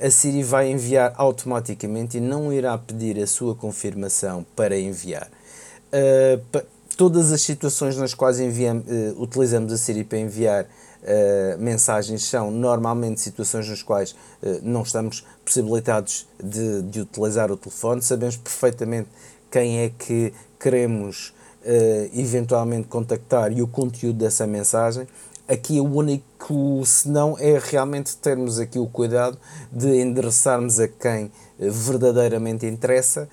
a 0.00 0.10
Siri 0.10 0.42
vai 0.42 0.68
enviar 0.68 1.14
automaticamente 1.16 2.18
e 2.18 2.20
não 2.20 2.52
irá 2.52 2.76
pedir 2.76 3.20
a 3.20 3.26
sua 3.26 3.54
confirmação 3.54 4.44
para 4.56 4.76
enviar. 4.76 5.30
todas 6.96 7.30
as 7.30 7.40
situações 7.42 7.96
nas 7.96 8.14
quais 8.14 8.40
enviamos, 8.40 8.84
utilizamos 9.16 9.72
a 9.72 9.78
Siri 9.78 10.02
para 10.02 10.18
enviar 10.18 10.66
uh, 11.08 11.58
mensagens 11.58 12.22
são 12.24 12.50
normalmente 12.50 13.20
situações 13.20 13.68
nas 13.68 13.82
quais 13.82 14.12
uh, 14.12 14.60
não 14.62 14.82
estamos 14.82 15.24
possibilitados 15.44 16.28
de, 16.42 16.82
de, 16.82 17.00
utilizar 17.00 17.50
o 17.50 17.56
telefone, 17.56 18.02
sabemos 18.02 18.36
perfeitamente 18.36 19.08
quem 19.50 19.80
é 19.80 19.90
que 19.90 20.32
queremos 20.60 21.32
uh, 21.64 22.10
eventualmente 22.12 22.88
contactar 22.88 23.50
e 23.52 23.62
o 23.62 23.66
conteúdo 23.66 24.18
dessa 24.18 24.46
mensagem. 24.46 25.08
Aqui 25.48 25.80
o 25.80 25.84
único 25.84 26.84
senão 26.84 27.34
é 27.38 27.58
realmente 27.58 28.14
termos 28.18 28.58
aqui 28.58 28.78
o 28.78 28.86
cuidado 28.86 29.38
de 29.72 29.98
endereçarmos 29.98 30.78
a 30.78 30.86
quem 30.86 31.32
verdadeiramente 31.58 32.66
interessa, 32.66 33.26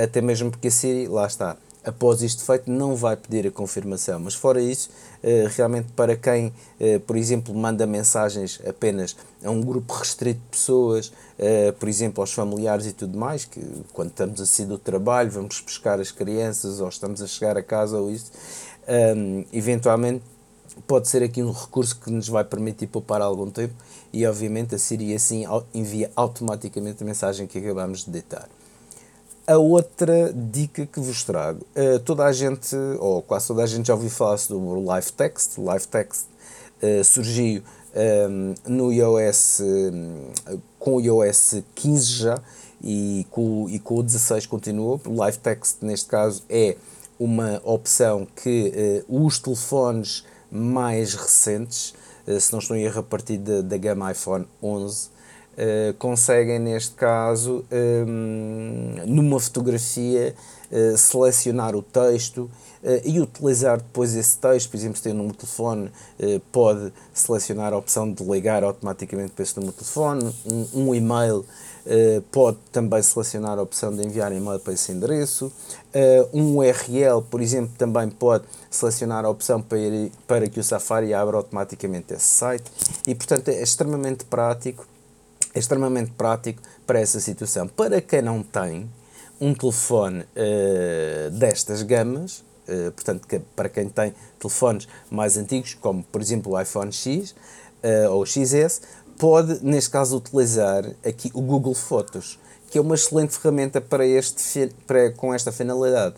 até 0.00 0.20
mesmo 0.20 0.48
porque 0.48 0.68
a 0.68 0.70
Siri, 0.70 1.08
lá 1.08 1.26
está, 1.26 1.56
após 1.86 2.20
isto 2.20 2.44
feito, 2.44 2.70
não 2.70 2.96
vai 2.96 3.16
pedir 3.16 3.46
a 3.46 3.50
confirmação. 3.50 4.18
Mas 4.18 4.34
fora 4.34 4.60
isso, 4.60 4.90
eh, 4.90 5.05
realmente 5.48 5.88
para 5.96 6.16
quem, 6.16 6.52
eh, 6.78 7.00
por 7.00 7.16
exemplo, 7.16 7.52
manda 7.52 7.84
mensagens 7.86 8.60
apenas 8.66 9.16
a 9.44 9.50
um 9.50 9.60
grupo 9.60 9.92
restrito 9.92 10.38
de 10.38 10.46
pessoas, 10.46 11.12
eh, 11.36 11.72
por 11.72 11.88
exemplo, 11.88 12.22
aos 12.22 12.32
familiares 12.32 12.86
e 12.86 12.92
tudo 12.92 13.18
mais, 13.18 13.44
que 13.44 13.60
quando 13.92 14.10
estamos 14.10 14.40
a 14.40 14.46
sair 14.46 14.66
do 14.66 14.78
trabalho, 14.78 15.30
vamos 15.30 15.60
pescar 15.60 15.98
as 15.98 16.12
crianças 16.12 16.80
ou 16.80 16.88
estamos 16.88 17.20
a 17.20 17.26
chegar 17.26 17.56
a 17.56 17.62
casa 17.62 17.98
ou 17.98 18.10
isso, 18.10 18.30
eventualmente 19.52 20.22
pode 20.86 21.08
ser 21.08 21.22
aqui 21.22 21.42
um 21.42 21.50
recurso 21.50 21.98
que 21.98 22.08
nos 22.08 22.28
vai 22.28 22.44
permitir 22.44 22.86
poupar 22.86 23.20
algum 23.20 23.50
tempo 23.50 23.74
e 24.12 24.24
obviamente 24.24 24.76
a 24.76 24.78
Siri 24.78 25.12
assim 25.12 25.44
envia 25.74 26.10
automaticamente 26.14 27.02
a 27.02 27.06
mensagem 27.06 27.48
que 27.48 27.58
acabamos 27.58 28.04
de 28.04 28.12
ditar. 28.12 28.48
A 29.48 29.58
outra 29.58 30.32
dica 30.34 30.84
que 30.86 30.98
vos 30.98 31.22
trago, 31.22 31.64
uh, 31.76 32.00
toda 32.00 32.24
a 32.24 32.32
gente, 32.32 32.74
ou 32.98 33.22
quase 33.22 33.46
toda 33.46 33.62
a 33.62 33.66
gente 33.66 33.86
já 33.86 33.94
ouviu 33.94 34.10
falar 34.10 34.36
do 34.48 34.80
Live 34.80 35.12
Text. 35.12 35.58
Live 35.58 35.86
Text 35.86 36.24
uh, 36.82 37.04
surgiu 37.04 37.62
um, 37.62 37.64
ehm, 37.94 38.54
no 38.66 38.92
iOS, 38.92 39.60
um, 39.60 40.32
com 40.80 40.96
o 40.96 41.00
iOS 41.00 41.62
15 41.76 42.06
já 42.06 42.42
e 42.82 43.24
com, 43.30 43.68
e 43.70 43.78
com 43.78 43.98
o 43.98 44.02
16 44.02 44.46
continuou. 44.46 45.00
O 45.06 45.14
Live 45.14 45.38
Text, 45.38 45.76
neste 45.80 46.08
caso, 46.08 46.42
é 46.50 46.76
uma 47.16 47.62
opção 47.64 48.26
que 48.42 49.04
uh, 49.08 49.26
os 49.26 49.38
telefones 49.38 50.24
mais 50.50 51.14
recentes, 51.14 51.94
se 52.40 52.50
não 52.50 52.58
estou 52.58 52.76
em 52.76 52.82
erro, 52.82 52.98
a 52.98 53.02
partir 53.04 53.38
da, 53.38 53.60
da 53.60 53.76
gama 53.76 54.10
iPhone 54.10 54.44
11, 54.60 55.08
uh, 55.56 55.94
conseguem, 55.94 56.58
neste 56.58 56.94
caso, 56.94 57.64
um, 58.06 58.94
numa 59.06 59.40
fotografia, 59.40 60.34
uh, 60.70 60.96
selecionar 60.96 61.74
o 61.74 61.82
texto 61.82 62.50
uh, 62.82 63.00
e 63.04 63.20
utilizar 63.20 63.78
depois 63.78 64.14
esse 64.14 64.38
texto. 64.38 64.70
Por 64.70 64.76
exemplo, 64.76 64.96
se 64.96 65.02
tem 65.02 65.12
um 65.12 65.16
número 65.16 65.32
de 65.32 65.38
telefone, 65.38 65.90
pode 66.52 66.92
selecionar 67.12 67.72
a 67.72 67.76
opção 67.76 68.10
de 68.10 68.22
ligar 68.24 68.62
automaticamente 68.62 69.32
para 69.32 69.42
esse 69.42 69.56
número 69.56 69.72
de 69.72 69.78
telefone. 69.78 70.34
Um, 70.50 70.88
um 70.88 70.94
e-mail 70.94 71.44
pode 72.32 72.58
também 72.72 73.00
selecionar 73.00 73.60
a 73.60 73.62
opção 73.62 73.94
de 73.94 74.04
enviar 74.04 74.32
e-mail 74.32 74.58
para 74.58 74.72
esse 74.72 74.90
endereço. 74.90 75.52
um 76.32 76.56
URL, 76.56 77.22
por 77.30 77.40
exemplo, 77.40 77.72
também 77.78 78.08
pode 78.08 78.42
selecionar 78.68 79.24
a 79.24 79.28
opção 79.28 79.62
para, 79.62 79.78
ir, 79.78 80.10
para 80.26 80.48
que 80.48 80.58
o 80.58 80.64
Safari 80.64 81.14
abra 81.14 81.36
automaticamente 81.36 82.12
esse 82.12 82.24
site. 82.26 82.64
E, 83.06 83.14
portanto, 83.14 83.50
é 83.50 83.62
extremamente 83.62 84.24
prático 84.24 84.84
é 85.56 85.58
extremamente 85.58 86.10
prático 86.10 86.60
para 86.86 87.00
essa 87.00 87.18
situação. 87.18 87.66
Para 87.66 88.02
quem 88.02 88.20
não 88.20 88.42
tem 88.42 88.90
um 89.40 89.54
telefone 89.54 90.20
uh, 90.20 91.30
destas 91.30 91.82
gamas, 91.82 92.44
uh, 92.68 92.92
portanto, 92.92 93.26
que, 93.26 93.38
para 93.38 93.70
quem 93.70 93.88
tem 93.88 94.12
telefones 94.38 94.86
mais 95.10 95.38
antigos, 95.38 95.72
como 95.72 96.02
por 96.04 96.20
exemplo 96.20 96.52
o 96.52 96.60
iPhone 96.60 96.92
X 96.92 97.30
uh, 97.30 98.10
ou 98.10 98.22
o 98.22 98.26
XS, 98.26 98.82
pode, 99.18 99.64
neste 99.64 99.88
caso, 99.88 100.18
utilizar 100.18 100.84
aqui 101.02 101.30
o 101.32 101.40
Google 101.40 101.74
Fotos, 101.74 102.38
que 102.70 102.76
é 102.76 102.80
uma 102.80 102.94
excelente 102.94 103.38
ferramenta 103.38 103.80
para 103.80 104.06
este, 104.06 104.70
para, 104.86 105.10
com 105.12 105.32
esta 105.32 105.50
finalidade. 105.50 106.16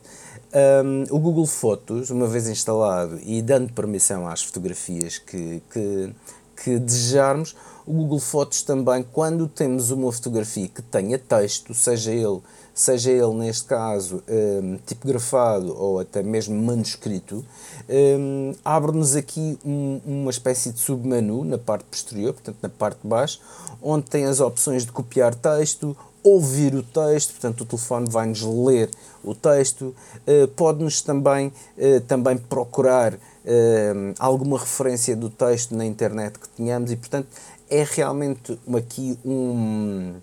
Um, 0.84 1.14
o 1.14 1.20
Google 1.20 1.46
Fotos, 1.46 2.10
uma 2.10 2.26
vez 2.26 2.48
instalado 2.48 3.20
e 3.22 3.40
dando 3.40 3.72
permissão 3.72 4.26
às 4.26 4.42
fotografias 4.42 5.18
que, 5.18 5.62
que, 5.70 6.12
que 6.56 6.78
desejarmos, 6.78 7.54
o 7.88 7.92
Google 7.92 8.20
Fotos 8.20 8.62
também, 8.62 9.02
quando 9.02 9.48
temos 9.48 9.90
uma 9.90 10.12
fotografia 10.12 10.68
que 10.68 10.82
tenha 10.82 11.18
texto, 11.18 11.72
seja 11.72 12.12
ele, 12.12 12.40
seja 12.74 13.10
ele 13.10 13.32
neste 13.32 13.64
caso 13.64 14.22
um, 14.28 14.76
tipografado 14.86 15.74
ou 15.74 15.98
até 15.98 16.22
mesmo 16.22 16.54
manuscrito, 16.54 17.42
um, 17.88 18.54
abre-nos 18.62 19.16
aqui 19.16 19.58
um, 19.64 20.00
uma 20.04 20.30
espécie 20.30 20.70
de 20.70 20.80
submenu 20.80 21.44
na 21.44 21.56
parte 21.56 21.84
posterior, 21.84 22.34
portanto 22.34 22.58
na 22.62 22.68
parte 22.68 23.00
de 23.02 23.08
baixo, 23.08 23.40
onde 23.82 24.04
tem 24.04 24.26
as 24.26 24.38
opções 24.38 24.84
de 24.84 24.92
copiar 24.92 25.34
texto, 25.34 25.96
ouvir 26.22 26.74
o 26.74 26.82
texto, 26.82 27.32
portanto 27.32 27.62
o 27.62 27.64
telefone 27.64 28.10
vai-nos 28.10 28.42
ler 28.42 28.90
o 29.24 29.34
texto, 29.34 29.94
uh, 30.26 30.48
pode-nos 30.48 31.00
também, 31.00 31.48
uh, 31.78 32.00
também 32.06 32.36
procurar 32.36 33.14
uh, 33.14 34.14
alguma 34.18 34.58
referência 34.58 35.16
do 35.16 35.30
texto 35.30 35.74
na 35.74 35.84
internet 35.84 36.38
que 36.38 36.48
tenhamos 36.50 36.92
e, 36.92 36.96
portanto, 36.96 37.28
é 37.70 37.84
realmente 37.84 38.58
aqui 38.76 39.18
um, 39.24 40.14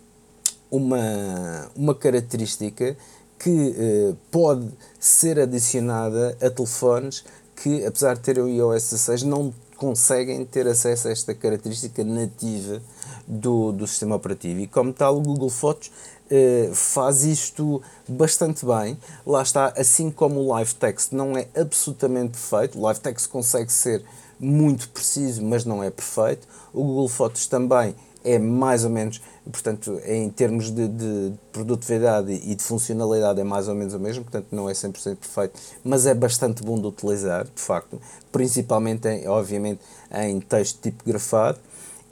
uma, 0.71 1.69
uma 1.75 1.95
característica 1.95 2.97
que 3.37 3.75
eh, 3.77 4.13
pode 4.31 4.69
ser 4.99 5.39
adicionada 5.39 6.37
a 6.41 6.49
telefones 6.49 7.23
que, 7.55 7.85
apesar 7.85 8.15
de 8.15 8.21
terem 8.21 8.43
o 8.43 8.47
iOS 8.47 8.89
16, 8.89 9.23
não 9.23 9.53
conseguem 9.77 10.43
ter 10.45 10.67
acesso 10.67 11.07
a 11.07 11.11
esta 11.11 11.33
característica 11.33 12.03
nativa 12.03 12.81
do, 13.27 13.71
do 13.71 13.85
sistema 13.85 14.15
operativo. 14.15 14.61
E 14.61 14.67
como 14.67 14.93
tal, 14.93 15.17
o 15.17 15.21
Google 15.21 15.49
Fotos 15.49 15.91
eh, 16.29 16.69
faz 16.73 17.23
isto 17.23 17.81
bastante 18.07 18.65
bem. 18.65 18.97
Lá 19.25 19.41
está, 19.41 19.73
assim 19.77 20.09
como 20.09 20.39
o 20.39 20.47
Live 20.53 20.75
Text 20.75 21.11
não 21.11 21.37
é 21.37 21.47
absolutamente 21.55 22.31
perfeito, 22.31 22.79
o 22.79 22.81
Live 22.81 22.99
Text 22.99 23.29
consegue 23.29 23.71
ser 23.71 24.03
muito 24.39 24.89
preciso, 24.89 25.43
mas 25.43 25.65
não 25.65 25.83
é 25.83 25.89
perfeito. 25.89 26.47
O 26.73 26.83
Google 26.83 27.07
Fotos 27.07 27.47
também 27.47 27.95
é 28.25 28.39
mais 28.39 28.83
ou 28.83 28.89
menos, 28.89 29.21
portanto, 29.51 30.01
em 30.03 30.29
termos 30.31 30.71
de, 30.71 30.87
de 30.87 31.33
produtividade 31.53 32.33
e 32.33 32.55
de 32.55 32.63
funcionalidade 32.63 33.39
é 33.39 33.43
mais 33.43 33.67
ou 33.67 33.75
menos 33.75 33.93
o 33.93 33.99
mesmo, 33.99 34.23
portanto 34.23 34.47
não 34.51 34.67
é 34.67 34.73
100% 34.73 35.15
perfeito, 35.17 35.59
mas 35.83 36.07
é 36.07 36.13
bastante 36.15 36.63
bom 36.63 36.79
de 36.79 36.87
utilizar, 36.87 37.45
de 37.45 37.61
facto, 37.61 38.01
principalmente, 38.31 39.07
em, 39.07 39.27
obviamente, 39.27 39.79
em 40.11 40.39
texto 40.39 40.81
tipografado. 40.81 41.59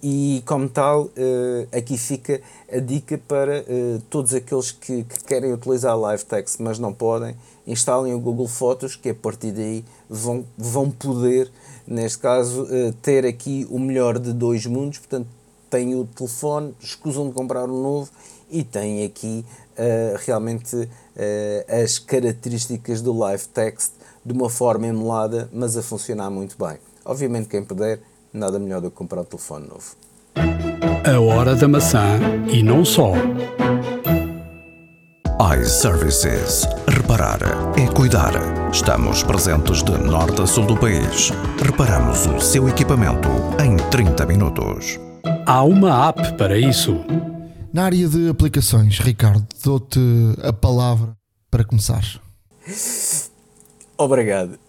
E 0.05 0.43
como 0.45 0.67
tal, 0.67 1.09
eh, 1.15 1.65
aqui 1.71 1.97
fica 1.97 2.41
a 2.69 2.77
dica 2.79 3.17
para 3.17 3.59
eh, 3.59 4.01
todos 4.09 4.33
aqueles 4.33 4.69
que, 4.69 5.05
que 5.05 5.23
querem 5.23 5.53
utilizar 5.53 5.97
Live 5.97 6.25
Text, 6.25 6.59
mas 6.59 6.77
não 6.77 6.93
podem, 6.93 7.37
instalem 7.65 8.13
o 8.13 8.19
Google 8.19 8.49
Fotos, 8.49 8.97
que 8.97 9.11
a 9.11 9.15
partir 9.15 9.53
daí 9.53 9.85
vão, 10.09 10.45
vão 10.57 10.91
poder 10.91 11.49
neste 11.87 12.19
caso, 12.19 12.63
uh, 12.63 12.93
ter 13.01 13.25
aqui 13.25 13.67
o 13.69 13.79
melhor 13.79 14.19
de 14.19 14.33
dois 14.33 14.65
mundos, 14.65 14.99
portanto, 14.99 15.27
tem 15.69 15.95
o 15.95 16.05
telefone, 16.05 16.73
escusam 16.79 17.27
de 17.27 17.33
comprar 17.33 17.65
um 17.65 17.81
novo 17.81 18.09
e 18.51 18.63
tem 18.63 19.03
aqui 19.03 19.43
uh, 19.71 20.17
realmente 20.25 20.75
uh, 20.75 21.83
as 21.83 21.97
características 21.97 23.01
do 23.01 23.11
Live 23.17 23.47
Text 23.47 23.91
de 24.23 24.33
uma 24.33 24.49
forma 24.49 24.87
emulada, 24.87 25.49
mas 25.51 25.75
a 25.75 25.81
funcionar 25.81 26.29
muito 26.29 26.55
bem. 26.57 26.77
Obviamente, 27.03 27.49
quem 27.49 27.63
puder, 27.63 27.99
nada 28.31 28.59
melhor 28.59 28.81
do 28.81 28.89
que 28.89 28.95
comprar 28.95 29.21
um 29.21 29.25
telefone 29.25 29.67
novo. 29.67 29.95
A 31.05 31.19
hora 31.19 31.55
da 31.55 31.67
maçã 31.67 32.19
e 32.51 32.63
não 32.63 32.85
só 32.85 33.13
iServices. 35.39 36.67
Reparar 36.87 37.39
é 37.77 37.87
cuidar. 37.91 38.33
Estamos 38.71 39.23
presentes 39.23 39.81
de 39.83 39.91
norte 39.97 40.41
a 40.41 40.45
sul 40.45 40.65
do 40.65 40.77
país. 40.77 41.31
Reparamos 41.59 42.27
o 42.27 42.39
seu 42.39 42.69
equipamento 42.69 43.27
em 43.59 43.75
30 43.89 44.25
minutos. 44.27 44.99
Há 45.45 45.63
uma 45.63 46.09
app 46.09 46.37
para 46.37 46.57
isso. 46.57 47.03
Na 47.73 47.85
área 47.85 48.07
de 48.07 48.29
aplicações, 48.29 48.99
Ricardo, 48.99 49.45
dou-te 49.63 49.99
a 50.43 50.53
palavra 50.53 51.17
para 51.49 51.63
começar. 51.63 52.03
Obrigado. 53.97 54.59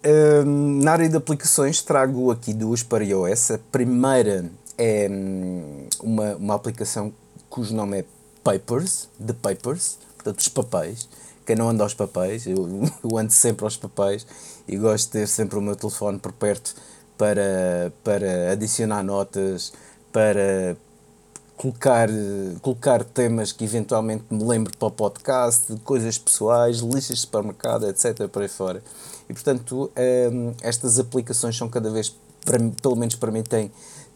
Um, 0.47 0.81
na 0.83 0.93
área 0.93 1.09
de 1.09 1.17
aplicações, 1.17 1.83
trago 1.83 2.31
aqui 2.31 2.55
duas 2.55 2.83
para 2.83 3.05
iOS. 3.05 3.51
A 3.51 3.59
primeira 3.71 4.47
é 4.79 5.09
hum, 5.11 5.87
uma, 6.03 6.37
uma 6.37 6.55
aplicação 6.55 7.13
cujo 7.51 7.75
nome 7.75 7.99
é 7.99 8.05
Papers, 8.43 9.09
The 9.25 9.35
Papers 9.35 10.04
portanto, 10.25 10.41
os 10.41 10.49
papéis. 10.49 11.09
Quem 11.45 11.55
não 11.55 11.69
anda 11.69 11.85
aos 11.85 11.93
papéis, 11.93 12.47
eu, 12.47 12.57
eu 13.05 13.19
ando 13.19 13.33
sempre 13.33 13.65
aos 13.65 13.77
papéis 13.77 14.27
e 14.67 14.77
gosto 14.77 15.07
de 15.07 15.13
ter 15.13 15.29
sempre 15.29 15.59
o 15.59 15.63
meu 15.63 15.77
telefone 15.77 16.19
por 16.19 16.33
perto 16.33 16.75
para, 17.19 17.93
para 18.03 18.53
adicionar 18.53 19.03
notas, 19.03 19.73
para 20.11 20.77
colocar, 21.57 22.09
colocar 22.63 23.05
temas 23.05 23.53
que 23.53 23.65
eventualmente 23.65 24.25
me 24.31 24.43
lembre 24.43 24.75
para 24.77 24.89
o 24.89 24.91
podcast, 24.91 25.75
coisas 25.85 26.17
pessoais, 26.17 26.79
listas 26.79 27.17
de 27.17 27.23
supermercado, 27.23 27.87
etc. 27.89 28.27
por 28.29 28.43
aí 28.43 28.49
fora. 28.49 28.83
E 29.29 29.35
portanto, 29.35 29.93
hum, 30.33 30.55
estas 30.63 30.99
aplicações 30.99 31.57
são 31.57 31.69
cada 31.69 31.91
vez, 31.91 32.17
pelo 32.83 32.97
menos 32.97 33.15
para 33.15 33.31
mim, 33.31 33.43
têm, 33.43 33.71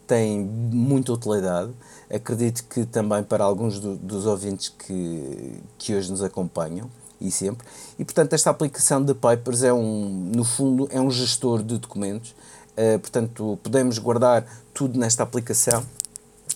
têm 0.07 0.39
muita 0.39 1.13
utilidade 1.13 1.71
Acredito 2.11 2.63
que 2.63 2.85
também 2.85 3.23
para 3.23 3.43
alguns 3.43 3.79
do, 3.79 3.95
dos 3.95 4.25
ouvintes 4.25 4.69
que, 4.69 5.61
que 5.77 5.95
hoje 5.95 6.09
nos 6.09 6.23
acompanham 6.23 6.89
e 7.21 7.29
sempre. 7.29 7.67
E 7.97 8.05
portanto, 8.05 8.33
esta 8.33 8.49
aplicação 8.49 9.03
de 9.03 9.13
Papers 9.13 9.63
é 9.63 9.71
um, 9.71 10.31
no 10.35 10.43
fundo, 10.43 10.87
é 10.91 10.99
um 10.99 11.11
gestor 11.11 11.61
de 11.61 11.77
documentos. 11.77 12.33
Uh, 12.77 12.97
portanto, 12.99 13.59
podemos 13.61 13.97
guardar 13.99 14.45
tudo 14.73 14.97
nesta 14.97 15.23
aplicação. 15.23 15.85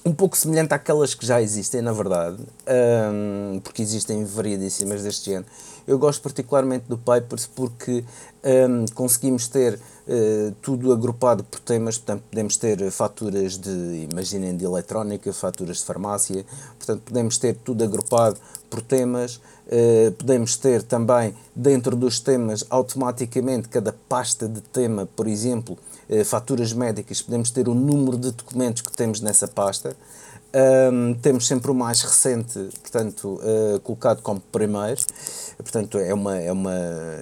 um 0.05 0.13
pouco 0.13 0.35
semelhante 0.35 0.73
àquelas 0.73 1.13
que 1.13 1.25
já 1.25 1.41
existem, 1.41 1.81
na 1.81 1.93
verdade, 1.93 2.37
um, 2.67 3.59
porque 3.59 3.81
existem 3.81 4.25
variadíssimas 4.25 5.03
deste 5.03 5.29
género. 5.31 5.45
Eu 5.87 5.97
gosto 5.97 6.21
particularmente 6.21 6.85
do 6.87 6.97
Papers 6.97 7.45
porque 7.45 8.03
um, 8.43 8.85
conseguimos 8.93 9.47
ter 9.47 9.79
tudo 10.61 10.91
agrupado 10.91 11.43
por 11.43 11.59
temas, 11.59 11.97
portanto, 11.97 12.23
podemos 12.29 12.57
ter 12.57 12.91
faturas 12.91 13.57
de, 13.57 14.07
imaginem, 14.11 14.55
de 14.55 14.65
eletrónica, 14.65 15.31
faturas 15.31 15.77
de 15.77 15.85
farmácia, 15.85 16.45
portanto, 16.77 17.01
podemos 17.05 17.37
ter 17.37 17.55
tudo 17.55 17.83
agrupado 17.83 18.37
por 18.69 18.81
temas, 18.81 19.35
uh, 19.67 20.11
podemos 20.17 20.57
ter 20.57 20.83
também 20.83 21.33
dentro 21.55 21.95
dos 21.95 22.19
temas 22.19 22.65
automaticamente 22.69 23.69
cada 23.69 23.93
pasta 24.09 24.47
de 24.47 24.61
tema, 24.61 25.07
por 25.15 25.27
exemplo, 25.27 25.77
faturas 26.25 26.73
médicas, 26.73 27.21
podemos 27.21 27.49
ter 27.49 27.67
o 27.69 27.73
número 27.73 28.17
de 28.17 28.31
documentos 28.31 28.81
que 28.81 28.91
temos 28.91 29.21
nessa 29.21 29.47
pasta. 29.47 29.95
Um, 30.55 31.15
temos 31.15 31.47
sempre 31.47 31.71
o 31.71 31.73
mais 31.73 32.03
recente, 32.03 32.59
portanto, 32.79 33.41
uh, 33.41 33.79
colocado 33.79 34.21
como 34.21 34.39
primeiro. 34.39 35.01
Portanto, 35.57 35.97
é, 35.97 36.13
uma, 36.13 36.37
é, 36.37 36.51
uma, 36.51 36.75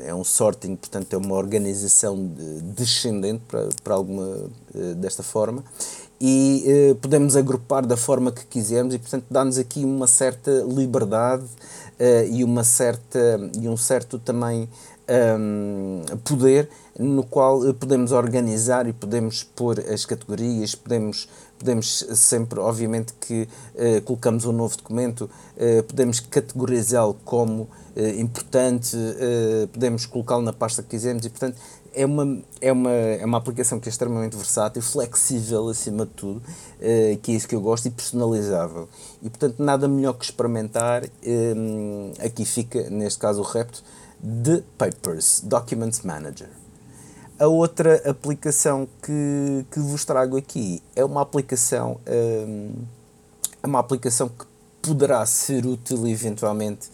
é 0.03 0.13
um 0.13 0.23
sorting, 0.23 0.75
portanto, 0.75 1.13
é 1.13 1.17
uma 1.17 1.35
organização 1.35 2.17
descendente 2.75 3.43
para, 3.47 3.69
para 3.81 3.93
alguma 3.93 4.25
uh, 4.25 4.95
desta 4.95 5.23
forma. 5.23 5.63
E 6.19 6.91
uh, 6.91 6.95
podemos 6.95 7.37
agrupar 7.37 7.85
da 7.85 7.95
forma 7.95 8.33
que 8.33 8.45
quisermos 8.45 8.93
e, 8.93 8.99
portanto, 8.99 9.25
dá-nos 9.31 9.57
aqui 9.57 9.85
uma 9.85 10.07
certa 10.07 10.51
liberdade 10.67 11.45
e, 12.31 12.43
uma 12.43 12.63
certa, 12.63 13.39
e 13.61 13.69
um 13.69 13.77
certo 13.77 14.17
também 14.17 14.67
um, 15.39 16.01
poder 16.23 16.67
no 16.97 17.23
qual 17.23 17.61
podemos 17.75 18.11
organizar 18.11 18.87
e 18.87 18.93
podemos 18.93 19.43
pôr 19.43 19.79
as 19.79 20.05
categorias, 20.05 20.73
podemos 20.73 21.27
podemos 21.61 22.05
sempre, 22.15 22.59
obviamente, 22.59 23.13
que 23.13 23.47
uh, 23.75 24.01
colocamos 24.03 24.45
um 24.45 24.51
novo 24.51 24.75
documento, 24.75 25.29
uh, 25.55 25.83
podemos 25.83 26.19
categorizá-lo 26.19 27.13
como 27.23 27.63
uh, 27.63 28.19
importante, 28.19 28.97
podemos 29.71 30.05
colocá-lo 30.07 30.41
na 30.41 30.51
pasta 30.51 30.81
que 30.81 30.89
quisermos 30.89 31.23
e, 31.25 31.29
portanto, 31.29 31.57
é 31.93 32.05
uma, 32.05 32.41
é, 32.59 32.71
uma, 32.71 32.91
é 32.91 33.25
uma 33.25 33.37
aplicação 33.37 33.79
que 33.79 33.89
é 33.89 33.91
extremamente 33.91 34.35
versátil, 34.35 34.81
flexível 34.81 35.67
acima 35.67 36.05
de 36.05 36.11
tudo, 36.13 36.41
que 37.21 37.33
é 37.33 37.35
isso 37.35 37.47
que 37.47 37.53
eu 37.53 37.59
gosto, 37.59 37.87
e 37.87 37.91
personalizável. 37.91 38.87
E, 39.21 39.29
portanto, 39.29 39.61
nada 39.61 39.89
melhor 39.89 40.13
que 40.13 40.23
experimentar. 40.23 41.03
aqui 42.23 42.45
fica, 42.45 42.89
neste 42.89 43.19
caso, 43.19 43.41
o 43.41 43.43
repto 43.43 43.83
de 44.23 44.63
Papers, 44.77 45.41
Document 45.43 46.01
Manager. 46.05 46.60
A 47.41 47.47
outra 47.47 48.07
aplicação 48.07 48.87
que, 49.01 49.65
que 49.71 49.79
vos 49.79 50.05
trago 50.05 50.37
aqui 50.37 50.79
é 50.95 51.03
uma 51.03 51.23
aplicação, 51.23 51.99
um, 52.07 52.71
é 53.63 53.65
uma 53.65 53.79
aplicação 53.79 54.29
que 54.29 54.45
poderá 54.79 55.25
ser 55.25 55.65
útil 55.65 56.07
eventualmente 56.07 56.89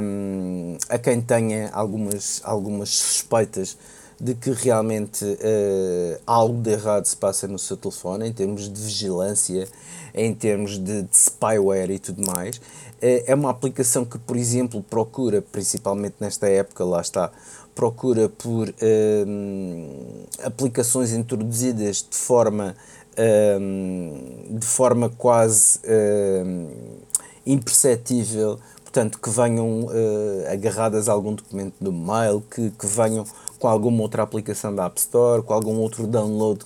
um, 0.00 0.76
a 0.88 0.96
quem 0.96 1.20
tenha 1.20 1.70
algumas, 1.72 2.40
algumas 2.44 2.90
suspeitas 2.90 3.76
de 4.20 4.36
que 4.36 4.52
realmente 4.52 5.24
uh, 5.24 6.20
algo 6.24 6.62
de 6.62 6.70
errado 6.70 7.06
se 7.06 7.16
passa 7.16 7.48
no 7.48 7.58
seu 7.58 7.76
telefone 7.76 8.28
em 8.28 8.32
termos 8.32 8.72
de 8.72 8.80
vigilância, 8.80 9.66
em 10.14 10.32
termos 10.32 10.78
de, 10.78 11.02
de 11.02 11.16
spyware 11.16 11.90
e 11.90 11.98
tudo 11.98 12.24
mais. 12.24 12.58
Uh, 12.58 13.26
é 13.26 13.34
uma 13.34 13.50
aplicação 13.50 14.04
que, 14.04 14.18
por 14.18 14.36
exemplo, 14.36 14.80
procura, 14.88 15.42
principalmente 15.42 16.14
nesta 16.20 16.48
época, 16.48 16.84
lá 16.84 17.00
está, 17.00 17.32
procura 17.74 18.28
por 18.28 18.68
uh, 18.68 20.26
aplicações 20.44 21.12
introduzidas 21.12 22.06
de 22.08 22.16
forma, 22.16 22.74
uh, 23.12 24.58
de 24.58 24.66
forma 24.66 25.08
quase 25.08 25.78
uh, 25.78 27.02
imperceptível, 27.46 28.58
portanto, 28.82 29.18
que 29.18 29.30
venham 29.30 29.88
eh, 29.90 30.52
agarradas 30.52 31.08
a 31.08 31.12
algum 31.12 31.34
documento 31.34 31.74
do 31.80 31.90
mail, 31.90 32.42
que, 32.42 32.70
que 32.70 32.86
venham 32.86 33.24
com 33.58 33.66
alguma 33.66 34.02
outra 34.02 34.22
aplicação 34.22 34.74
da 34.74 34.84
App 34.84 35.00
Store, 35.00 35.42
com 35.42 35.54
algum 35.54 35.78
outro 35.78 36.06
download 36.06 36.62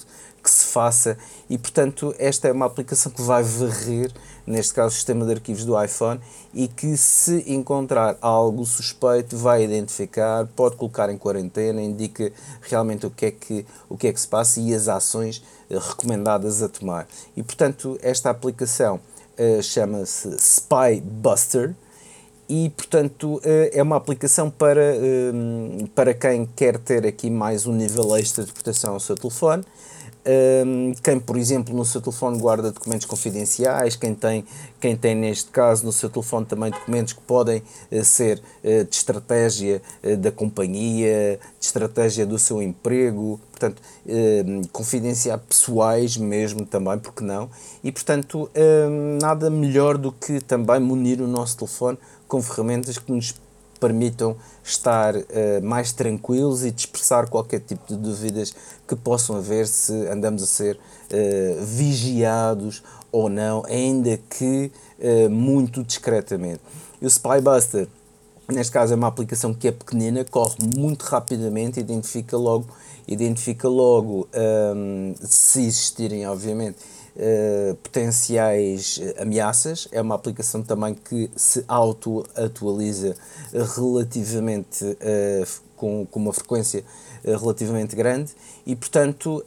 que 0.47 0.51
se 0.51 0.67
faça 0.67 1.19
e, 1.51 1.59
portanto, 1.59 2.15
esta 2.21 2.47
é 2.47 2.53
uma 2.53 2.67
aplicação 2.67 3.11
que 3.11 3.21
vai 3.21 3.43
varrer, 3.43 4.13
neste 4.47 4.73
caso, 4.73 4.89
o 4.89 4.93
sistema 4.93 5.27
de 5.27 5.33
arquivos 5.33 5.65
do 5.65 5.83
iPhone 5.83 6.21
e 6.55 6.69
que, 6.69 6.97
se 6.97 7.43
encontrar 7.53 8.17
algo 8.21 8.65
suspeito, 8.65 9.37
vai 9.37 9.65
identificar, 9.65 10.47
pode 10.55 10.77
colocar 10.77 11.11
em 11.11 11.19
quarentena, 11.19 11.83
indica 11.83 12.33
realmente 12.63 13.05
o 13.05 13.11
que 13.11 13.27
é 13.27 13.31
que, 13.33 13.67
o 13.89 13.97
que, 13.97 14.07
é 14.07 14.13
que 14.13 14.21
se 14.21 14.29
passa 14.29 14.61
e 14.61 14.73
as 14.73 14.87
ações 14.87 15.43
eh, 15.69 15.77
recomendadas 15.77 16.63
a 16.63 16.69
tomar. 16.69 17.09
E, 17.37 17.43
portanto, 17.43 17.99
esta 18.01 18.31
aplicação 18.31 19.01
uh, 19.37 19.63
chama-se 19.65 20.37
Spy 20.39 21.01
Buster 21.03 21.75
e 22.49 22.71
portanto 22.71 23.41
eh, 23.43 23.73
é 23.75 23.83
uma 23.83 23.97
aplicação 23.97 24.49
para, 24.49 24.95
para 25.97 26.15
quem 26.15 26.47
quer 26.47 26.79
ter 26.79 27.05
aqui 27.05 27.29
mais 27.29 27.67
um 27.67 27.73
nível 27.73 28.17
extra 28.17 28.45
de 28.45 28.53
proteção 28.53 28.95
ao 28.95 29.01
seu 29.01 29.17
telefone 29.17 29.65
um, 30.27 30.93
quem, 31.03 31.21
por 31.21 31.37
exemplo, 31.37 31.75
no 31.75 31.85
seu 31.85 32.01
telefone 32.01 32.39
guarda 32.39 32.73
documentos 32.73 33.07
confidenciais, 33.07 33.95
quem 33.95 34.15
tem, 34.15 34.45
quem 34.81 34.97
tem 34.97 35.15
neste 35.15 35.51
caso 35.51 35.85
no 35.85 35.93
seu 35.93 36.11
telefone 36.11 36.45
também 36.45 36.71
documentos 36.71 37.13
que 37.13 37.21
podem 37.21 37.63
uh, 37.93 38.05
ser 38.05 38.43
uh, 38.65 38.85
de 38.85 38.95
estratégia 38.95 39.81
uh, 40.03 40.17
da 40.17 40.33
companhia, 40.33 41.39
de 41.61 41.65
estratégia 41.65 42.27
do 42.27 42.39
seu 42.39 42.61
emprego, 42.61 43.41
portanto, 43.51 43.81
confidenciar 44.71 45.39
pessoais 45.39 46.17
mesmo 46.19 46.67
também, 46.67 46.99
porque 46.99 47.25
não? 47.25 47.49
E, 47.83 47.91
portanto, 47.91 48.51
nada 49.19 49.49
melhor 49.49 49.97
do 49.97 50.13
que 50.13 50.43
também 50.43 50.79
munir 50.79 51.23
o 51.23 51.27
nosso 51.27 51.57
telefone 51.57 51.97
com 52.29 52.43
ferramentas 52.43 52.99
que 52.99 53.11
nos 53.11 53.35
permitam 53.79 54.37
estar 54.63 55.15
uh, 55.17 55.25
mais 55.63 55.93
tranquilos 55.93 56.65
e 56.65 56.71
dispersar 56.71 57.29
qualquer 57.29 57.61
tipo 57.61 57.87
de 57.87 57.97
dúvidas 57.97 58.55
que 58.87 58.97
possam 58.97 59.37
haver 59.37 59.67
se 59.67 59.93
andamos 60.09 60.43
a 60.43 60.47
ser 60.47 60.77
uh, 60.77 61.65
vigiados 61.65 62.83
ou 63.13 63.29
não, 63.29 63.65
ainda 63.67 64.19
que 64.29 64.71
uh, 64.99 65.31
muito 65.31 65.83
discretamente. 65.83 66.61
E 67.01 67.07
o 67.07 67.11
Spybuster, 67.11 67.89
neste 68.49 68.73
caso, 68.73 68.93
é 68.93 68.97
uma 68.97 69.09
aplicação 69.09 69.55
que 69.55 69.69
é 69.69 69.73
pequenina, 69.73 70.25
corre 70.25 70.57
muito 70.77 71.03
rapidamente, 71.03 71.81
identifica 71.81 72.37
logo, 72.37 72.67
identifica 73.07 73.69
logo 73.69 74.29
um, 74.35 75.13
ehm, 75.13 75.15
se 75.23 75.63
existirem, 75.63 76.27
obviamente, 76.27 76.79
Uh, 77.17 77.75
potenciais 77.77 79.01
ameaças. 79.19 79.89
É 79.91 80.03
uma 80.03 80.15
aplicação 80.15 80.63
também 80.63 80.95
que 80.95 81.31
se 81.35 81.65
auto-atualiza 81.67 83.17
relativamente 83.75 84.85
uh, 84.85 85.47
com, 85.75 86.07
com 86.11 86.21
uma 86.21 86.35
frequência 86.35 86.85
uh, 87.25 87.39
relativamente 87.39 87.97
grande 87.97 88.33
e, 88.67 88.77
portanto, 88.77 89.43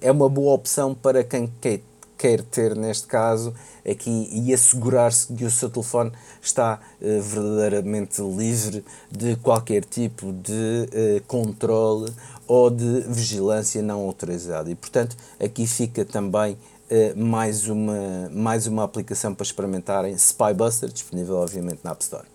é 0.00 0.12
uma 0.12 0.28
boa 0.28 0.54
opção 0.54 0.94
para 0.94 1.24
quem 1.24 1.52
quer, 1.60 1.80
quer 2.16 2.42
ter, 2.42 2.76
neste 2.76 3.08
caso, 3.08 3.52
aqui 3.84 4.28
e 4.30 4.54
assegurar-se 4.54 5.32
que 5.32 5.44
o 5.44 5.50
seu 5.50 5.70
telefone 5.70 6.12
está 6.40 6.78
verdadeiramente 7.00 8.22
livre 8.22 8.84
de 9.10 9.34
qualquer 9.36 9.84
tipo 9.84 10.32
de 10.32 11.22
controle 11.26 12.12
ou 12.52 12.68
de 12.68 13.00
vigilância 13.08 13.80
não 13.80 14.00
autorizada. 14.00 14.70
E, 14.70 14.74
portanto, 14.74 15.16
aqui 15.42 15.66
fica 15.66 16.04
também 16.04 16.52
uh, 16.52 17.18
mais, 17.18 17.66
uma, 17.66 18.28
mais 18.30 18.66
uma 18.66 18.84
aplicação 18.84 19.34
para 19.34 19.44
experimentarem, 19.44 20.14
Spybuster, 20.14 20.90
disponível 20.90 21.36
obviamente 21.36 21.80
na 21.82 21.92
App 21.92 22.02
Store. 22.02 22.26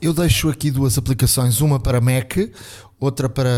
Eu 0.00 0.14
deixo 0.14 0.48
aqui 0.48 0.70
duas 0.70 0.96
aplicações, 0.96 1.60
uma 1.60 1.78
para 1.78 2.00
Mac, 2.00 2.34
outra 2.98 3.28
para 3.28 3.52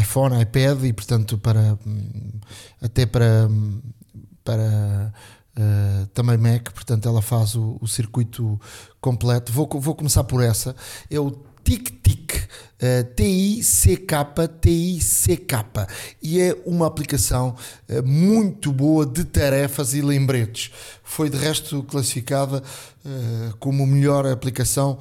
iPhone, 0.00 0.40
iPad 0.40 0.84
e, 0.84 0.94
portanto, 0.94 1.36
para 1.36 1.78
hum, 1.86 2.40
até 2.80 3.04
para, 3.04 3.48
hum, 3.50 3.82
para 4.42 5.12
uh, 5.58 6.06
também 6.14 6.38
Mac, 6.38 6.72
portanto, 6.72 7.06
ela 7.06 7.20
faz 7.20 7.54
o, 7.54 7.76
o 7.82 7.86
circuito 7.86 8.58
completo. 8.98 9.52
Vou, 9.52 9.68
vou 9.74 9.94
começar 9.94 10.24
por 10.24 10.42
essa. 10.42 10.74
É 11.10 11.20
o 11.20 11.47
TicTic, 11.68 12.34
uh, 12.34 12.40
eh, 12.78 13.02
T-I-C-K, 13.02 14.24
T-I-C-K, 14.58 15.86
e 16.22 16.40
é 16.40 16.56
uma 16.64 16.86
aplicação 16.86 17.54
uh, 17.90 18.02
muito 18.02 18.72
boa 18.72 19.04
de 19.04 19.22
tarefas 19.22 19.92
e 19.92 20.00
lembretes. 20.00 20.70
Foi 21.04 21.28
de 21.28 21.36
resto 21.36 21.82
classificada 21.82 22.62
uh, 22.62 23.56
como 23.58 23.84
a 23.84 23.86
melhor 23.86 24.26
aplicação 24.26 24.98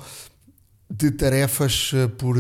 de 0.90 1.10
tarefas 1.12 1.92
por 2.18 2.38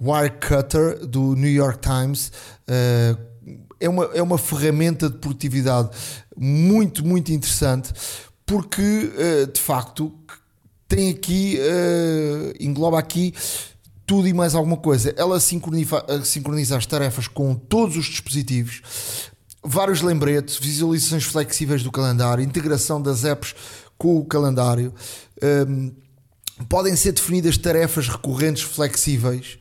Wirecutter 0.00 1.06
do 1.06 1.34
New 1.34 1.50
York 1.50 1.78
Times. 1.80 2.32
é, 3.78 3.88
uma, 3.90 4.04
é 4.14 4.22
uma 4.22 4.38
ferramenta 4.38 5.10
de 5.10 5.18
produtividade 5.18 5.90
muito, 6.34 7.04
muito 7.04 7.30
interessante 7.30 7.92
porque 8.46 9.12
de 9.52 9.60
facto 9.60 10.10
tem 10.90 11.08
aqui, 11.08 11.56
uh, 11.60 12.52
engloba 12.58 12.98
aqui 12.98 13.32
tudo 14.04 14.26
e 14.26 14.34
mais 14.34 14.56
alguma 14.56 14.76
coisa. 14.76 15.14
Ela 15.16 15.38
sincroniza, 15.38 16.04
sincroniza 16.24 16.76
as 16.76 16.84
tarefas 16.84 17.28
com 17.28 17.54
todos 17.54 17.96
os 17.96 18.06
dispositivos. 18.06 18.82
vários 19.62 20.02
lembretes, 20.02 20.58
visualizações 20.58 21.22
flexíveis 21.22 21.82
do 21.84 21.92
calendário, 21.92 22.42
integração 22.42 23.00
das 23.00 23.24
apps 23.24 23.54
com 23.96 24.16
o 24.16 24.24
calendário. 24.24 24.92
Um, 25.68 25.92
podem 26.68 26.96
ser 26.96 27.12
definidas 27.12 27.56
tarefas 27.56 28.08
recorrentes 28.08 28.62
flexíveis. 28.64 29.58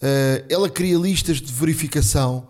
Uh, 0.00 0.46
ela 0.48 0.70
cria 0.70 0.96
listas 0.96 1.42
de 1.42 1.52
verificação, 1.52 2.48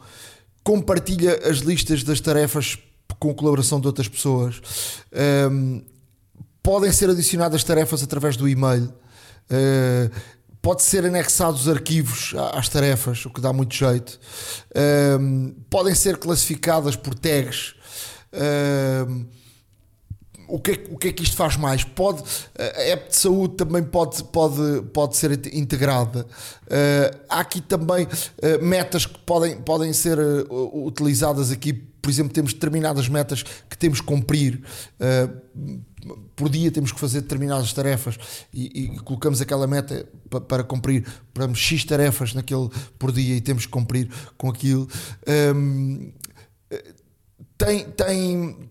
compartilha 0.62 1.48
as 1.48 1.58
listas 1.58 2.04
das 2.04 2.20
tarefas 2.20 2.78
com 3.18 3.34
colaboração 3.34 3.80
de 3.80 3.88
outras 3.88 4.06
pessoas. 4.06 4.60
Um, 5.50 5.82
podem 6.62 6.92
ser 6.92 7.10
adicionadas 7.10 7.64
tarefas 7.64 8.02
através 8.02 8.36
do 8.36 8.48
e-mail. 8.48 8.92
Uh, 9.50 10.10
pode 10.62 10.82
ser 10.82 11.04
anexados 11.04 11.68
arquivos 11.68 12.34
às 12.52 12.68
tarefas, 12.68 13.24
o 13.24 13.30
que 13.30 13.40
dá 13.40 13.52
muito 13.52 13.74
jeito. 13.74 14.18
Um, 15.18 15.54
podem 15.68 15.94
ser 15.94 16.18
classificadas 16.18 16.96
por 16.96 17.14
tags. 17.14 17.74
Um, 18.32 19.26
o 20.50 20.58
que, 20.58 20.72
é, 20.72 20.84
o 20.90 20.98
que 20.98 21.08
é 21.08 21.12
que 21.12 21.22
isto 21.22 21.36
faz 21.36 21.56
mais? 21.56 21.84
Pode, 21.84 22.24
a 22.58 22.82
app 22.88 23.08
de 23.08 23.16
saúde 23.16 23.54
também 23.54 23.84
pode, 23.84 24.22
pode, 24.24 24.82
pode 24.92 25.16
ser 25.16 25.32
integrada. 25.54 26.26
Uh, 26.66 27.20
há 27.28 27.40
aqui 27.40 27.60
também 27.60 28.04
uh, 28.04 28.64
metas 28.64 29.06
que 29.06 29.18
podem, 29.20 29.56
podem 29.58 29.92
ser 29.92 30.18
uh, 30.18 30.86
utilizadas 30.86 31.52
aqui. 31.52 31.72
Por 31.72 32.10
exemplo, 32.10 32.32
temos 32.32 32.52
determinadas 32.52 33.08
metas 33.08 33.42
que 33.42 33.78
temos 33.78 34.00
que 34.00 34.06
cumprir. 34.06 34.60
Por 36.34 36.48
dia 36.48 36.70
temos 36.70 36.92
que 36.92 37.00
fazer 37.00 37.20
determinadas 37.20 37.72
tarefas 37.72 38.18
e, 38.52 38.84
e 38.84 38.98
colocamos 39.00 39.40
aquela 39.40 39.66
meta 39.66 40.08
para, 40.28 40.40
para 40.40 40.64
cumprir 40.64 41.06
para 41.34 41.52
X 41.54 41.84
tarefas 41.84 42.34
naquele 42.34 42.68
por 42.98 43.12
dia 43.12 43.36
e 43.36 43.40
temos 43.40 43.66
que 43.66 43.72
cumprir 43.72 44.08
com 44.36 44.48
aquilo. 44.48 44.88
Um, 45.54 46.12
tem, 47.58 47.84
tem 47.90 48.70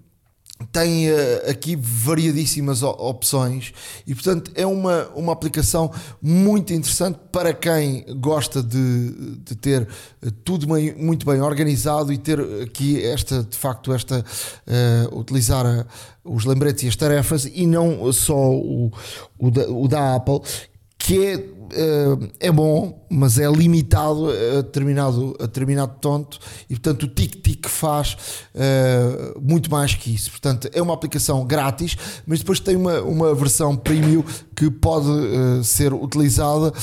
tem 0.72 1.10
uh, 1.10 1.50
aqui 1.50 1.76
variadíssimas 1.76 2.84
opções 2.84 3.74
e 4.06 4.14
portanto 4.14 4.52
é 4.56 4.66
uma, 4.66 5.08
uma 5.16 5.34
aplicação 5.34 5.92
muito 6.22 6.74
interessante 6.74 7.18
para 7.32 7.54
quem 7.54 8.06
gosta 8.18 8.62
de, 8.62 9.38
de 9.38 9.56
ter 9.56 9.88
eh, 10.22 10.32
tudo 10.44 10.68
bem, 10.68 10.94
muito 10.96 11.26
bem 11.26 11.42
organizado 11.42 12.12
e 12.12 12.18
ter 12.18 12.40
aqui 12.62 13.04
esta 13.04 13.44
de 13.44 13.58
facto 13.58 13.94
esta 13.94 14.20
uh, 14.20 15.18
utilizar 15.18 15.66
a, 15.66 15.86
os 16.24 16.46
lembretes 16.46 16.84
e 16.84 16.88
as 16.88 16.96
tarefas 16.96 17.50
e 17.52 17.66
não 17.66 18.12
só 18.12 18.52
o, 18.52 18.92
o, 19.38 19.50
da, 19.50 19.70
o 19.70 19.88
da 19.88 20.16
Apple 20.16 20.42
que 20.98 21.26
é 21.26 21.59
uh, 21.74 22.30
é 22.40 22.52
bom, 22.52 23.06
mas 23.10 23.40
é 23.40 23.50
limitado 23.50 24.30
a 24.30 24.62
determinado, 24.62 25.36
a 25.40 25.44
determinado 25.44 25.96
tonto 26.00 26.40
e, 26.70 26.76
portanto, 26.76 27.04
o 27.04 27.08
tic-tic 27.08 27.68
faz 27.68 28.18
uh, 28.56 29.40
muito 29.42 29.70
mais 29.72 29.96
que 29.96 30.14
isso. 30.14 30.32
Portanto, 30.32 30.70
é 30.74 30.82
uma 30.82 30.94
aplicação 30.94 31.46
grátis, 31.46 31.98
mas 32.26 32.40
depois 32.40 32.60
tem 32.60 32.76
uma, 32.76 33.02
uma 33.02 33.36
versão 33.36 33.76
premium 33.76 34.24
que 34.56 34.70
pode 34.70 35.08
uh, 35.08 35.64
ser 35.64 35.94
utilizada 35.94 36.74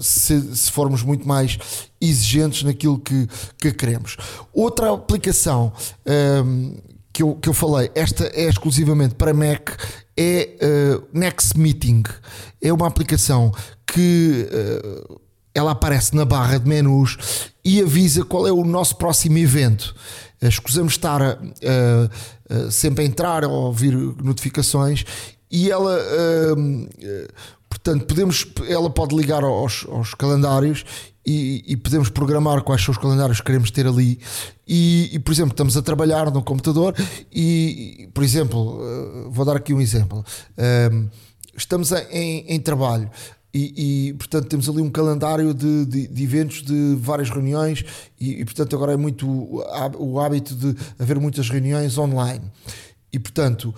se, 0.00 0.56
se 0.56 0.70
formos 0.70 1.02
muito 1.02 1.26
mais 1.26 1.58
exigentes 2.00 2.62
naquilo 2.62 2.98
que, 2.98 3.28
que 3.58 3.72
queremos. 3.72 4.16
Outra 4.52 4.92
aplicação 4.92 5.72
que 7.12 7.22
eu, 7.22 7.34
que 7.34 7.48
eu 7.48 7.52
falei, 7.52 7.90
esta 7.94 8.24
é 8.26 8.48
exclusivamente 8.48 9.14
para 9.14 9.34
Mac, 9.34 9.70
é 10.16 10.56
uh, 10.62 11.08
Next 11.12 11.58
Meeting. 11.58 12.02
É 12.62 12.72
uma 12.72 12.86
aplicação 12.86 13.52
que 13.92 14.48
uh, 14.50 15.20
ela 15.54 15.72
aparece 15.72 16.14
na 16.14 16.24
barra 16.24 16.58
de 16.58 16.68
menus 16.68 17.50
e 17.64 17.80
avisa 17.80 18.24
qual 18.24 18.46
é 18.46 18.52
o 18.52 18.64
nosso 18.64 18.96
próximo 18.96 19.38
evento. 19.38 19.94
Uh, 20.42 20.46
escusamos 20.46 20.92
estar 20.92 21.22
a, 21.22 21.36
sempre 22.70 23.04
a 23.04 23.06
entrar 23.06 23.44
ou 23.44 23.66
ouvir 23.66 23.94
notificações 23.94 25.04
e 25.50 25.70
ela 25.70 25.96
portanto 27.68 28.06
podemos 28.06 28.46
ela 28.68 28.90
pode 28.90 29.14
ligar 29.14 29.44
aos, 29.44 29.86
aos 29.88 30.14
calendários 30.14 30.84
e, 31.26 31.62
e, 31.66 31.76
podemos 31.76 32.08
programar 32.08 32.62
quais 32.62 32.82
são 32.82 32.92
os 32.92 32.98
calendários 32.98 33.38
que 33.38 33.46
queremos 33.46 33.70
ter 33.70 33.86
ali. 33.86 34.18
E, 34.66 35.10
e, 35.12 35.18
por 35.18 35.32
exemplo, 35.32 35.52
estamos 35.52 35.76
a 35.76 35.82
trabalhar 35.82 36.30
no 36.30 36.42
computador 36.42 36.94
e, 37.30 38.08
por 38.14 38.24
exemplo, 38.24 38.80
vou 39.30 39.44
dar 39.44 39.56
aqui 39.56 39.74
um 39.74 39.80
exemplo. 39.80 40.24
estamos 41.54 41.92
em, 42.10 42.46
em 42.48 42.58
trabalho. 42.58 43.10
E, 43.52 44.08
e, 44.08 44.14
portanto 44.14 44.46
temos 44.46 44.68
ali 44.68 44.80
um 44.80 44.90
calendário 44.90 45.52
de, 45.52 45.84
de, 45.84 46.06
de 46.06 46.22
eventos 46.22 46.62
de 46.62 46.94
várias 47.00 47.30
reuniões 47.30 47.84
e, 48.18 48.40
e, 48.40 48.44
portanto 48.44 48.76
agora 48.76 48.92
é 48.92 48.96
muito 48.96 49.26
o 49.98 50.20
hábito 50.20 50.54
de 50.54 50.76
haver 50.98 51.18
muitas 51.18 51.50
reuniões 51.50 51.98
online 51.98 52.44
e 53.12 53.18
portanto 53.18 53.74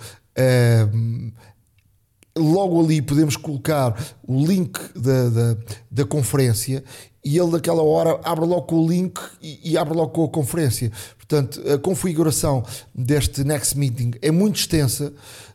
logo 2.37 2.83
ali 2.83 3.01
podemos 3.01 3.35
colocar 3.35 3.95
o 4.27 4.45
link 4.45 4.79
da, 4.95 5.29
da, 5.29 5.57
da, 5.89 6.05
conferência 6.05 6.83
e 7.23 7.37
ele 7.37 7.51
naquela 7.51 7.83
hora 7.83 8.19
abre 8.23 8.45
logo 8.45 8.63
com 8.63 8.75
o 8.79 8.87
link 8.87 9.19
e, 9.41 9.71
e, 9.71 9.77
abre 9.77 9.93
logo 9.93 10.11
com 10.11 10.25
a 10.25 10.29
conferência. 10.29 10.91
Portanto, 11.17 11.61
a 11.71 11.77
configuração 11.77 12.65
deste 12.93 13.43
Next 13.43 13.77
Meeting 13.77 14.11
é 14.21 14.29
muito 14.29 14.59
extensa 14.59 15.13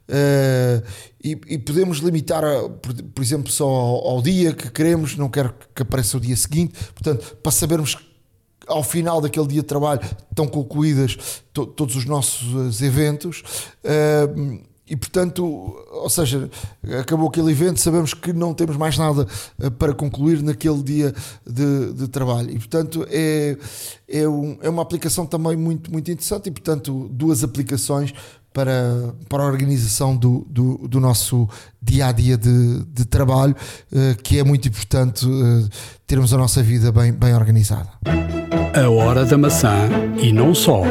uh, 0.08 0.86
e, 1.22 1.38
e, 1.48 1.58
podemos 1.58 1.98
limitar, 1.98 2.44
a, 2.44 2.68
por, 2.68 2.94
por, 2.94 3.22
exemplo, 3.22 3.50
só 3.50 3.64
ao, 3.64 4.08
ao, 4.08 4.22
dia 4.22 4.52
que 4.52 4.70
queremos, 4.70 5.16
não 5.16 5.28
quero 5.28 5.54
que 5.74 5.82
apareça 5.82 6.16
o 6.16 6.20
dia 6.20 6.36
seguinte. 6.36 6.74
Portanto, 6.94 7.36
para 7.42 7.52
sabermos 7.52 7.94
que 7.94 8.08
ao 8.66 8.82
final 8.82 9.20
daquele 9.20 9.46
dia 9.46 9.62
de 9.62 9.66
trabalho 9.66 10.00
estão 10.30 10.46
concluídas 10.46 11.42
to, 11.52 11.66
todos 11.66 11.96
os 11.96 12.04
nossos 12.04 12.82
eventos. 12.82 13.42
Uh, 13.84 14.68
e 14.90 14.96
portanto, 14.96 15.44
ou 15.92 16.08
seja, 16.08 16.50
acabou 16.98 17.28
aquele 17.28 17.50
evento, 17.50 17.78
sabemos 17.78 18.14
que 18.14 18.32
não 18.32 18.54
temos 18.54 18.76
mais 18.76 18.96
nada 18.96 19.26
eh, 19.60 19.68
para 19.68 19.92
concluir 19.92 20.42
naquele 20.42 20.82
dia 20.82 21.14
de, 21.46 21.92
de 21.92 22.08
trabalho. 22.08 22.50
E 22.50 22.58
portanto, 22.58 23.06
é, 23.10 23.58
é, 24.08 24.26
um, 24.26 24.56
é 24.62 24.68
uma 24.70 24.80
aplicação 24.80 25.26
também 25.26 25.56
muito, 25.56 25.92
muito 25.92 26.10
interessante. 26.10 26.48
E 26.48 26.50
portanto, 26.50 27.06
duas 27.12 27.44
aplicações 27.44 28.14
para, 28.52 29.14
para 29.28 29.42
a 29.42 29.46
organização 29.46 30.16
do, 30.16 30.46
do, 30.48 30.88
do 30.88 31.00
nosso 31.00 31.48
dia 31.80 32.06
a 32.06 32.12
dia 32.12 32.36
de, 32.36 32.84
de 32.86 33.04
trabalho, 33.04 33.54
eh, 33.92 34.16
que 34.22 34.38
é 34.38 34.44
muito 34.44 34.68
importante 34.68 35.26
eh, 35.26 35.68
termos 36.06 36.32
a 36.32 36.38
nossa 36.38 36.62
vida 36.62 36.90
bem, 36.90 37.12
bem 37.12 37.34
organizada. 37.34 37.88
A 38.74 38.90
hora 38.90 39.24
da 39.24 39.38
maçã 39.38 39.88
e 40.20 40.32
não 40.32 40.54
só 40.54 40.82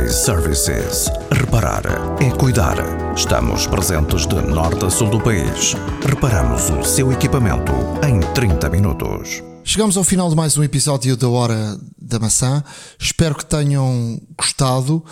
iServices. 0.00 1.10
Reparar 1.30 1.82
é 2.20 2.30
cuidar. 2.30 2.76
Estamos 3.16 3.66
presentes 3.66 4.26
de 4.26 4.36
norte 4.36 4.84
a 4.84 4.90
sul 4.90 5.10
do 5.10 5.20
país. 5.20 5.74
Reparamos 6.08 6.70
o 6.70 6.82
seu 6.84 7.12
equipamento 7.12 7.72
em 8.06 8.20
30 8.32 8.70
minutos. 8.70 9.51
Chegamos 9.64 9.96
ao 9.96 10.02
final 10.02 10.28
de 10.28 10.34
mais 10.34 10.58
um 10.58 10.64
episódio 10.64 11.16
da 11.16 11.28
Hora 11.28 11.78
da 11.96 12.18
Maçã. 12.18 12.64
Espero 12.98 13.36
que 13.36 13.46
tenham 13.46 14.20
gostado. 14.36 15.04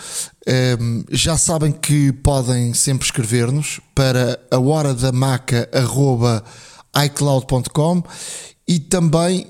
Um, 0.79 1.05
já 1.09 1.37
sabem 1.37 1.71
que 1.71 2.11
podem 2.11 2.73
sempre 2.73 3.05
escrever-nos 3.05 3.79
para 3.95 4.37
a 4.51 4.59
hora 4.59 4.93
da 4.93 5.11
maca 5.11 5.69
icloud.com 6.93 8.03
e 8.67 8.79
também 8.79 9.47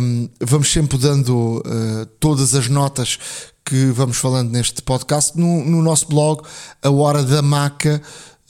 um, 0.00 0.28
vamos 0.40 0.72
sempre 0.72 0.96
dando 0.96 1.58
uh, 1.58 2.06
todas 2.18 2.54
as 2.54 2.68
notas 2.68 3.18
que 3.64 3.86
vamos 3.92 4.16
falando 4.16 4.50
neste 4.50 4.80
podcast 4.80 5.38
no, 5.38 5.62
no 5.62 5.82
nosso 5.82 6.08
blog, 6.08 6.42
a 6.82 6.90
hora 6.90 7.22
da 7.22 7.42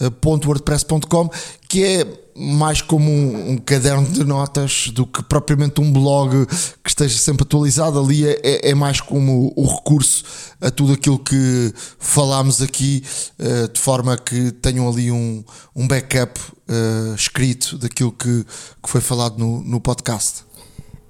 maca.wordpress.com, 0.01 1.31
que 1.69 1.85
é 1.85 2.29
mais 2.41 2.81
como 2.81 3.11
um, 3.11 3.53
um, 3.53 3.59
caderno 3.59 4.07
de 4.07 4.23
notas 4.23 4.91
do 4.95 5.05
que 5.05 5.25
propriamente 5.25 5.81
um 5.81 5.93
blog 5.93 6.47
que 6.85 6.89
esteja 6.89 7.19
sempre 7.19 7.43
atualizado. 7.43 7.99
Ali 7.99 8.27
é, 8.27 8.41
é, 8.45 8.70
é 8.70 8.75
mais 8.75 9.01
como 9.01 9.53
o 9.57 9.66
recurso 9.66 10.25
a 10.61 10.70
tudo 10.70 10.93
aquilo 10.93 11.19
que 11.19 11.73
falámos 11.99 12.62
aqui, 12.62 13.03
uh, 13.41 13.69
de 13.73 13.81
forma 13.81 14.16
que 14.16 14.53
tenham 14.53 14.89
ali 14.89 15.11
um, 15.11 15.43
um 15.75 15.89
backup 15.89 16.41
uh, 16.41 17.15
escrito 17.15 17.77
daquilo 17.77 18.12
que, 18.12 18.45
que 18.45 18.89
foi 18.89 19.01
falado 19.01 19.37
no, 19.39 19.61
no 19.65 19.81
podcast. 19.81 20.47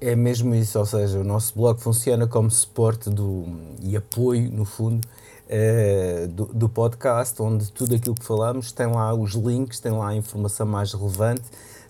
É 0.01 0.15
mesmo 0.15 0.55
isso, 0.55 0.79
ou 0.79 0.87
seja, 0.87 1.19
o 1.19 1.25
nosso 1.25 1.53
blog 1.55 1.79
funciona 1.81 2.27
como 2.27 2.51
suporte 2.51 3.11
do, 3.11 3.45
e 3.83 3.97
apoio, 3.97 4.51
no 4.51 4.65
fundo, 4.65 5.07
uh, 5.49 6.29
do, 6.29 6.47
do, 6.47 6.69
podcast, 6.69 7.41
onde 7.43 7.73
tudo 7.73 7.95
aquilo 7.95 8.15
que 8.15 8.25
falamos 8.25 8.71
tem 8.71 8.87
lá 8.87 9.15
os 9.15 9.33
links, 9.33 9.81
tem 9.81 9.93
lá 9.93 10.09
a 10.09 10.15
informação 10.15 10.67
mais 10.67 10.93
relevante, 10.93 11.43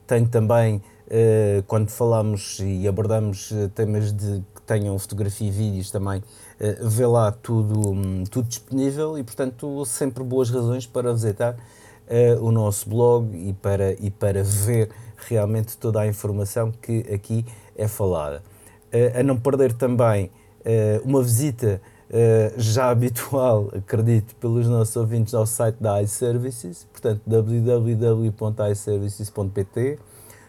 tem 0.06 0.24
também, 0.24 0.76
uh, 0.76 1.62
quando 1.66 1.90
falamos 1.90 2.60
e 2.60 2.86
abordamos 2.88 3.52
eh, 3.52 3.68
temas 3.74 4.12
de, 4.12 4.42
que 4.54 4.62
tenham 4.62 4.98
fotografia 4.98 5.48
e 5.48 5.50
vídeos 5.50 5.90
também, 5.90 6.22
vê 6.80 7.06
lá 7.06 7.30
tudo, 7.30 7.92
um, 7.92 8.24
tudo 8.24 8.48
disponível 8.48 9.16
e, 9.16 9.22
portanto, 9.22 9.84
sempre 9.86 10.24
boas 10.24 10.50
razões 10.50 10.86
para 10.86 11.12
visitar 11.12 11.56
o 12.40 12.50
nosso 12.50 12.88
blog 12.88 13.36
e 13.36 13.52
para, 13.52 13.92
e 13.92 14.10
para 14.10 14.42
ver 14.42 14.90
realmente 15.28 15.76
toda 15.76 16.00
a 16.00 16.06
informação 16.06 16.72
que 16.72 17.00
aqui 17.12 17.46
é 17.76 17.86
falada. 17.86 18.42
A 19.14 19.22
não 19.22 19.38
perder 19.38 19.72
também 19.72 20.32
uma 21.04 21.22
visita 21.22 21.80
já 22.56 22.90
habitual, 22.90 23.70
acredito, 23.76 24.34
pelos 24.36 24.66
nossos 24.66 24.96
ouvintes 24.96 25.34
ao 25.34 25.46
site 25.46 25.76
da 25.80 26.02
iServices, 26.02 26.86
portanto 26.92 27.20
www.iservices.pt, 27.26 29.98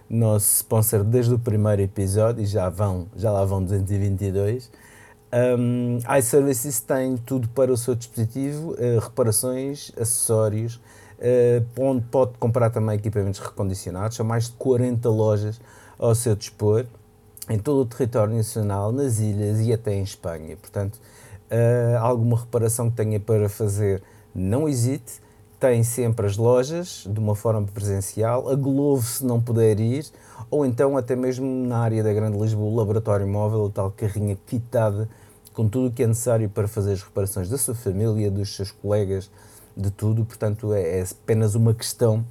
nosso 0.09 0.55
sponsor 0.55 1.03
desde 1.03 1.33
o 1.33 1.39
primeiro 1.39 1.81
episódio 1.81 2.43
e 2.43 2.45
já, 2.45 2.69
vão, 2.69 3.07
já 3.15 3.31
lá 3.31 3.45
vão 3.45 3.63
222. 3.63 4.71
Um, 5.31 5.99
iServices 6.17 6.79
tem 6.79 7.15
tudo 7.17 7.47
para 7.49 7.71
o 7.71 7.77
seu 7.77 7.93
dispositivo, 7.93 8.71
uh, 8.71 8.99
reparações, 8.99 9.91
acessórios, 9.95 10.81
uh, 11.19 11.63
onde 11.79 12.03
pode 12.05 12.33
comprar 12.39 12.71
também 12.71 12.95
equipamentos 12.95 13.39
recondicionados, 13.39 14.17
são 14.17 14.25
mais 14.25 14.45
de 14.45 14.53
40 14.53 15.07
lojas 15.09 15.61
ao 15.99 16.15
seu 16.15 16.35
dispor, 16.35 16.85
em 17.47 17.59
todo 17.59 17.81
o 17.81 17.85
território 17.85 18.35
nacional, 18.35 18.91
nas 18.91 19.19
ilhas 19.19 19.59
e 19.59 19.71
até 19.71 19.93
em 19.93 20.01
Espanha. 20.01 20.57
Portanto, 20.57 20.99
uh, 21.51 21.97
alguma 21.99 22.37
reparação 22.37 22.89
que 22.89 22.97
tenha 22.97 23.19
para 23.19 23.47
fazer, 23.49 24.01
não 24.33 24.67
hesite. 24.67 25.21
Tem 25.59 25.83
sempre 25.83 26.25
as 26.25 26.35
lojas 26.37 27.05
de 27.05 27.19
uma 27.19 27.35
forma 27.35 27.67
presencial, 27.67 28.49
a 28.49 28.55
Glovo 28.55 29.05
se 29.05 29.23
não 29.25 29.41
puder 29.41 29.77
ir, 29.77 30.05
ou 30.49 30.65
então 30.65 30.95
até 30.95 31.17
mesmo 31.17 31.45
na 31.67 31.79
área 31.79 32.01
da 32.01 32.13
Grande 32.13 32.37
Lisboa, 32.37 32.71
o 32.71 32.75
laboratório 32.77 33.27
móvel, 33.27 33.63
o 33.63 33.69
tal 33.69 33.91
carrinha 33.91 34.37
quitada 34.47 35.09
com 35.53 35.67
tudo 35.67 35.89
o 35.89 35.91
que 35.91 36.03
é 36.03 36.07
necessário 36.07 36.49
para 36.49 36.69
fazer 36.69 36.93
as 36.93 37.03
reparações 37.03 37.49
da 37.49 37.57
sua 37.57 37.75
família, 37.75 38.31
dos 38.31 38.55
seus 38.55 38.71
colegas, 38.71 39.29
de 39.75 39.91
tudo. 39.91 40.23
Portanto, 40.23 40.73
é, 40.73 40.99
é 40.99 41.03
apenas 41.03 41.55
uma 41.55 41.73
questão 41.73 42.25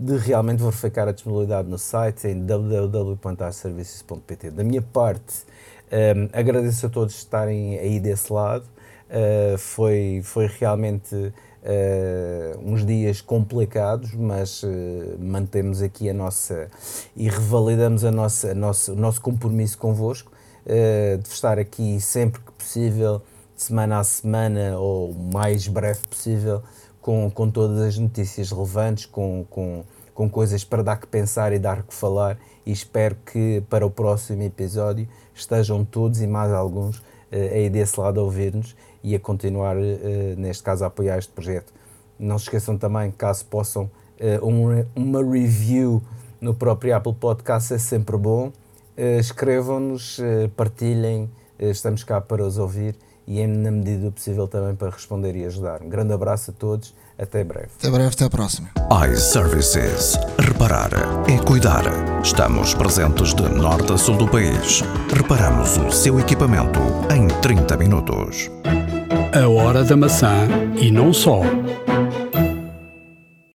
de 0.00 0.16
realmente 0.16 0.62
verificar 0.62 1.06
a 1.06 1.12
disponibilidade 1.12 1.68
no 1.68 1.76
site 1.76 2.28
em 2.28 2.46
www.arservices.pt. 2.46 4.50
Da 4.50 4.64
minha 4.64 4.80
parte, 4.80 5.44
um, 5.90 6.28
agradeço 6.32 6.86
a 6.86 6.88
todos 6.88 7.14
estarem 7.14 7.78
aí 7.78 7.98
desse 7.98 8.32
lado. 8.32 8.64
Uh, 9.10 9.58
foi, 9.58 10.20
foi 10.22 10.46
realmente 10.46 11.14
uh, 11.16 12.60
uns 12.62 12.86
dias 12.86 13.20
complicados, 13.20 14.14
mas 14.14 14.62
uh, 14.62 14.68
mantemos 15.18 15.82
aqui 15.82 16.08
a 16.08 16.14
nossa 16.14 16.68
e 17.16 17.28
revalidamos 17.28 18.04
a 18.04 18.12
nossa, 18.12 18.52
a 18.52 18.54
nossa, 18.54 18.92
o 18.92 18.96
nosso 18.96 19.20
compromisso 19.20 19.76
convosco 19.78 20.32
de 21.20 21.28
estar 21.28 21.58
aqui 21.58 22.00
sempre 22.00 22.40
que 22.40 22.52
possível, 22.52 23.22
semana 23.56 23.98
a 23.98 24.04
semana 24.04 24.78
ou 24.78 25.10
o 25.10 25.32
mais 25.32 25.66
breve 25.66 26.00
possível, 26.08 26.62
com, 27.00 27.28
com 27.30 27.50
todas 27.50 27.80
as 27.80 27.98
notícias 27.98 28.52
relevantes, 28.52 29.06
com, 29.06 29.44
com, 29.50 29.82
com 30.14 30.30
coisas 30.30 30.62
para 30.62 30.82
dar 30.82 31.00
que 31.00 31.08
pensar 31.08 31.52
e 31.52 31.58
dar 31.58 31.82
que 31.82 31.94
falar. 31.94 32.38
E 32.64 32.70
espero 32.70 33.16
que 33.26 33.64
para 33.68 33.84
o 33.84 33.90
próximo 33.90 34.42
episódio 34.42 35.08
estejam 35.40 35.84
todos 35.84 36.20
e 36.20 36.26
mais 36.26 36.52
alguns 36.52 36.98
uh, 36.98 37.02
aí 37.52 37.68
desse 37.68 37.98
lado 37.98 38.20
a 38.20 38.22
ouvir-nos 38.22 38.76
e 39.02 39.14
a 39.14 39.20
continuar, 39.20 39.76
uh, 39.76 39.80
neste 40.36 40.62
caso, 40.62 40.84
a 40.84 40.86
apoiar 40.86 41.18
este 41.18 41.32
projeto. 41.32 41.72
Não 42.18 42.38
se 42.38 42.44
esqueçam 42.44 42.76
também, 42.76 43.10
caso 43.10 43.46
possam, 43.46 43.90
um, 44.42 44.84
uma 44.94 45.22
review 45.22 46.02
no 46.38 46.54
próprio 46.54 46.94
Apple 46.94 47.14
Podcast 47.14 47.72
é 47.72 47.78
sempre 47.78 48.18
bom. 48.18 48.52
Escrevam-nos, 49.18 50.20
partilhem, 50.54 51.30
estamos 51.58 52.04
cá 52.04 52.20
para 52.20 52.44
os 52.44 52.58
ouvir 52.58 52.94
e, 53.26 53.46
na 53.46 53.70
medida 53.70 54.04
do 54.04 54.12
possível, 54.12 54.46
também 54.46 54.74
para 54.74 54.90
responder 54.90 55.34
e 55.34 55.46
ajudar. 55.46 55.80
Um 55.80 55.88
grande 55.88 56.12
abraço 56.12 56.50
a 56.50 56.54
todos 56.54 56.94
até 57.22 57.44
breve. 57.44 57.68
Até 57.78 57.90
breve, 57.90 58.10
até 58.12 58.24
a 58.24 58.30
próxima. 58.30 58.68
iServices. 59.10 60.18
Reparar 60.38 60.90
é 61.28 61.38
cuidar. 61.44 61.84
Estamos 62.22 62.74
presentes 62.74 63.34
de 63.34 63.42
norte 63.48 63.92
a 63.92 63.98
sul 63.98 64.16
do 64.16 64.26
país. 64.28 64.82
Reparamos 65.14 65.76
o 65.76 65.90
seu 65.90 66.18
equipamento 66.18 66.80
em 67.14 67.28
30 67.40 67.76
minutos. 67.76 68.50
A 69.32 69.48
hora 69.48 69.84
da 69.84 69.96
maçã 69.96 70.48
e 70.76 70.90
não 70.90 71.12
só. 71.12 71.40